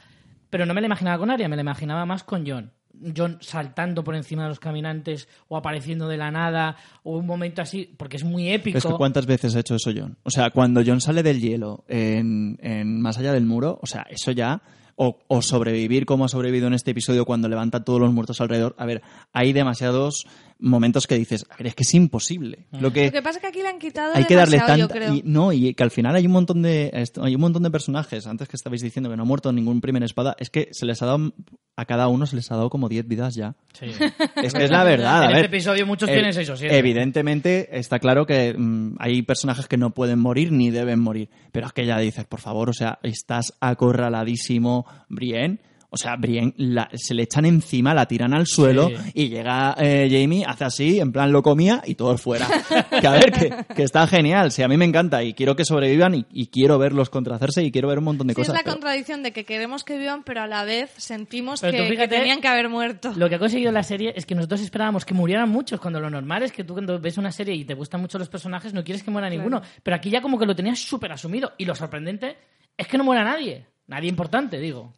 pero 0.49 0.65
no 0.65 0.74
me 0.74 0.82
la 0.82 0.88
imaginaba 0.88 1.20
con 1.20 1.30
Arya, 1.30 1.47
me 1.47 1.55
la 1.55 1.61
imaginaba 1.61 2.05
más 2.05 2.24
con 2.24 2.45
John. 2.47 2.74
John 3.15 3.37
saltando 3.41 4.03
por 4.03 4.15
encima 4.15 4.43
de 4.43 4.49
los 4.49 4.59
caminantes 4.59 5.27
o 5.47 5.57
apareciendo 5.57 6.07
de 6.07 6.17
la 6.17 6.31
nada 6.31 6.75
o 7.03 7.17
un 7.17 7.25
momento 7.25 7.61
así, 7.61 7.93
porque 7.97 8.17
es 8.17 8.23
muy 8.23 8.49
épico. 8.49 8.77
Es 8.77 8.85
que 8.85 8.93
¿cuántas 8.93 9.25
veces 9.25 9.55
ha 9.55 9.59
hecho 9.59 9.75
eso 9.75 9.91
John? 9.95 10.17
O 10.23 10.29
sea, 10.29 10.49
cuando 10.51 10.81
John 10.85 11.01
sale 11.01 11.23
del 11.23 11.41
hielo 11.41 11.83
en, 11.87 12.57
en 12.61 13.01
Más 13.01 13.17
allá 13.17 13.33
del 13.33 13.45
muro, 13.45 13.79
o 13.81 13.85
sea, 13.85 14.05
eso 14.09 14.31
ya... 14.31 14.61
O, 15.01 15.17
o 15.29 15.41
sobrevivir 15.41 16.05
como 16.05 16.25
ha 16.25 16.27
sobrevivido 16.27 16.67
en 16.67 16.73
este 16.73 16.91
episodio 16.91 17.23
cuando 17.23 17.47
levanta 17.47 17.85
todos 17.85 18.01
los 18.01 18.11
muertos 18.11 18.41
alrededor. 18.41 18.75
A 18.77 18.85
ver, 18.85 19.01
hay 19.31 19.53
demasiados 19.53 20.25
momentos 20.59 21.07
que 21.07 21.15
dices, 21.15 21.45
a 21.49 21.55
ver, 21.55 21.67
es 21.67 21.75
que 21.75 21.83
es 21.83 21.93
imposible. 21.93 22.67
Lo 22.71 22.91
que, 22.91 23.05
Lo 23.05 23.11
que 23.13 23.21
pasa 23.21 23.37
es 23.37 23.41
que 23.41 23.47
aquí 23.47 23.61
le 23.61 23.69
han 23.69 23.79
quitado 23.79 24.13
hay 24.13 24.25
que 24.25 24.35
darle 24.35 24.57
demasiado, 24.57 24.87
tanta 24.89 24.93
yo 24.93 25.13
creo. 25.13 25.15
y 25.15 25.21
no 25.23 25.53
y 25.53 25.73
que 25.73 25.83
al 25.83 25.91
final 25.91 26.17
hay 26.17 26.25
un 26.25 26.33
montón 26.33 26.61
de 26.61 26.91
hay 27.21 27.33
un 27.35 27.39
montón 27.39 27.63
de 27.63 27.71
personajes 27.71 28.27
antes 28.27 28.49
que 28.49 28.57
estabais 28.57 28.81
diciendo 28.81 29.09
que 29.09 29.15
no 29.15 29.23
ha 29.23 29.25
muerto 29.25 29.53
ningún 29.53 29.79
primer 29.79 30.03
espada 30.03 30.35
es 30.37 30.49
que 30.49 30.67
se 30.71 30.85
les 30.85 31.01
ha 31.01 31.05
dado 31.05 31.31
a 31.80 31.86
cada 31.86 32.07
uno 32.09 32.25
se 32.25 32.36
les 32.36 32.51
ha 32.51 32.55
dado 32.55 32.69
como 32.69 32.89
10 32.89 33.07
vidas 33.07 33.36
ya 33.36 33.55
Sí. 33.73 33.86
es 34.43 34.53
que 34.53 34.63
es 34.65 34.69
la 34.71 34.84
verdad. 34.84 35.21
a 35.21 35.25
En 35.25 35.32
ver. 35.32 35.45
este 35.45 35.55
episodio 35.55 35.86
muchos 35.86 36.09
Eh, 36.09 36.13
tienen 36.13 36.34
seis 36.34 36.49
o 36.49 36.57
siete. 36.57 36.77
Evidentemente 36.77 37.69
está 37.80 37.99
claro 37.99 38.25
que 38.25 38.53
mm, 38.57 38.95
hay 38.99 39.21
personajes 39.21 39.67
que 39.67 39.77
no 39.77 39.91
pueden 39.91 40.19
morir 40.19 40.51
ni 40.51 40.69
deben 40.71 40.99
morir. 40.99 41.30
Pero 41.51 41.67
es 41.67 41.73
que 41.73 41.86
ya 41.86 41.97
dices, 41.99 42.25
por 42.25 42.41
favor, 42.41 42.69
o 42.69 42.73
sea, 42.73 42.99
estás 43.03 43.53
acorraladísimo, 43.61 44.86
Brienne. 45.07 45.59
O 45.91 45.97
sea, 45.97 46.15
Brienne 46.17 46.53
la- 46.57 46.87
se 46.93 47.15
le 47.15 47.23
echan 47.23 47.45
encima, 47.45 47.95
la 47.95 48.05
tiran 48.05 48.33
al 48.35 48.45
suelo 48.45 48.89
Sí. 48.89 48.95
y 49.15 49.29
llega 49.29 49.75
eh, 49.79 50.07
Jamie, 50.11 50.45
hace 50.47 50.63
así, 50.65 50.99
en 50.99 51.11
plan 51.11 51.31
lo 51.31 51.41
comía 51.41 51.81
y 51.83 51.95
todos 51.95 52.21
fuera. 52.21 52.45
que 53.01 53.07
a 53.07 53.11
ver, 53.11 53.31
que, 53.31 53.73
que 53.75 53.83
está 53.83 54.05
genial. 54.05 54.51
Sí, 54.51 54.61
a 54.61 54.67
mí 54.67 54.77
me 54.77 54.85
encanta 54.85 55.23
y 55.23 55.33
quiero 55.33 55.55
que 55.55 55.65
sobrevivan 55.65 56.13
y, 56.13 56.25
y 56.31 56.47
quiero 56.47 56.77
verlos 56.77 57.09
contrahacerse 57.09 57.63
y 57.63 57.71
quiero 57.71 57.87
ver 57.87 57.97
un 57.97 58.03
montón 58.03 58.27
de 58.27 58.35
Sí, 58.35 58.41
es 58.41 58.47
cosas. 58.47 58.59
la 58.59 58.63
pero- 58.63 58.73
contradicción 58.75 59.23
de 59.23 59.31
que 59.33 59.45
queremos 59.45 59.83
que 59.83 59.97
vivan, 59.97 60.21
pero 60.23 60.41
a 60.43 60.47
la 60.47 60.63
vez 60.63 60.91
sentimos 60.97 61.59
que, 61.61 61.71
tenían 62.07 62.39
que 62.39 62.47
haber 62.47 62.69
muerto. 62.69 63.11
Lo 63.15 63.27
que 63.27 63.35
ha 63.35 63.39
conseguido 63.39 63.71
la 63.71 63.81
serie 63.83 64.13
es 64.15 64.27
que 64.27 64.35
nosotros 64.35 64.61
esperábamos 64.61 65.05
que 65.05 65.15
murieran 65.15 65.49
muchos, 65.49 65.79
cuando 65.79 65.99
lo 65.99 66.09
normal 66.11 66.43
es 66.43 66.51
que 66.51 66.63
tú 66.63 66.73
cuando 66.73 66.99
ves 66.99 67.17
una 67.17 67.31
serie 67.31 67.55
y 67.55 67.65
te 67.65 67.73
gustan 67.73 67.99
mucho 68.01 68.19
los 68.19 68.29
personajes 68.29 68.75
no 68.75 68.83
quieres 68.83 69.01
que 69.01 69.09
muera 69.09 69.27
ninguno. 69.27 69.61
Pero 69.81 69.95
aquí 69.95 70.11
ya 70.11 70.21
como 70.21 70.37
que 70.37 70.45
lo 70.45 70.55
tenías 70.55 70.77
súper 70.79 71.11
asumido. 71.11 71.53
Y 71.57 71.65
lo 71.65 71.73
sorprendente 71.73 72.37
es 72.77 72.87
que 72.87 72.97
no 72.97 73.03
muera 73.03 73.23
nadie. 73.23 73.65
Nadie 73.87 74.07
importante, 74.09 74.59
digo. 74.59 74.93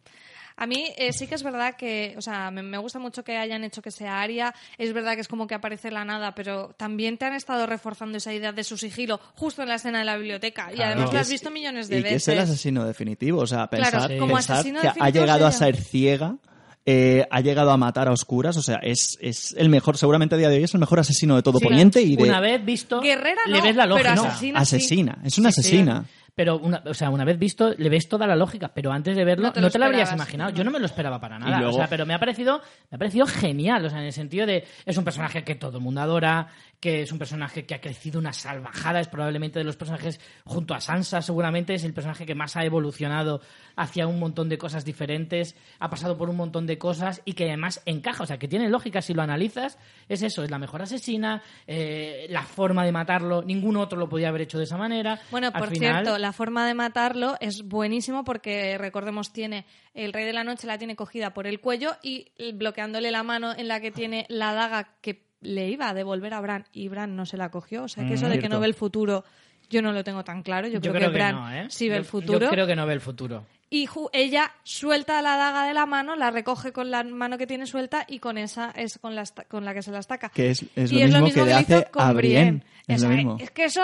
A 0.56 0.66
mí 0.66 0.86
eh, 0.96 1.12
sí 1.12 1.26
que 1.26 1.34
es 1.34 1.42
verdad 1.42 1.76
que, 1.76 2.14
o 2.16 2.22
sea, 2.22 2.50
me, 2.50 2.62
me 2.62 2.78
gusta 2.78 2.98
mucho 2.98 3.24
que 3.24 3.36
hayan 3.36 3.64
hecho 3.64 3.82
que 3.82 3.90
sea 3.90 4.20
Aria. 4.20 4.54
Es 4.78 4.92
verdad 4.92 5.14
que 5.14 5.20
es 5.22 5.28
como 5.28 5.46
que 5.46 5.54
aparece 5.54 5.90
la 5.90 6.04
nada, 6.04 6.34
pero 6.34 6.74
también 6.76 7.18
te 7.18 7.24
han 7.24 7.34
estado 7.34 7.66
reforzando 7.66 8.18
esa 8.18 8.32
idea 8.32 8.52
de 8.52 8.64
su 8.64 8.76
sigilo 8.76 9.20
justo 9.34 9.62
en 9.62 9.68
la 9.68 9.76
escena 9.76 10.00
de 10.00 10.04
la 10.04 10.16
biblioteca. 10.16 10.68
Y 10.72 10.76
Claro. 10.76 10.92
además 10.92 11.10
que 11.10 11.14
lo 11.16 11.20
has 11.20 11.30
visto 11.30 11.50
millones 11.50 11.88
de 11.88 11.98
y 11.98 12.02
que 12.02 12.14
es 12.14 12.28
el 12.28 12.36
veces. 12.36 12.50
asesino 12.50 12.84
definitivo. 12.84 13.40
O 13.40 13.46
sea, 13.46 13.66
Claro, 13.68 13.84
pensar, 13.90 14.10
sí. 14.10 14.18
como 14.18 14.34
pensar 14.34 14.56
asesino 14.58 14.80
que 14.80 14.90
ha 15.00 15.10
llegado 15.10 15.46
a 15.46 15.52
ser 15.52 15.76
ciega, 15.76 16.36
eh, 16.84 17.24
ha 17.30 17.40
llegado 17.40 17.70
a 17.70 17.76
matar 17.76 18.08
a 18.08 18.12
oscuras. 18.12 18.56
O 18.56 18.62
sea, 18.62 18.76
es, 18.82 19.16
es 19.20 19.54
el 19.56 19.68
mejor, 19.68 19.96
seguramente 19.96 20.34
a 20.34 20.38
día 20.38 20.48
de 20.48 20.56
hoy 20.56 20.64
es 20.64 20.74
el 20.74 20.80
mejor 20.80 20.98
asesino 21.00 21.36
de 21.36 21.42
todo 21.42 21.58
Sí. 21.58 21.64
Poniente 21.64 22.02
y 22.02 22.16
de 22.16 22.24
Una 22.24 22.40
vez 22.40 22.64
visto, 22.64 23.00
Guerrera 23.00 23.40
le 23.46 23.58
no, 23.58 23.62
ves 23.64 23.76
la 23.76 23.86
lógica. 23.86 24.10
pero 24.10 24.22
No, 24.22 24.28
asesina 24.28 24.64
sí. 24.64 24.76
asesina. 24.76 25.18
Es 25.24 25.38
una 25.38 25.50
Sí, 25.52 25.62
sí. 25.62 25.68
asesina. 25.68 26.04
Pero, 26.34 26.56
una, 26.56 26.82
o 26.86 26.94
sea, 26.94 27.10
una 27.10 27.24
vez 27.26 27.38
visto, 27.38 27.74
le 27.76 27.90
ves 27.90 28.08
toda 28.08 28.26
la 28.26 28.34
lógica, 28.34 28.72
pero 28.74 28.90
antes 28.90 29.14
de 29.14 29.22
verlo 29.24 29.48
No 29.48 29.60
no 29.60 29.66
te 29.68 29.72
te, 29.72 29.78
lo 29.78 29.84
lo 29.84 29.90
habrías 29.90 30.12
imaginado. 30.14 30.50
Yo 30.50 30.64
no 30.64 30.70
me 30.70 30.78
lo 30.78 30.86
esperaba 30.86 31.20
para 31.20 31.38
nada. 31.38 31.58
luego- 31.58 31.74
O 31.74 31.76
sea, 31.78 31.88
pero 31.88 32.06
me 32.06 32.14
ha 32.14 32.18
parecido, 32.18 32.62
me 32.90 32.96
ha 32.96 32.98
parecido 32.98 33.26
genial, 33.26 33.84
o 33.84 33.90
sea, 33.90 33.98
en 33.98 34.06
el 34.06 34.12
sentido 34.14 34.46
de 34.46 34.64
es 34.86 34.96
un 34.96 35.04
personaje 35.04 35.44
que 35.44 35.56
todo 35.56 35.76
el 35.76 35.82
mundo 35.84 36.00
adora, 36.00 36.48
que 36.80 37.02
es 37.02 37.12
un 37.12 37.18
personaje 37.18 37.66
que 37.66 37.74
ha 37.74 37.80
crecido 37.82 38.18
una 38.18 38.32
salvajada, 38.32 39.00
es 39.00 39.08
probablemente 39.08 39.58
de 39.58 39.64
los 39.66 39.76
personajes 39.76 40.20
junto 40.44 40.72
a 40.74 40.80
Sansa, 40.80 41.20
seguramente 41.20 41.74
es 41.74 41.84
el 41.84 41.92
personaje 41.92 42.24
que 42.24 42.34
más 42.34 42.56
ha 42.56 42.64
evolucionado 42.64 43.42
hacia 43.76 44.06
un 44.06 44.18
montón 44.18 44.48
de 44.48 44.56
cosas 44.56 44.84
diferentes, 44.86 45.54
ha 45.80 45.90
pasado 45.90 46.16
por 46.16 46.30
un 46.30 46.36
montón 46.36 46.66
de 46.66 46.78
cosas 46.78 47.20
y 47.26 47.34
que 47.34 47.44
además 47.48 47.82
encaja, 47.84 48.22
o 48.24 48.26
sea, 48.26 48.38
que 48.38 48.48
tiene 48.48 48.70
lógica 48.70 49.02
si 49.02 49.12
lo 49.12 49.20
analizas, 49.22 49.78
es 50.08 50.22
eso, 50.22 50.42
es 50.42 50.50
la 50.50 50.58
mejor 50.58 50.80
asesina, 50.80 51.42
eh, 51.66 52.26
la 52.30 52.42
forma 52.42 52.84
de 52.86 52.92
matarlo, 52.92 53.42
ningún 53.42 53.76
otro 53.76 53.98
lo 53.98 54.08
podía 54.08 54.28
haber 54.30 54.40
hecho 54.42 54.56
de 54.58 54.64
esa 54.64 54.78
manera. 54.78 55.20
Bueno, 55.30 55.48
Al 55.52 55.60
por 55.60 55.68
final- 55.70 56.02
cierto, 56.04 56.18
la 56.22 56.32
forma 56.32 56.66
de 56.66 56.72
matarlo 56.74 57.36
es 57.40 57.62
buenísimo 57.68 58.24
porque, 58.24 58.78
recordemos, 58.78 59.32
tiene 59.32 59.66
el 59.92 60.12
Rey 60.14 60.24
de 60.24 60.32
la 60.32 60.44
Noche 60.44 60.66
la 60.66 60.78
tiene 60.78 60.96
cogida 60.96 61.34
por 61.34 61.46
el 61.46 61.60
cuello 61.60 61.96
y 62.02 62.30
bloqueándole 62.54 63.10
la 63.10 63.22
mano 63.22 63.52
en 63.54 63.68
la 63.68 63.80
que 63.80 63.90
tiene 63.90 64.24
la 64.30 64.54
daga 64.54 64.88
que 65.02 65.22
le 65.40 65.68
iba 65.68 65.88
a 65.88 65.94
devolver 65.94 66.32
a 66.34 66.40
Bran 66.40 66.64
y 66.72 66.88
Bran 66.88 67.16
no 67.16 67.26
se 67.26 67.36
la 67.36 67.50
cogió. 67.50 67.82
O 67.84 67.88
sea, 67.88 68.06
que 68.06 68.14
eso 68.14 68.28
de 68.28 68.38
que 68.38 68.48
no 68.48 68.60
ve 68.60 68.66
el 68.68 68.74
futuro 68.74 69.24
yo 69.68 69.80
no 69.82 69.92
lo 69.92 70.04
tengo 70.04 70.22
tan 70.22 70.42
claro. 70.42 70.68
Yo, 70.68 70.80
creo, 70.80 70.94
que 70.94 71.08
Bran 71.08 71.34
no, 71.34 71.50
¿eh? 71.52 71.66
sí 71.68 71.88
ve 71.88 71.94
Yo- 71.94 71.98
el 72.00 72.04
futuro. 72.04 72.40
Yo 72.40 72.50
creo 72.50 72.66
que 72.66 72.76
no 72.76 72.86
ve 72.86 72.92
el 72.94 73.00
futuro. 73.00 73.44
Y 73.70 73.86
ju- 73.86 74.10
ella 74.12 74.52
suelta 74.64 75.22
la 75.22 75.36
daga 75.38 75.64
de 75.66 75.72
la 75.72 75.86
mano, 75.86 76.14
la 76.14 76.30
recoge 76.30 76.72
con 76.72 76.90
la 76.90 77.02
mano 77.04 77.38
que 77.38 77.46
tiene 77.46 77.64
suelta 77.66 78.04
y 78.06 78.18
con 78.18 78.36
esa 78.36 78.70
es 78.76 78.98
con 78.98 79.14
la, 79.14 79.24
con 79.48 79.64
la 79.64 79.72
que 79.72 79.80
se 79.80 79.90
la 79.90 79.98
estaca. 80.00 80.28
Que 80.28 80.50
es, 80.50 80.62
es 80.76 80.92
Y 80.92 80.98
lo 81.08 81.22
mismo 81.22 81.42
que 81.42 81.44
le 81.50 81.60
hizo 81.60 81.76
hace 81.76 81.90
con 81.90 82.02
a 82.02 82.12
Brienne. 82.12 82.50
Brienne. 82.50 82.64
Es 82.86 83.02
lo 83.02 83.08
mismo. 83.08 83.36
Es 83.40 83.50
que 83.50 83.64
eso... 83.64 83.82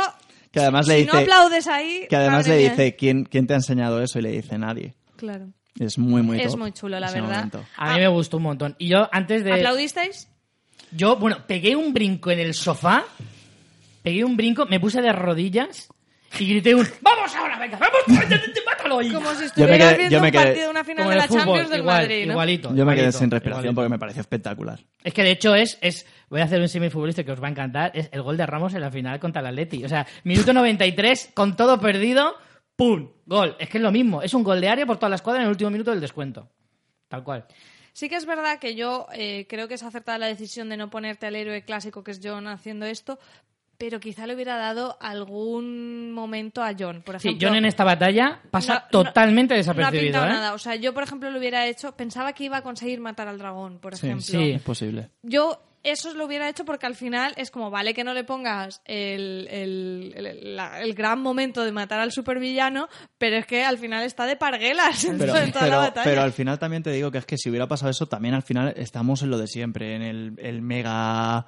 Que 0.58 0.62
además 0.64 0.86
si 0.86 0.92
le 0.92 0.98
no 1.06 1.12
dice- 1.12 1.22
aplaudes 1.22 1.66
ahí... 1.66 2.06
Que 2.08 2.16
además 2.16 2.46
le 2.48 2.56
mía. 2.58 2.70
dice, 2.70 2.96
¿quién, 2.96 3.24
¿quién 3.24 3.46
te 3.46 3.54
ha 3.54 3.56
enseñado 3.56 4.02
eso? 4.02 4.18
Y 4.18 4.22
le 4.22 4.30
dice, 4.32 4.58
nadie. 4.58 4.94
Claro. 5.16 5.48
Es 5.78 5.96
muy, 5.98 6.22
muy 6.22 6.40
Es 6.40 6.50
top 6.50 6.58
muy 6.58 6.72
chulo, 6.72 6.98
la 6.98 7.06
ese 7.06 7.20
verdad. 7.20 7.36
momento. 7.36 7.64
A 7.76 7.94
mí 7.94 8.00
me 8.00 8.08
gustó 8.08 8.36
un 8.38 8.42
montón. 8.44 8.74
Y 8.78 8.88
yo, 8.88 9.08
antes 9.12 9.44
de. 9.44 9.52
¿Aplaudisteis? 9.52 10.28
Yo, 10.90 11.16
bueno, 11.16 11.46
pegué 11.46 11.76
un 11.76 11.92
brinco 11.92 12.30
en 12.30 12.40
el 12.40 12.54
sofá. 12.54 13.04
Pegué 14.02 14.24
un 14.24 14.36
brinco, 14.36 14.66
me 14.66 14.80
puse 14.80 15.00
de 15.02 15.12
rodillas 15.12 15.88
y 16.38 16.46
grité 16.48 16.74
un. 16.74 16.86
¡Vamos 17.00 17.34
ahora, 17.36 17.58
venga! 17.58 17.78
¡Vamos! 17.78 18.00
¡Mátalo 18.66 18.98
ahí! 18.98 19.10
Como 19.12 19.30
si 19.30 19.34
Yo 19.34 19.40
me 19.40 19.46
estuvieras 19.46 19.78
quedé- 19.94 19.96
viendo 19.98 20.16
yo 20.16 20.20
me 20.20 20.28
un 20.28 20.32
quedé- 20.32 20.44
partido, 20.44 20.70
una 20.70 20.84
final 20.84 21.08
de 21.08 21.16
la 21.16 21.22
el 21.22 21.28
fútbol, 21.28 21.44
Champions 21.44 21.70
del 21.70 21.80
igual, 21.80 21.96
Madrid, 22.02 22.26
¿no? 22.26 22.32
Igualito. 22.32 22.74
Yo 22.74 22.84
me 22.86 22.94
quedé 22.94 23.12
sin 23.12 23.30
respiración 23.30 23.64
igualito. 23.64 23.74
porque 23.74 23.88
me 23.88 23.98
pareció 23.98 24.20
espectacular. 24.20 24.78
Es 25.02 25.14
que 25.14 25.22
de 25.22 25.30
hecho 25.30 25.54
es, 25.54 25.78
es 25.80 26.06
voy 26.28 26.40
a 26.40 26.44
hacer 26.44 26.60
un 26.60 26.68
símil 26.68 26.90
futbolista 26.90 27.24
que 27.24 27.32
os 27.32 27.42
va 27.42 27.46
a 27.46 27.50
encantar, 27.50 27.90
es 27.94 28.08
el 28.12 28.22
gol 28.22 28.36
de 28.36 28.46
Ramos 28.46 28.74
en 28.74 28.80
la 28.82 28.90
final 28.90 29.18
contra 29.20 29.40
el 29.40 29.46
Atleti. 29.46 29.84
O 29.84 29.88
sea, 29.88 30.06
minuto 30.24 30.52
93, 30.52 31.30
con 31.34 31.56
todo 31.56 31.80
perdido, 31.80 32.34
¡pum! 32.76 33.10
Gol. 33.26 33.56
Es 33.58 33.68
que 33.68 33.78
es 33.78 33.82
lo 33.82 33.90
mismo, 33.92 34.22
es 34.22 34.32
un 34.34 34.42
gol 34.42 34.60
de 34.60 34.68
área 34.68 34.86
por 34.86 34.96
toda 34.98 35.10
la 35.10 35.16
escuadra 35.16 35.40
en 35.40 35.46
el 35.46 35.50
último 35.52 35.70
minuto 35.70 35.90
del 35.90 36.00
descuento. 36.00 36.48
Tal 37.08 37.24
cual. 37.24 37.46
Sí 37.94 38.08
que 38.08 38.14
es 38.16 38.26
verdad 38.26 38.58
que 38.60 38.76
yo 38.76 39.06
eh, 39.12 39.46
creo 39.48 39.66
que 39.66 39.74
es 39.74 39.82
acertada 39.82 40.18
la 40.18 40.26
decisión 40.26 40.68
de 40.68 40.76
no 40.76 40.88
ponerte 40.88 41.26
al 41.26 41.34
héroe 41.34 41.62
clásico 41.64 42.04
que 42.04 42.12
es 42.12 42.20
John 42.22 42.46
haciendo 42.46 42.86
esto, 42.86 43.18
pero 43.78 44.00
quizá 44.00 44.26
le 44.26 44.34
hubiera 44.34 44.56
dado 44.56 44.96
algún 45.00 46.10
momento 46.12 46.62
a 46.62 46.72
John, 46.78 47.02
por 47.02 47.18
Sí, 47.20 47.28
ejemplo. 47.28 47.48
John 47.48 47.56
en 47.58 47.64
esta 47.64 47.84
batalla 47.84 48.40
pasa 48.50 48.74
No- 48.74 48.80
no- 48.80 49.04
totalmente 49.04 49.54
No 49.54 49.56
ha 49.56 49.58
desapercibido, 49.58 50.02
pintado 50.02 50.26
¿eh? 50.26 50.30
nada. 50.30 50.54
O 50.54 50.58
sea, 50.58 50.74
yo, 50.74 50.92
por 50.92 51.04
ejemplo, 51.04 51.30
lo 51.30 51.38
hubiera 51.38 51.66
hecho... 51.66 51.92
Pensaba 51.96 52.32
que 52.32 52.44
iba 52.44 52.56
a 52.58 52.62
conseguir 52.62 53.00
matar 53.00 53.28
al 53.28 53.38
dragón, 53.38 53.78
por 53.78 53.96
Sí, 53.96 54.06
ejemplo. 54.06 54.24
sí. 54.26 54.50
Es 54.50 54.62
posible. 54.62 55.10
Yo 55.22 55.62
eso 55.84 56.12
lo 56.14 56.26
hubiera 56.26 56.48
hecho 56.48 56.64
porque 56.64 56.86
al 56.86 56.96
final 56.96 57.32
es 57.36 57.52
como, 57.52 57.70
vale 57.70 57.94
que 57.94 58.02
no 58.02 58.12
le 58.14 58.24
pongas 58.24 58.82
el, 58.84 59.46
el- 59.48 60.12
el- 60.16 60.56
la- 60.56 60.82
el 60.82 60.92
gran 60.94 61.20
momento 61.22 61.64
de 61.64 61.70
matar 61.70 62.00
al 62.00 62.10
supervillano, 62.10 62.88
pero 63.16 63.36
es 63.36 63.46
que 63.46 63.64
al 63.64 63.78
final 63.78 64.02
está 64.04 64.26
de 64.26 64.34
parguelas 64.34 65.04
en, 65.04 65.18
Pero, 65.18 65.36
en 65.36 65.52
toda 65.52 65.68
la 65.68 65.76
batalla. 65.78 66.04
pero 66.04 66.22
al 66.22 66.32
final 66.32 66.58
también 66.58 66.82
te 66.82 66.90
digo 66.90 67.12
que 67.12 67.18
es 67.18 67.24
que 67.26 67.38
si 67.38 67.48
hubiera 67.48 67.68
pasado 67.68 67.92
eso, 67.92 68.06
también 68.06 68.34
al 68.34 68.42
final 68.42 68.74
estamos 68.76 69.22
en 69.22 69.30
lo 69.30 69.38
de 69.38 69.46
siempre, 69.46 69.94
en 69.94 70.02
el, 70.02 70.32
el 70.38 70.62
mega 70.62 71.46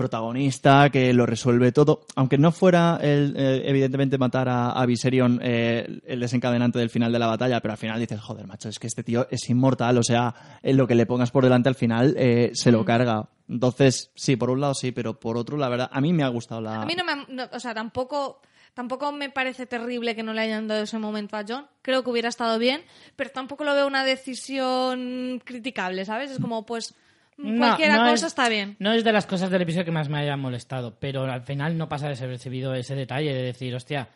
protagonista 0.00 0.88
que 0.88 1.12
lo 1.12 1.26
resuelve 1.26 1.72
todo. 1.72 2.06
Aunque 2.16 2.38
no 2.38 2.52
fuera 2.52 2.98
el, 3.02 3.34
eh, 3.36 3.64
evidentemente 3.66 4.16
matar 4.16 4.48
a, 4.48 4.70
a 4.70 4.86
Viserion 4.86 5.38
eh, 5.42 6.00
el 6.06 6.20
desencadenante 6.20 6.78
del 6.78 6.88
final 6.88 7.12
de 7.12 7.18
la 7.18 7.26
batalla, 7.26 7.60
pero 7.60 7.72
al 7.72 7.78
final 7.78 8.00
dices, 8.00 8.18
joder, 8.18 8.46
macho, 8.46 8.70
es 8.70 8.78
que 8.78 8.86
este 8.86 9.02
tío 9.02 9.26
es 9.30 9.50
inmortal, 9.50 9.98
o 9.98 10.02
sea, 10.02 10.34
en 10.62 10.78
lo 10.78 10.86
que 10.86 10.94
le 10.94 11.04
pongas 11.04 11.30
por 11.30 11.44
delante 11.44 11.68
al 11.68 11.74
final 11.74 12.14
eh, 12.16 12.50
se 12.54 12.72
lo 12.72 12.82
carga. 12.82 13.28
Entonces, 13.46 14.10
sí, 14.14 14.36
por 14.36 14.48
un 14.48 14.62
lado 14.62 14.72
sí, 14.72 14.90
pero 14.90 15.20
por 15.20 15.36
otro, 15.36 15.58
la 15.58 15.68
verdad, 15.68 15.90
a 15.92 16.00
mí 16.00 16.14
me 16.14 16.22
ha 16.22 16.28
gustado 16.28 16.62
la... 16.62 16.80
A 16.80 16.86
mí 16.86 16.94
no 16.96 17.04
me... 17.04 17.26
no, 17.28 17.48
o 17.52 17.60
sea, 17.60 17.74
tampoco... 17.74 18.40
Tampoco 18.72 19.10
me 19.10 19.30
parece 19.30 19.66
terrible 19.66 20.14
que 20.14 20.22
no 20.22 20.32
le 20.32 20.42
hayan 20.42 20.68
dado 20.68 20.84
ese 20.84 20.96
momento 20.96 21.36
a 21.36 21.44
John. 21.46 21.66
Creo 21.82 22.04
que 22.04 22.10
hubiera 22.10 22.28
estado 22.28 22.56
bien, 22.56 22.82
pero 23.16 23.30
tampoco 23.30 23.64
lo 23.64 23.74
veo 23.74 23.84
una 23.84 24.04
decisión 24.04 25.42
criticable, 25.44 26.04
¿sabes? 26.04 26.30
Es 26.30 26.38
como, 26.38 26.64
pues, 26.64 26.94
No, 27.42 27.58
cualquier 27.58 27.92
no 27.92 27.98
cosa 28.02 28.12
es- 28.14 28.22
está 28.24 28.48
bien. 28.48 28.76
No 28.78 28.92
es 28.92 29.04
de 29.04 29.12
las 29.12 29.26
cosas 29.26 29.50
del 29.50 29.62
episodio 29.62 29.84
que 29.84 29.90
más 29.92 30.08
me 30.08 30.18
hayan 30.18 30.40
molestado, 30.40 30.96
pero 30.98 31.24
al 31.24 31.42
final 31.42 31.76
no 31.78 31.88
pasa 31.88 32.08
desapercibido 32.08 32.74
ese 32.74 32.94
detalle 32.94 33.32
de 33.34 33.42
decir, 33.42 33.74
hostia, 33.74 34.08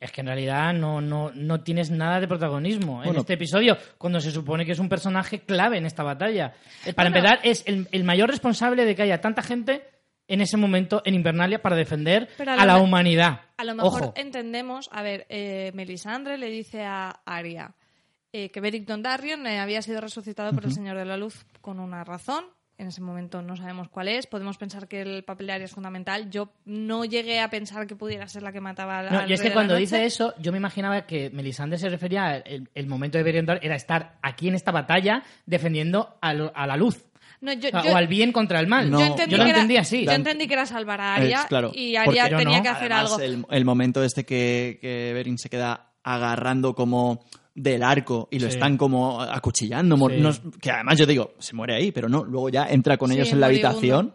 es 0.00 0.10
que 0.10 0.20
en 0.22 0.26
realidad 0.26 0.72
no, 0.74 1.00
no, 1.00 1.30
no 1.34 1.60
tienes 1.62 1.90
nada 1.90 2.18
de 2.18 2.26
protagonismo 2.26 3.04
en 3.04 3.14
este 3.16 3.34
episodio, 3.34 3.76
cuando 3.98 4.20
se 4.20 4.32
supone 4.32 4.66
que 4.66 4.72
es 4.72 4.78
un 4.80 4.88
personaje 4.88 5.40
clave 5.40 5.78
en 5.78 5.86
esta 5.86 6.02
batalla. 6.02 6.54
Eh, 6.84 6.92
Para 6.92 7.08
Bueno. 7.10 7.24
empezar, 7.26 7.40
es 7.48 7.62
el, 7.66 7.86
el 7.92 8.02
mayor 8.04 8.28
responsable 8.28 8.84
de 8.84 8.96
que 8.96 9.02
haya 9.02 9.20
tanta 9.20 9.42
gente 9.42 9.84
en 10.26 10.40
ese 10.40 10.56
momento 10.56 11.02
en 11.04 11.14
Invernalia 11.14 11.62
para 11.62 11.76
defender 11.76 12.28
Pero 12.36 12.52
a 12.52 12.64
la 12.66 12.78
humanidad. 12.78 13.42
A 13.56 13.64
lo 13.64 13.74
mejor 13.76 14.02
Ojo. 14.02 14.12
entendemos, 14.16 14.88
a 14.92 15.02
ver, 15.02 15.26
eh, 15.28 15.70
Melisandre 15.74 16.36
le 16.38 16.48
dice 16.48 16.84
a 16.84 17.20
Arya 17.24 17.74
eh, 18.32 18.50
que 18.50 18.60
Beric 18.60 18.86
Dondarrion 18.86 19.46
eh, 19.46 19.60
había 19.60 19.82
sido 19.82 20.00
resucitado 20.00 20.52
por 20.52 20.64
el 20.64 20.72
Señor 20.72 20.96
de 20.96 21.04
la 21.04 21.16
Luz 21.16 21.44
con 21.60 21.78
una 21.78 22.02
razón. 22.02 22.46
En 22.78 22.88
ese 22.88 23.00
momento 23.00 23.42
no 23.42 23.56
sabemos 23.56 23.88
cuál 23.88 24.08
es. 24.08 24.26
Podemos 24.26 24.56
pensar 24.58 24.88
que 24.88 25.02
el 25.02 25.22
papel 25.24 25.46
de 25.46 25.52
Arya 25.52 25.64
es 25.66 25.70
fundamental. 25.72 26.30
Yo 26.30 26.48
no 26.64 27.04
llegué 27.04 27.38
a 27.40 27.48
pensar 27.48 27.86
que 27.86 27.94
pudiera 27.94 28.26
ser 28.26 28.42
la 28.42 28.50
que 28.50 28.60
mataba 28.60 28.98
al 29.00 29.12
No, 29.12 29.28
y 29.28 29.32
es 29.34 29.40
que 29.42 29.52
cuando 29.52 29.76
dice 29.76 30.04
eso, 30.04 30.34
yo 30.40 30.50
me 30.50 30.58
imaginaba 30.58 31.02
que 31.06 31.30
Melisandre 31.30 31.78
se 31.78 31.88
refería 31.88 32.26
al 32.28 32.42
el, 32.46 32.68
el 32.74 32.86
momento 32.88 33.18
de 33.18 33.24
Berion 33.24 33.46
era 33.62 33.76
estar 33.76 34.18
aquí 34.22 34.48
en 34.48 34.54
esta 34.56 34.72
batalla 34.72 35.22
defendiendo 35.46 36.16
a, 36.20 36.32
lo- 36.34 36.50
a 36.56 36.66
la 36.66 36.76
luz. 36.76 37.04
No, 37.40 37.52
yo, 37.52 37.68
O 37.68 37.70
sea, 37.72 37.84
yo- 37.84 37.92
o 37.92 37.96
al 37.96 38.06
bien 38.08 38.32
contra 38.32 38.58
el 38.58 38.66
mal. 38.66 38.90
No, 38.90 38.98
yo 39.00 39.06
entendí 39.06 39.32
yo 39.32 39.38
lo 39.38 39.44
que 39.44 39.50
era- 39.50 39.58
entendí 39.60 39.76
así. 39.76 40.04
Yo 40.04 40.12
entendí 40.12 40.46
que 40.48 40.54
era 40.54 40.66
salvar 40.66 41.00
a 41.00 41.14
Arya 41.16 41.40
Es, 41.40 41.46
claro, 41.46 41.70
y 41.74 41.96
no, 42.30 42.38
tenía 42.38 42.56
no. 42.58 42.62
que 42.62 42.68
hacer 42.68 42.92
Además, 42.92 43.12
algo. 43.12 43.20
El, 43.22 43.46
el 43.58 43.64
momento 43.64 44.02
este 44.02 44.24
que, 44.24 44.78
que 44.80 45.12
se 45.38 45.48
queda 45.50 45.90
agarrando 46.02 46.74
como 46.74 47.24
del 47.54 47.82
arco 47.82 48.28
y 48.30 48.38
lo 48.38 48.48
Sí. 48.48 48.54
están 48.54 48.76
como 48.78 49.20
acuchillando. 49.20 49.96
mor- 49.96 50.12
Sí. 50.12 50.20
no- 50.20 50.32
que 50.60 50.70
además 50.70 50.98
yo 50.98 51.06
digo, 51.06 51.34
se 51.38 51.54
muere 51.54 51.74
ahí, 51.74 51.92
pero 51.92 52.08
no, 52.08 52.24
luego 52.24 52.48
ya 52.48 52.66
entra 52.66 52.96
con 52.96 53.10
Sí, 53.10 53.16
ellos 53.16 53.32
en 53.32 53.40
la 53.40 53.46
habitación. 53.46 54.14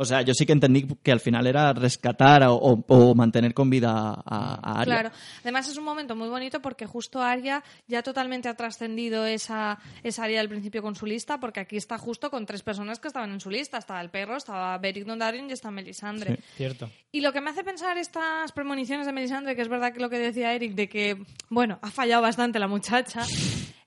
O 0.00 0.04
sea, 0.04 0.22
yo 0.22 0.32
sí 0.32 0.46
que 0.46 0.52
entendí 0.52 0.86
que 1.02 1.10
al 1.12 1.20
final 1.20 1.46
era 1.46 1.72
rescatar 1.72 2.44
o, 2.44 2.54
o- 2.54 2.84
o 2.86 3.14
mantener 3.14 3.52
con 3.52 3.68
vida 3.68 3.90
a, 3.90 4.14
a 4.24 4.80
Arya. 4.80 4.84
Claro. 4.84 5.10
Además 5.42 5.68
es 5.68 5.76
un 5.76 5.84
momento 5.84 6.14
muy 6.14 6.28
bonito 6.28 6.60
porque 6.62 6.86
justo 6.86 7.20
Arya 7.20 7.62
ya 7.86 8.02
totalmente 8.02 8.48
ha 8.48 8.54
trascendido 8.54 9.26
esa, 9.26 9.78
esa 10.02 10.24
área 10.24 10.38
del 10.38 10.48
principio 10.48 10.82
con 10.82 10.94
su 10.94 11.04
lista 11.04 11.40
porque 11.40 11.60
aquí 11.60 11.76
está 11.76 11.98
justo 11.98 12.30
con 12.30 12.46
tres 12.46 12.62
personas 12.62 13.00
que 13.00 13.08
estaban 13.08 13.32
en 13.32 13.40
su 13.40 13.50
lista. 13.50 13.78
Estaba 13.78 14.00
el 14.00 14.10
perro, 14.10 14.36
estaba 14.36 14.78
Beric 14.78 15.04
Dondarrion 15.04 15.50
y 15.50 15.52
está 15.52 15.70
Melisandre. 15.70 16.36
Sí. 16.36 16.42
Cierto. 16.58 16.90
Y 17.10 17.20
lo 17.20 17.32
que 17.32 17.40
me 17.40 17.50
hace 17.50 17.64
pensar 17.64 17.98
estas 17.98 18.52
premoniciones 18.52 19.06
de 19.06 19.12
Melisandre, 19.12 19.56
que 19.56 19.62
es 19.62 19.68
verdad 19.68 19.92
que 19.92 20.00
lo 20.00 20.08
que 20.10 20.18
decía 20.18 20.52
Eric, 20.54 20.74
de 20.74 20.88
que, 20.88 21.16
bueno, 21.48 21.78
ha 21.82 21.90
fallado 21.90 22.22
bastante 22.22 22.58
la 22.58 22.68
muchacha, 22.68 23.22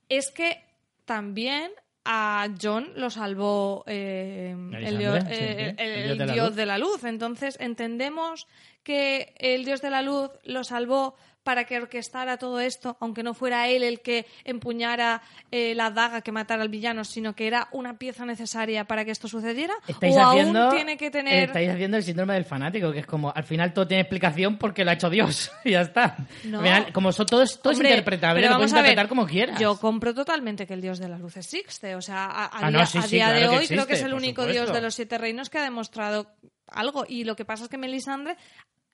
es 0.10 0.32
que 0.32 0.64
también 1.06 1.72
a 2.06 2.48
John 2.62 2.90
lo 2.96 3.10
salvó 3.10 3.84
eh, 3.88 4.56
el, 4.74 4.98
dios, 4.98 5.24
eh, 5.30 5.76
sí. 5.78 5.84
el- 5.84 5.92
El 5.92 6.10
el 6.12 6.18
dios 6.18 6.18
de 6.18 6.26
la 6.26 6.34
dios 6.34 6.48
luz. 6.48 6.56
de 6.56 6.66
la 6.66 6.78
luz. 6.78 7.04
Entonces 7.04 7.58
entendemos 7.60 8.48
que 8.84 9.34
el 9.38 9.66
dios 9.66 9.82
de 9.82 9.90
la 9.92 10.02
luz 10.02 10.32
lo 10.44 10.64
salvó 10.64 11.16
para 11.44 11.66
que 11.66 11.78
orquestara 11.78 12.38
todo 12.38 12.60
esto, 12.60 12.98
aunque 13.00 13.24
no 13.24 13.34
fuera 13.34 13.68
él 13.68 13.84
el 13.84 14.02
que 14.02 14.26
empuñara 14.44 15.22
eh, 15.52 15.74
la 15.76 15.90
daga 15.90 16.22
que 16.22 16.32
matara 16.32 16.62
al 16.62 16.70
villano, 16.70 17.04
sino 17.04 17.34
que 17.36 17.48
era 17.48 17.68
una 17.72 17.98
pieza 17.98 18.26
necesaria 18.26 18.86
para 18.86 19.06
que 19.06 19.12
esto 19.12 19.28
sucediera. 19.28 19.74
Estáis 19.88 20.16
o 20.16 20.22
haciendo, 20.22 20.62
aún 20.62 20.76
tiene 20.76 20.98
que 20.98 21.10
tener 21.10 21.46
estáis 21.46 21.70
haciendo 21.70 21.98
el 21.98 22.04
síndrome 22.04 22.34
del 22.36 22.46
fanático, 22.46 22.92
que 22.92 23.00
es 23.00 23.06
como, 23.06 23.32
al 23.36 23.44
final 23.44 23.74
todo 23.74 23.88
tiene 23.88 24.02
explicación 24.02 24.58
porque 24.58 24.84
lo 24.86 24.92
ha 24.92 24.94
hecho 24.94 25.10
Dios. 25.10 25.52
y 25.66 25.72
ya 25.72 25.82
está. 25.82 26.16
No. 26.44 26.60
Al 26.60 26.64
final, 26.66 26.94
como 26.94 27.12
son, 27.12 27.26
todo 27.26 27.42
es, 27.44 27.60
todo 27.60 27.72
es 27.74 27.78
Hombre, 27.80 27.90
interpretable, 27.90 28.42
pero 28.42 28.54
lo 28.54 28.58
puedes 28.58 28.72
ver, 28.74 28.80
interpretar 28.80 29.08
como 29.08 29.26
quieras. 29.26 29.60
Yo 29.60 29.78
compro 29.80 30.14
totalmente 30.14 30.68
que 30.68 30.74
el 30.74 30.82
dios 30.82 31.00
de 31.00 31.10
la 31.10 31.18
luz 31.18 31.38
existe. 31.38 31.96
O 31.96 32.02
sea, 32.02 32.26
a, 32.26 32.46
a 32.46 32.50
Ah, 32.62 32.72
no, 32.72 32.78
día, 32.80 32.86
sí, 32.86 32.98
a 32.98 33.02
sí, 33.04 33.16
día 33.16 33.30
de 33.32 33.40
claro 33.42 33.58
hoy 33.58 33.68
creo 33.68 33.88
que 33.88 33.94
es 33.94 34.04
el 34.04 34.14
único 34.14 34.42
supuesto. 34.44 34.64
dios 34.66 34.74
de 34.74 34.82
los 34.82 34.94
siete 34.94 35.18
reinos 35.18 35.50
que 35.50 35.58
ha 35.58 35.64
demostrado 35.64 36.28
algo. 36.68 37.06
Y 37.08 37.24
lo 37.24 37.36
que 37.36 37.46
pasa 37.46 37.64
es 37.64 37.70
que 37.70 37.78
Melisandre 37.78 38.38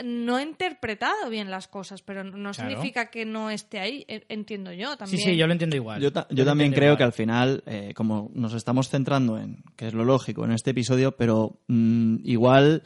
no 0.04 0.36
ha 0.36 0.44
interpretado 0.44 1.30
bien 1.30 1.50
las 1.50 1.68
cosas, 1.68 2.02
pero 2.04 2.24
no 2.24 2.52
Claro. 2.52 2.54
significa 2.54 3.10
que 3.10 3.26
no 3.26 3.50
esté 3.50 3.80
ahí. 3.80 4.06
E- 4.08 4.26
Entiendo 4.30 4.72
yo 4.72 4.92
Sí, 4.92 4.98
también. 4.98 5.24
sí, 5.24 5.36
yo 5.38 5.48
lo 5.48 5.54
entiendo 5.54 5.76
igual. 5.76 6.02
Yo, 6.02 6.12
ta- 6.14 6.28
Yo 6.30 6.36
yo 6.38 6.44
lo 6.44 6.52
también 6.52 6.72
creo 6.72 6.90
igual. 6.90 6.98
que 6.98 7.04
al 7.04 7.14
final, 7.14 7.64
eh, 7.66 7.94
como 7.96 8.30
nos 8.36 8.54
estamos 8.54 8.90
centrando 8.90 9.38
en, 9.40 9.64
que 9.76 9.88
es 9.88 9.94
lo 9.94 10.06
lógico 10.06 10.46
en 10.46 10.52
este 10.52 10.72
episodio, 10.72 11.14
pero 11.14 11.60
mm, 11.68 12.18
igual, 12.26 12.84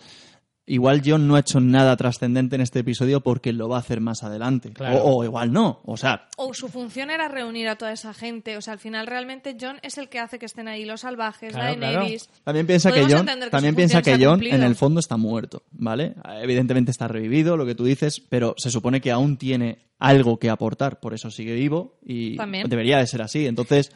igual 0.73 1.01
John 1.05 1.27
no 1.27 1.35
ha 1.35 1.39
hecho 1.39 1.59
nada 1.59 1.95
trascendente 1.97 2.55
en 2.55 2.61
este 2.61 2.79
episodio 2.79 3.21
porque 3.21 3.53
lo 3.53 3.67
va 3.69 3.77
a 3.77 3.79
hacer 3.79 4.01
más 4.01 4.23
adelante. 4.23 4.71
Claro. 4.71 5.03
O, 5.03 5.17
o 5.17 5.23
igual 5.23 5.51
no. 5.51 5.81
O 5.85 5.97
sea, 5.97 6.27
O 6.37 6.53
su 6.53 6.67
función 6.69 7.09
era 7.11 7.27
reunir 7.27 7.67
a 7.67 7.75
toda 7.75 7.91
esa 7.91 8.13
gente. 8.13 8.57
O 8.57 8.61
sea, 8.61 8.73
al 8.73 8.79
final 8.79 9.07
realmente 9.07 9.55
John 9.59 9.77
es 9.81 9.97
el 9.97 10.09
que 10.09 10.19
hace 10.19 10.39
que 10.39 10.45
estén 10.45 10.67
ahí 10.67 10.85
los 10.85 11.01
salvajes, 11.01 11.53
Claro, 11.53 11.79
Daenerys. 11.79 12.29
También 12.43 12.67
piensa 12.67 12.91
que 12.91 13.01
John, 13.01 13.25
que 13.25 13.49
también 13.49 13.75
piensa 13.75 14.01
que 14.01 14.17
John 14.23 14.41
en 14.43 14.63
el 14.63 14.75
fondo 14.75 14.99
está 14.99 15.17
muerto, 15.17 15.63
¿vale? 15.71 16.15
Evidentemente 16.41 16.91
está 16.91 17.07
revivido, 17.07 17.57
lo 17.57 17.65
que 17.65 17.75
tú 17.75 17.85
dices, 17.85 18.21
pero 18.29 18.55
se 18.57 18.71
supone 18.71 19.01
que 19.01 19.11
aún 19.11 19.37
tiene 19.37 19.79
algo 19.99 20.39
que 20.39 20.49
aportar, 20.49 20.99
por 20.99 21.13
eso 21.13 21.29
sigue 21.29 21.53
vivo 21.53 21.99
y 22.03 22.35
También. 22.35 22.67
debería 22.67 22.97
de 22.97 23.05
ser 23.07 23.21
así. 23.21 23.45
Entonces, 23.45 23.91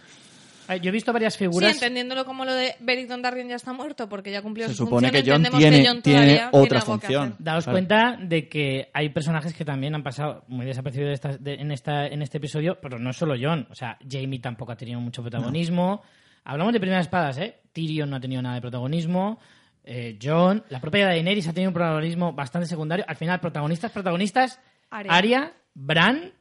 Yo 0.82 0.90
he 0.90 0.92
visto 0.92 1.14
varias 1.14 1.34
Sí, 1.34 1.40
figuras. 1.46 1.74
entendiéndolo 1.74 2.26
como 2.26 2.44
lo 2.46 2.54
de 2.54 2.76
Beric 2.80 3.08
Dondarrion 3.08 3.48
ya 3.48 3.56
está 3.56 3.72
muerto 3.74 4.10
porque 4.10 4.32
ya 4.32 4.42
cumplió 4.42 4.68
Se 4.68 4.74
su 4.74 4.86
supone 4.86 5.08
función, 5.10 5.12
que 5.12 5.20
entendemos 5.30 5.60
tiene- 5.60 5.82
que 5.82 5.88
Jon 5.88 6.02
tiene 6.02 6.42
otra 6.52 6.82
función. 6.82 7.36
Daos 7.40 7.64
Claro. 7.66 7.76
cuenta 7.76 8.18
de 8.22 8.48
que 8.50 8.90
hay 8.94 9.10
personajes 9.10 9.54
que 9.54 9.64
también 9.66 9.94
han 9.96 10.04
pasado 10.04 10.44
muy 10.48 10.66
desapercibidos 10.66 11.10
de 11.10 11.14
esta- 11.14 11.38
de- 11.38 11.54
en, 11.56 11.72
esta, 11.72 12.08
en 12.08 12.22
este 12.22 12.38
episodio, 12.38 12.80
pero 12.82 12.98
no 13.00 13.14
solo 13.14 13.36
John. 13.40 13.68
O 13.70 13.76
sea, 13.76 13.98
Jamie 14.10 14.40
tampoco 14.40 14.72
ha 14.72 14.76
tenido 14.76 15.00
mucho 15.00 15.22
protagonismo. 15.22 16.02
Hablamos 16.44 16.74
de 16.74 16.80
primeras 16.80 17.06
espadas, 17.06 17.38
¿eh? 17.38 17.62
Tyrion 17.74 18.10
no 18.10 18.16
ha 18.18 18.20
tenido 18.20 18.42
nada 18.42 18.56
de 18.56 18.62
protagonismo. 18.62 19.40
Eh, 19.84 20.18
John, 20.22 20.64
la 20.70 20.80
propia 20.82 21.06
Daenerys 21.06 21.48
ha 21.48 21.54
tenido 21.54 21.70
un 21.70 21.74
protagonismo 21.76 22.34
bastante 22.34 22.68
secundario. 22.68 23.06
Al 23.08 23.16
final, 23.16 23.40
protagonistas, 23.40 23.92
protagonistas, 23.92 24.60
Arya. 24.90 25.12
Arya, 25.14 25.54
Bran 25.76 26.32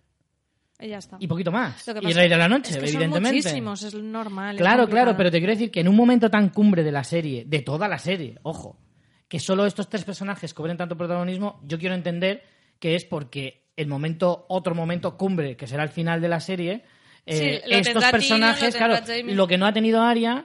Y 0.84 0.88
ya 0.90 0.98
está. 0.98 1.16
y 1.18 1.26
poquito 1.26 1.50
más. 1.50 1.88
Y 2.02 2.12
Rey 2.12 2.28
de 2.28 2.36
la 2.36 2.46
Noche, 2.46 2.72
es 2.72 2.76
que 2.76 2.84
evidentemente. 2.84 3.42
Son 3.42 3.52
muchísimos, 3.52 3.82
es 3.82 3.94
normal. 3.94 4.56
Claro, 4.56 4.86
claro, 4.86 5.16
pero 5.16 5.30
te 5.30 5.38
quiero 5.38 5.52
decir 5.54 5.70
que 5.70 5.80
en 5.80 5.88
un 5.88 5.96
momento 5.96 6.30
tan 6.30 6.50
cumbre 6.50 6.82
de 6.82 6.92
la 6.92 7.04
serie, 7.04 7.44
de 7.46 7.62
toda 7.62 7.88
la 7.88 7.98
serie, 7.98 8.38
ojo, 8.42 8.78
que 9.26 9.40
solo 9.40 9.64
estos 9.64 9.88
tres 9.88 10.04
personajes 10.04 10.52
cobren 10.52 10.76
tanto 10.76 10.96
protagonismo, 10.96 11.60
yo 11.64 11.78
quiero 11.78 11.94
entender 11.94 12.42
que 12.78 12.96
es 12.96 13.06
porque 13.06 13.64
el 13.76 13.86
momento, 13.86 14.44
otro 14.48 14.74
momento 14.74 15.16
cumbre, 15.16 15.56
que 15.56 15.66
será 15.66 15.82
el 15.82 15.88
final 15.88 16.20
de 16.20 16.28
la 16.28 16.40
serie, 16.40 16.84
eh, 17.24 17.62
Sí, 17.64 17.72
estos 17.72 18.04
personajes, 18.04 18.74
lo 18.74 18.78
claro, 18.78 19.04
lo 19.24 19.46
que 19.46 19.56
no 19.56 19.66
ha 19.66 19.72
tenido 19.72 20.02
Arya, 20.02 20.44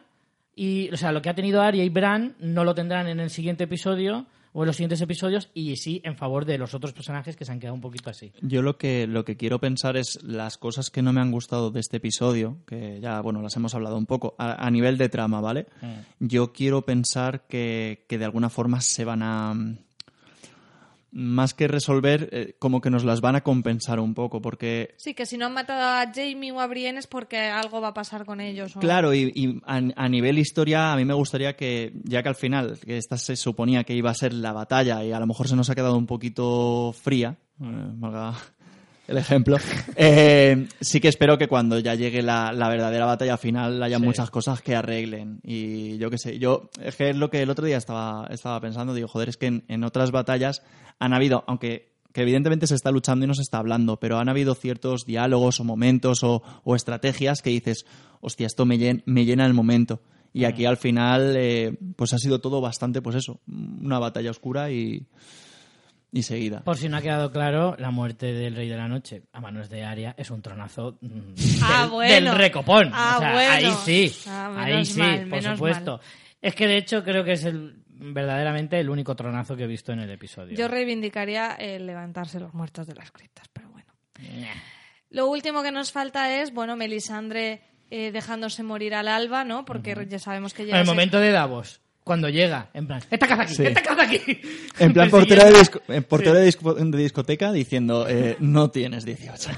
y, 0.55 0.89
o 0.91 0.97
sea, 0.97 1.11
lo 1.11 1.21
que 1.21 1.29
ha 1.29 1.35
tenido 1.35 1.61
Arya 1.61 1.83
y 1.83 1.89
Bran 1.89 2.35
no 2.39 2.63
lo 2.63 2.73
tendrán 2.73 3.07
en 3.07 3.19
el 3.19 3.29
siguiente 3.29 3.65
episodio 3.65 4.25
o 4.59 4.63
en 4.63 4.67
los 4.67 4.75
siguientes 4.75 4.99
episodios, 4.99 5.49
y 5.53 5.77
sí 5.77 6.01
en 6.03 6.17
favor 6.17 6.43
de 6.43 6.57
los 6.57 6.73
otros 6.73 6.91
personajes 6.91 7.37
que 7.37 7.45
se 7.45 7.51
han 7.53 7.61
quedado 7.61 7.75
un 7.75 7.79
poquito 7.79 8.09
así. 8.09 8.33
Yo 8.41 8.61
lo 8.61 8.77
que, 8.77 9.07
lo 9.07 9.23
que 9.23 9.37
quiero 9.37 9.59
pensar 9.59 9.95
es 9.95 10.21
las 10.21 10.57
cosas 10.57 10.89
que 10.89 11.01
no 11.01 11.13
me 11.13 11.21
han 11.21 11.31
gustado 11.31 11.71
de 11.71 11.79
este 11.79 11.95
episodio, 11.95 12.57
que 12.67 12.99
ya, 12.99 13.21
bueno, 13.21 13.41
las 13.41 13.55
hemos 13.55 13.73
hablado 13.73 13.97
un 13.97 14.05
poco, 14.05 14.35
a, 14.37 14.67
a 14.67 14.69
nivel 14.69 14.97
de 14.97 15.07
trama, 15.07 15.39
¿vale? 15.39 15.67
Yo 16.19 16.51
quiero 16.51 16.81
pensar 16.81 17.47
que, 17.47 18.03
que 18.09 18.17
de 18.17 18.25
alguna 18.25 18.49
forma 18.49 18.81
se 18.81 19.05
van 19.05 19.23
a... 19.23 19.55
Más 21.11 21.53
que 21.55 21.67
resolver, 21.67 22.29
eh, 22.31 22.55
como 22.59 22.81
que 22.81 22.89
nos 22.91 23.03
las 23.03 23.19
van 23.21 23.35
a 23.35 23.41
compensar 23.41 23.99
un 23.99 24.13
poco, 24.13 24.41
porque 24.41 24.93
Sí, 24.97 25.13
que 25.15 25.25
si 25.25 25.37
no 25.37 25.47
han 25.47 25.53
matado 25.53 25.81
a 25.81 26.11
Jamie 26.13 26.51
o 26.51 26.59
a 26.59 26.67
Brienne 26.67 26.99
es 26.99 27.07
porque 27.07 27.37
algo 27.39 27.81
va 27.81 27.89
a 27.89 27.93
pasar 27.95 28.25
con 28.25 28.39
ellos. 28.41 28.75
o- 28.75 28.79
Claro, 28.79 29.13
y, 29.13 29.31
y 29.35 29.59
a, 29.65 29.81
a 29.95 30.07
nivel 30.09 30.37
historia, 30.37 30.93
a 30.93 30.95
mí 30.95 31.05
me 31.05 31.13
gustaría 31.15 31.55
que, 31.55 31.93
ya 32.03 32.21
que 32.21 32.29
al 32.29 32.35
final, 32.35 32.77
que 32.85 32.97
esta 32.97 33.17
se 33.17 33.35
suponía 33.35 33.83
que 33.83 33.95
iba 33.95 34.11
a 34.11 34.13
ser 34.13 34.33
la 34.33 34.53
batalla 34.53 35.03
y 35.03 35.11
a 35.11 35.19
lo 35.19 35.25
mejor 35.27 35.47
se 35.47 35.55
nos 35.55 35.69
ha 35.69 35.75
quedado 35.75 35.97
un 35.97 36.05
poquito 36.05 36.93
fría, 36.93 37.37
eh, 37.61 37.65
valga 37.95 38.35
el 39.09 39.17
ejemplo, 39.17 39.57
eh, 39.95 40.67
sí 40.81 40.99
que 40.99 41.07
espero 41.07 41.37
que 41.37 41.47
cuando 41.47 41.79
ya 41.79 41.95
llegue 41.95 42.21
la, 42.21 42.51
la 42.53 42.69
verdadera 42.69 43.05
batalla 43.05 43.37
final 43.37 43.81
haya 43.83 43.97
Sí. 43.97 44.03
muchas 44.03 44.29
cosas 44.31 44.61
que 44.61 44.75
arreglen. 44.75 45.39
Y 45.43 45.97
yo 45.97 46.09
qué 46.09 46.17
sé, 46.17 46.39
yo, 46.39 46.69
es 46.81 46.95
que 46.95 47.09
es 47.09 47.15
lo 47.17 47.29
que 47.29 47.41
el 47.41 47.49
otro 47.49 47.65
día 47.65 47.77
estaba, 47.77 48.27
estaba 48.29 48.59
pensando, 48.61 48.93
digo, 48.93 49.07
joder, 49.07 49.29
es 49.29 49.37
que 49.37 49.47
en, 49.47 49.63
en 49.67 49.83
otras 49.83 50.11
batallas 50.11 50.61
han 50.99 51.13
habido, 51.13 51.43
aunque 51.47 51.89
que 52.11 52.21
evidentemente 52.21 52.65
se 52.65 52.73
está 52.73 52.89
luchando 52.91 53.25
y 53.25 53.27
no 53.27 53.35
se 53.35 53.43
está 53.43 53.59
hablando, 53.59 53.97
pero 53.99 54.17
han 54.17 54.29
habido 54.29 54.55
ciertos 54.55 55.05
diálogos 55.05 55.59
o 55.59 55.63
momentos 55.63 56.23
o, 56.23 56.41
o 56.63 56.75
estrategias 56.75 57.41
que 57.43 57.51
dices, 57.51 57.85
hostia, 58.19 58.47
esto 58.47 58.65
me, 58.65 58.77
llen- 58.79 59.03
me 59.05 59.25
llena 59.25 59.45
el 59.45 59.53
momento. 59.53 60.01
Y 60.33 60.45
aquí 60.45 60.65
al 60.65 60.77
final, 60.77 61.35
eh, 61.37 61.77
pues 61.95 62.13
ha 62.13 62.17
sido 62.17 62.39
todo 62.39 62.61
bastante, 62.61 63.01
pues 63.01 63.15
eso, 63.15 63.39
una 63.47 63.99
batalla 63.99 64.31
oscura 64.31 64.71
y, 64.71 65.05
y 66.11 66.23
seguida. 66.23 66.61
Por 66.63 66.77
si 66.77 66.89
no 66.89 66.97
ha 66.97 67.01
quedado 67.01 67.31
claro, 67.31 67.75
la 67.77 67.91
muerte 67.91 68.33
del 68.33 68.55
Rey 68.55 68.67
de 68.67 68.77
la 68.77 68.87
Noche 68.87 69.23
a 69.31 69.39
manos 69.41 69.69
de 69.69 69.83
Aria 69.83 70.15
es 70.17 70.31
un 70.31 70.41
tronazo 70.41 70.97
mm, 71.01 71.33
Ah, 71.63 71.81
del, 71.83 71.89
bueno. 71.91 72.31
del 72.31 72.35
recopón. 72.39 72.91
Ah, 72.93 73.15
O 73.17 73.19
sea, 73.19 73.33
bueno. 73.33 73.51
Ahí 73.53 73.73
sí, 73.85 74.15
Ah, 74.27 74.53
ahí 74.57 74.85
sí, 74.85 74.99
mal, 74.99 75.27
por 75.27 75.43
supuesto. 75.43 75.99
Es 76.41 76.55
que 76.55 76.67
de 76.67 76.77
hecho 76.77 77.03
creo 77.03 77.23
que 77.23 77.33
es 77.33 77.43
el 77.45 77.83
verdaderamente 78.01 78.79
el 78.79 78.89
único 78.89 79.15
tronazo 79.15 79.55
que 79.57 79.63
he 79.63 79.67
visto 79.67 79.91
en 79.91 79.99
el 79.99 80.09
episodio. 80.09 80.55
Yo 80.57 80.67
reivindicaría 80.69 81.51
el 81.55 81.85
levantarse 81.85 82.39
los 82.39 82.53
muertos 82.53 82.87
de 82.87 82.95
las 82.95 83.11
criptas, 83.11 83.47
pero 83.51 83.69
bueno. 83.69 83.91
Lo 85.09 85.27
último 85.27 85.63
que 85.63 85.71
nos 85.71 85.91
falta 85.91 86.41
es, 86.41 86.53
bueno, 86.53 86.75
Melisandre 86.75 87.61
eh, 87.89 88.11
dejándose 88.11 88.63
morir 88.63 88.93
al 88.95 89.07
alba, 89.07 89.43
¿no? 89.43 89.65
Porque 89.65 89.95
ya 90.07 90.19
sabemos 90.19 90.53
que 90.53 90.61
En 90.61 90.67
llega 90.67 90.79
el 90.79 90.85
momento 90.85 91.19
de 91.19 91.31
Davos, 91.31 91.81
cuando 92.09 92.27
llega, 92.27 92.69
en 92.73 92.87
plan, 92.87 93.03
¡esta 93.11 93.27
casa 93.27 93.43
aquí! 93.43 93.53
Sí. 93.53 93.63
¡Esta 93.67 93.83
casa 93.83 94.01
aquí! 94.01 94.19
En 94.79 94.93
plan 94.93 95.09
portero 95.11 95.45
de, 95.45 95.51
disco- 95.59 95.79
portero 96.07 96.33
de, 96.33 96.43
disco- 96.45 96.73
de 96.73 96.97
discoteca 96.97 97.51
diciendo, 97.51 98.07
eh, 98.09 98.35
no 98.39 98.71
tienes 98.71 99.05
18. 99.05 99.51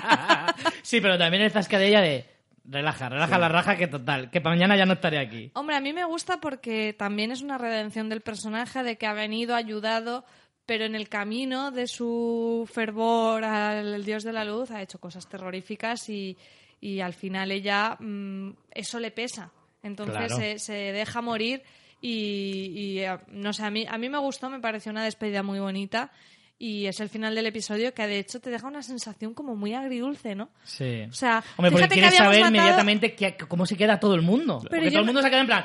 sí, 0.82 1.02
pero 1.02 1.18
también 1.18 1.42
el 1.42 1.50
zascadilla 1.50 2.00
de 2.00 2.24
relaja, 2.64 3.10
relaja 3.10 3.38
la 3.38 3.48
raja 3.50 3.76
que 3.76 3.88
total, 3.88 4.30
que 4.30 4.40
para 4.40 4.54
mañana 4.56 4.74
ya 4.74 4.86
no 4.86 4.94
estaré 4.94 5.18
aquí. 5.18 5.50
Hombre, 5.54 5.76
a 5.76 5.80
mí 5.80 5.92
me 5.92 6.04
gusta 6.06 6.40
porque 6.40 6.94
también 6.98 7.30
es 7.30 7.42
una 7.42 7.58
redención 7.58 8.08
del 8.08 8.22
personaje 8.22 8.82
de 8.82 8.96
que 8.96 9.06
ha 9.06 9.12
venido, 9.12 9.54
ha 9.54 9.58
ayudado, 9.58 10.24
pero 10.64 10.86
en 10.86 10.94
el 10.94 11.10
camino 11.10 11.70
de 11.72 11.86
su 11.88 12.66
fervor 12.72 13.44
al 13.44 14.02
dios 14.04 14.24
de 14.24 14.32
la 14.32 14.46
luz 14.46 14.70
ha 14.70 14.80
hecho 14.80 14.98
cosas 14.98 15.28
terroríficas 15.28 16.08
y, 16.08 16.38
y 16.80 17.00
al 17.00 17.12
final 17.12 17.52
ella 17.52 17.96
mm, 18.00 18.50
eso 18.72 18.98
le 18.98 19.10
pesa. 19.10 19.52
Entonces 19.86 20.16
Claro. 20.16 20.36
se, 20.36 20.58
se 20.58 20.72
deja 20.72 21.20
morir 21.22 21.62
y, 22.00 22.72
y, 22.74 22.98
eh, 23.00 23.18
no 23.28 23.52
sé, 23.52 23.62
a 23.64 23.70
mí, 23.70 23.86
a 23.88 23.96
mí 23.98 24.08
me 24.08 24.18
gustó, 24.18 24.50
me 24.50 24.60
pareció 24.60 24.92
una 24.92 25.04
despedida 25.04 25.42
muy 25.42 25.58
bonita 25.58 26.10
y 26.58 26.86
es 26.86 27.00
el 27.00 27.08
final 27.08 27.34
del 27.34 27.46
episodio 27.46 27.92
que 27.94 28.06
de 28.06 28.18
hecho 28.18 28.40
te 28.40 28.50
deja 28.50 28.66
una 28.66 28.82
sensación 28.82 29.34
como 29.34 29.56
muy 29.56 29.74
agridulce, 29.74 30.34
¿no? 30.34 30.50
Sí. 30.64 31.02
O 31.10 31.12
sea, 31.12 31.42
Hombre, 31.56 31.70
porque 31.70 31.88
que 31.88 31.94
quieres 31.94 32.10
habíamos 32.20 32.34
saber 32.36 32.40
matado- 32.40 32.56
inmediatamente 32.56 33.36
cómo 33.48 33.66
se 33.66 33.76
queda 33.76 33.98
todo 34.00 34.14
el 34.14 34.22
mundo. 34.22 34.58
porque 34.68 34.84
yo 34.86 34.90
todo 34.90 35.00
el 35.00 35.06
mundo 35.06 35.22
se 35.22 35.30
queda 35.30 35.40
en 35.40 35.46
plan. 35.46 35.64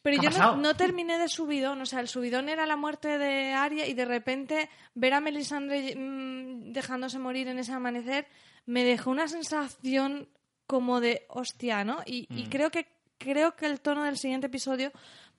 Pero 0.00 0.20
¿qué 0.20 0.28
yo 0.30 0.56
no, 0.56 0.74
terminé 0.76 1.18
de 1.18 1.28
subidón, 1.28 1.80
o 1.82 1.86
sea, 1.86 1.98
el 2.00 2.06
subidón 2.08 2.48
era 2.48 2.66
la 2.66 2.76
muerte 2.76 3.18
de 3.18 3.52
Arya 3.52 3.84
y 3.86 3.94
de 3.94 4.04
repente 4.04 4.68
ver 4.94 5.12
a 5.14 5.20
Melisandre 5.20 5.94
mm, 5.96 6.72
dejándose 6.72 7.18
morir 7.18 7.48
en 7.48 7.58
ese 7.58 7.72
amanecer 7.72 8.26
me 8.64 8.84
dejó 8.84 9.10
una 9.10 9.26
sensación 9.26 10.28
como 10.68 11.00
de 11.00 11.26
hostia, 11.28 11.82
¿no? 11.84 11.98
Y, 12.06 12.26
y 12.30 12.44
Mm. 12.44 12.48
creo 12.48 12.70
que 12.70 12.86
creo 13.18 13.54
que 13.56 13.66
el 13.66 13.80
tono 13.80 14.04
del 14.04 14.16
siguiente 14.16 14.46
episodio 14.46 14.92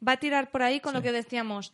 va 0.06 0.14
a 0.14 0.18
tirar 0.18 0.52
por 0.52 0.62
ahí 0.64 0.80
con 0.80 0.94
lo 0.94 1.02
que 1.02 1.12
decíamos, 1.12 1.74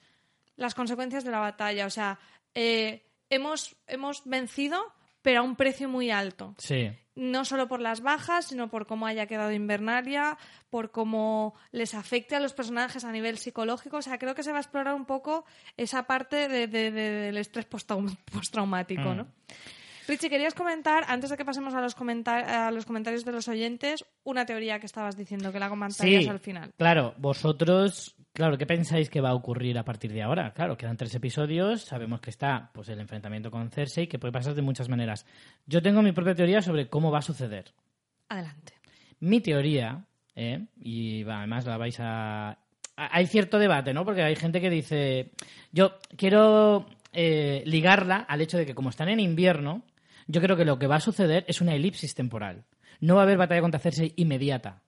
las 0.56 0.74
consecuencias 0.76 1.24
de 1.24 1.32
la 1.32 1.40
batalla, 1.40 1.86
o 1.86 1.90
sea, 1.90 2.18
eh, 2.54 3.04
hemos 3.30 3.76
hemos 3.88 4.24
vencido, 4.26 4.82
pero 5.22 5.40
a 5.40 5.44
un 5.44 5.56
precio 5.56 5.90
muy 5.90 6.12
alto 6.12 6.56
Sí. 6.60 6.92
no 7.16 7.44
solo 7.46 7.68
por 7.68 7.82
las 7.82 8.02
bajas, 8.02 8.46
sino 8.48 8.70
por 8.70 8.86
cómo 8.88 9.08
haya 9.08 9.26
quedado 9.26 9.52
Invernalia, 9.52 10.38
por 10.70 10.92
cómo 10.92 11.56
les 11.72 11.94
afecte 11.96 12.36
a 12.36 12.40
los 12.40 12.54
personajes 12.54 13.04
a 13.04 13.12
nivel 13.12 13.38
psicológico. 13.38 13.98
O 13.98 14.02
sea, 14.02 14.18
creo 14.20 14.36
que 14.36 14.44
se 14.44 14.52
va 14.52 14.58
a 14.58 14.62
explorar 14.62 14.94
un 14.94 15.06
poco 15.06 15.46
esa 15.78 16.04
parte 16.04 16.48
de- 16.48 16.68
de- 16.68 16.92
de- 16.92 17.10
del 17.12 17.38
estrés 17.38 17.68
postrau- 17.70 18.16
postraumático, 18.32 19.02
Mm. 19.14 19.18
¿no? 19.18 19.28
Richie, 20.08 20.30
querías 20.30 20.54
comentar, 20.54 21.04
antes 21.08 21.30
de 21.32 21.38
que 21.38 21.46
pasemos 21.46 21.74
a 21.74 21.82
los, 21.82 21.96
comentar 21.96 22.44
a 22.48 22.72
los 22.72 22.86
comentarios 22.86 23.26
de 23.26 23.32
los 23.32 23.48
oyentes, 23.48 24.06
una 24.24 24.46
teoría 24.46 24.80
que 24.80 24.86
estabas 24.86 25.18
diciendo, 25.18 25.52
que 25.52 25.60
la 25.60 25.70
comentarías 25.70 26.24
Sí, 26.24 26.30
al 26.30 26.40
final. 26.40 26.72
claro, 26.78 27.16
vosotros, 27.18 28.16
claro, 28.34 28.58
¿qué 28.58 28.66
pensáis 28.68 29.10
que 29.10 29.20
va 29.22 29.30
a 29.30 29.34
ocurrir 29.34 29.78
a 29.80 29.84
partir 29.84 30.12
de 30.14 30.22
ahora? 30.22 30.52
Claro, 30.54 30.78
quedan 30.78 30.96
tres 30.98 31.16
episodios, 31.16 31.82
sabemos 31.86 32.22
que 32.22 32.30
está 32.30 32.70
pues 32.74 32.90
el 32.90 33.00
enfrentamiento 33.00 33.50
con 33.50 33.70
Cersei, 33.72 34.08
que 34.08 34.20
puede 34.20 34.32
pasar 34.32 34.54
de 34.54 34.62
muchas 34.62 34.90
maneras. 34.90 35.26
Yo 35.66 35.82
tengo 35.82 36.02
mi 36.04 36.12
propia 36.12 36.36
teoría 36.36 36.62
sobre 36.62 36.88
cómo 36.88 37.10
va 37.12 37.20
a 37.20 37.24
suceder. 37.24 37.74
Adelante. 38.30 38.74
Mi 39.22 39.42
teoría, 39.42 40.06
¿eh? 40.36 40.66
y 40.80 41.24
además 41.28 41.66
la 41.66 41.78
vais 41.78 42.00
a... 42.00 42.50
a- 42.52 42.58
Hay 42.96 43.26
cierto 43.26 43.58
debate, 43.58 43.94
¿no? 43.94 44.06
Porque 44.06 44.22
hay 44.22 44.36
gente 44.36 44.62
que 44.62 44.70
dice, 44.70 45.32
yo 45.72 45.98
quiero 46.16 46.86
eh, 47.12 47.64
ligarla 47.66 48.18
al 48.18 48.42
hecho 48.42 48.58
de 48.58 48.66
que 48.68 48.76
como 48.76 48.90
están 48.90 49.10
en 49.10 49.20
invierno, 49.20 49.84
yo 50.28 50.42
creo 50.42 50.58
que 50.58 50.66
lo 50.66 50.80
que 50.80 50.88
va 50.88 50.96
a 50.96 51.02
suceder 51.02 51.46
es 51.48 51.62
una 51.62 51.76
elipsis 51.76 52.16
temporal. 52.16 52.66
No 53.00 53.16
va 53.16 53.22
a 53.22 53.24
haber 53.24 53.38
batalla 53.38 53.62
contra 53.62 53.80
Cersei 53.80 54.14
inmediata. 54.16 54.82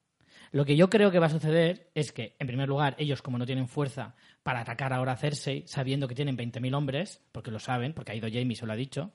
Lo 0.52 0.66
que 0.66 0.78
yo 0.78 0.90
creo 0.90 1.12
que 1.12 1.20
va 1.20 1.26
a 1.28 1.30
suceder 1.30 1.90
es 1.94 2.12
que, 2.12 2.36
en 2.40 2.48
primer 2.48 2.70
lugar, 2.70 2.96
ellos 2.98 3.22
como 3.22 3.38
no 3.38 3.46
tienen 3.46 3.68
fuerza 3.68 4.16
para 4.44 4.62
atacar 4.62 4.94
ahora 4.94 5.14
a 5.14 5.18
Cersei, 5.18 5.64
sabiendo 5.68 6.08
que 6.08 6.16
tienen 6.16 6.38
20.000 6.38 6.74
hombres, 6.76 7.22
porque 7.32 7.52
lo 7.52 7.60
saben, 7.60 7.94
porque 7.94 8.14
ha 8.14 8.16
ido 8.16 8.30
Jamie, 8.32 8.56
se 8.56 8.66
lo 8.66 8.72
ha 8.72 8.78
dicho, 8.78 9.12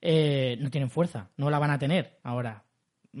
eh, 0.00 0.56
no 0.60 0.70
tienen 0.70 0.90
fuerza, 0.90 1.30
no 1.36 1.50
la 1.50 1.58
van 1.58 1.70
a 1.70 1.78
tener 1.78 2.18
ahora 2.22 2.64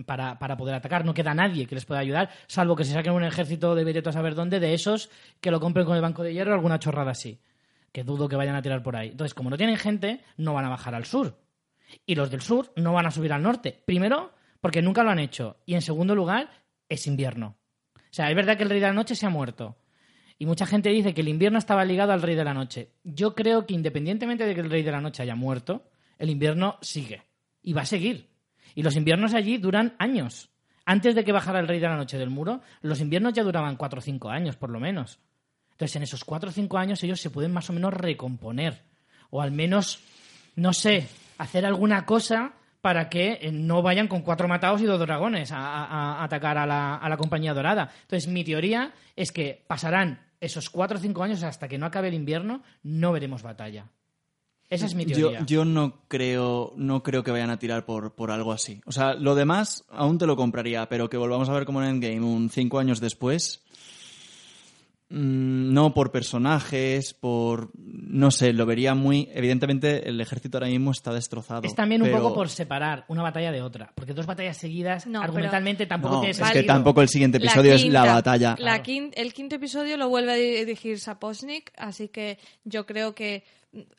para, 0.04 0.38
para 0.38 0.56
poder 0.56 0.74
atacar. 0.74 1.04
No 1.04 1.14
queda 1.14 1.34
nadie 1.34 1.66
que 1.66 1.74
les 1.74 1.86
pueda 1.86 2.00
ayudar, 2.00 2.30
salvo 2.46 2.76
que 2.76 2.84
se 2.84 2.92
saquen 2.92 3.14
un 3.14 3.24
ejército 3.24 3.74
de 3.74 3.84
Bereto 3.84 4.10
a 4.10 4.12
saber 4.12 4.34
dónde, 4.34 4.60
de 4.60 4.74
esos 4.74 5.10
que 5.40 5.50
lo 5.50 5.58
compren 5.58 5.86
con 5.86 5.96
el 5.96 6.02
Banco 6.02 6.22
de 6.22 6.34
Hierro 6.34 6.52
o 6.52 6.54
alguna 6.54 6.78
chorrada 6.78 7.12
así. 7.12 7.40
Que 7.92 8.04
dudo 8.04 8.28
que 8.28 8.36
vayan 8.36 8.54
a 8.54 8.62
tirar 8.62 8.82
por 8.82 8.96
ahí. 8.96 9.08
Entonces, 9.08 9.32
como 9.32 9.48
no 9.48 9.56
tienen 9.56 9.78
gente, 9.78 10.20
no 10.36 10.52
van 10.52 10.66
a 10.66 10.68
bajar 10.68 10.94
al 10.94 11.06
sur. 11.06 11.38
Y 12.06 12.14
los 12.14 12.30
del 12.30 12.40
sur 12.40 12.72
no 12.76 12.92
van 12.92 13.06
a 13.06 13.10
subir 13.10 13.32
al 13.32 13.42
norte. 13.42 13.82
Primero, 13.84 14.32
porque 14.60 14.82
nunca 14.82 15.02
lo 15.02 15.10
han 15.10 15.18
hecho. 15.18 15.56
Y 15.66 15.74
en 15.74 15.82
segundo 15.82 16.14
lugar, 16.14 16.50
es 16.88 17.06
invierno. 17.06 17.56
O 17.96 18.00
sea, 18.10 18.30
es 18.30 18.36
verdad 18.36 18.56
que 18.56 18.62
el 18.62 18.70
Rey 18.70 18.80
de 18.80 18.86
la 18.86 18.92
Noche 18.92 19.14
se 19.14 19.26
ha 19.26 19.30
muerto. 19.30 19.76
Y 20.38 20.46
mucha 20.46 20.66
gente 20.66 20.90
dice 20.90 21.14
que 21.14 21.20
el 21.20 21.28
invierno 21.28 21.58
estaba 21.58 21.84
ligado 21.84 22.12
al 22.12 22.22
Rey 22.22 22.36
de 22.36 22.44
la 22.44 22.54
Noche. 22.54 22.92
Yo 23.02 23.34
creo 23.34 23.66
que 23.66 23.74
independientemente 23.74 24.46
de 24.46 24.54
que 24.54 24.60
el 24.60 24.70
Rey 24.70 24.82
de 24.82 24.92
la 24.92 25.00
Noche 25.00 25.22
haya 25.22 25.34
muerto, 25.34 25.90
el 26.18 26.30
invierno 26.30 26.78
sigue. 26.80 27.22
Y 27.62 27.72
va 27.72 27.82
a 27.82 27.86
seguir. 27.86 28.30
Y 28.74 28.82
los 28.82 28.96
inviernos 28.96 29.34
allí 29.34 29.58
duran 29.58 29.96
años. 29.98 30.50
Antes 30.84 31.14
de 31.14 31.24
que 31.24 31.32
bajara 31.32 31.60
el 31.60 31.68
Rey 31.68 31.80
de 31.80 31.88
la 31.88 31.96
Noche 31.96 32.16
del 32.16 32.30
muro, 32.30 32.62
los 32.80 33.00
inviernos 33.00 33.34
ya 33.34 33.42
duraban 33.42 33.76
cuatro 33.76 33.98
o 33.98 34.02
cinco 34.02 34.30
años, 34.30 34.56
por 34.56 34.70
lo 34.70 34.80
menos. 34.80 35.18
Entonces, 35.72 35.96
en 35.96 36.02
esos 36.04 36.24
cuatro 36.24 36.50
o 36.50 36.52
cinco 36.52 36.78
años 36.78 37.02
ellos 37.02 37.20
se 37.20 37.30
pueden 37.30 37.52
más 37.52 37.68
o 37.68 37.72
menos 37.72 37.92
recomponer. 37.92 38.84
O 39.30 39.42
al 39.42 39.50
menos, 39.50 40.00
no 40.56 40.72
sé, 40.72 41.06
hacer 41.38 41.64
alguna 41.64 42.04
cosa 42.04 42.52
para 42.80 43.08
que 43.08 43.38
eh, 43.40 43.50
no 43.52 43.82
vayan 43.82 44.06
con 44.06 44.22
cuatro 44.22 44.46
matados 44.46 44.80
y 44.80 44.84
dos 44.84 45.00
dragones 45.00 45.50
a, 45.50 45.58
a- 45.58 46.20
a 46.20 46.24
atacar 46.24 46.58
a 46.58 46.66
la, 46.66 46.94
a 46.96 47.08
la 47.08 47.16
compañía 47.16 47.54
dorada. 47.54 47.90
Entonces, 48.02 48.28
mi 48.28 48.44
teoría 48.44 48.92
es 49.16 49.32
que 49.32 49.64
pasarán 49.66 50.20
esos 50.40 50.70
cuatro 50.70 50.98
o 50.98 51.00
cinco 51.00 51.22
años 51.24 51.42
hasta 51.42 51.66
que 51.66 51.78
no 51.78 51.86
acabe 51.86 52.08
el 52.08 52.14
invierno, 52.14 52.62
no 52.84 53.10
veremos 53.12 53.42
batalla. 53.42 53.86
Esa 54.70 54.84
es 54.86 54.94
mi 54.94 55.06
Yo, 55.06 55.16
teoría. 55.16 55.46
yo 55.46 55.64
no 55.64 56.02
creo 56.08 56.74
no 56.76 57.02
creo 57.02 57.24
que 57.24 57.30
vayan 57.30 57.48
a 57.50 57.58
tirar 57.58 57.86
por, 57.86 58.14
por 58.14 58.30
algo 58.30 58.52
así. 58.52 58.82
O 58.84 58.92
sea, 58.92 59.14
lo 59.14 59.34
demás 59.34 59.84
aún 59.88 60.18
te 60.18 60.26
lo 60.26 60.36
compraría, 60.36 60.86
pero 60.90 61.08
que 61.08 61.16
volvamos 61.16 61.48
a 61.48 61.54
ver 61.54 61.64
como 61.64 61.82
en 61.82 61.88
Endgame 61.88 62.20
un 62.20 62.50
cinco 62.50 62.78
años 62.78 63.00
después. 63.00 63.64
Mm, 65.10 65.72
No 65.72 65.94
por 65.94 66.10
personajes, 66.12 67.14
por... 67.14 67.70
No 67.76 68.30
sé, 68.30 68.52
lo 68.52 68.66
vería 68.66 68.94
muy... 68.94 69.28
Evidentemente 69.32 70.08
el 70.08 70.20
ejército 70.20 70.58
ahora 70.58 70.68
mismo 70.68 70.90
está 70.92 71.12
destrozado. 71.12 71.62
Es 71.64 71.74
también 71.74 72.02
un 72.02 72.08
pero- 72.08 72.22
poco 72.22 72.34
por 72.34 72.48
separar 72.48 73.04
una 73.08 73.22
batalla 73.22 73.52
de 73.52 73.62
otra, 73.62 73.92
porque 73.94 74.14
dos 74.14 74.26
batallas 74.26 74.56
seguidas 74.56 75.06
No, 75.06 75.20
pero- 75.20 75.24
argumentalmente 75.24 75.86
tampoco 75.86 76.22
No, 76.22 76.24
es 76.24 76.40
que 76.40 76.62
tampoco 76.62 77.02
el 77.02 77.08
siguiente 77.08 77.38
episodio 77.38 77.74
es 77.74 77.84
la 77.86 78.00
quinta- 78.02 78.14
batalla. 78.14 78.56
la 78.58 78.82
quin- 78.82 79.12
el 79.14 79.32
quinto 79.32 79.56
episodio 79.56 79.96
lo 79.96 80.08
vuelve 80.08 80.32
a 80.32 80.36
dirigir 80.36 80.98
Saposnik, 80.98 81.72
así 81.76 82.08
que 82.08 82.38
yo 82.64 82.86
creo 82.86 83.14
que 83.14 83.44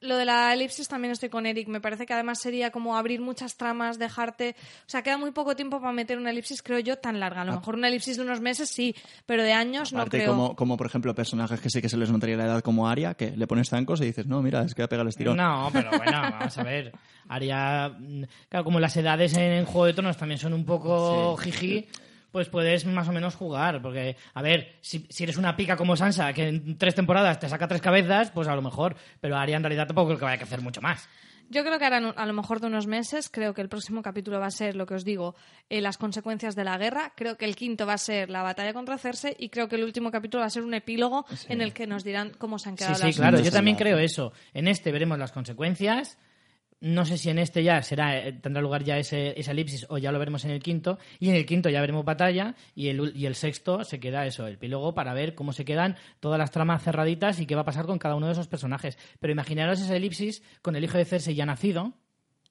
lo 0.02 0.18
de 0.18 0.26
la 0.26 0.52
elipsis 0.54 0.88
también 0.88 1.12
estoy 1.12 1.30
con 1.30 1.46
Eric. 1.46 1.68
Me 1.68 1.80
parece 1.80 2.06
que 2.06 2.14
además 2.14 2.40
sería 2.40 2.72
como 2.72 2.98
abrir 2.98 3.22
muchas 3.22 3.56
tramas, 3.56 4.00
dejarte. 4.00 4.56
O 4.82 4.90
sea, 4.90 5.04
queda 5.04 5.18
muy 5.18 5.32
poco 5.32 5.56
tiempo 5.56 5.80
para 5.80 5.94
meter 5.94 6.18
una 6.18 6.32
elipsis, 6.32 6.64
creo 6.64 6.80
yo, 6.80 6.98
tan 6.98 7.20
larga. 7.20 7.42
A 7.42 7.46
lo 7.46 7.54
mejor 7.54 7.76
una 7.76 7.88
elipsis 7.88 8.18
de 8.18 8.24
unos 8.24 8.42
meses 8.42 8.70
sí, 8.70 8.96
pero 9.26 9.44
de 9.44 9.54
años 9.54 9.94
no 9.94 10.00
Aparte, 10.00 10.18
creo. 10.20 10.32
como, 10.32 10.56
como 10.56 10.76
por 10.78 10.88
ejemplo 10.88 11.14
personajes 11.14 11.60
que 11.62 11.70
sí 11.70 11.82
que 11.82 11.90
se 11.90 11.98
les 11.98 12.10
notaría 12.12 12.36
la 12.38 12.46
edad 12.46 12.62
como 12.62 12.88
Aria, 12.88 13.14
que 13.14 13.32
le 13.32 13.46
pones 13.48 13.70
zancos 13.70 14.02
y 14.02 14.06
dices, 14.06 14.26
no, 14.26 14.42
mira, 14.42 14.64
es 14.64 14.74
que 14.74 14.82
va 14.82 14.86
a 14.86 14.90
pegar 14.90 15.04
el 15.06 15.10
estirón. 15.10 15.38
No, 15.38 15.70
pero 15.72 15.90
bueno, 15.92 16.20
vamos 16.22 16.58
a 16.58 16.64
ver. 16.64 16.92
Haría. 17.28 17.90
mm, 17.98 18.24
Claro, 18.50 18.64
como 18.66 18.80
las 18.80 18.98
edades 18.98 19.36
en 19.38 19.66
Juego 19.66 19.86
de 19.86 19.94
Tronos 19.94 20.18
también 20.18 20.40
son 20.40 20.54
un 20.54 20.66
poco 20.66 21.38
jiji, 21.38 21.88
pues 22.32 22.50
puedes 22.50 22.86
más 22.86 23.08
o 23.08 23.12
menos 23.12 23.36
jugar. 23.36 23.82
Porque, 23.82 24.16
a 24.34 24.42
ver, 24.42 24.76
si, 24.82 25.06
si 25.10 25.24
eres 25.24 25.38
una 25.38 25.56
pica 25.56 25.76
como 25.78 25.96
Sansa, 25.96 26.32
que 26.34 26.48
en 26.48 26.78
tres 26.78 26.96
temporadas 26.96 27.40
te 27.40 27.50
saca 27.50 27.68
tres 27.68 27.82
cabezas, 27.82 28.32
pues 28.32 28.48
a 28.48 28.56
lo 28.56 28.62
mejor. 28.62 28.96
Pero 29.22 29.38
Arya 29.38 29.58
en 29.58 29.64
realidad 29.64 29.88
tampoco 29.88 30.08
creo 30.10 30.20
que 30.20 30.26
vaya 30.26 30.42
a 30.42 30.44
hacer 30.46 30.62
mucho 30.62 30.82
más. 30.82 31.08
Yo 31.52 31.64
creo 31.64 31.80
que 31.80 31.86
harán 31.86 32.06
un- 32.06 32.14
a 32.16 32.28
lo 32.28 32.34
mejor 32.34 32.60
de 32.60 32.68
unos 32.68 32.86
meses. 32.86 33.28
Creo 33.28 33.56
que 33.56 33.62
el 33.62 33.70
próximo 33.70 34.04
capítulo 34.04 34.40
va 34.40 34.46
a 34.46 34.52
ser, 34.52 34.76
lo 34.76 34.86
que 34.86 34.94
os 34.94 35.04
digo, 35.04 35.34
eh, 35.68 35.82
las 35.82 35.98
consecuencias 35.98 36.56
de 36.56 36.64
la 36.64 36.78
guerra. 36.78 37.12
Creo 37.16 37.38
que 37.38 37.46
el 37.46 37.56
quinto 37.56 37.88
va 37.88 37.94
a 37.94 37.98
ser 37.98 38.30
la 38.30 38.44
batalla 38.44 38.72
contra 38.72 39.00
Cersei. 39.00 39.36
Y 39.40 39.50
creo 39.50 39.68
que 39.68 39.76
el 39.78 39.84
último 39.84 40.12
capítulo 40.12 40.42
va 40.42 40.46
a 40.46 40.52
ser 40.52 40.62
un 40.62 40.76
epílogo 40.76 41.26
en 41.48 41.62
el 41.62 41.74
que 41.74 41.88
nos 41.88 42.04
dirán 42.04 42.34
cómo 42.38 42.60
se 42.60 42.70
han 42.70 42.76
Sí, 42.78 42.84
quedado 42.84 42.96
sí, 42.98 43.06
las 43.08 43.16
claro, 43.16 43.40
yo 43.40 43.52
también 43.52 43.78
creo 43.78 43.98
eso. 43.98 44.32
En 44.54 44.68
este 44.68 44.92
veremos 44.92 45.18
las 45.18 45.32
consecuencias. 45.32 46.20
No 46.82 47.06
sé 47.06 47.18
si 47.18 47.30
en 47.30 47.40
este 47.40 47.64
ya 47.64 47.82
será 47.82 48.18
eh, 48.18 48.34
tendrá 48.34 48.62
lugar 48.62 48.84
ya 48.84 48.98
ese, 48.98 49.38
esa 49.38 49.52
elipsis 49.52 49.86
o 49.90 49.98
ya 49.98 50.12
lo 50.12 50.20
veremos 50.20 50.46
en 50.46 50.52
el 50.52 50.62
quinto. 50.62 50.98
Y 51.20 51.30
en 51.30 51.36
el 51.36 51.46
quinto 51.46 51.70
ya 51.70 51.82
veremos 51.82 52.06
batalla. 52.06 52.56
Y 52.74 52.88
el, 52.88 53.12
y 53.16 53.26
el 53.26 53.36
sexto 53.36 53.84
se 53.84 54.00
queda 54.00 54.26
eso, 54.26 54.48
el 54.48 54.54
epílogo, 54.54 54.94
para 54.94 55.14
ver 55.14 55.36
cómo 55.36 55.52
se 55.52 55.66
quedan 55.66 55.98
todas 56.20 56.40
las 56.40 56.52
tramas 56.52 56.84
cerraditas 56.84 57.40
y 57.40 57.46
qué 57.46 57.56
va 57.56 57.62
a 57.62 57.66
pasar 57.66 57.86
con 57.86 58.00
cada 58.00 58.16
uno 58.16 58.28
de 58.28 58.34
esos 58.34 58.48
personajes. 58.48 58.98
Pero 59.20 59.34
imaginaros 59.34 59.82
esa 59.82 59.96
elipsis 59.96 60.42
con 60.62 60.76
el 60.76 60.84
hijo 60.84 60.98
de 60.98 61.06
Cersei 61.06 61.36
ya 61.36 61.46
nacido. 61.46 61.94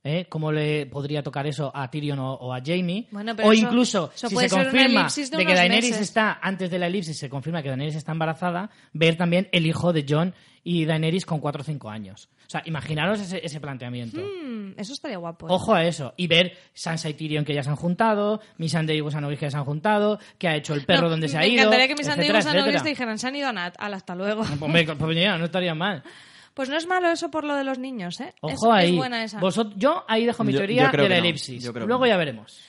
¿Eh? 0.05 0.27
¿Cómo 0.29 0.53
le 0.53 0.87
podría 0.87 1.23
tocar 1.23 1.47
eso 1.47 1.71
a 1.75 1.91
Tyrion 1.91 2.19
o, 2.19 2.35
o 2.35 2.53
a 2.55 2.61
Jamie? 2.65 3.07
Bueno, 3.11 3.33
o 3.43 3.53
eso- 3.53 3.67
incluso, 3.67 4.11
eso 4.15 4.29
si 4.29 4.37
se 4.37 4.49
confirma 4.49 5.09
de 5.09 5.37
de 5.37 5.47
que 5.47 5.55
Daenerys 5.55 5.91
meses. 5.91 6.01
está 6.01 6.39
antes 6.43 6.71
de 6.71 6.79
la 6.79 6.87
elipsis, 6.87 7.19
se 7.19 7.29
confirma 7.29 7.63
que 7.63 7.69
Daenerys 7.69 7.97
está 7.97 8.13
embarazada, 8.13 8.71
ver 8.93 9.17
también 9.17 9.49
el 9.53 9.67
hijo 9.67 9.93
de 9.93 10.05
John 10.09 10.35
y 10.65 10.85
Daenerys 10.85 11.25
con 11.25 11.41
4 11.41 11.63
o 11.63 11.65
5 11.65 11.89
años. 11.91 12.29
O 12.47 12.51
sea, 12.51 12.63
imaginaros 12.65 13.21
ese, 13.21 13.45
ese 13.45 13.61
planteamiento. 13.61 14.21
Mm, 14.21 14.73
eso 14.79 14.93
estaría 14.95 15.19
guapo. 15.19 15.47
¿eh? 15.47 15.53
Ojo 15.53 15.75
a 15.75 15.85
eso. 15.85 16.15
Y 16.17 16.27
ver 16.29 16.57
Sansa 16.73 17.09
y 17.11 17.15
Tyrion 17.15 17.45
que 17.45 17.53
ya 17.55 17.63
se 17.63 17.69
han 17.71 17.77
juntado, 17.77 18.41
Missandei 18.57 18.97
y 18.97 19.01
Gusanovis 19.01 19.39
que 19.39 19.47
ya 19.47 19.51
se 19.51 19.57
han 19.59 19.65
juntado, 19.65 20.19
que 20.39 20.49
ha 20.49 20.57
hecho 20.57 20.73
el 20.75 20.85
perro 20.87 21.03
No, 21.03 21.11
donde 21.11 21.29
se 21.29 21.37
ha 21.37 21.41
me 21.41 21.49
ido. 21.49 21.59
encantaría 21.63 21.89
que 21.89 21.95
mis 21.95 22.09
amigos 22.09 22.19
etcétera, 22.37 22.43
sanovios 22.43 22.65
etcétera. 22.67 22.83
te 22.85 22.89
dijeran, 22.89 23.19
se 23.19 23.27
han 23.29 23.37
ido 23.37 23.49
a 23.49 23.53
Nat. 23.53 23.75
Hasta 23.79 24.15
luego. 24.15 24.43
Hombre, 24.61 24.85
pues 24.87 25.17
ya, 25.17 25.37
no 25.37 25.45
estaría 25.45 25.75
mal. 25.75 26.03
Pues 26.59 26.69
no 26.69 26.77
es 26.77 26.89
malo 26.89 27.09
eso 27.09 27.31
por 27.31 27.45
lo 27.45 27.55
de 27.55 27.63
los 27.63 27.79
niños, 27.79 28.19
¿eh? 28.19 28.35
Ojo 28.41 28.53
es, 28.75 28.83
es 28.85 28.89
ahí. 28.91 28.97
buena 28.97 29.23
esa. 29.23 29.39
Vosot- 29.41 29.75
yo 29.77 30.05
ahí 30.09 30.27
dejo 30.27 30.43
mi 30.43 30.53
Yo- 30.53 30.59
teoría 30.59 30.91
yo 30.91 31.03
de 31.05 31.09
la 31.09 31.15
no. 31.21 31.21
elipsis. 31.25 31.65
Luego 31.73 31.87
no. 32.01 32.07
ya 32.07 32.17
veremos. 32.17 32.61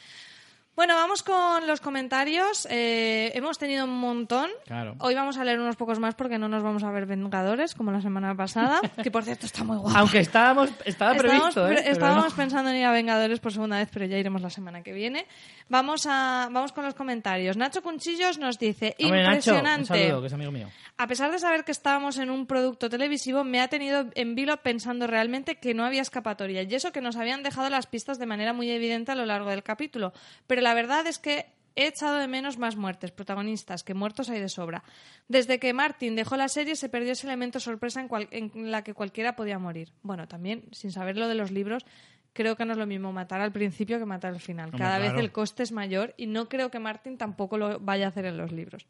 Bueno, 0.80 0.96
vamos 0.96 1.24
con 1.24 1.68
los 1.68 1.82
comentarios. 1.82 2.66
Eh, 2.72 3.34
hemos 3.36 3.58
tenido 3.58 3.84
un 3.84 4.00
montón. 4.00 4.50
Claro. 4.66 4.96
Hoy 5.00 5.14
vamos 5.14 5.38
a 5.38 5.44
leer 5.44 5.60
unos 5.60 5.76
pocos 5.76 6.00
más 6.00 6.16
porque 6.16 6.38
no 6.38 6.48
nos 6.48 6.64
vamos 6.64 6.86
a 6.86 6.92
ver 6.92 7.06
Vengadores 7.06 7.76
como 7.76 7.92
la 7.92 8.00
semana 8.00 8.34
pasada. 8.34 8.80
que 9.04 9.12
por 9.12 9.26
cierto 9.26 9.46
está 9.46 9.66
muy 9.66 9.76
guapo. 9.76 9.98
Aunque 9.98 10.20
estábamos, 10.20 10.70
estaba 10.86 11.12
Estábamos, 11.18 11.54
previsto, 11.54 11.68
¿eh? 11.68 11.84
estábamos 11.92 12.30
no. 12.30 12.36
pensando 12.38 12.70
en 12.70 12.78
ir 12.78 12.86
a 12.86 12.94
Vengadores 12.94 13.42
por 13.42 13.52
segunda 13.52 13.78
vez, 13.78 13.90
pero 13.92 14.06
ya 14.06 14.18
iremos 14.18 14.42
la 14.42 14.50
semana 14.50 14.82
que 14.82 14.94
viene. 14.94 15.26
Vamos 15.68 16.06
a 16.06 16.48
vamos 16.50 16.72
con 16.72 16.86
los 16.86 16.94
comentarios. 16.94 17.58
Nacho 17.58 17.82
Cunchillos 17.82 18.38
nos 18.38 18.58
dice, 18.58 18.96
Hombre, 19.02 19.24
Nacho, 19.24 19.52
un 19.52 19.58
impresionante. 19.58 19.86
saludo, 19.86 20.22
que 20.22 20.28
es 20.28 20.34
amigo 20.34 20.52
mío. 20.52 20.70
A 20.96 21.08
pesar 21.08 21.32
de 21.32 21.40
saber 21.40 21.64
que 21.64 21.72
estábamos 21.72 22.18
en 22.18 22.30
un 22.30 22.46
producto 22.46 22.90
televisivo, 22.90 23.44
me 23.44 23.62
ha 23.62 23.68
tenido 23.68 24.08
en 24.16 24.36
vilo 24.36 24.56
pensando 24.58 25.08
realmente 25.08 25.56
que 25.56 25.74
no 25.74 25.86
había 25.86 26.02
escapatoria. 26.02 26.64
Y 26.64 26.76
eso 26.76 26.92
que 26.92 27.00
nos 27.00 27.16
habían 27.16 27.44
dejado 27.44 27.70
las 27.70 27.88
pistas 27.88 28.20
de 28.20 28.26
manera 28.26 28.52
muy 28.54 28.70
evidente 28.70 29.14
a 29.14 29.16
lo 29.16 29.26
largo 29.26 29.50
del 29.50 29.64
capítulo. 29.64 30.12
Pero 30.46 30.62
la 30.62 30.69
verdad 30.74 31.06
es 31.08 31.20
que 31.20 31.46
he 31.76 31.88
echado 31.88 32.18
de 32.18 32.28
menos 32.28 32.58
más 32.58 32.76
muertes, 32.76 33.12
protagonistas, 33.12 33.84
que 33.84 33.94
muertos 33.94 34.30
hay 34.30 34.40
de 34.42 34.50
sobra. 34.50 34.84
Desde 35.28 35.60
que 35.60 35.72
Martin 35.74 36.16
dejó 36.16 36.36
la 36.36 36.50
serie 36.50 36.76
se 36.76 36.90
perdió 36.90 37.14
ese 37.14 37.28
elemento 37.28 37.60
sorpresa 37.60 38.02
en, 38.02 38.08
cual- 38.08 38.28
en 38.32 38.72
la 38.72 38.84
que 38.84 38.94
cualquiera 38.94 39.36
podía 39.36 39.60
morir. 39.60 39.92
Bueno, 40.02 40.28
también, 40.28 40.66
sin 40.72 40.92
saber 40.92 41.16
lo 41.18 41.28
de 41.28 41.36
los 41.36 41.52
libros, 41.52 41.86
creo 42.34 42.56
que 42.58 42.66
no 42.66 42.74
es 42.74 42.78
lo 42.78 42.86
mismo 42.88 43.14
matar 43.14 43.40
al 43.42 43.52
principio 43.52 43.98
que 44.00 44.06
matar 44.06 44.34
al 44.34 44.40
final. 44.42 44.72
Cada 44.72 44.98
claro. 44.98 45.14
vez 45.14 45.24
el 45.24 45.32
coste 45.32 45.64
es 45.64 45.72
mayor 45.72 46.14
y 46.18 46.28
no 46.28 46.50
creo 46.50 46.70
que 46.70 46.80
Martin 46.80 47.18
tampoco 47.18 47.58
lo 47.58 47.80
vaya 47.80 48.06
a 48.08 48.10
hacer 48.10 48.26
en 48.26 48.38
los 48.38 48.52
libros. 48.52 48.86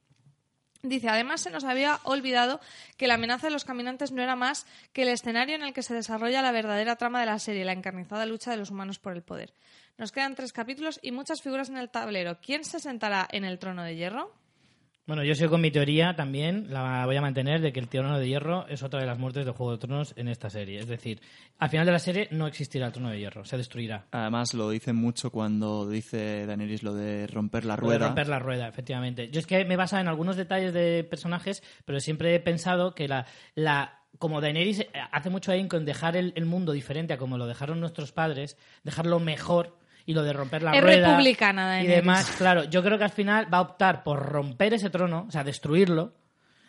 Dice, 0.82 1.10
además 1.10 1.42
se 1.42 1.52
nos 1.52 1.66
había 1.66 2.00
olvidado 2.06 2.62
que 2.96 3.06
la 3.08 3.16
amenaza 3.16 3.48
de 3.48 3.52
los 3.52 3.66
caminantes 3.66 4.14
no 4.14 4.22
era 4.22 4.38
más 4.38 4.66
que 4.94 5.02
el 5.02 5.10
escenario 5.10 5.56
en 5.56 5.62
el 5.62 5.74
que 5.74 5.84
se 5.84 5.94
desarrolla 5.94 6.42
la 6.42 6.54
verdadera 6.54 6.96
trama 6.96 7.20
de 7.20 7.26
la 7.26 7.38
serie, 7.38 7.66
la 7.66 7.74
encarnizada 7.74 8.26
lucha 8.26 8.50
de 8.52 8.58
los 8.58 8.72
humanos 8.72 8.98
por 8.98 9.14
el 9.14 9.22
poder. 9.22 9.54
Nos 10.00 10.14
quedan 10.14 10.34
tres 10.34 10.54
capítulos 10.54 10.98
y 11.04 11.12
muchas 11.12 11.42
figuras 11.42 11.70
en 11.70 11.78
el 11.78 11.90
tablero. 11.90 12.40
¿Quién 12.42 12.64
se 12.64 12.80
sentará 12.80 13.28
en 13.32 13.44
el 13.44 13.60
trono 13.60 13.84
de 13.84 13.98
hierro? 13.98 14.34
Bueno, 15.06 15.24
yo 15.26 15.36
sigo 15.36 15.50
con 15.50 15.60
mi 15.60 15.72
teoría 15.72 16.16
también, 16.16 16.68
la 16.70 17.06
voy 17.06 17.18
a 17.18 17.22
mantener, 17.22 17.60
de 17.62 17.74
que 17.74 17.80
el 17.82 17.90
trono 17.90 18.18
de 18.18 18.28
hierro 18.28 18.66
es 18.68 18.82
otra 18.82 19.02
de 19.02 19.08
las 19.08 19.18
muertes 19.18 19.44
de 19.46 19.52
Juego 19.52 19.72
de 19.74 19.80
Tronos 19.80 20.14
en 20.16 20.28
esta 20.30 20.50
serie. 20.52 20.80
Es 20.80 20.88
decir, 20.88 21.20
al 21.58 21.70
final 21.70 21.86
de 21.88 21.92
la 21.92 22.00
serie 22.00 22.28
no 22.32 22.48
existirá 22.48 22.86
el 22.86 22.94
trono 22.94 23.10
de 23.10 23.20
hierro, 23.20 23.44
se 23.44 23.58
destruirá. 23.58 24.06
Además, 24.12 24.54
lo 24.54 24.70
dicen 24.70 24.96
mucho 24.96 25.32
cuando 25.32 25.90
dice 25.90 26.46
Daenerys 26.46 26.84
lo 26.84 26.94
de 26.94 27.26
romper 27.28 27.66
la 27.66 27.76
Lo 27.76 27.82
de 27.90 27.98
rueda. 27.98 28.06
romper 28.06 28.28
la 28.30 28.40
rueda, 28.40 28.68
efectivamente. 28.68 29.30
Yo 29.32 29.40
es 29.40 29.48
que 29.48 29.66
me 29.66 29.74
he 29.74 29.78
basado 29.78 30.02
en 30.02 30.08
algunos 30.08 30.36
detalles 30.38 30.74
de 30.74 31.04
personajes, 31.04 31.64
pero 31.86 32.00
siempre 32.00 32.36
he 32.36 32.40
pensado 32.40 32.94
que 32.94 33.08
la, 33.08 33.26
la 33.56 34.04
como 34.20 34.42
Daenerys 34.42 34.86
hace 35.12 35.32
mucho 35.32 35.52
ahínco 35.52 35.76
en 35.76 35.86
dejar 35.86 36.16
el, 36.18 36.34
el 36.36 36.46
mundo 36.46 36.72
diferente 36.72 37.14
a 37.14 37.18
como 37.18 37.40
lo 37.40 37.48
dejaron 37.48 37.80
nuestros 37.80 38.12
padres, 38.12 38.58
dejarlo 38.84 39.20
mejor 39.20 39.79
y 40.10 40.14
lo 40.14 40.24
de 40.24 40.34
romper 40.34 40.64
la 40.64 40.72
Es 40.72 40.82
rueda 40.82 41.10
republicana, 41.10 41.84
y 41.84 41.86
demás. 41.88 42.32
Claro, 42.38 42.64
yo 42.64 42.82
creo 42.82 42.98
que 42.98 43.04
al 43.04 43.12
final 43.12 43.54
va 43.54 43.60
a 43.60 43.62
optar 43.62 44.02
por 44.04 44.20
romper 44.26 44.74
ese 44.74 44.90
trono, 44.90 45.26
o 45.28 45.32
sea, 45.32 45.44
destruirlo. 45.44 46.14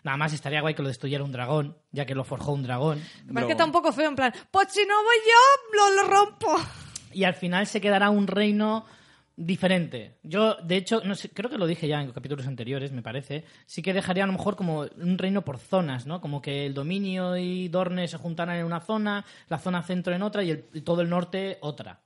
Nada 0.04 0.18
más 0.18 0.34
estaría 0.34 0.60
guay 0.60 0.74
que 0.74 0.82
lo 0.82 0.88
destruyera 0.88 1.24
un 1.24 1.32
dragón, 1.32 1.74
ya 1.90 2.04
que 2.04 2.14
lo 2.14 2.22
forjó 2.24 2.52
un 2.52 2.62
dragón. 2.62 3.02
Me 3.24 3.32
parece 3.32 3.46
que 3.46 3.52
está 3.52 3.64
un 3.64 3.72
poco 3.72 3.92
feo, 3.92 4.08
en 4.10 4.16
plan, 4.16 4.30
pues 4.50 4.68
si 4.70 4.84
no 4.84 4.94
voy 5.02 5.16
yo, 5.26 5.76
lo, 5.78 6.02
lo 6.02 6.08
rompo. 6.10 6.54
y 7.14 7.24
al 7.24 7.32
final 7.34 7.66
se 7.66 7.80
quedará 7.80 8.10
un 8.10 8.26
reino 8.26 8.84
diferente. 9.36 10.18
Yo, 10.22 10.56
de 10.56 10.76
hecho, 10.76 11.00
no 11.04 11.14
sé, 11.14 11.30
creo 11.30 11.48
que 11.48 11.56
lo 11.56 11.66
dije 11.66 11.88
ya 11.88 12.02
en 12.02 12.12
capítulos 12.12 12.46
anteriores, 12.46 12.92
me 12.92 13.00
parece. 13.02 13.44
Sí 13.64 13.80
que 13.80 13.94
dejaría 13.94 14.24
a 14.24 14.26
lo 14.26 14.34
mejor 14.34 14.54
como 14.54 14.80
un 14.98 15.16
reino 15.16 15.42
por 15.46 15.58
zonas, 15.58 16.04
¿no? 16.06 16.20
Como 16.20 16.42
que 16.42 16.66
el 16.66 16.74
dominio 16.74 17.38
y 17.38 17.68
Dorne 17.68 18.06
se 18.06 18.18
juntaran 18.18 18.56
en 18.58 18.66
una 18.66 18.80
zona, 18.80 19.24
la 19.48 19.58
zona 19.58 19.82
centro 19.82 20.14
en 20.14 20.22
otra 20.22 20.42
y, 20.44 20.50
el- 20.50 20.66
y 20.74 20.82
todo 20.82 21.00
el 21.00 21.08
norte 21.08 21.56
otra. 21.62 22.00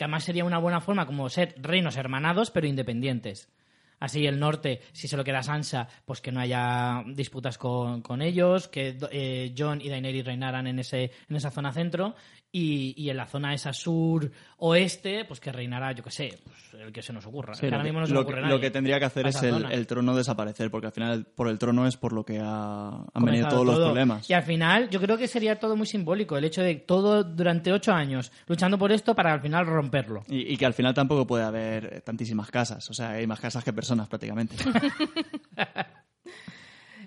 Que 0.00 0.04
además 0.04 0.24
sería 0.24 0.46
una 0.46 0.56
buena 0.56 0.80
forma 0.80 1.04
como 1.04 1.28
ser 1.28 1.54
reinos 1.58 1.98
hermanados 1.98 2.50
pero 2.50 2.66
independientes. 2.66 3.50
Así 3.98 4.26
el 4.26 4.40
norte, 4.40 4.80
si 4.92 5.08
se 5.08 5.16
lo 5.18 5.24
queda 5.24 5.42
Sansa, 5.42 5.88
pues 6.06 6.22
que 6.22 6.32
no 6.32 6.40
haya 6.40 7.04
disputas 7.06 7.58
con, 7.58 8.00
con 8.00 8.22
ellos, 8.22 8.66
que 8.68 8.96
eh, 9.10 9.54
Jon 9.54 9.82
y 9.82 9.90
Daenerys 9.90 10.24
reinaran 10.24 10.66
en, 10.66 10.78
ese, 10.78 11.10
en 11.28 11.36
esa 11.36 11.50
zona 11.50 11.70
centro, 11.74 12.14
y, 12.52 12.94
y 12.96 13.10
en 13.10 13.16
la 13.16 13.26
zona 13.26 13.54
esa 13.54 13.72
sur-oeste, 13.72 15.24
pues 15.24 15.38
que 15.40 15.52
reinara, 15.52 15.92
yo 15.92 16.02
qué 16.02 16.10
sé, 16.10 16.38
pues, 16.44 16.82
el 16.82 16.92
que 16.92 17.00
se 17.02 17.12
nos 17.12 17.24
ocurra. 17.26 17.54
Sí, 17.54 17.60
Que 17.60 17.66
lo, 17.70 17.76
ahora 17.76 17.84
que, 17.84 17.88
mismo 17.90 18.00
no 18.00 18.06
se 18.06 18.12
lo 18.14 18.20
ocurre 18.20 18.36
que- 18.36 18.40
nadie 18.42 18.54
lo 18.54 18.60
que 18.60 18.70
tendría 18.70 18.98
que 18.98 19.04
hacer 19.04 19.26
es 19.28 19.42
el, 19.42 19.86
trono 19.86 20.16
desaparecer, 20.16 20.70
porque 20.70 20.88
al 20.88 20.92
final 20.92 21.26
por 21.26 21.48
el 21.48 21.58
trono 21.58 21.86
es 21.86 21.96
por 21.96 22.12
lo 22.12 22.24
que 22.24 22.40
ha- 22.42 23.04
han 23.14 23.24
venido 23.24 23.48
todos 23.48 23.66
los 23.66 23.76
problemas. 23.78 24.28
Y 24.28 24.32
al 24.32 24.42
final, 24.42 24.90
yo 24.90 25.00
creo 25.00 25.16
que 25.16 25.28
sería 25.28 25.58
todo 25.60 25.76
muy 25.76 25.86
simbólico, 25.86 26.36
el 26.36 26.44
hecho 26.44 26.62
de 26.62 26.74
todo 26.76 27.22
durante 27.22 27.72
ocho 27.72 27.92
años 27.92 28.32
luchando 28.46 28.78
por 28.78 28.90
esto 28.92 29.14
para 29.14 29.32
al 29.32 29.40
final 29.40 29.66
romperlo. 29.66 30.22
Y, 30.28 30.52
y 30.52 30.56
que 30.56 30.66
al 30.66 30.74
final 30.74 30.92
tampoco 30.94 31.26
puede 31.26 31.44
haber 31.44 32.00
tantísimas 32.02 32.50
casas. 32.50 32.88
O 32.90 32.94
sea, 32.94 33.10
hay 33.10 33.26
más 33.26 33.38
casas 33.40 33.62
que 33.62 33.72
personas 33.72 34.08
prácticamente. 34.08 34.56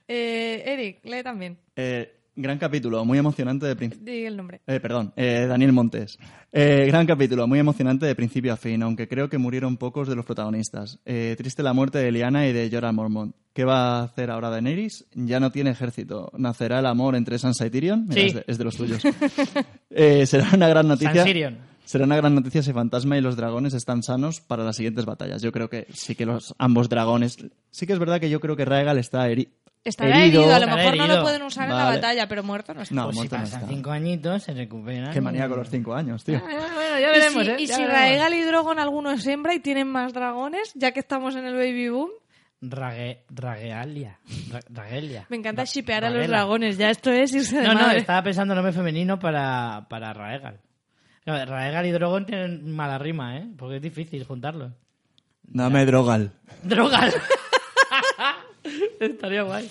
Eh, 0.07 0.64
Eric, 0.65 0.99
lee 1.06 1.24
también. 1.24 1.57
Eh, 1.76 2.14
gran 2.35 2.57
capítulo, 2.57 3.03
muy 3.05 3.18
emocionante 3.18 3.65
de 3.65 3.76
principio. 3.76 4.05
Di 4.11 4.26
el 4.26 4.35
nombre. 4.38 4.61
Eh, 4.68 4.80
perdón, 4.80 5.14
eh, 5.15 5.45
Daniel 5.47 5.72
Montes. 5.73 6.18
Eh, 6.51 6.85
gran 6.88 7.05
capítulo, 7.05 7.47
muy 7.47 7.60
emocionante 7.60 8.05
de 8.05 8.15
principio 8.15 8.53
a 8.53 8.57
fin, 8.57 8.81
aunque 8.84 9.07
creo 9.07 9.30
que 9.30 9.38
murieron 9.38 9.77
pocos 9.77 10.07
de 10.07 10.15
los 10.15 10.26
protagonistas. 10.26 10.99
Eh, 11.05 11.35
triste 11.38 11.64
la 11.64 11.73
muerte 11.73 11.97
de 11.99 12.11
Liana 12.11 12.47
y 12.47 12.53
de 12.53 12.69
Jorah 12.72 12.91
Mormont. 12.91 13.35
¿Qué 13.53 13.65
va 13.65 13.99
a 13.99 14.03
hacer 14.03 14.31
ahora 14.31 14.49
Daenerys? 14.49 15.05
Ya 15.14 15.39
no 15.39 15.51
tiene 15.51 15.69
ejército. 15.72 16.31
¿Nacerá 16.38 16.80
el 16.80 16.85
amor 16.88 17.15
entre 17.15 17.38
Sansa 17.38 17.68
y 17.68 17.69
Tyrion? 17.69 18.07
Mira, 18.07 18.22
Sí. 18.22 18.27
es, 18.27 18.34
de, 18.34 18.43
es 18.47 18.57
de 18.57 18.64
los 18.64 18.76
tuyos. 18.77 19.01
Eh, 19.95 20.26
será 20.26 20.47
una 20.53 20.68
gran 20.68 20.88
noticia. 20.88 21.23
Será 21.85 22.05
una 22.05 22.15
gran 22.15 22.34
noticia 22.34 22.64
si 22.64 22.72
Fantasma 22.73 23.18
y 23.18 23.22
los 23.22 23.35
dragones 23.35 23.73
están 23.76 24.01
sanos 24.01 24.39
para 24.41 24.64
las 24.64 24.77
siguientes 24.77 25.05
batallas. 25.05 25.41
Yo 25.41 25.51
creo 25.51 25.69
que 25.69 25.85
sí 25.93 26.15
que 26.15 26.26
los 26.26 26.55
ambos 26.57 26.89
dragones. 26.89 27.38
Sí 27.69 27.85
que 27.85 27.93
es 27.93 27.99
verdad 27.99 28.19
que 28.19 28.30
yo 28.30 28.39
creo 28.39 28.55
que 28.55 28.65
Raegal 28.65 28.97
está 28.97 29.30
heri- 29.30 29.49
Estará 29.84 30.23
herido. 30.23 30.41
herido, 30.41 30.55
a 30.55 30.60
lo 30.60 30.65
Estará 30.65 30.76
mejor 30.77 30.97
no 30.97 31.03
herido. 31.03 31.18
lo 31.18 31.23
pueden 31.23 31.41
usar 31.43 31.69
en 31.69 31.76
la 31.76 31.84
Vale. 31.84 31.95
batalla, 31.97 32.27
pero 32.27 32.43
muerto 32.43 32.73
no 32.73 32.81
está. 32.84 32.95
No, 32.95 33.03
Pues 33.05 33.15
si 33.15 33.19
muerto 33.19 33.35
no 33.38 33.41
pasan 33.43 33.61
está. 33.61 33.73
cinco 33.73 33.91
añitos, 33.91 34.43
se 34.43 34.53
recupera. 34.53 35.11
Qué 35.11 35.19
manía 35.22 35.47
con 35.49 35.60
los 35.60 35.69
cinco 35.69 35.93
años, 35.93 36.23
tío. 36.23 36.39
Bueno, 36.39 36.99
ya 36.99 37.10
y 37.10 37.19
veremos, 37.19 37.43
si, 37.45 37.49
¿eh? 37.51 37.55
y 37.60 37.65
Ya 37.65 37.76
si 37.76 37.81
veremos. 37.81 37.99
Raegal 38.01 38.34
y 38.34 38.41
Drogon 38.43 38.80
alguno 38.80 39.11
es 39.11 39.27
hembra 39.27 39.53
y 39.53 39.60
tienen 39.60 39.88
más 39.88 40.14
dragones, 40.14 40.72
ya 40.76 40.91
que 40.93 40.99
estamos 41.01 41.35
en 41.35 41.45
el 41.45 41.53
baby 41.55 41.89
boom, 41.89 42.10
Rague, 42.61 43.26
Ragealia. 43.30 44.19
Ra- 44.49 44.60
Ragelia. 44.69 45.26
me 45.27 45.35
encanta 45.35 45.64
Ra- 45.64 45.65
shipear 45.65 46.05
a 46.05 46.10
los 46.10 46.26
dragones. 46.27 46.77
Ya 46.77 46.89
esto 46.89 47.11
es 47.11 47.34
irse 47.34 47.57
de 47.60 47.68
No, 47.68 47.73
no, 47.73 47.81
madre. 47.81 47.97
estaba 47.97 48.23
pensando 48.23 48.53
en 48.53 48.55
nombre 48.55 48.72
femenino 48.72 49.19
para, 49.19 49.85
para 49.89 50.14
Raegal. 50.14 50.61
Raegal 51.26 51.85
y 51.85 51.91
Drogon 51.91 52.26
tienen 52.26 52.72
mala 52.73 52.97
rima, 52.99 53.38
¿eh? 53.38 53.47
Porque 53.57 53.76
es 53.77 53.81
difícil 53.81 54.23
juntarlos. 54.23 54.72
Dame 55.43 55.85
drogal. 55.85 56.31
¡Drogal! 56.64 57.14
Estaría 59.11 59.43
guay. 59.43 59.69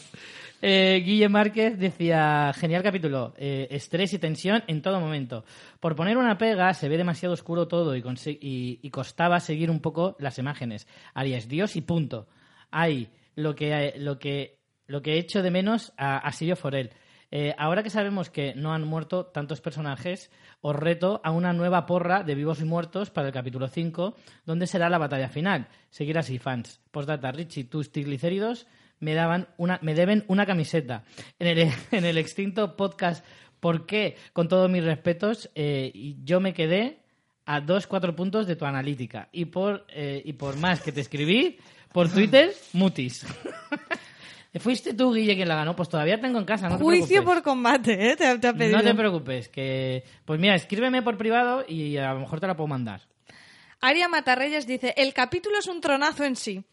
Eh, 0.65 1.03
Guille 1.05 1.29
Márquez 1.29 1.77
decía, 1.77 2.53
genial 2.55 2.85
capítulo, 2.85 3.35
eh, 3.37 3.67
estrés 3.71 4.13
y 4.13 4.19
tensión 4.19 4.63
en 4.69 4.81
todo 4.81 5.01
momento. 5.01 5.45
Por 5.81 5.97
poner 5.97 6.17
una 6.17 6.39
pega, 6.39 6.73
se 6.73 6.89
ve 6.89 6.97
demasiado 6.97 7.35
oscuro 7.35 7.67
todo 7.67 7.97
y, 7.97 8.91
costaba 8.91 9.41
seguir 9.41 9.71
un 9.71 9.81
poco 9.81 10.15
las 10.21 10.39
imágenes. 10.39 10.87
Aria 11.15 11.39
es 11.39 11.49
Dios 11.49 11.75
y 11.75 11.81
punto. 11.81 12.29
Ay, 12.71 13.09
lo 13.35 13.57
que, 13.57 13.95
lo 13.97 14.21
que, 14.21 14.61
lo 14.87 15.03
que 15.03 15.15
he 15.15 15.19
hecho 15.19 15.43
de 15.43 15.51
menos 15.51 15.93
a, 15.97 16.19
a 16.19 16.31
Sirio 16.31 16.55
Forel. 16.55 16.91
Eh, 17.33 17.55
ahora 17.59 17.83
que 17.83 17.91
sabemos 17.91 18.31
que 18.31 18.55
no 18.55 18.73
han 18.73 18.87
muerto 18.87 19.27
tantos 19.27 19.61
personajes, 19.61 20.31
os 20.61 20.77
reto 20.77 21.21
a 21.25 21.33
una 21.33 21.53
nueva 21.53 21.87
porra 21.87 22.23
de 22.23 22.37
vivos 22.37 22.61
y 22.61 22.65
muertos 22.65 23.11
para 23.11 23.27
el 23.27 23.35
capítulo 23.35 23.67
5, 23.67 24.15
donde 24.47 24.69
será 24.69 24.89
la 24.89 24.99
batalla 24.99 25.29
final. 25.29 25.67
Seguir 25.91 26.19
así, 26.19 26.39
fans. 26.39 26.81
Postdata, 26.93 27.33
Richie, 27.33 27.65
tus 27.65 27.91
triglicéridos 27.91 28.69
me, 29.01 29.15
daban 29.15 29.49
una, 29.57 29.81
me 29.83 29.95
deben 29.95 30.25
una 30.29 30.47
camiseta. 30.47 31.03
En 31.41 31.49
el, 31.49 31.73
en 31.91 32.05
el 32.05 32.19
extinto 32.19 32.77
podcast 32.77 33.25
¿Por 33.63 33.87
qué? 33.87 34.17
Con 34.33 34.49
todos 34.49 34.69
mis 34.69 34.83
respetos, 34.83 35.49
eh, 35.55 36.17
yo 36.25 36.41
me 36.41 36.53
quedé 36.53 36.99
a 37.47 37.61
dos, 37.61 37.87
cuatro 37.87 38.17
puntos 38.17 38.49
de 38.49 38.57
tu 38.57 38.65
analítica. 38.65 39.29
Y 39.31 39.45
por, 39.45 39.87
eh, 39.89 40.21
y 40.25 40.33
por 40.33 40.57
más 40.57 40.81
que 40.81 40.91
te 40.91 41.01
escribí, 41.01 41.59
por 41.93 42.09
Twitter, 42.09 42.53
mutis. 42.73 43.25
Fuiste 44.61 44.93
tú, 44.95 45.15
Guille, 45.15 45.35
quien 45.35 45.49
la 45.49 45.57
ganó. 45.57 45.75
Pues 45.75 45.89
todavía 45.89 46.21
tengo 46.21 46.39
en 46.39 46.45
casa, 46.45 46.69
no 46.69 46.77
te 46.77 46.85
Juicio 46.85 47.07
preocupes. 47.07 47.35
por 47.35 47.43
combate, 47.43 48.11
¿eh? 48.11 48.17
Te, 48.17 48.39
te 48.39 48.49
ha 48.49 48.53
pedido. 48.53 48.77
No 48.79 48.85
te 48.85 48.95
preocupes, 48.95 49.49
que... 49.49 50.05
Pues 50.27 50.39
mira, 50.39 50.55
escríbeme 50.55 51.03
por 51.03 51.17
privado 51.17 51.65
y 51.67 51.97
a 51.97 52.13
lo 52.13 52.21
mejor 52.21 52.39
te 52.41 52.47
la 52.47 52.55
puedo 52.57 52.69
mandar. 52.69 53.01
Aria 53.81 54.09
Matarreyes 54.09 54.67
dice, 54.67 54.95
el 54.97 55.15
capítulo 55.15 55.59
es 55.59 55.67
un 55.67 55.81
tronazo 55.81 56.25
en 56.25 56.37
sí. 56.37 56.65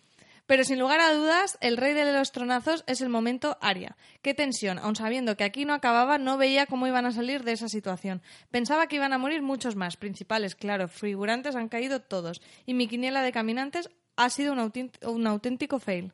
Pero 0.46 0.64
sin 0.64 0.80
lugar 0.80 1.00
a 1.00 1.14
dudas, 1.14 1.60
el 1.62 1.78
rey 1.78 1.94
de 1.94 2.12
los 2.12 2.32
tronazos 2.32 2.84
es 2.88 3.02
el 3.02 3.10
momento 3.10 3.58
Aria. 3.62 3.96
Qué 4.24 4.34
tensión, 4.34 4.80
aun 4.80 4.96
sabiendo 4.96 5.38
que 5.38 5.44
aquí 5.44 5.64
no 5.64 5.76
acababa, 5.76 6.18
no 6.18 6.38
veía 6.38 6.66
cómo 6.66 6.88
iban 6.88 7.06
a 7.06 7.12
salir 7.12 7.44
de 7.44 7.52
esa 7.52 7.70
situación. 7.70 8.24
Pensaba 8.50 8.88
que 8.88 8.96
iban 8.96 9.14
a 9.14 9.20
morir 9.20 9.44
muchos 9.44 9.76
más, 9.76 9.96
principales, 9.96 10.56
claro, 10.56 10.88
figurantes 10.88 11.56
han 11.56 11.70
caído 11.70 12.02
todos. 12.02 12.42
Y 12.66 12.74
mi 12.74 12.88
quiniela 12.88 13.22
de 13.22 13.32
caminantes 13.32 13.90
ha 14.16 14.30
sido 14.32 14.54
un 14.54 15.28
auténtico 15.28 15.80
fail. 15.80 16.14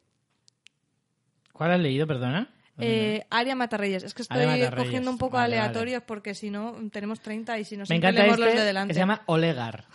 ¿Cuál 1.56 1.72
has 1.72 1.80
leído, 1.80 2.06
perdona? 2.06 2.50
Eh, 2.78 3.26
Aria 3.30 3.56
Matarreyes. 3.56 4.04
Es 4.04 4.14
que 4.14 4.22
estoy 4.24 4.46
cogiendo 4.76 5.10
un 5.10 5.18
poco 5.18 5.38
Vale, 5.38 5.58
aleatorios 5.58 6.04
porque 6.04 6.36
si 6.36 6.50
no, 6.50 6.76
tenemos 6.92 7.22
30 7.22 7.58
y 7.60 7.64
si 7.64 7.78
no, 7.78 7.82
Me 7.82 7.86
siempre 7.86 8.10
encanta 8.10 8.22
leemos 8.24 8.40
este 8.40 8.46
los 8.52 8.60
de 8.60 8.66
delante. 8.66 8.88
que 8.90 8.94
se 8.96 9.00
llama 9.00 9.22
Olegar. 9.28 9.86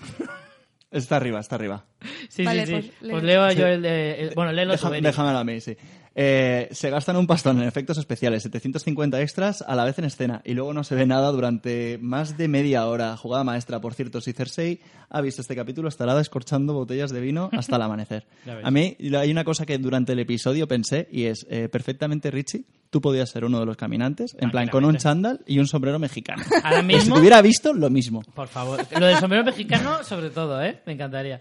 Está 0.91 1.17
arriba, 1.17 1.39
está 1.41 1.55
arriba. 1.57 1.85
Sí, 2.31 2.43
Vale, 2.45 2.67
sí, 2.67 2.83
sí. 2.83 2.93
pues 3.01 3.11
Pues, 3.13 3.23
leo 3.23 3.53
yo 3.53 3.67
el 3.67 3.83
de... 3.83 4.21
el- 4.23 4.35
bueno, 4.35 4.53
léelo 4.53 4.73
Deja- 4.73 4.89
tú, 4.89 4.95
Eric. 4.95 5.05
déjamelo 5.07 5.39
a 5.39 5.45
mí, 5.45 5.61
sí. 5.61 5.77
Eh, 6.23 6.69
se 6.73 6.91
gastan 6.91 7.17
un 7.17 7.27
pastón 7.27 7.63
en 7.63 7.67
efectos 7.67 7.97
especiales, 7.97 8.43
750 8.43 9.23
extras 9.23 9.65
a 9.67 9.75
la 9.75 9.85
vez 9.85 9.99
en 9.99 10.05
escena, 10.05 10.43
y 10.45 10.53
luego 10.53 10.75
no 10.75 10.85
se 10.85 10.95
ve 10.95 11.07
nada 11.07 11.33
durante 11.33 11.99
más 12.03 12.37
de 12.37 12.47
media 12.47 12.87
hora. 12.87 13.17
Jugada 13.17 13.43
maestra, 13.43 13.81
por 13.81 13.95
cierto, 13.95 14.21
si 14.21 14.35
Cersei 14.35 14.81
ha 15.09 15.23
visto 15.23 15.41
este 15.41 15.57
capítulo, 15.57 15.89
estará 15.89 16.15
descorchando 16.15 16.75
botellas 16.75 17.11
de 17.11 17.23
vino 17.23 17.49
hasta 17.57 17.77
el 17.77 17.83
amanecer. 17.85 18.27
A 18.63 18.71
mí 18.71 18.99
hay 19.17 19.31
una 19.31 19.45
cosa 19.45 19.65
que 19.65 19.79
durante 19.79 20.13
el 20.13 20.19
episodio 20.19 20.69
pensé, 20.69 21.09
y 21.11 21.25
es, 21.25 21.47
eh, 21.49 21.71
perfectamente 21.71 22.31
Richie, 22.31 22.67
tú 22.91 23.01
podías 23.01 23.31
ser 23.31 23.47
uno 23.47 23.59
de 23.59 23.65
los 23.65 23.79
caminantes, 23.79 24.37
en 24.39 24.51
plan 24.51 24.69
con 24.69 24.85
un 24.85 24.99
chándal 24.99 25.41
y 25.47 25.59
un 25.59 25.69
sombrero 25.69 25.99
mexicano. 25.99 26.43
Ahora 26.63 26.81
Y 26.81 26.83
si 26.83 26.87
mismo... 26.97 27.15
te 27.15 27.21
hubiera 27.23 27.41
visto, 27.41 27.73
lo 27.73 27.89
mismo. 27.89 28.21
Por 28.35 28.49
favor. 28.49 28.87
Lo 28.99 29.07
del 29.07 29.17
sombrero 29.17 29.43
mexicano, 29.43 30.05
sobre 30.05 30.29
todo, 30.29 30.63
¿eh? 30.63 30.83
Me 30.85 30.93
encantaría. 30.93 31.41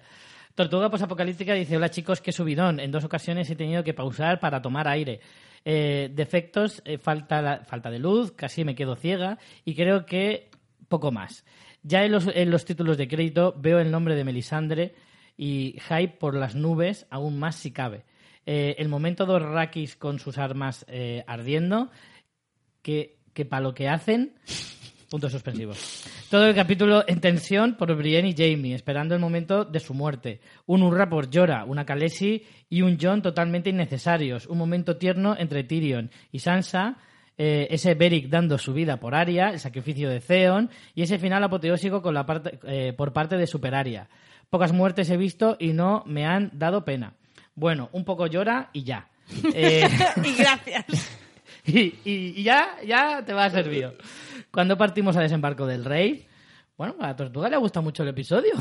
Tortuga 0.60 0.90
Posapocalíptica 0.90 1.53
dice, 1.53 1.77
hola 1.77 1.88
chicos, 1.88 2.19
qué 2.19 2.34
subidón. 2.34 2.81
En 2.81 2.91
dos 2.91 3.06
ocasiones 3.06 3.49
he 3.49 3.56
tenido 3.56 3.81
que 3.81 3.94
pausar 3.94 4.41
para 4.41 4.61
tomar 4.61 4.90
aire. 4.90 5.22
Eh, 5.64 6.11
defectos, 6.14 6.81
eh, 6.84 6.98
falta, 6.98 7.64
falta 7.64 7.90
de 7.90 7.98
luz, 7.98 8.34
casi 8.34 8.65
me 8.65 8.76
quedo 8.76 8.98
ciega 8.98 9.38
y 9.64 9.73
creo 9.73 10.06
que 10.06 10.49
poco 10.90 11.14
más. 11.14 11.45
Ya 11.81 12.03
en 12.03 12.11
los, 12.11 12.27
en 12.27 12.52
los 12.52 12.65
títulos 12.65 12.98
de 12.98 13.07
crédito 13.07 13.56
veo 13.57 13.80
el 13.80 13.90
nombre 13.90 14.15
de 14.15 14.26
Melisandre 14.26 14.95
y 15.38 15.80
hype 15.88 16.18
por 16.19 16.36
las 16.36 16.56
nubes, 16.56 17.07
aún 17.10 17.40
más 17.40 17.56
si 17.56 17.72
cabe. 17.72 18.03
Eh, 18.45 18.76
el 18.80 18.90
momento 18.90 19.26
de 19.26 19.40
Rakis 19.40 19.95
con 19.95 20.19
sus 20.19 20.38
armas 20.38 20.86
ardiendo, 21.26 21.90
que, 22.81 23.15
que 23.34 23.45
para 23.45 23.61
lo 23.64 23.73
que 23.73 23.88
hacen 23.88 24.34
Puntos 25.10 25.31
suspensivos. 25.31 26.03
Todo 26.30 26.45
el 26.45 26.53
capítulo 26.53 27.03
en 27.07 27.19
tensión 27.19 27.73
por 27.76 27.94
Brienne 27.95 28.30
y 28.30 28.36
Jamie, 28.38 28.76
esperando 28.76 29.15
el 29.15 29.19
momento 29.22 29.65
de 29.65 29.80
su 29.80 29.95
muerte. 29.95 30.40
Un 30.68 30.84
hurra 30.84 31.10
por 31.10 31.34
Jorah, 31.34 31.65
una 31.65 31.84
Khaleesi 31.86 32.44
y 32.69 32.84
un 32.84 32.99
Jon 32.99 33.23
totalmente 33.23 33.72
innecesarios. 33.72 34.45
Un 34.45 34.60
momento 34.60 34.98
tierno 34.98 35.36
entre 35.38 35.64
Tyrion 35.64 36.11
y 36.31 36.40
Sansa. 36.40 36.98
eh, 37.41 37.68
ese 37.72 37.95
Beric 37.95 38.27
dando 38.27 38.57
su 38.60 38.73
vida 38.73 38.98
por 38.99 39.15
Arya, 39.15 39.49
el 39.49 39.60
sacrificio 39.60 40.10
de 40.10 40.19
Theon 40.19 40.69
y 40.94 41.02
ese 41.03 41.18
final 41.18 41.41
apoteósico 41.44 42.02
con 42.02 42.14
la 42.14 42.26
parte, 42.26 42.60
eh, 42.68 42.94
por 42.94 43.11
parte 43.14 43.38
de 43.38 43.48
Super 43.48 43.73
Arya. 43.76 44.10
Pocas 44.49 44.73
muertes 44.73 45.10
he 45.10 45.15
visto 45.18 45.56
y 45.60 45.72
no 45.73 46.03
me 46.06 46.26
han 46.26 46.52
dado 46.53 46.84
pena. 46.86 47.14
Bueno, 47.56 47.90
un 47.94 48.03
poco 48.06 48.27
llora 48.27 48.69
y 48.73 48.84
ya. 48.84 49.07
Eh, 49.56 49.88
y 50.23 50.34
gracias. 50.36 50.86
y, 51.65 51.80
y- 52.03 52.34
y 52.38 52.44
ya, 52.44 52.76
ya 52.86 53.23
te 53.26 53.31
va 53.34 53.45
a 53.45 53.49
servir. 53.49 53.90
Cuando 54.52 54.78
partimos 54.78 55.16
a 55.16 55.22
desembarco 55.22 55.66
del 55.66 55.86
rey, 55.86 56.28
bueno, 56.78 56.96
a 57.00 57.08
la 57.08 57.16
tortuga 57.16 57.50
le 57.50 57.58
gusta 57.58 57.82
mucho 57.82 58.04
el 58.04 58.10
episodio. 58.10 58.54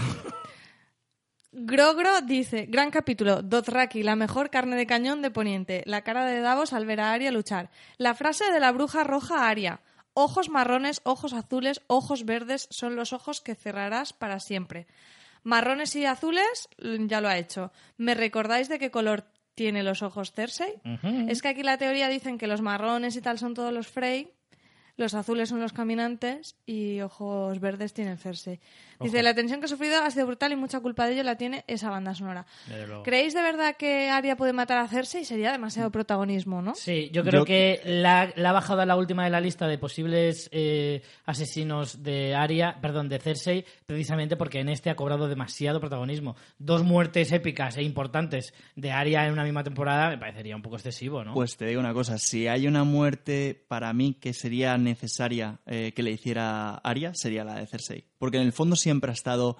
Grogro 1.50 2.20
dice, 2.20 2.66
gran 2.66 2.90
capítulo, 2.90 3.42
Dothraki, 3.42 4.02
la 4.02 4.16
mejor 4.16 4.50
carne 4.50 4.76
de 4.76 4.86
cañón 4.86 5.22
de 5.22 5.30
Poniente, 5.30 5.82
la 5.86 6.02
cara 6.02 6.26
de 6.26 6.40
Davos 6.40 6.72
al 6.72 6.84
ver 6.84 7.00
a 7.00 7.12
Arya 7.12 7.32
luchar, 7.32 7.70
la 7.96 8.14
frase 8.14 8.52
de 8.52 8.60
la 8.60 8.70
bruja 8.70 9.02
roja 9.02 9.44
a 9.44 9.48
Arya, 9.48 9.80
ojos 10.12 10.50
marrones, 10.50 11.00
ojos 11.04 11.32
azules, 11.32 11.80
ojos 11.86 12.24
verdes 12.26 12.68
son 12.70 12.96
los 12.96 13.12
ojos 13.12 13.40
que 13.40 13.54
cerrarás 13.54 14.12
para 14.12 14.40
siempre. 14.40 14.86
Marrones 15.42 15.96
y 15.96 16.04
azules, 16.04 16.68
mm, 16.82 17.06
ya 17.06 17.20
lo 17.20 17.28
ha 17.28 17.38
hecho. 17.38 17.72
¿Me 17.96 18.14
recordáis 18.14 18.68
de 18.68 18.78
qué 18.78 18.90
color 18.90 19.24
tiene 19.54 19.82
los 19.82 20.02
ojos 20.02 20.32
Cersei? 20.32 20.74
Es 21.28 21.40
que 21.40 21.48
aquí 21.48 21.62
la 21.62 21.78
teoría 21.78 22.08
dicen 22.08 22.36
que 22.36 22.46
los 22.46 22.60
marrones 22.60 23.16
y 23.16 23.22
tal 23.22 23.38
son 23.38 23.54
todos 23.54 23.72
los 23.72 23.88
Frey, 23.88 24.32
los 24.98 25.14
azules 25.14 25.48
son 25.48 25.60
los 25.60 25.72
caminantes 25.72 26.56
y 26.66 27.00
ojos 27.00 27.60
verdes 27.60 27.94
tienen 27.94 28.18
Cersei. 28.18 28.60
Dice, 29.00 29.22
la 29.22 29.34
tensión 29.34 29.60
que 29.60 29.66
he 29.66 29.68
sufrido 29.68 30.02
ha 30.02 30.10
sido 30.10 30.26
brutal 30.26 30.52
y 30.52 30.56
mucha 30.56 30.80
culpa 30.80 31.06
de 31.06 31.14
ello 31.14 31.22
la 31.22 31.36
tiene 31.36 31.64
esa 31.66 31.90
banda 31.90 32.14
sonora. 32.14 32.46
¿Creéis 33.04 33.34
de 33.34 33.42
verdad 33.42 33.76
que 33.76 34.08
Arya 34.10 34.36
puede 34.36 34.52
matar 34.52 34.78
a 34.78 34.88
Cersei? 34.88 35.24
Sería 35.24 35.52
demasiado 35.52 35.90
protagonismo, 35.90 36.62
¿no? 36.62 36.74
Sí, 36.74 37.10
yo 37.12 37.22
creo 37.22 37.40
Yo- 37.42 37.44
que 37.44 37.80
la, 37.84 38.32
la 38.36 38.50
ha 38.50 38.52
bajado 38.52 38.80
a 38.82 38.86
la 38.86 38.96
última 38.96 39.24
de 39.24 39.30
la 39.30 39.40
lista 39.40 39.66
de 39.68 39.78
posibles 39.78 40.48
eh, 40.52 41.02
asesinos 41.26 42.02
de 42.02 42.34
Arya, 42.34 42.78
perdón, 42.80 43.08
de 43.08 43.18
Cersei, 43.18 43.64
precisamente 43.86 44.36
porque 44.36 44.60
en 44.60 44.68
este 44.68 44.90
ha 44.90 44.96
cobrado 44.96 45.28
demasiado 45.28 45.80
protagonismo. 45.80 46.36
Dos 46.58 46.82
muertes 46.82 47.30
épicas 47.32 47.76
e 47.76 47.82
importantes 47.82 48.52
de 48.76 48.90
Arya 48.92 49.26
en 49.26 49.32
una 49.32 49.44
misma 49.44 49.62
temporada 49.64 50.08
me 50.08 50.18
parecería 50.18 50.56
un 50.56 50.62
poco 50.62 50.76
excesivo, 50.76 51.24
¿no? 51.24 51.34
Pues 51.34 51.56
te 51.56 51.66
digo 51.66 51.80
una 51.80 51.94
cosa, 51.94 52.18
si 52.18 52.48
hay 52.48 52.66
una 52.66 52.84
muerte 52.84 53.64
para 53.68 53.92
mí 53.92 54.14
que 54.20 54.32
sería 54.32 54.76
necesaria 54.78 55.58
eh, 55.66 55.92
que 55.94 56.02
le 56.02 56.10
hiciera 56.10 56.76
Arya, 56.76 57.12
sería 57.14 57.44
la 57.44 57.54
de 57.56 57.66
Cersei. 57.66 58.04
Porque 58.18 58.36
en 58.38 58.42
el 58.44 58.52
fondo 58.52 58.74
siempre 58.88 59.10
ha 59.10 59.14
estado 59.14 59.56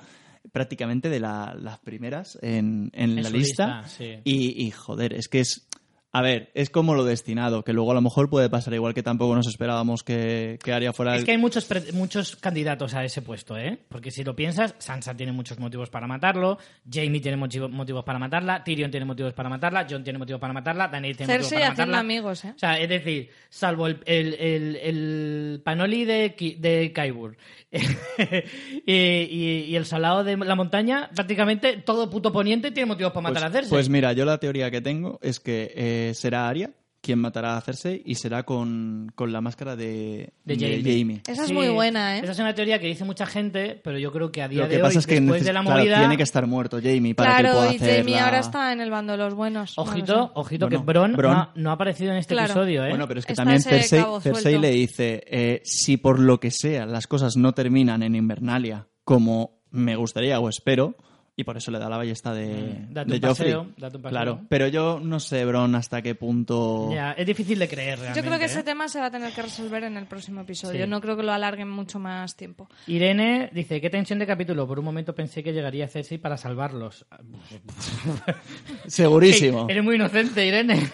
prácticamente 0.52 1.08
de 1.10 1.20
la- 1.20 1.54
las 1.60 1.78
primeras 1.80 2.38
en, 2.42 2.90
en 2.94 3.18
En 3.18 3.22
la 3.22 3.30
lista. 3.30 3.82
lista, 3.82 3.88
sí. 3.88 4.20
y, 4.24 4.66
y, 4.66 4.70
joder, 4.70 5.12
es 5.12 5.28
que 5.28 5.40
es... 5.40 5.66
A 6.10 6.22
ver, 6.22 6.50
es 6.54 6.70
como 6.70 6.94
lo 6.94 7.04
destinado, 7.04 7.62
que 7.64 7.74
luego 7.74 7.90
a 7.90 7.94
lo 7.94 8.00
mejor 8.00 8.30
puede 8.30 8.48
pasar 8.48 8.72
igual 8.72 8.94
que 8.94 9.02
tampoco 9.02 9.34
nos 9.36 9.46
esperábamos 9.46 10.02
que, 10.02 10.58
que 10.64 10.72
Arya 10.72 10.94
fuera 10.94 11.12
Es 11.14 11.20
el- 11.20 11.26
que 11.26 11.32
hay 11.32 11.38
muchos, 11.38 11.66
pre- 11.66 11.92
muchos 11.92 12.34
candidatos 12.36 12.94
a 12.94 13.04
ese 13.04 13.20
puesto, 13.20 13.58
¿eh? 13.58 13.78
Porque 13.90 14.10
si 14.10 14.24
lo 14.24 14.34
piensas, 14.34 14.74
Sansa 14.78 15.14
tiene 15.14 15.32
muchos 15.32 15.58
motivos 15.58 15.90
para 15.90 16.06
matarlo, 16.06 16.56
Jamie 16.90 17.20
tiene 17.20 17.36
motivo- 17.36 17.68
motivos 17.68 18.04
para 18.04 18.18
matarla, 18.18 18.64
Tyrion 18.64 18.90
tiene 18.90 19.04
motivos 19.04 19.34
para 19.34 19.50
matarla, 19.50 19.86
John 19.88 20.02
tiene 20.02 20.18
motivos 20.18 20.40
para 20.40 20.54
matarla, 20.54 20.88
Daniel 20.88 21.14
tiene 21.14 21.34
motivos 21.34 21.52
para 21.52 21.68
matarla. 21.68 21.98
amigos, 21.98 22.44
¿eh? 22.46 22.52
O 22.56 22.58
sea, 22.58 22.78
es 22.80 22.88
decir, 22.88 23.28
salvo 23.50 23.86
el, 23.86 23.98
el, 24.06 24.34
el, 24.34 24.76
el 24.76 25.60
Panoli 25.62 26.06
de, 26.06 26.34
de 26.58 26.90
Kaibur 26.94 27.36
y, 28.86 28.92
y- 28.92 29.64
y 29.68 29.76
el 29.76 29.84
salado 29.86 30.24
de 30.24 30.36
la 30.36 30.54
montaña, 30.54 31.10
prácticamente 31.14 31.76
todo 31.78 32.08
puto 32.10 32.32
poniente 32.32 32.70
tiene 32.70 32.86
motivos 32.86 33.12
para 33.12 33.28
matar 33.28 33.42
pues, 33.42 33.50
a 33.50 33.52
Cersei. 33.52 33.70
pues 33.70 33.88
mira, 33.88 34.12
yo 34.12 34.24
la 34.24 34.38
teoría 34.38 34.70
que 34.70 34.80
tengo 34.80 35.18
es 35.22 35.40
que 35.40 35.72
eh, 35.76 36.07
será 36.14 36.48
Arya 36.48 36.70
quien 37.00 37.20
matará 37.20 37.56
a 37.56 37.60
Cersei 37.60 38.02
y 38.04 38.16
será 38.16 38.42
con, 38.42 39.12
con 39.14 39.32
la 39.32 39.40
máscara 39.40 39.76
de, 39.76 40.32
de 40.44 40.56
de 40.56 40.82
Jamie. 40.82 41.22
Esa 41.28 41.42
es 41.42 41.48
Sí, 41.48 41.54
muy 41.54 41.68
buena, 41.68 42.16
¿eh? 42.18 42.20
Esa 42.24 42.32
es 42.32 42.38
una 42.40 42.54
teoría 42.56 42.80
que 42.80 42.88
dice 42.88 43.04
mucha 43.04 43.24
gente, 43.24 43.80
pero 43.84 43.98
yo 43.98 44.10
creo 44.12 44.32
que 44.32 44.42
a 44.42 44.48
día 44.48 44.62
Lo 44.64 44.68
que 44.68 44.74
de 44.76 44.82
pasa 44.82 44.94
hoy, 44.94 44.98
es 44.98 45.06
que 45.06 45.20
después 45.20 45.44
de 45.44 45.52
la 45.52 45.62
claro, 45.62 45.78
movida... 45.78 45.98
tiene 46.00 46.16
que 46.16 46.24
estar 46.24 46.44
muerto 46.48 46.80
Jamie 46.82 47.14
para 47.14 47.36
que 47.36 47.40
él 47.42 47.46
Claro, 47.46 47.58
pueda 47.60 47.72
y 47.72 47.76
hacer 47.76 47.98
Jamie 48.00 48.14
la- 48.16 48.24
ahora 48.24 48.38
está 48.40 48.72
en 48.72 48.80
el 48.80 48.90
bando 48.90 49.12
de 49.12 49.18
los 49.18 49.32
buenos. 49.34 49.74
no 49.78 49.84
lo 49.84 49.90
Ojito, 49.90 50.32
ojito 50.34 50.66
Bueno, 50.66 50.80
que 50.80 50.84
Bron, 50.92 51.14
Bron- 51.14 51.30
No, 51.30 51.38
ha, 51.38 51.52
no 51.54 51.70
ha 51.70 51.72
aparecido 51.74 52.10
en 52.10 52.18
este 52.18 52.34
Claro. 52.34 52.52
episodio, 52.52 52.84
¿eh? 52.84 52.88
Bueno, 52.90 53.06
pero 53.06 53.20
es 53.20 53.26
que 53.26 53.32
Está 53.32 53.44
también 53.44 53.62
Cersei, 53.62 54.58
le 54.58 54.70
dice, 54.72 55.22
eh, 55.24 55.60
si 55.64 55.98
por 55.98 56.18
lo 56.18 56.40
que 56.40 56.50
sea 56.50 56.84
las 56.84 57.06
cosas 57.06 57.36
no 57.36 57.52
terminan 57.54 58.02
en 58.02 58.16
Invernalia 58.16 58.88
como 59.04 59.62
me 59.70 59.94
gustaría 59.94 60.40
o 60.40 60.48
espero, 60.48 60.96
y 61.38 61.44
por 61.44 61.56
eso 61.56 61.70
le 61.70 61.78
da 61.78 61.88
la 61.88 61.96
ballesta 61.96 62.34
de, 62.34 62.46
Mm, 62.48 62.92
date 62.92 63.10
de 63.10 63.16
un 63.16 63.22
Joffrey. 63.22 63.52
paseo, 63.52 63.66
date 63.78 63.96
un 63.96 64.02
paseo. 64.02 64.10
Claro, 64.10 64.40
pero 64.48 64.66
yo 64.66 64.98
no 65.00 65.20
sé, 65.20 65.44
Bron, 65.44 65.74
hasta 65.76 66.02
qué 66.02 66.14
punto... 66.16 66.90
Ya, 66.92 67.12
es 67.12 67.24
difícil 67.26 67.58
de 67.60 67.68
creer 67.68 67.98
realmente. 68.00 68.20
Yo 68.20 68.26
creo 68.26 68.38
que 68.40 68.46
ese 68.46 68.60
¿eh? 68.60 68.64
tema 68.64 68.88
se 68.88 68.98
va 68.98 69.06
a 69.06 69.10
tener 69.12 69.32
que 69.32 69.40
resolver 69.42 69.84
en 69.84 69.96
el 69.96 70.06
próximo 70.06 70.40
episodio. 70.40 70.84
Sí. 70.84 70.90
No 70.90 71.00
creo 71.00 71.16
que 71.16 71.22
lo 71.22 71.32
alarguen 71.32 71.70
mucho 71.70 71.98
más 72.00 72.34
tiempo. 72.36 72.68
Irene 72.88 73.50
dice, 73.54 73.80
qué 73.80 73.88
tensión 73.88 74.18
de 74.18 74.26
capítulo. 74.26 74.66
Por 74.66 74.80
un 74.80 74.84
momento 74.84 75.14
pensé 75.14 75.42
que 75.44 75.52
llegaría 75.52 75.86
Cersei 75.86 76.18
para 76.18 76.36
salvarlos. 76.36 77.06
Segurísimo. 78.86 79.66
Eres 79.68 79.84
muy 79.84 79.94
inocente, 79.96 80.46
Irene. 80.46 80.82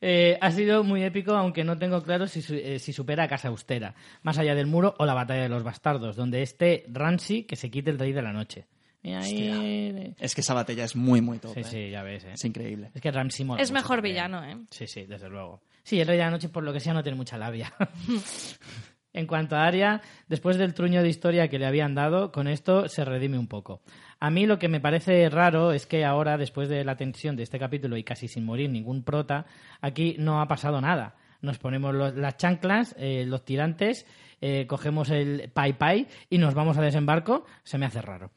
Eh, 0.00 0.38
ha 0.40 0.52
sido 0.52 0.84
muy 0.84 1.02
épico, 1.02 1.32
aunque 1.32 1.64
no 1.64 1.76
tengo 1.76 2.04
claro 2.04 2.28
si, 2.28 2.40
su- 2.40 2.54
eh, 2.54 2.78
si 2.78 2.92
supera 2.92 3.24
a 3.24 3.28
Casa 3.28 3.48
Austera, 3.48 3.96
más 4.22 4.38
allá 4.38 4.54
del 4.54 4.68
muro 4.68 4.94
o 4.98 5.04
la 5.04 5.12
batalla 5.12 5.42
de 5.42 5.48
los 5.48 5.64
bastardos, 5.64 6.14
donde 6.14 6.40
esté 6.42 6.84
Ramsay 6.88 7.42
que 7.42 7.56
se 7.56 7.68
quite 7.68 7.90
el 7.90 7.98
rey 7.98 8.12
de 8.12 8.22
la 8.22 8.32
noche. 8.32 8.66
Ahí... 9.14 10.14
Es 10.18 10.34
que 10.34 10.40
esa 10.40 10.54
batalla 10.54 10.84
es 10.84 10.96
muy, 10.96 11.20
muy 11.20 11.38
top. 11.38 11.54
Sí, 11.54 11.60
eh. 11.60 11.64
sí, 11.64 11.90
ya 11.90 12.02
ves. 12.02 12.24
¿eh? 12.24 12.32
Es 12.34 12.44
increíble. 12.44 12.90
Es 12.94 13.00
que 13.00 13.10
Ramsay 13.10 13.44
mola 13.46 13.62
Es 13.62 13.70
mucho 13.70 13.80
mejor 13.82 13.96
también. 13.98 14.14
villano, 14.14 14.44
¿eh? 14.44 14.56
Sí, 14.70 14.86
sí, 14.86 15.04
desde 15.06 15.28
luego. 15.28 15.60
Sí, 15.82 16.00
el 16.00 16.06
Rey 16.06 16.18
de 16.18 16.24
la 16.24 16.30
Noche, 16.30 16.48
por 16.48 16.64
lo 16.64 16.72
que 16.72 16.80
sea, 16.80 16.92
no 16.94 17.02
tiene 17.02 17.16
mucha 17.16 17.38
labia. 17.38 17.72
en 19.12 19.26
cuanto 19.26 19.56
a 19.56 19.64
Arya, 19.66 20.00
después 20.28 20.56
del 20.58 20.74
truño 20.74 21.02
de 21.02 21.08
historia 21.08 21.48
que 21.48 21.58
le 21.58 21.66
habían 21.66 21.94
dado, 21.94 22.30
con 22.30 22.46
esto 22.46 22.88
se 22.88 23.04
redime 23.04 23.38
un 23.38 23.48
poco. 23.48 23.82
A 24.20 24.30
mí 24.30 24.46
lo 24.46 24.58
que 24.58 24.68
me 24.68 24.80
parece 24.80 25.28
raro 25.30 25.72
es 25.72 25.86
que 25.86 26.04
ahora, 26.04 26.36
después 26.36 26.68
de 26.68 26.84
la 26.84 26.96
tensión 26.96 27.36
de 27.36 27.42
este 27.44 27.58
capítulo 27.58 27.96
y 27.96 28.04
casi 28.04 28.28
sin 28.28 28.44
morir 28.44 28.68
ningún 28.70 29.02
prota, 29.02 29.46
aquí 29.80 30.16
no 30.18 30.40
ha 30.40 30.46
pasado 30.48 30.80
nada. 30.80 31.16
Nos 31.40 31.58
ponemos 31.58 31.94
los- 31.94 32.14
las 32.16 32.36
chanclas, 32.36 32.94
eh, 32.98 33.24
los 33.26 33.44
tirantes, 33.44 34.06
eh, 34.40 34.66
cogemos 34.66 35.08
el 35.10 35.50
pai 35.54 35.72
pai 35.72 36.06
y 36.28 36.38
nos 36.38 36.54
vamos 36.54 36.76
a 36.78 36.82
desembarco. 36.82 37.44
Se 37.64 37.78
me 37.78 37.86
hace 37.86 38.02
raro. 38.02 38.30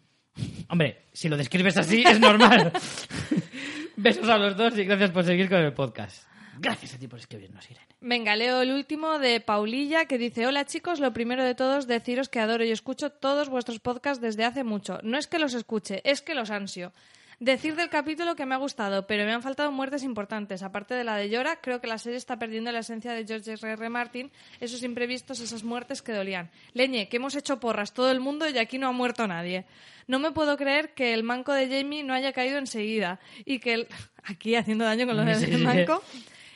Hombre, 0.69 1.03
si 1.11 1.29
lo 1.29 1.37
describes 1.37 1.77
así 1.77 2.03
es 2.05 2.19
normal. 2.19 2.71
Besos 3.95 4.29
a 4.29 4.37
los 4.37 4.55
dos 4.55 4.77
y 4.77 4.85
gracias 4.85 5.11
por 5.11 5.23
seguir 5.23 5.49
con 5.49 5.59
el 5.59 5.73
podcast. 5.73 6.25
Gracias 6.59 6.93
a 6.93 6.97
ti 6.97 7.07
por 7.07 7.19
escribirnos, 7.19 7.69
Irene. 7.69 7.87
Venga, 8.01 8.35
leo 8.35 8.61
el 8.61 8.71
último 8.71 9.19
de 9.19 9.39
Paulilla 9.41 10.05
que 10.05 10.17
dice, 10.17 10.47
hola 10.47 10.65
chicos, 10.65 10.99
lo 10.99 11.13
primero 11.13 11.43
de 11.43 11.55
todos 11.55 11.87
deciros 11.87 12.29
que 12.29 12.39
adoro 12.39 12.63
y 12.63 12.71
escucho 12.71 13.11
todos 13.11 13.49
vuestros 13.49 13.79
podcasts 13.79 14.21
desde 14.21 14.45
hace 14.45 14.63
mucho. 14.63 14.99
No 15.03 15.17
es 15.17 15.27
que 15.27 15.39
los 15.39 15.53
escuche, 15.53 16.01
es 16.03 16.21
que 16.21 16.35
los 16.35 16.49
ansio. 16.51 16.93
Decir 17.41 17.75
del 17.75 17.89
capítulo 17.89 18.35
que 18.35 18.45
me 18.45 18.53
ha 18.53 18.59
gustado, 18.59 19.07
pero 19.07 19.25
me 19.25 19.33
han 19.33 19.41
faltado 19.41 19.71
muertes 19.71 20.03
importantes. 20.03 20.61
Aparte 20.61 20.93
de 20.93 21.03
la 21.03 21.15
de 21.15 21.27
Llora, 21.27 21.55
creo 21.59 21.81
que 21.81 21.87
la 21.87 21.97
serie 21.97 22.19
está 22.19 22.37
perdiendo 22.37 22.71
la 22.71 22.81
esencia 22.81 23.13
de 23.13 23.25
George 23.25 23.53
R. 23.53 23.71
R. 23.71 23.89
Martin, 23.89 24.31
esos 24.59 24.83
imprevistos, 24.83 25.39
esas 25.39 25.63
muertes 25.63 26.03
que 26.03 26.13
dolían. 26.13 26.51
Leñe, 26.73 27.09
que 27.09 27.17
hemos 27.17 27.35
hecho 27.35 27.59
porras 27.59 27.95
todo 27.95 28.11
el 28.11 28.19
mundo 28.19 28.47
y 28.47 28.55
aquí 28.59 28.77
no 28.77 28.87
ha 28.87 28.91
muerto 28.91 29.25
nadie. 29.25 29.65
No 30.05 30.19
me 30.19 30.29
puedo 30.29 30.55
creer 30.55 30.93
que 30.93 31.15
el 31.15 31.23
manco 31.23 31.51
de 31.51 31.67
Jamie 31.67 32.03
no 32.03 32.13
haya 32.13 32.31
caído 32.31 32.59
enseguida 32.59 33.19
y 33.43 33.57
que 33.57 33.73
el... 33.73 33.87
Aquí 34.23 34.55
haciendo 34.55 34.85
daño 34.85 35.07
con 35.07 35.17
lo 35.17 35.33
Sí, 35.33 35.47
del 35.47 35.63
manco 35.63 36.03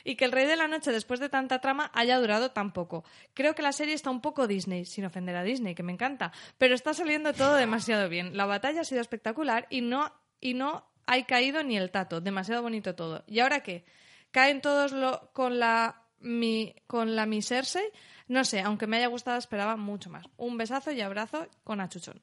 y 0.04 0.14
que 0.14 0.24
el 0.24 0.30
Rey 0.30 0.46
de 0.46 0.54
la 0.54 0.68
Noche, 0.68 0.92
después 0.92 1.18
de 1.18 1.28
tanta 1.28 1.60
trama, 1.60 1.90
haya 1.94 2.16
durado 2.20 2.52
tan 2.52 2.72
poco. 2.72 3.02
Creo 3.34 3.56
que 3.56 3.62
la 3.62 3.72
serie 3.72 3.92
está 3.92 4.10
un 4.10 4.20
poco 4.20 4.46
Disney, 4.46 4.84
sin 4.84 5.04
ofender 5.04 5.34
a 5.34 5.42
Disney, 5.42 5.74
que 5.74 5.82
me 5.82 5.90
encanta, 5.90 6.30
pero 6.58 6.76
está 6.76 6.94
saliendo 6.94 7.32
todo 7.32 7.56
demasiado 7.56 8.08
bien. 8.08 8.36
La 8.36 8.46
batalla 8.46 8.82
ha 8.82 8.84
sido 8.84 9.00
espectacular 9.00 9.66
y 9.68 9.80
no, 9.80 10.12
y 10.40 10.54
no 10.54 10.84
hay 11.06 11.24
caído 11.24 11.62
ni 11.62 11.76
el 11.76 11.90
tato. 11.90 12.20
Demasiado 12.20 12.62
bonito 12.62 12.94
todo. 12.94 13.24
¿Y 13.26 13.40
ahora 13.40 13.60
qué? 13.60 13.84
¿Caen 14.30 14.60
todos 14.60 14.92
lo, 14.92 15.30
con 15.32 15.58
la 15.58 16.02
mi, 16.20 16.74
con 16.86 17.16
la 17.16 17.26
mi 17.26 17.42
Cersei? 17.42 17.86
No 18.28 18.44
sé, 18.44 18.60
aunque 18.60 18.86
me 18.86 18.96
haya 18.96 19.06
gustado, 19.06 19.38
esperaba 19.38 19.76
mucho 19.76 20.10
más. 20.10 20.26
Un 20.36 20.56
besazo 20.56 20.90
y 20.90 21.00
abrazo 21.00 21.46
con 21.62 21.80
achuchón. 21.80 22.20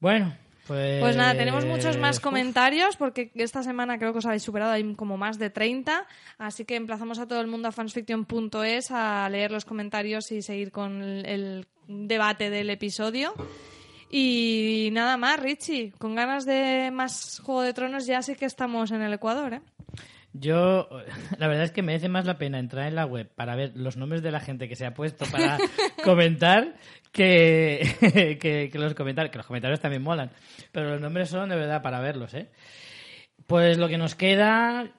Bueno, 0.00 0.36
pues... 0.66 1.00
Pues 1.00 1.16
nada, 1.16 1.34
tenemos 1.34 1.64
muchos 1.64 1.96
más 1.98 2.20
comentarios 2.20 2.96
porque 2.96 3.30
esta 3.34 3.62
semana 3.62 3.98
creo 3.98 4.12
que 4.12 4.18
os 4.18 4.26
habéis 4.26 4.42
superado, 4.42 4.72
hay 4.72 4.94
como 4.94 5.16
más 5.16 5.38
de 5.38 5.50
30, 5.50 6.06
así 6.38 6.64
que 6.64 6.76
emplazamos 6.76 7.18
a 7.18 7.28
todo 7.28 7.40
el 7.40 7.46
mundo 7.46 7.68
a 7.68 7.72
fansfiction.es 7.72 8.90
a 8.90 9.28
leer 9.28 9.52
los 9.52 9.64
comentarios 9.64 10.32
y 10.32 10.42
seguir 10.42 10.72
con 10.72 11.02
el 11.02 11.66
debate 11.86 12.50
del 12.50 12.70
episodio. 12.70 13.34
Y 14.10 14.90
nada 14.92 15.16
más, 15.16 15.38
Richie, 15.38 15.92
con 15.96 16.16
ganas 16.16 16.44
de 16.44 16.90
más 16.92 17.40
Juego 17.44 17.62
de 17.62 17.72
Tronos 17.72 18.06
ya 18.06 18.22
sí 18.22 18.34
que 18.34 18.44
estamos 18.44 18.90
en 18.90 19.02
el 19.02 19.12
Ecuador, 19.12 19.54
¿eh? 19.54 19.60
Yo, 20.32 20.88
la 21.38 21.48
verdad 21.48 21.64
es 21.64 21.70
que 21.70 21.82
merece 21.82 22.08
más 22.08 22.24
la 22.24 22.38
pena 22.38 22.58
entrar 22.58 22.88
en 22.88 22.96
la 22.96 23.06
web 23.06 23.28
para 23.34 23.54
ver 23.54 23.72
los 23.76 23.96
nombres 23.96 24.22
de 24.22 24.32
la 24.32 24.40
gente 24.40 24.68
que 24.68 24.76
se 24.76 24.84
ha 24.84 24.94
puesto 24.94 25.26
para 25.26 25.58
comentar 26.04 26.74
que, 27.12 28.36
que, 28.40 28.68
que 28.70 28.78
los 28.78 28.94
comentarios. 28.94 29.30
Que 29.30 29.38
los 29.38 29.46
comentarios 29.46 29.80
también 29.80 30.02
molan. 30.02 30.30
Pero 30.72 30.90
los 30.90 31.00
nombres 31.00 31.28
son 31.28 31.48
de 31.48 31.56
verdad 31.56 31.82
para 31.82 32.00
verlos, 32.00 32.34
¿eh? 32.34 32.48
Pues 33.46 33.78
lo 33.78 33.88
que 33.88 33.98
nos 33.98 34.14
queda. 34.14 34.90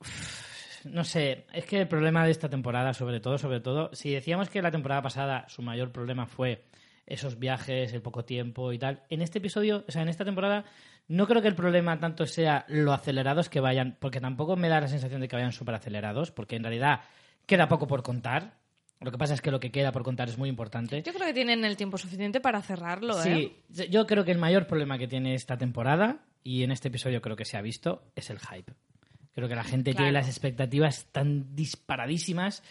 No 0.84 1.02
sé, 1.02 1.46
es 1.54 1.64
que 1.64 1.80
el 1.80 1.88
problema 1.88 2.26
de 2.26 2.30
esta 2.30 2.50
temporada, 2.50 2.92
sobre 2.92 3.18
todo, 3.18 3.38
sobre 3.38 3.60
todo, 3.60 3.88
si 3.94 4.12
decíamos 4.12 4.50
que 4.50 4.60
la 4.60 4.70
temporada 4.70 5.00
pasada 5.00 5.48
su 5.48 5.62
mayor 5.62 5.90
problema 5.92 6.26
fue 6.26 6.62
esos 7.06 7.38
viajes, 7.38 7.92
el 7.92 8.02
poco 8.02 8.24
tiempo 8.24 8.72
y 8.72 8.78
tal, 8.78 9.02
en 9.10 9.22
este 9.22 9.38
episodio, 9.38 9.84
o 9.86 9.90
sea, 9.92 10.02
en 10.02 10.08
esta 10.08 10.24
temporada, 10.24 10.64
no 11.08 11.26
creo 11.26 11.42
que 11.42 11.48
el 11.48 11.54
problema 11.54 11.98
tanto 11.98 12.26
sea 12.26 12.64
lo 12.68 12.92
acelerados 12.92 13.48
que 13.48 13.60
vayan, 13.60 13.96
porque 14.00 14.20
tampoco 14.20 14.56
me 14.56 14.68
da 14.68 14.80
la 14.80 14.88
sensación 14.88 15.20
de 15.20 15.28
que 15.28 15.36
vayan 15.36 15.52
súper 15.52 15.74
acelerados, 15.74 16.30
porque 16.30 16.56
en 16.56 16.62
realidad 16.62 17.00
queda 17.46 17.68
poco 17.68 17.86
por 17.86 18.02
contar. 18.02 18.54
Lo 19.00 19.10
que 19.10 19.18
pasa 19.18 19.34
es 19.34 19.42
que 19.42 19.50
lo 19.50 19.60
que 19.60 19.70
queda 19.70 19.92
por 19.92 20.02
contar 20.02 20.28
es 20.28 20.38
muy 20.38 20.48
importante. 20.48 21.02
Yo 21.02 21.12
creo 21.12 21.26
que 21.26 21.34
tienen 21.34 21.62
el 21.64 21.76
tiempo 21.76 21.98
suficiente 21.98 22.40
para 22.40 22.62
cerrarlo, 22.62 23.22
¿eh? 23.22 23.52
Sí, 23.68 23.86
yo 23.90 24.06
creo 24.06 24.24
que 24.24 24.32
el 24.32 24.38
mayor 24.38 24.66
problema 24.66 24.96
que 24.96 25.08
tiene 25.08 25.34
esta 25.34 25.58
temporada, 25.58 26.20
y 26.42 26.62
en 26.62 26.70
este 26.70 26.88
episodio 26.88 27.20
creo 27.20 27.36
que 27.36 27.44
se 27.44 27.58
ha 27.58 27.60
visto, 27.62 28.02
es 28.16 28.30
el 28.30 28.38
hype. 28.38 28.72
Creo 29.34 29.48
que 29.48 29.56
la 29.56 29.64
gente 29.64 29.90
Claro. 29.90 30.04
tiene 30.04 30.12
las 30.12 30.28
expectativas 30.28 31.06
tan 31.12 31.54
disparadísimas 31.56 32.62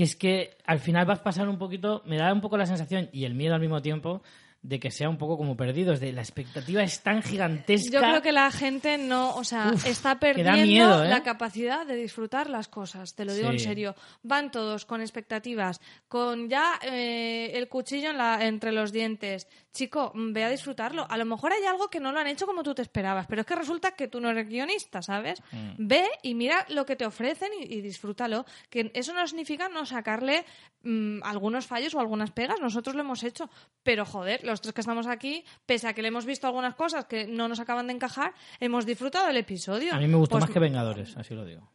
que 0.00 0.04
es 0.04 0.16
que 0.16 0.56
al 0.64 0.78
final 0.80 1.04
vas 1.04 1.18
a 1.18 1.22
pasar 1.22 1.46
un 1.46 1.58
poquito, 1.58 2.02
me 2.06 2.16
da 2.16 2.32
un 2.32 2.40
poco 2.40 2.56
la 2.56 2.64
sensación 2.64 3.10
y 3.12 3.26
el 3.26 3.34
miedo 3.34 3.54
al 3.54 3.60
mismo 3.60 3.82
tiempo 3.82 4.22
de 4.62 4.80
que 4.80 4.90
sea 4.90 5.10
un 5.10 5.18
poco 5.18 5.36
como 5.36 5.58
perdidos, 5.58 6.00
de 6.00 6.10
la 6.12 6.22
expectativa 6.22 6.82
es 6.82 7.00
tan 7.02 7.22
gigantesca. 7.22 7.90
Yo 7.92 8.00
creo 8.00 8.22
que 8.22 8.32
la 8.32 8.50
gente 8.50 8.96
no, 8.96 9.34
o 9.36 9.44
sea, 9.44 9.72
Uf, 9.74 9.86
está 9.86 10.18
perdiendo 10.18 10.52
miedo, 10.66 11.04
¿eh? 11.04 11.08
la 11.08 11.22
capacidad 11.22 11.86
de 11.86 11.96
disfrutar 11.96 12.48
las 12.48 12.68
cosas, 12.68 13.14
te 13.14 13.26
lo 13.26 13.34
digo 13.34 13.50
en 13.50 13.58
serio. 13.58 13.94
Van 14.22 14.50
todos 14.50 14.86
con 14.86 15.02
expectativas, 15.02 15.82
con 16.08 16.48
ya 16.48 16.78
eh, 16.82 17.52
el 17.54 17.68
cuchillo 17.68 18.08
en 18.10 18.16
la- 18.16 18.46
entre 18.46 18.72
los 18.72 18.92
dientes. 18.92 19.46
Chico, 19.72 20.12
mm, 20.14 20.32
ve 20.32 20.44
a 20.44 20.50
disfrutarlo. 20.50 21.06
A 21.08 21.16
lo 21.16 21.24
mejor 21.24 21.52
hay 21.52 21.64
algo 21.64 21.88
que 21.88 22.00
no 22.00 22.12
lo 22.12 22.18
han 22.18 22.26
hecho 22.26 22.46
como 22.46 22.62
tú 22.62 22.74
te 22.74 22.82
esperabas, 22.82 23.26
pero 23.26 23.42
es 23.42 23.46
que 23.46 23.54
resulta 23.54 23.92
que 23.92 24.08
tú 24.08 24.20
no 24.20 24.30
eres 24.30 24.48
guionista, 24.48 25.02
¿sabes? 25.02 25.42
Mm. 25.52 25.70
Ve 25.78 26.08
y 26.22 26.34
mira 26.34 26.66
lo 26.68 26.84
que 26.84 26.96
te 26.96 27.06
ofrecen 27.06 27.50
y, 27.60 27.74
y 27.74 27.80
disfrútalo. 27.80 28.44
Que 28.68 28.90
eso 28.94 29.12
no 29.14 29.26
significa 29.26 29.68
no 29.68 29.86
sacarle 29.86 30.44
mm, 30.82 31.22
algunos 31.22 31.66
fallos 31.66 31.94
o 31.94 32.00
algunas 32.00 32.30
pegas, 32.30 32.60
nosotros 32.60 32.94
lo 32.96 33.02
hemos 33.02 33.22
hecho. 33.22 33.48
Pero 33.82 34.04
joder, 34.04 34.44
los 34.44 34.60
tres 34.60 34.74
que 34.74 34.80
estamos 34.80 35.06
aquí, 35.06 35.44
pese 35.66 35.88
a 35.88 35.92
que 35.92 36.02
le 36.02 36.08
hemos 36.08 36.26
visto 36.26 36.46
algunas 36.46 36.74
cosas 36.74 37.04
que 37.04 37.26
no 37.26 37.48
nos 37.48 37.60
acaban 37.60 37.86
de 37.86 37.94
encajar, 37.94 38.34
hemos 38.58 38.86
disfrutado 38.86 39.26
del 39.26 39.36
episodio. 39.36 39.94
A 39.94 39.98
mí 39.98 40.06
me 40.06 40.16
gustó 40.16 40.32
Pues 40.32 40.42
más 40.42 40.50
que 40.50 40.58
Vengadores, 40.58 41.16
así 41.16 41.34
lo 41.34 41.44
digo. 41.44 41.70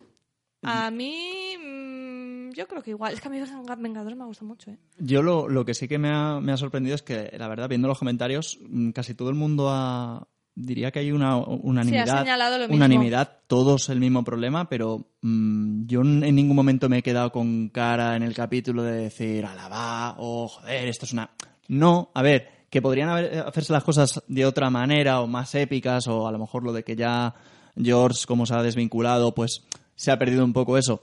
A 0.66 0.92
mí, 0.92 1.56
mm, 1.58 2.52
yo 2.54 2.68
creo 2.68 2.82
que 2.82 2.92
igual. 2.92 3.14
Es 3.14 3.22
que 3.22 3.28
a 3.28 3.32
mí 3.32 3.40
Vengadores 3.80 4.18
me 4.18 4.26
gusta 4.26 4.46
mucho, 4.46 4.72
¿eh? 4.72 4.78
Yo 5.00 5.22
lo, 5.22 5.48
lo 5.50 5.66
que 5.66 5.74
sí 5.74 5.88
que 5.88 5.98
me 5.98 6.10
ha, 6.10 6.40
me 6.40 6.52
ha 6.52 6.58
sorprendido 6.58 6.96
es 6.96 7.02
que, 7.02 7.32
la 7.38 7.48
verdad, 7.48 7.70
viendo 7.70 7.88
los 7.88 8.00
comentarios, 8.00 8.60
mm, 8.68 8.92
casi 8.92 9.14
todo 9.14 9.30
el 9.30 9.36
mundo 9.36 9.70
ha... 9.70 10.28
Diría 10.58 10.90
que 10.90 11.00
hay 11.00 11.12
una 11.12 11.36
unanimidad. 11.36 12.20
señalado 12.20 12.58
lo 12.58 12.64
mismo. 12.64 12.76
Unanimidad, 12.78 13.40
todos 13.48 13.90
el 13.90 14.00
mismo 14.00 14.24
problema, 14.24 14.70
pero 14.70 15.06
mm, 15.22 15.86
yo 15.86 16.00
en 16.02 16.22
ningún 16.34 16.56
momento 16.56 16.88
me 16.88 17.00
he 17.00 17.04
quedado 17.04 17.30
con 17.34 17.68
cara 17.68 18.16
en 18.16 18.24
el 18.24 18.34
capítulo 18.34 18.82
de 18.82 18.94
decir, 19.04 19.46
alabá, 19.46 20.16
o 20.18 20.48
joder, 20.48 20.88
esto 20.88 21.04
es 21.06 21.12
una... 21.12 21.30
No, 21.68 22.10
a 22.14 22.22
ver, 22.22 22.48
que 22.70 22.82
podrían 22.82 23.10
haber- 23.10 23.40
hacerse 23.40 23.74
las 23.74 23.84
cosas 23.84 24.24
de 24.30 24.46
otra 24.46 24.70
manera 24.70 25.20
o 25.20 25.28
más 25.28 25.54
épicas, 25.56 26.08
o 26.08 26.26
a 26.26 26.32
lo 26.32 26.40
mejor 26.40 26.64
lo 26.64 26.72
de 26.72 26.86
que 26.86 26.96
ya 26.96 27.34
George, 27.76 28.26
como 28.26 28.46
se 28.46 28.54
ha 28.56 28.64
desvinculado, 28.64 29.36
pues 29.36 29.62
se 29.96 30.12
ha 30.12 30.20
perdido 30.20 30.44
un 30.46 30.54
poco 30.54 30.78
eso. 30.78 31.02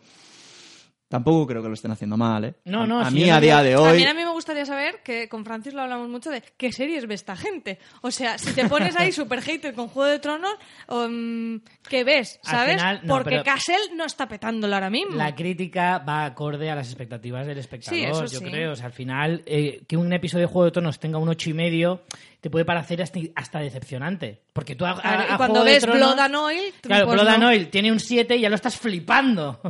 Tampoco 1.09 1.47
creo 1.47 1.60
que 1.60 1.69
lo 1.69 1.74
estén 1.74 1.90
haciendo 1.90 2.16
mal, 2.16 2.43
¿eh? 2.47 2.55
No, 2.64 2.85
A- 2.85 2.86
no, 2.86 3.01
a, 3.02 3.10
si 3.10 3.16
mí 3.16 3.28
a 3.28 3.39
día 3.39 3.62
de 3.62 3.77
hoy... 3.77 3.85
También 3.85 4.09
a 4.09 4.14
mí 4.14 4.24
me 4.24 4.31
gustaría 4.32 4.64
saber, 4.64 5.02
que 5.05 5.28
con 5.28 5.44
Francis 5.44 5.74
lo 5.74 5.82
hablamos 5.82 6.09
mucho, 6.09 6.31
de 6.31 6.43
qué 6.56 6.73
series 6.73 7.06
ve 7.06 7.12
esta 7.12 7.36
gente. 7.36 7.78
O 8.01 8.10
sea, 8.10 8.39
si 8.39 8.55
te 8.55 8.66
pones 8.66 8.97
ahí 8.97 9.12
super 9.12 9.43
hater 9.43 9.74
con 9.74 9.89
Juego 9.89 10.09
de 10.10 10.19
Tronos, 10.20 10.55
um, 10.89 11.60
¿qué 11.86 12.02
ves? 12.02 12.40
¿Sabes? 12.43 12.77
final, 12.77 13.01
no, 13.05 13.12
Porque 13.14 13.43
Castle 13.43 13.77
no 13.94 14.06
está 14.06 14.27
petándolo 14.27 14.74
ahora 14.74 14.89
mismo. 14.89 15.14
La 15.16 15.35
crítica 15.35 15.98
va 15.98 16.24
acorde 16.24 16.70
a 16.70 16.74
las 16.74 16.86
expectativas 16.89 17.47
del 17.47 17.59
espectador, 17.59 17.98
Sí, 17.98 18.05
eso 18.06 18.24
yo 18.24 18.39
sí. 18.39 18.44
creo. 18.47 18.73
O 18.73 18.77
sea, 18.77 18.86
al 18.86 18.93
final, 18.94 19.43
eh, 19.44 19.82
que 19.86 19.98
un 19.98 20.10
episodio 20.14 20.47
de 20.47 20.51
Juego 20.51 20.64
de 20.64 20.70
Tronos 20.70 20.98
tenga 20.98 21.19
un 21.19 21.28
ocho 21.28 21.51
y 21.51 21.52
medio 21.52 22.01
te 22.43 22.51
puede 22.51 22.64
parecer 22.66 23.01
hasta, 23.01 23.19
hasta 23.36 23.60
decepcionante. 23.60 24.43
Porque 24.52 24.74
tú 24.77 24.85
a, 24.85 24.90
a- 24.90 25.01
Claro, 25.01 25.20
a 25.23 25.35
y 25.35 25.36
cuando 25.39 25.60
Juego 25.60 25.64
de 25.64 25.73
ves 25.73 25.82
Tronos- 25.86 25.97
Blood 25.97 26.19
and 26.19 26.35
Oil, 26.36 26.74
Claro, 26.82 27.06
pues 27.06 27.20
Blood 27.23 27.32
and. 27.35 27.44
Oil 27.44 27.69
tiene 27.69 27.90
un 27.93 28.01
7 28.01 28.36
y 28.36 28.40
ya 28.40 28.48
lo 28.51 28.56
estás 28.56 28.77
flipando. 28.77 29.60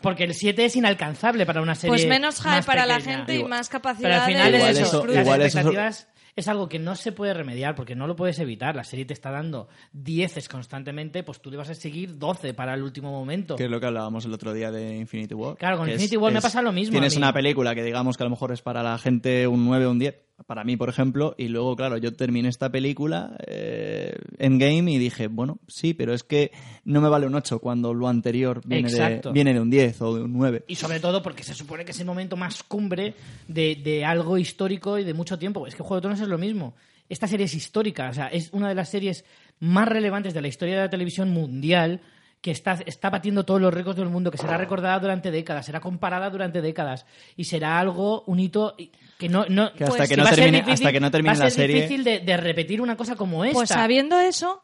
Porque 0.00 0.24
el 0.24 0.32
7 0.34 0.64
es 0.64 0.76
inalcanzable 0.76 1.44
para 1.44 1.60
una 1.60 1.74
serie 1.74 1.90
Pues 1.90 2.06
menos 2.06 2.42
más 2.44 2.64
para 2.64 2.86
la 2.86 3.00
gente 3.00 3.34
y 3.36 3.44
más 3.44 3.68
Pero 3.68 3.82
capacidad 3.82 4.22
al 4.24 4.30
final 4.30 4.52
de 4.52 4.58
es 4.58 4.62
Igual 4.62 4.70
eso. 4.76 4.80
eso- 4.82 4.96
disfrute. 4.98 5.14
las 5.16 5.24
igual 5.26 5.40
eso- 5.42 5.46
expectativas 5.58 6.08
es 6.36 6.46
algo 6.48 6.68
que 6.68 6.78
no 6.78 6.94
se 6.94 7.10
puede 7.10 7.34
remediar 7.34 7.74
porque 7.74 7.96
no 7.96 8.06
lo 8.06 8.14
puedes 8.14 8.38
evitar. 8.38 8.76
La 8.76 8.84
serie 8.84 9.04
te 9.04 9.12
está 9.12 9.30
dando 9.32 9.68
10 9.92 10.48
constantemente, 10.48 11.24
pues 11.24 11.40
tú 11.42 11.50
le 11.50 11.56
vas 11.56 11.68
a 11.68 11.74
seguir 11.74 12.16
12 12.16 12.54
para 12.54 12.74
el 12.74 12.82
último 12.84 13.10
momento. 13.10 13.56
Que 13.56 13.64
es 13.64 13.70
lo 13.70 13.80
que 13.80 13.86
hablábamos 13.86 14.24
el 14.24 14.32
otro 14.32 14.52
día 14.54 14.70
de 14.70 14.96
Infinity 14.96 15.34
War. 15.34 15.56
Claro, 15.56 15.78
con 15.78 15.88
Infinity 15.90 16.16
War 16.16 16.32
me 16.32 16.40
pasa 16.40 16.62
lo 16.62 16.70
mismo 16.72 16.92
Tienes 16.92 17.14
a 17.14 17.16
mí. 17.18 17.24
una 17.24 17.32
película 17.32 17.74
que 17.74 17.82
digamos 17.82 18.16
que 18.16 18.22
a 18.22 18.26
lo 18.26 18.30
mejor 18.30 18.52
es 18.52 18.62
para 18.62 18.82
la 18.84 18.96
gente 18.98 19.48
un 19.48 19.66
9 19.66 19.86
o 19.86 19.90
un 19.90 19.98
10, 19.98 20.14
para 20.46 20.64
mí, 20.64 20.76
por 20.76 20.88
ejemplo, 20.88 21.34
y 21.38 21.48
luego, 21.48 21.76
claro, 21.76 21.96
yo 21.96 22.14
terminé 22.14 22.48
esta 22.48 22.70
película 22.70 23.36
eh, 23.46 24.16
Endgame 24.38 24.92
y 24.92 24.98
dije, 24.98 25.28
bueno, 25.28 25.58
sí, 25.68 25.94
pero 25.94 26.14
es 26.14 26.22
que 26.22 26.52
no 26.84 27.00
me 27.00 27.08
vale 27.08 27.26
un 27.26 27.34
8 27.34 27.58
cuando 27.58 27.94
lo 27.94 28.08
anterior 28.08 28.60
viene, 28.64 28.90
de, 28.90 28.96
Exacto. 28.96 29.32
viene 29.32 29.52
de 29.54 29.60
un 29.60 29.70
10 29.70 30.02
o 30.02 30.14
de 30.14 30.22
un 30.22 30.32
9. 30.32 30.64
Y 30.68 30.76
sobre 30.76 31.00
todo 31.00 31.22
porque 31.22 31.42
se 31.42 31.54
supone 31.54 31.84
que 31.84 31.92
es 31.92 32.00
el 32.00 32.06
momento 32.06 32.36
más 32.36 32.62
cumbre 32.62 33.14
de, 33.48 33.76
de 33.76 34.04
algo 34.04 34.38
histórico 34.38 34.98
y 34.98 35.04
de 35.04 35.14
mucho 35.14 35.38
tiempo. 35.38 35.66
Es 35.66 35.74
que 35.74 35.82
Juego 35.82 35.96
de 35.96 36.02
Tronos 36.02 36.20
es 36.20 36.28
lo 36.28 36.38
mismo. 36.38 36.74
Esta 37.08 37.26
serie 37.26 37.46
es 37.46 37.54
histórica, 37.54 38.08
o 38.08 38.14
sea, 38.14 38.28
es 38.28 38.50
una 38.52 38.68
de 38.68 38.74
las 38.74 38.88
series 38.88 39.24
más 39.58 39.88
relevantes 39.88 40.32
de 40.32 40.40
la 40.40 40.48
historia 40.48 40.76
de 40.76 40.82
la 40.82 40.90
televisión 40.90 41.30
mundial 41.30 42.00
que 42.40 42.50
está, 42.50 42.78
está 42.86 43.10
batiendo 43.10 43.44
todos 43.44 43.60
los 43.60 43.74
récords 43.74 43.98
del 43.98 44.08
mundo, 44.08 44.30
que 44.30 44.38
será 44.38 44.56
recordada 44.56 44.98
durante 44.98 45.30
décadas, 45.30 45.66
será 45.66 45.80
comparada 45.80 46.30
durante 46.30 46.62
décadas 46.62 47.04
y 47.36 47.44
será 47.44 47.78
algo, 47.78 48.22
un 48.26 48.40
hito 48.40 48.74
que 49.20 49.28
no... 49.28 49.44
no 49.48 49.72
Que 49.74 49.84
hasta 49.84 49.96
pues, 49.98 50.08
que 50.08 50.16
no 50.16 50.24
termine- 50.24 50.64
hasta 50.72 50.90
que 50.92 50.98
no 51.00 51.10
termine 51.12 51.34
va 51.36 51.40
a 51.42 51.44
la 51.44 51.50
ser 51.50 51.66
serie- 51.68 51.82
difícil 51.82 52.02
de, 52.02 52.18
de 52.20 52.36
repetir 52.36 52.80
una 52.80 52.96
cosa 52.96 53.14
como 53.14 53.44
esta. 53.44 53.54
Pues 53.54 53.68
sabiendo 53.68 54.18
eso, 54.18 54.62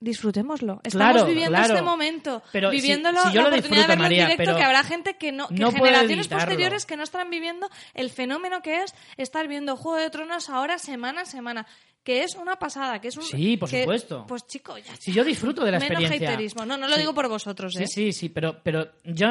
disfrutémoslo. 0.00 0.80
Estamos 0.84 1.12
Claro, 1.12 1.26
viviendo 1.26 1.56
claro. 1.56 1.74
este 1.74 1.82
momento, 1.82 2.42
Pero 2.52 2.70
si- 2.70 2.76
viviéndolo, 2.76 3.20
si 3.22 3.28
yo 3.32 3.42
la 3.42 3.48
lo 3.50 3.56
oportunidad 3.56 3.58
disfruto, 3.58 3.80
de 3.82 3.86
verlo 3.88 4.02
María, 4.02 4.22
en 4.22 4.28
directo, 4.30 4.42
pero 4.44 4.56
que 4.56 4.64
habrá 4.64 4.82
gente 4.84 5.16
que 5.16 5.32
no, 5.32 5.48
que 5.48 5.54
no 5.54 5.70
generaciones 5.72 6.28
posteriores 6.28 6.86
que 6.86 6.96
no 6.96 7.02
estarán 7.02 7.30
viviendo 7.30 7.68
el 7.94 8.10
fenómeno 8.10 8.62
que 8.62 8.82
es 8.82 8.94
estar 9.16 9.46
viendo 9.48 9.76
Juego 9.76 9.98
de 9.98 10.10
Tronos 10.10 10.48
ahora 10.48 10.78
semana 10.78 11.22
a 11.22 11.26
semana. 11.26 11.66
Que 12.04 12.22
es 12.22 12.36
una 12.36 12.56
pasada, 12.58 13.00
que 13.02 13.08
es 13.08 13.16
un... 13.18 13.22
Sí, 13.24 13.58
por 13.58 13.68
que- 13.68 13.82
supuesto. 13.82 14.24
Pues 14.26 14.46
chico, 14.46 14.78
ya 14.78 14.96
Si 14.98 15.12
yo 15.12 15.24
disfruto 15.24 15.62
de 15.64 15.72
la 15.72 15.78
Menos 15.78 16.00
experiencia. 16.00 16.28
haterismo. 16.30 16.64
No, 16.64 16.78
no 16.78 16.86
lo 16.88 16.94
Sí. 16.94 17.00
digo 17.00 17.12
por 17.12 17.28
vosotros, 17.28 17.76
¿eh? 17.76 17.86
Sí, 17.86 17.92
sí, 17.92 18.12
sí, 18.12 18.28
pero, 18.30 18.62
pero 18.62 18.92
yo 19.04 19.28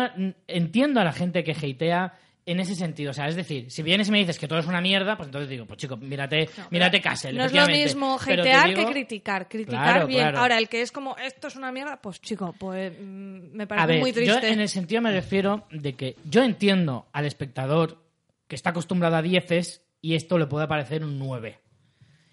entiendo 0.47 0.99
a 0.99 1.03
la 1.03 1.11
gente 1.13 1.43
que 1.43 1.53
hatea 1.53 2.13
en 2.47 2.59
ese 2.59 2.73
sentido. 2.75 3.11
O 3.11 3.13
sea, 3.13 3.27
es 3.27 3.35
decir, 3.35 3.69
si 3.69 3.83
vienes 3.83 4.07
y 4.07 4.11
me 4.11 4.17
dices 4.17 4.39
que 4.39 4.47
todo 4.47 4.57
es 4.57 4.65
una 4.65 4.81
mierda, 4.81 5.15
pues 5.17 5.27
entonces 5.27 5.49
digo, 5.49 5.65
pues 5.65 5.77
chico, 5.77 5.97
mírate, 5.97 6.49
mírate 6.71 6.99
Castle. 7.01 7.33
No 7.33 7.45
es 7.45 7.53
lo 7.53 7.67
mismo 7.67 8.17
hatear 8.19 8.69
digo- 8.69 8.85
que 8.87 8.91
criticar. 8.93 9.47
Criticar 9.47 9.83
Claro, 9.83 10.07
bien. 10.07 10.21
claro. 10.21 10.39
Ahora, 10.39 10.57
el 10.57 10.67
que 10.69 10.81
es 10.81 10.91
como, 10.91 11.15
esto 11.17 11.47
es 11.49 11.55
una 11.57 11.71
mierda, 11.71 12.01
pues 12.01 12.19
chico, 12.21 12.55
pues 12.57 12.91
mm, 12.99 13.51
me 13.55 13.67
parece 13.67 13.83
A 13.83 13.85
ver, 13.85 13.99
muy 13.99 14.11
yo 14.11 14.15
triste. 14.15 14.49
en 14.49 14.61
el 14.61 14.69
sentido 14.69 15.01
me 15.01 15.11
refiero 15.11 15.67
de 15.71 15.93
que 15.93 16.15
yo 16.25 16.41
entiendo 16.43 17.05
al 17.13 17.25
espectador 17.25 18.01
que 18.47 18.55
está 18.55 18.69
acostumbrado 18.71 19.17
a 19.17 19.21
dieces 19.21 19.83
y 20.01 20.15
esto 20.15 20.37
le 20.37 20.47
puede 20.47 20.67
parecer 20.67 21.03
un 21.03 21.19
9. 21.19 21.59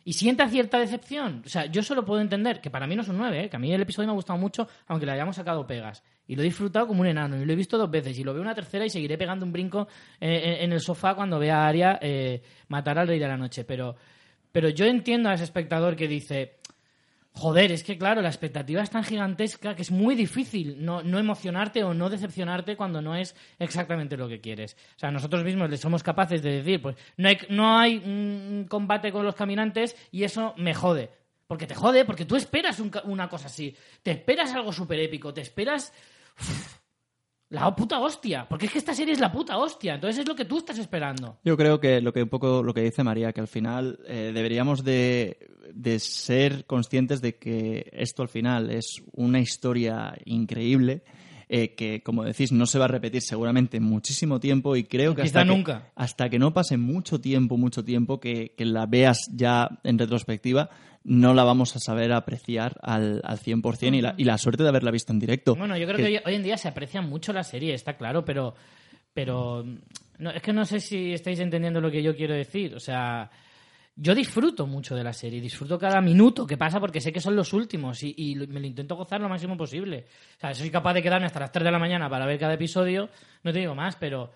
Y 0.04 0.12
sienta 0.12 0.48
cierta 0.48 0.78
decepción. 0.78 1.42
O 1.46 1.48
sea, 1.48 1.66
yo 1.66 1.82
solo 1.82 2.04
puedo 2.04 2.20
entender 2.20 2.60
que 2.60 2.70
para 2.70 2.86
mí 2.86 2.94
no 2.94 3.02
es 3.02 3.08
un 3.08 3.16
9, 3.16 3.44
¿eh? 3.44 3.48
que 3.48 3.56
a 3.56 3.58
mí 3.58 3.72
el 3.72 3.80
episodio 3.80 4.08
me 4.08 4.12
ha 4.12 4.14
gustado 4.14 4.38
mucho, 4.38 4.68
aunque 4.86 5.06
le 5.06 5.12
hayamos 5.12 5.36
sacado 5.36 5.66
pegas. 5.66 6.02
Y 6.26 6.36
lo 6.36 6.42
he 6.42 6.44
disfrutado 6.44 6.86
como 6.86 7.00
un 7.00 7.06
enano. 7.06 7.40
Y 7.40 7.44
lo 7.46 7.52
he 7.52 7.56
visto 7.56 7.78
dos 7.78 7.90
veces. 7.90 8.18
Y 8.18 8.22
lo 8.22 8.34
veo 8.34 8.42
una 8.42 8.54
tercera 8.54 8.84
y 8.84 8.90
seguiré 8.90 9.16
pegando 9.16 9.46
un 9.46 9.52
brinco 9.52 9.88
eh, 10.20 10.58
en 10.60 10.72
el 10.72 10.80
sofá 10.80 11.14
cuando 11.14 11.38
vea 11.38 11.62
a 11.62 11.68
Aria 11.68 11.98
eh, 12.02 12.42
matar 12.68 12.98
al 12.98 13.08
rey 13.08 13.18
de 13.18 13.28
la 13.28 13.38
noche. 13.38 13.64
Pero, 13.64 13.96
pero 14.52 14.68
yo 14.68 14.84
entiendo 14.84 15.30
a 15.30 15.34
ese 15.34 15.44
espectador 15.44 15.96
que 15.96 16.06
dice, 16.06 16.56
Joder, 17.36 17.72
es 17.72 17.82
que 17.82 17.98
claro, 17.98 18.22
la 18.22 18.28
expectativa 18.28 18.80
es 18.80 18.90
tan 18.90 19.02
gigantesca 19.02 19.74
que 19.74 19.82
es 19.82 19.90
muy 19.90 20.14
difícil 20.14 20.76
no, 20.84 21.02
no 21.02 21.18
emocionarte 21.18 21.82
o 21.82 21.92
no 21.92 22.08
decepcionarte 22.08 22.76
cuando 22.76 23.02
no 23.02 23.16
es 23.16 23.34
exactamente 23.58 24.16
lo 24.16 24.28
que 24.28 24.40
quieres. 24.40 24.76
O 24.94 24.98
sea, 25.00 25.10
nosotros 25.10 25.42
mismos 25.42 25.68
le 25.68 25.76
somos 25.76 26.04
capaces 26.04 26.42
de 26.42 26.62
decir, 26.62 26.80
pues 26.80 26.96
no 27.16 27.28
hay, 27.28 27.38
no 27.48 27.76
hay 27.76 27.96
un 27.96 28.66
combate 28.68 29.10
con 29.10 29.24
los 29.24 29.34
caminantes 29.34 29.96
y 30.12 30.22
eso 30.22 30.54
me 30.58 30.74
jode. 30.74 31.10
Porque 31.48 31.66
te 31.66 31.74
jode, 31.74 32.04
porque 32.04 32.24
tú 32.24 32.36
esperas 32.36 32.80
una 33.04 33.28
cosa 33.28 33.46
así. 33.46 33.76
Te 34.02 34.12
esperas 34.12 34.54
algo 34.54 34.72
súper 34.72 35.00
épico, 35.00 35.34
te 35.34 35.40
esperas... 35.40 35.92
la 37.54 37.74
puta 37.74 38.00
hostia, 38.00 38.46
porque 38.48 38.66
es 38.66 38.72
que 38.72 38.78
esta 38.78 38.94
serie 38.94 39.14
es 39.14 39.20
la 39.20 39.30
puta 39.30 39.56
hostia, 39.56 39.94
entonces 39.94 40.20
es 40.20 40.28
lo 40.28 40.34
que 40.34 40.44
tú 40.44 40.58
estás 40.58 40.78
esperando. 40.78 41.38
Yo 41.44 41.56
creo 41.56 41.78
que 41.80 42.00
lo 42.00 42.12
que 42.12 42.22
un 42.22 42.28
poco 42.28 42.62
lo 42.62 42.74
que 42.74 42.82
dice 42.82 43.04
María, 43.04 43.32
que 43.32 43.40
al 43.40 43.48
final 43.48 44.00
eh, 44.06 44.32
deberíamos 44.34 44.82
de, 44.84 45.38
de 45.72 45.98
ser 46.00 46.66
conscientes 46.66 47.20
de 47.22 47.36
que 47.36 47.90
esto 47.92 48.22
al 48.22 48.28
final 48.28 48.70
es 48.70 49.02
una 49.12 49.38
historia 49.40 50.14
increíble 50.24 51.02
eh, 51.48 51.74
que, 51.74 52.02
como 52.02 52.24
decís, 52.24 52.52
no 52.52 52.66
se 52.66 52.78
va 52.78 52.86
a 52.86 52.88
repetir 52.88 53.22
seguramente 53.22 53.78
muchísimo 53.78 54.40
tiempo 54.40 54.76
y 54.76 54.84
creo 54.84 55.14
que 55.14 55.22
Quizá 55.22 55.40
hasta, 55.40 55.50
que 55.50 55.56
nunca. 55.56 55.92
hasta 55.94 56.28
que 56.28 56.38
no 56.38 56.52
pase 56.54 56.76
mucho 56.76 57.20
tiempo, 57.20 57.56
mucho 57.56 57.84
tiempo, 57.84 58.18
que, 58.18 58.54
que 58.56 58.64
la 58.64 58.86
veas 58.86 59.18
ya 59.32 59.68
en 59.84 59.98
retrospectiva, 59.98 60.70
no 61.04 61.34
la 61.34 61.44
vamos 61.44 61.76
a 61.76 61.78
saber 61.78 62.12
apreciar 62.12 62.78
al, 62.82 63.20
al 63.24 63.38
100% 63.38 63.94
y, 63.94 64.00
la, 64.00 64.14
y 64.16 64.24
la 64.24 64.38
suerte 64.38 64.62
de 64.62 64.70
haberla 64.70 64.90
visto 64.90 65.12
en 65.12 65.18
directo. 65.18 65.54
Bueno, 65.54 65.76
yo 65.76 65.86
creo 65.86 65.98
que 65.98 66.04
hoy, 66.04 66.20
hoy 66.24 66.34
en 66.34 66.42
día 66.42 66.56
se 66.56 66.68
aprecia 66.68 67.02
mucho 67.02 67.32
la 67.32 67.44
serie, 67.44 67.74
está 67.74 67.96
claro, 67.96 68.24
pero. 68.24 68.54
Pero. 69.12 69.64
No, 70.18 70.30
es 70.30 70.42
que 70.42 70.52
no 70.52 70.64
sé 70.64 70.80
si 70.80 71.12
estáis 71.12 71.38
entendiendo 71.40 71.80
lo 71.80 71.90
que 71.90 72.02
yo 72.02 72.16
quiero 72.16 72.34
decir. 72.34 72.74
O 72.74 72.80
sea. 72.80 73.30
Yo 73.96 74.12
disfruto 74.12 74.66
mucho 74.66 74.96
de 74.96 75.04
la 75.04 75.12
serie, 75.12 75.40
disfruto 75.40 75.78
cada 75.78 76.00
minuto 76.00 76.44
que 76.44 76.56
pasa 76.56 76.80
porque 76.80 77.00
sé 77.00 77.12
que 77.12 77.20
son 77.20 77.36
los 77.36 77.52
últimos 77.52 78.02
y, 78.02 78.12
y 78.16 78.34
me 78.34 78.58
lo 78.58 78.66
intento 78.66 78.96
gozar 78.96 79.20
lo 79.20 79.28
máximo 79.28 79.56
posible. 79.56 80.06
O 80.36 80.40
sea, 80.40 80.52
soy 80.52 80.68
capaz 80.68 80.94
de 80.94 81.02
quedarme 81.02 81.26
hasta 81.26 81.38
las 81.38 81.52
3 81.52 81.64
de 81.64 81.70
la 81.70 81.78
mañana 81.78 82.10
para 82.10 82.26
ver 82.26 82.36
cada 82.36 82.54
episodio, 82.54 83.08
no 83.44 83.52
te 83.52 83.60
digo 83.60 83.76
más, 83.76 83.94
pero, 83.94 84.32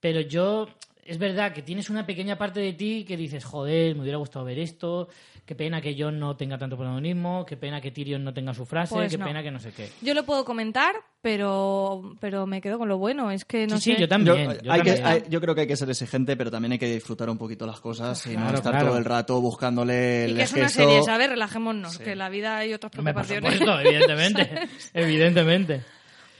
pero 0.00 0.20
yo, 0.20 0.68
es 1.04 1.18
verdad 1.18 1.52
que 1.52 1.62
tienes 1.62 1.90
una 1.90 2.06
pequeña 2.06 2.36
parte 2.38 2.60
de 2.60 2.72
ti 2.72 3.04
que 3.06 3.16
dices, 3.16 3.44
joder, 3.44 3.94
me 3.94 4.02
hubiera 4.02 4.18
gustado 4.18 4.44
ver 4.44 4.58
esto, 4.58 5.08
qué 5.44 5.54
pena 5.54 5.80
que 5.80 5.96
Jon 6.00 6.18
no 6.20 6.36
tenga 6.36 6.56
tanto 6.58 6.76
protagonismo, 6.76 7.44
qué 7.44 7.56
pena 7.56 7.80
que 7.80 7.90
Tyrion 7.90 8.22
no 8.22 8.32
tenga 8.32 8.54
su 8.54 8.64
frase, 8.66 8.94
Pues 8.94 9.10
qué 9.10 9.18
no. 9.18 9.24
pena 9.26 9.42
que 9.42 9.50
no 9.50 9.58
sé 9.58 9.72
qué. 9.72 9.88
Yo 10.00 10.14
lo 10.14 10.24
puedo 10.24 10.44
comentar, 10.44 10.94
pero, 11.22 12.14
pero 12.20 12.46
me 12.46 12.60
quedo 12.60 12.78
con 12.78 12.88
lo 12.88 12.98
bueno. 12.98 13.30
Es 13.32 13.44
que 13.44 13.66
no 13.66 13.76
sí, 13.78 13.82
sí, 13.82 13.90
sé. 13.92 13.96
yo 13.96 14.00
Yo, 14.02 14.08
también. 14.08 14.58
yo 14.62 14.72
hay 14.72 14.82
que- 14.82 15.02
hay- 15.02 15.24
yo 15.28 15.40
creo 15.40 15.54
que 15.56 15.62
hay 15.62 15.66
que 15.66 15.76
ser 15.76 15.90
exigente, 15.90 16.36
pero 16.36 16.50
también 16.52 16.72
hay 16.72 16.78
que 16.78 16.86
disfrutar 16.92 17.28
un 17.28 17.38
poquito 17.38 17.66
las 17.66 17.80
cosas 17.80 18.24
y 18.28 18.36
no 18.36 18.46
estar 18.54 18.72
claro. 18.72 18.88
todo 18.90 18.98
el 18.98 19.04
rato 19.04 19.40
buscándole 19.40 20.26
Y 20.28 20.30
el 20.30 20.36
que 20.36 20.42
es 20.44 20.52
una 20.52 20.68
serie, 20.68 21.02
¿sabes? 21.02 21.28
Relajémonos, 21.30 21.98
que 21.98 22.12
en 22.12 22.18
la 22.18 22.28
vida 22.28 22.58
hay 22.58 22.72
otras 22.72 22.96
Hombre, 22.96 23.12
por 23.14 23.26
preocupaciones. 23.26 23.58
supuesto, 23.60 23.88
evidentemente. 23.88 24.68
evidentemente. 24.94 25.80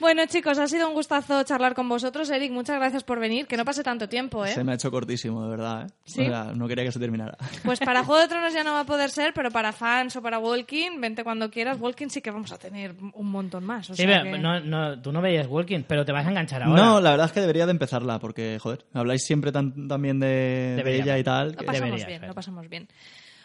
Bueno, 0.00 0.22
chicos, 0.26 0.58
ha 0.58 0.66
sido 0.66 0.88
un 0.88 0.94
gustazo 0.94 1.42
charlar 1.44 1.74
con 1.74 1.88
vosotros. 1.88 2.30
Eric, 2.30 2.50
muchas 2.52 2.76
gracias 2.78 3.04
por 3.04 3.20
venir. 3.20 3.46
Que 3.46 3.56
no 3.56 3.64
pase 3.64 3.82
tanto 3.82 4.08
tiempo, 4.08 4.44
¿eh? 4.44 4.48
Se 4.48 4.64
me 4.64 4.72
ha 4.72 4.74
hecho 4.74 4.90
cortísimo, 4.90 5.44
de 5.44 5.50
verdad. 5.50 5.86
¿eh? 5.86 5.92
¿Sí? 6.04 6.22
O 6.22 6.24
sea, 6.24 6.44
no 6.54 6.66
quería 6.66 6.84
que 6.84 6.92
se 6.92 6.98
terminara. 6.98 7.36
Pues 7.64 7.78
para 7.80 8.02
Juego 8.02 8.22
de 8.22 8.28
Tronos 8.28 8.52
ya 8.54 8.64
no 8.64 8.72
va 8.72 8.80
a 8.80 8.84
poder 8.86 9.10
ser, 9.10 9.32
pero 9.34 9.50
para 9.50 9.72
fans 9.72 10.16
o 10.16 10.22
para 10.22 10.38
Walking, 10.38 11.00
vente 11.00 11.22
cuando 11.22 11.50
quieras. 11.50 11.78
Walking 11.78 12.08
sí 12.08 12.22
que 12.22 12.30
vamos 12.30 12.50
a 12.52 12.58
tener 12.58 12.94
un 13.12 13.30
montón 13.30 13.64
más. 13.64 13.90
O 13.90 13.94
Sí, 13.94 14.02
sea 14.04 14.22
que- 14.22 14.38
no, 14.38 14.58
no, 14.60 15.00
tú 15.02 15.12
no 15.12 15.20
veías 15.20 15.46
Walking, 15.46 15.82
pero 15.86 16.04
te 16.04 16.12
vas 16.12 16.26
a 16.26 16.30
enganchar 16.30 16.62
ahora. 16.62 16.82
No, 16.82 17.00
la 17.00 17.10
verdad 17.10 17.26
es 17.26 17.32
que 17.32 17.40
debería 17.40 17.66
de 17.66 17.72
empezarla, 17.72 18.18
porque, 18.18 18.58
joder, 18.60 18.84
habláis 18.94 19.22
siempre 19.24 19.52
tan, 19.52 19.86
también 19.86 20.18
de, 20.18 20.80
de 20.82 20.96
ella 20.96 21.18
y 21.18 21.22
tal. 21.24 21.52
Lo 21.52 21.64
pasamos 21.66 22.06
bien, 22.06 22.26
lo 22.26 22.34
pasamos 22.34 22.68
bien. 22.68 22.88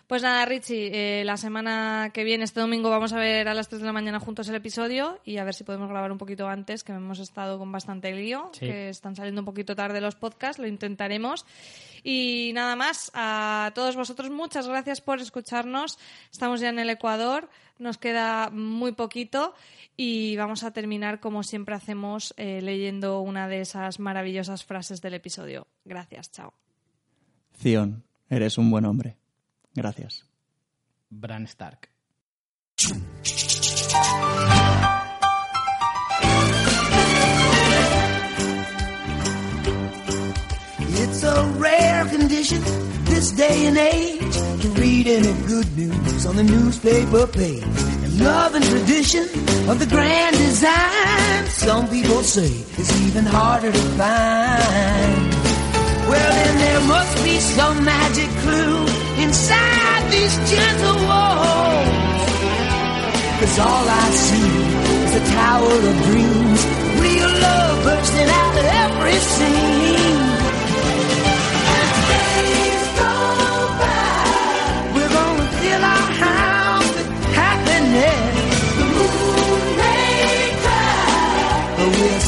Pues 0.07 0.21
nada, 0.21 0.45
Richie, 0.45 1.21
eh, 1.21 1.25
la 1.25 1.35
semana 1.35 2.11
que 2.13 2.23
viene, 2.23 2.43
este 2.43 2.59
domingo, 2.59 2.91
vamos 2.91 3.11
a 3.11 3.17
ver 3.17 3.47
a 3.47 3.55
las 3.55 3.69
3 3.69 3.81
de 3.81 3.87
la 3.87 3.91
mañana 3.93 4.19
juntos 4.19 4.47
el 4.47 4.53
episodio 4.55 5.19
y 5.25 5.37
a 5.37 5.43
ver 5.43 5.55
si 5.55 5.63
podemos 5.63 5.89
grabar 5.89 6.11
un 6.11 6.19
poquito 6.19 6.47
antes, 6.47 6.83
que 6.83 6.91
hemos 6.91 7.17
estado 7.17 7.57
con 7.57 7.71
bastante 7.71 8.11
lío, 8.13 8.51
Sí. 8.53 8.67
que 8.67 8.89
están 8.89 9.15
saliendo 9.15 9.41
un 9.41 9.45
poquito 9.45 9.75
tarde 9.75 10.01
los 10.01 10.13
podcasts, 10.13 10.59
lo 10.59 10.67
intentaremos. 10.67 11.47
Y 12.03 12.51
nada 12.53 12.75
más, 12.75 13.09
a 13.15 13.71
todos 13.73 13.95
vosotros, 13.95 14.29
muchas 14.29 14.67
gracias 14.67 15.01
por 15.01 15.19
escucharnos. 15.19 15.97
Estamos 16.31 16.59
ya 16.61 16.69
en 16.69 16.77
el 16.77 16.91
Ecuador, 16.91 17.49
nos 17.79 17.97
queda 17.97 18.51
muy 18.51 18.91
poquito 18.91 19.55
y 19.97 20.35
vamos 20.37 20.63
a 20.63 20.69
terminar, 20.69 21.19
como 21.19 21.41
siempre 21.41 21.73
hacemos, 21.73 22.35
eh, 22.37 22.61
leyendo 22.61 23.21
una 23.21 23.47
de 23.47 23.61
esas 23.61 23.99
maravillosas 23.99 24.63
frases 24.65 25.01
del 25.01 25.15
episodio. 25.15 25.65
Gracias, 25.83 26.31
chao. 26.31 26.53
Zion, 27.57 28.03
eres 28.29 28.59
un 28.59 28.69
buen 28.69 28.85
hombre. 28.85 29.17
Gracias. 29.75 30.23
Bran 31.11 31.47
Stark. 31.47 31.89
It's 40.97 41.23
a 41.23 41.43
rare 41.57 42.05
condition 42.05 42.61
this 43.05 43.31
day 43.31 43.67
and 43.67 43.77
age 43.77 44.35
to 44.61 44.69
read 44.79 45.07
any 45.07 45.33
good 45.45 45.77
news 45.77 46.25
on 46.25 46.35
the 46.37 46.43
newspaper 46.43 47.27
page. 47.27 47.63
And 47.63 48.19
love 48.19 48.55
and 48.55 48.63
tradition 48.63 49.23
of 49.69 49.79
the 49.79 49.87
grand 49.87 50.37
design, 50.37 51.45
some 51.47 51.89
people 51.89 52.23
say 52.23 52.51
is 52.79 53.07
even 53.07 53.25
harder 53.25 53.71
to 53.71 53.77
find. 53.97 55.34
Well, 56.09 56.31
then 56.39 56.57
there 56.59 56.81
must 56.87 57.23
be 57.23 57.39
some 57.39 57.83
magic 57.83 58.29
clue 58.43 58.85
inside 59.23 60.03
these 60.11 60.35
gentle 60.51 60.97
walls. 61.07 62.29
Cause 63.39 63.59
all 63.59 63.85
I 64.03 64.07
see 64.25 64.51
is 65.05 65.13
a 65.21 65.23
tower 65.33 65.77
of 65.91 65.95
dreams, 66.07 66.61
real 67.01 67.31
love 67.45 67.83
bursting 67.83 68.29
out 68.41 68.55
of 68.61 68.65
every 68.85 69.17
scene. 69.33 70.21
As 71.79 71.91
days 72.11 72.85
go 73.01 73.13
by, 73.81 74.93
we're 74.95 75.13
gonna 75.19 75.47
fill 75.61 75.83
our 75.95 76.09
house 76.25 76.89
with 76.97 77.11
happiness. 77.33 78.35
The 78.77 78.85
moon 78.95 79.59
may 79.81 80.53
cry, 80.63 81.75
but 81.77 81.89
we'll 81.97 82.19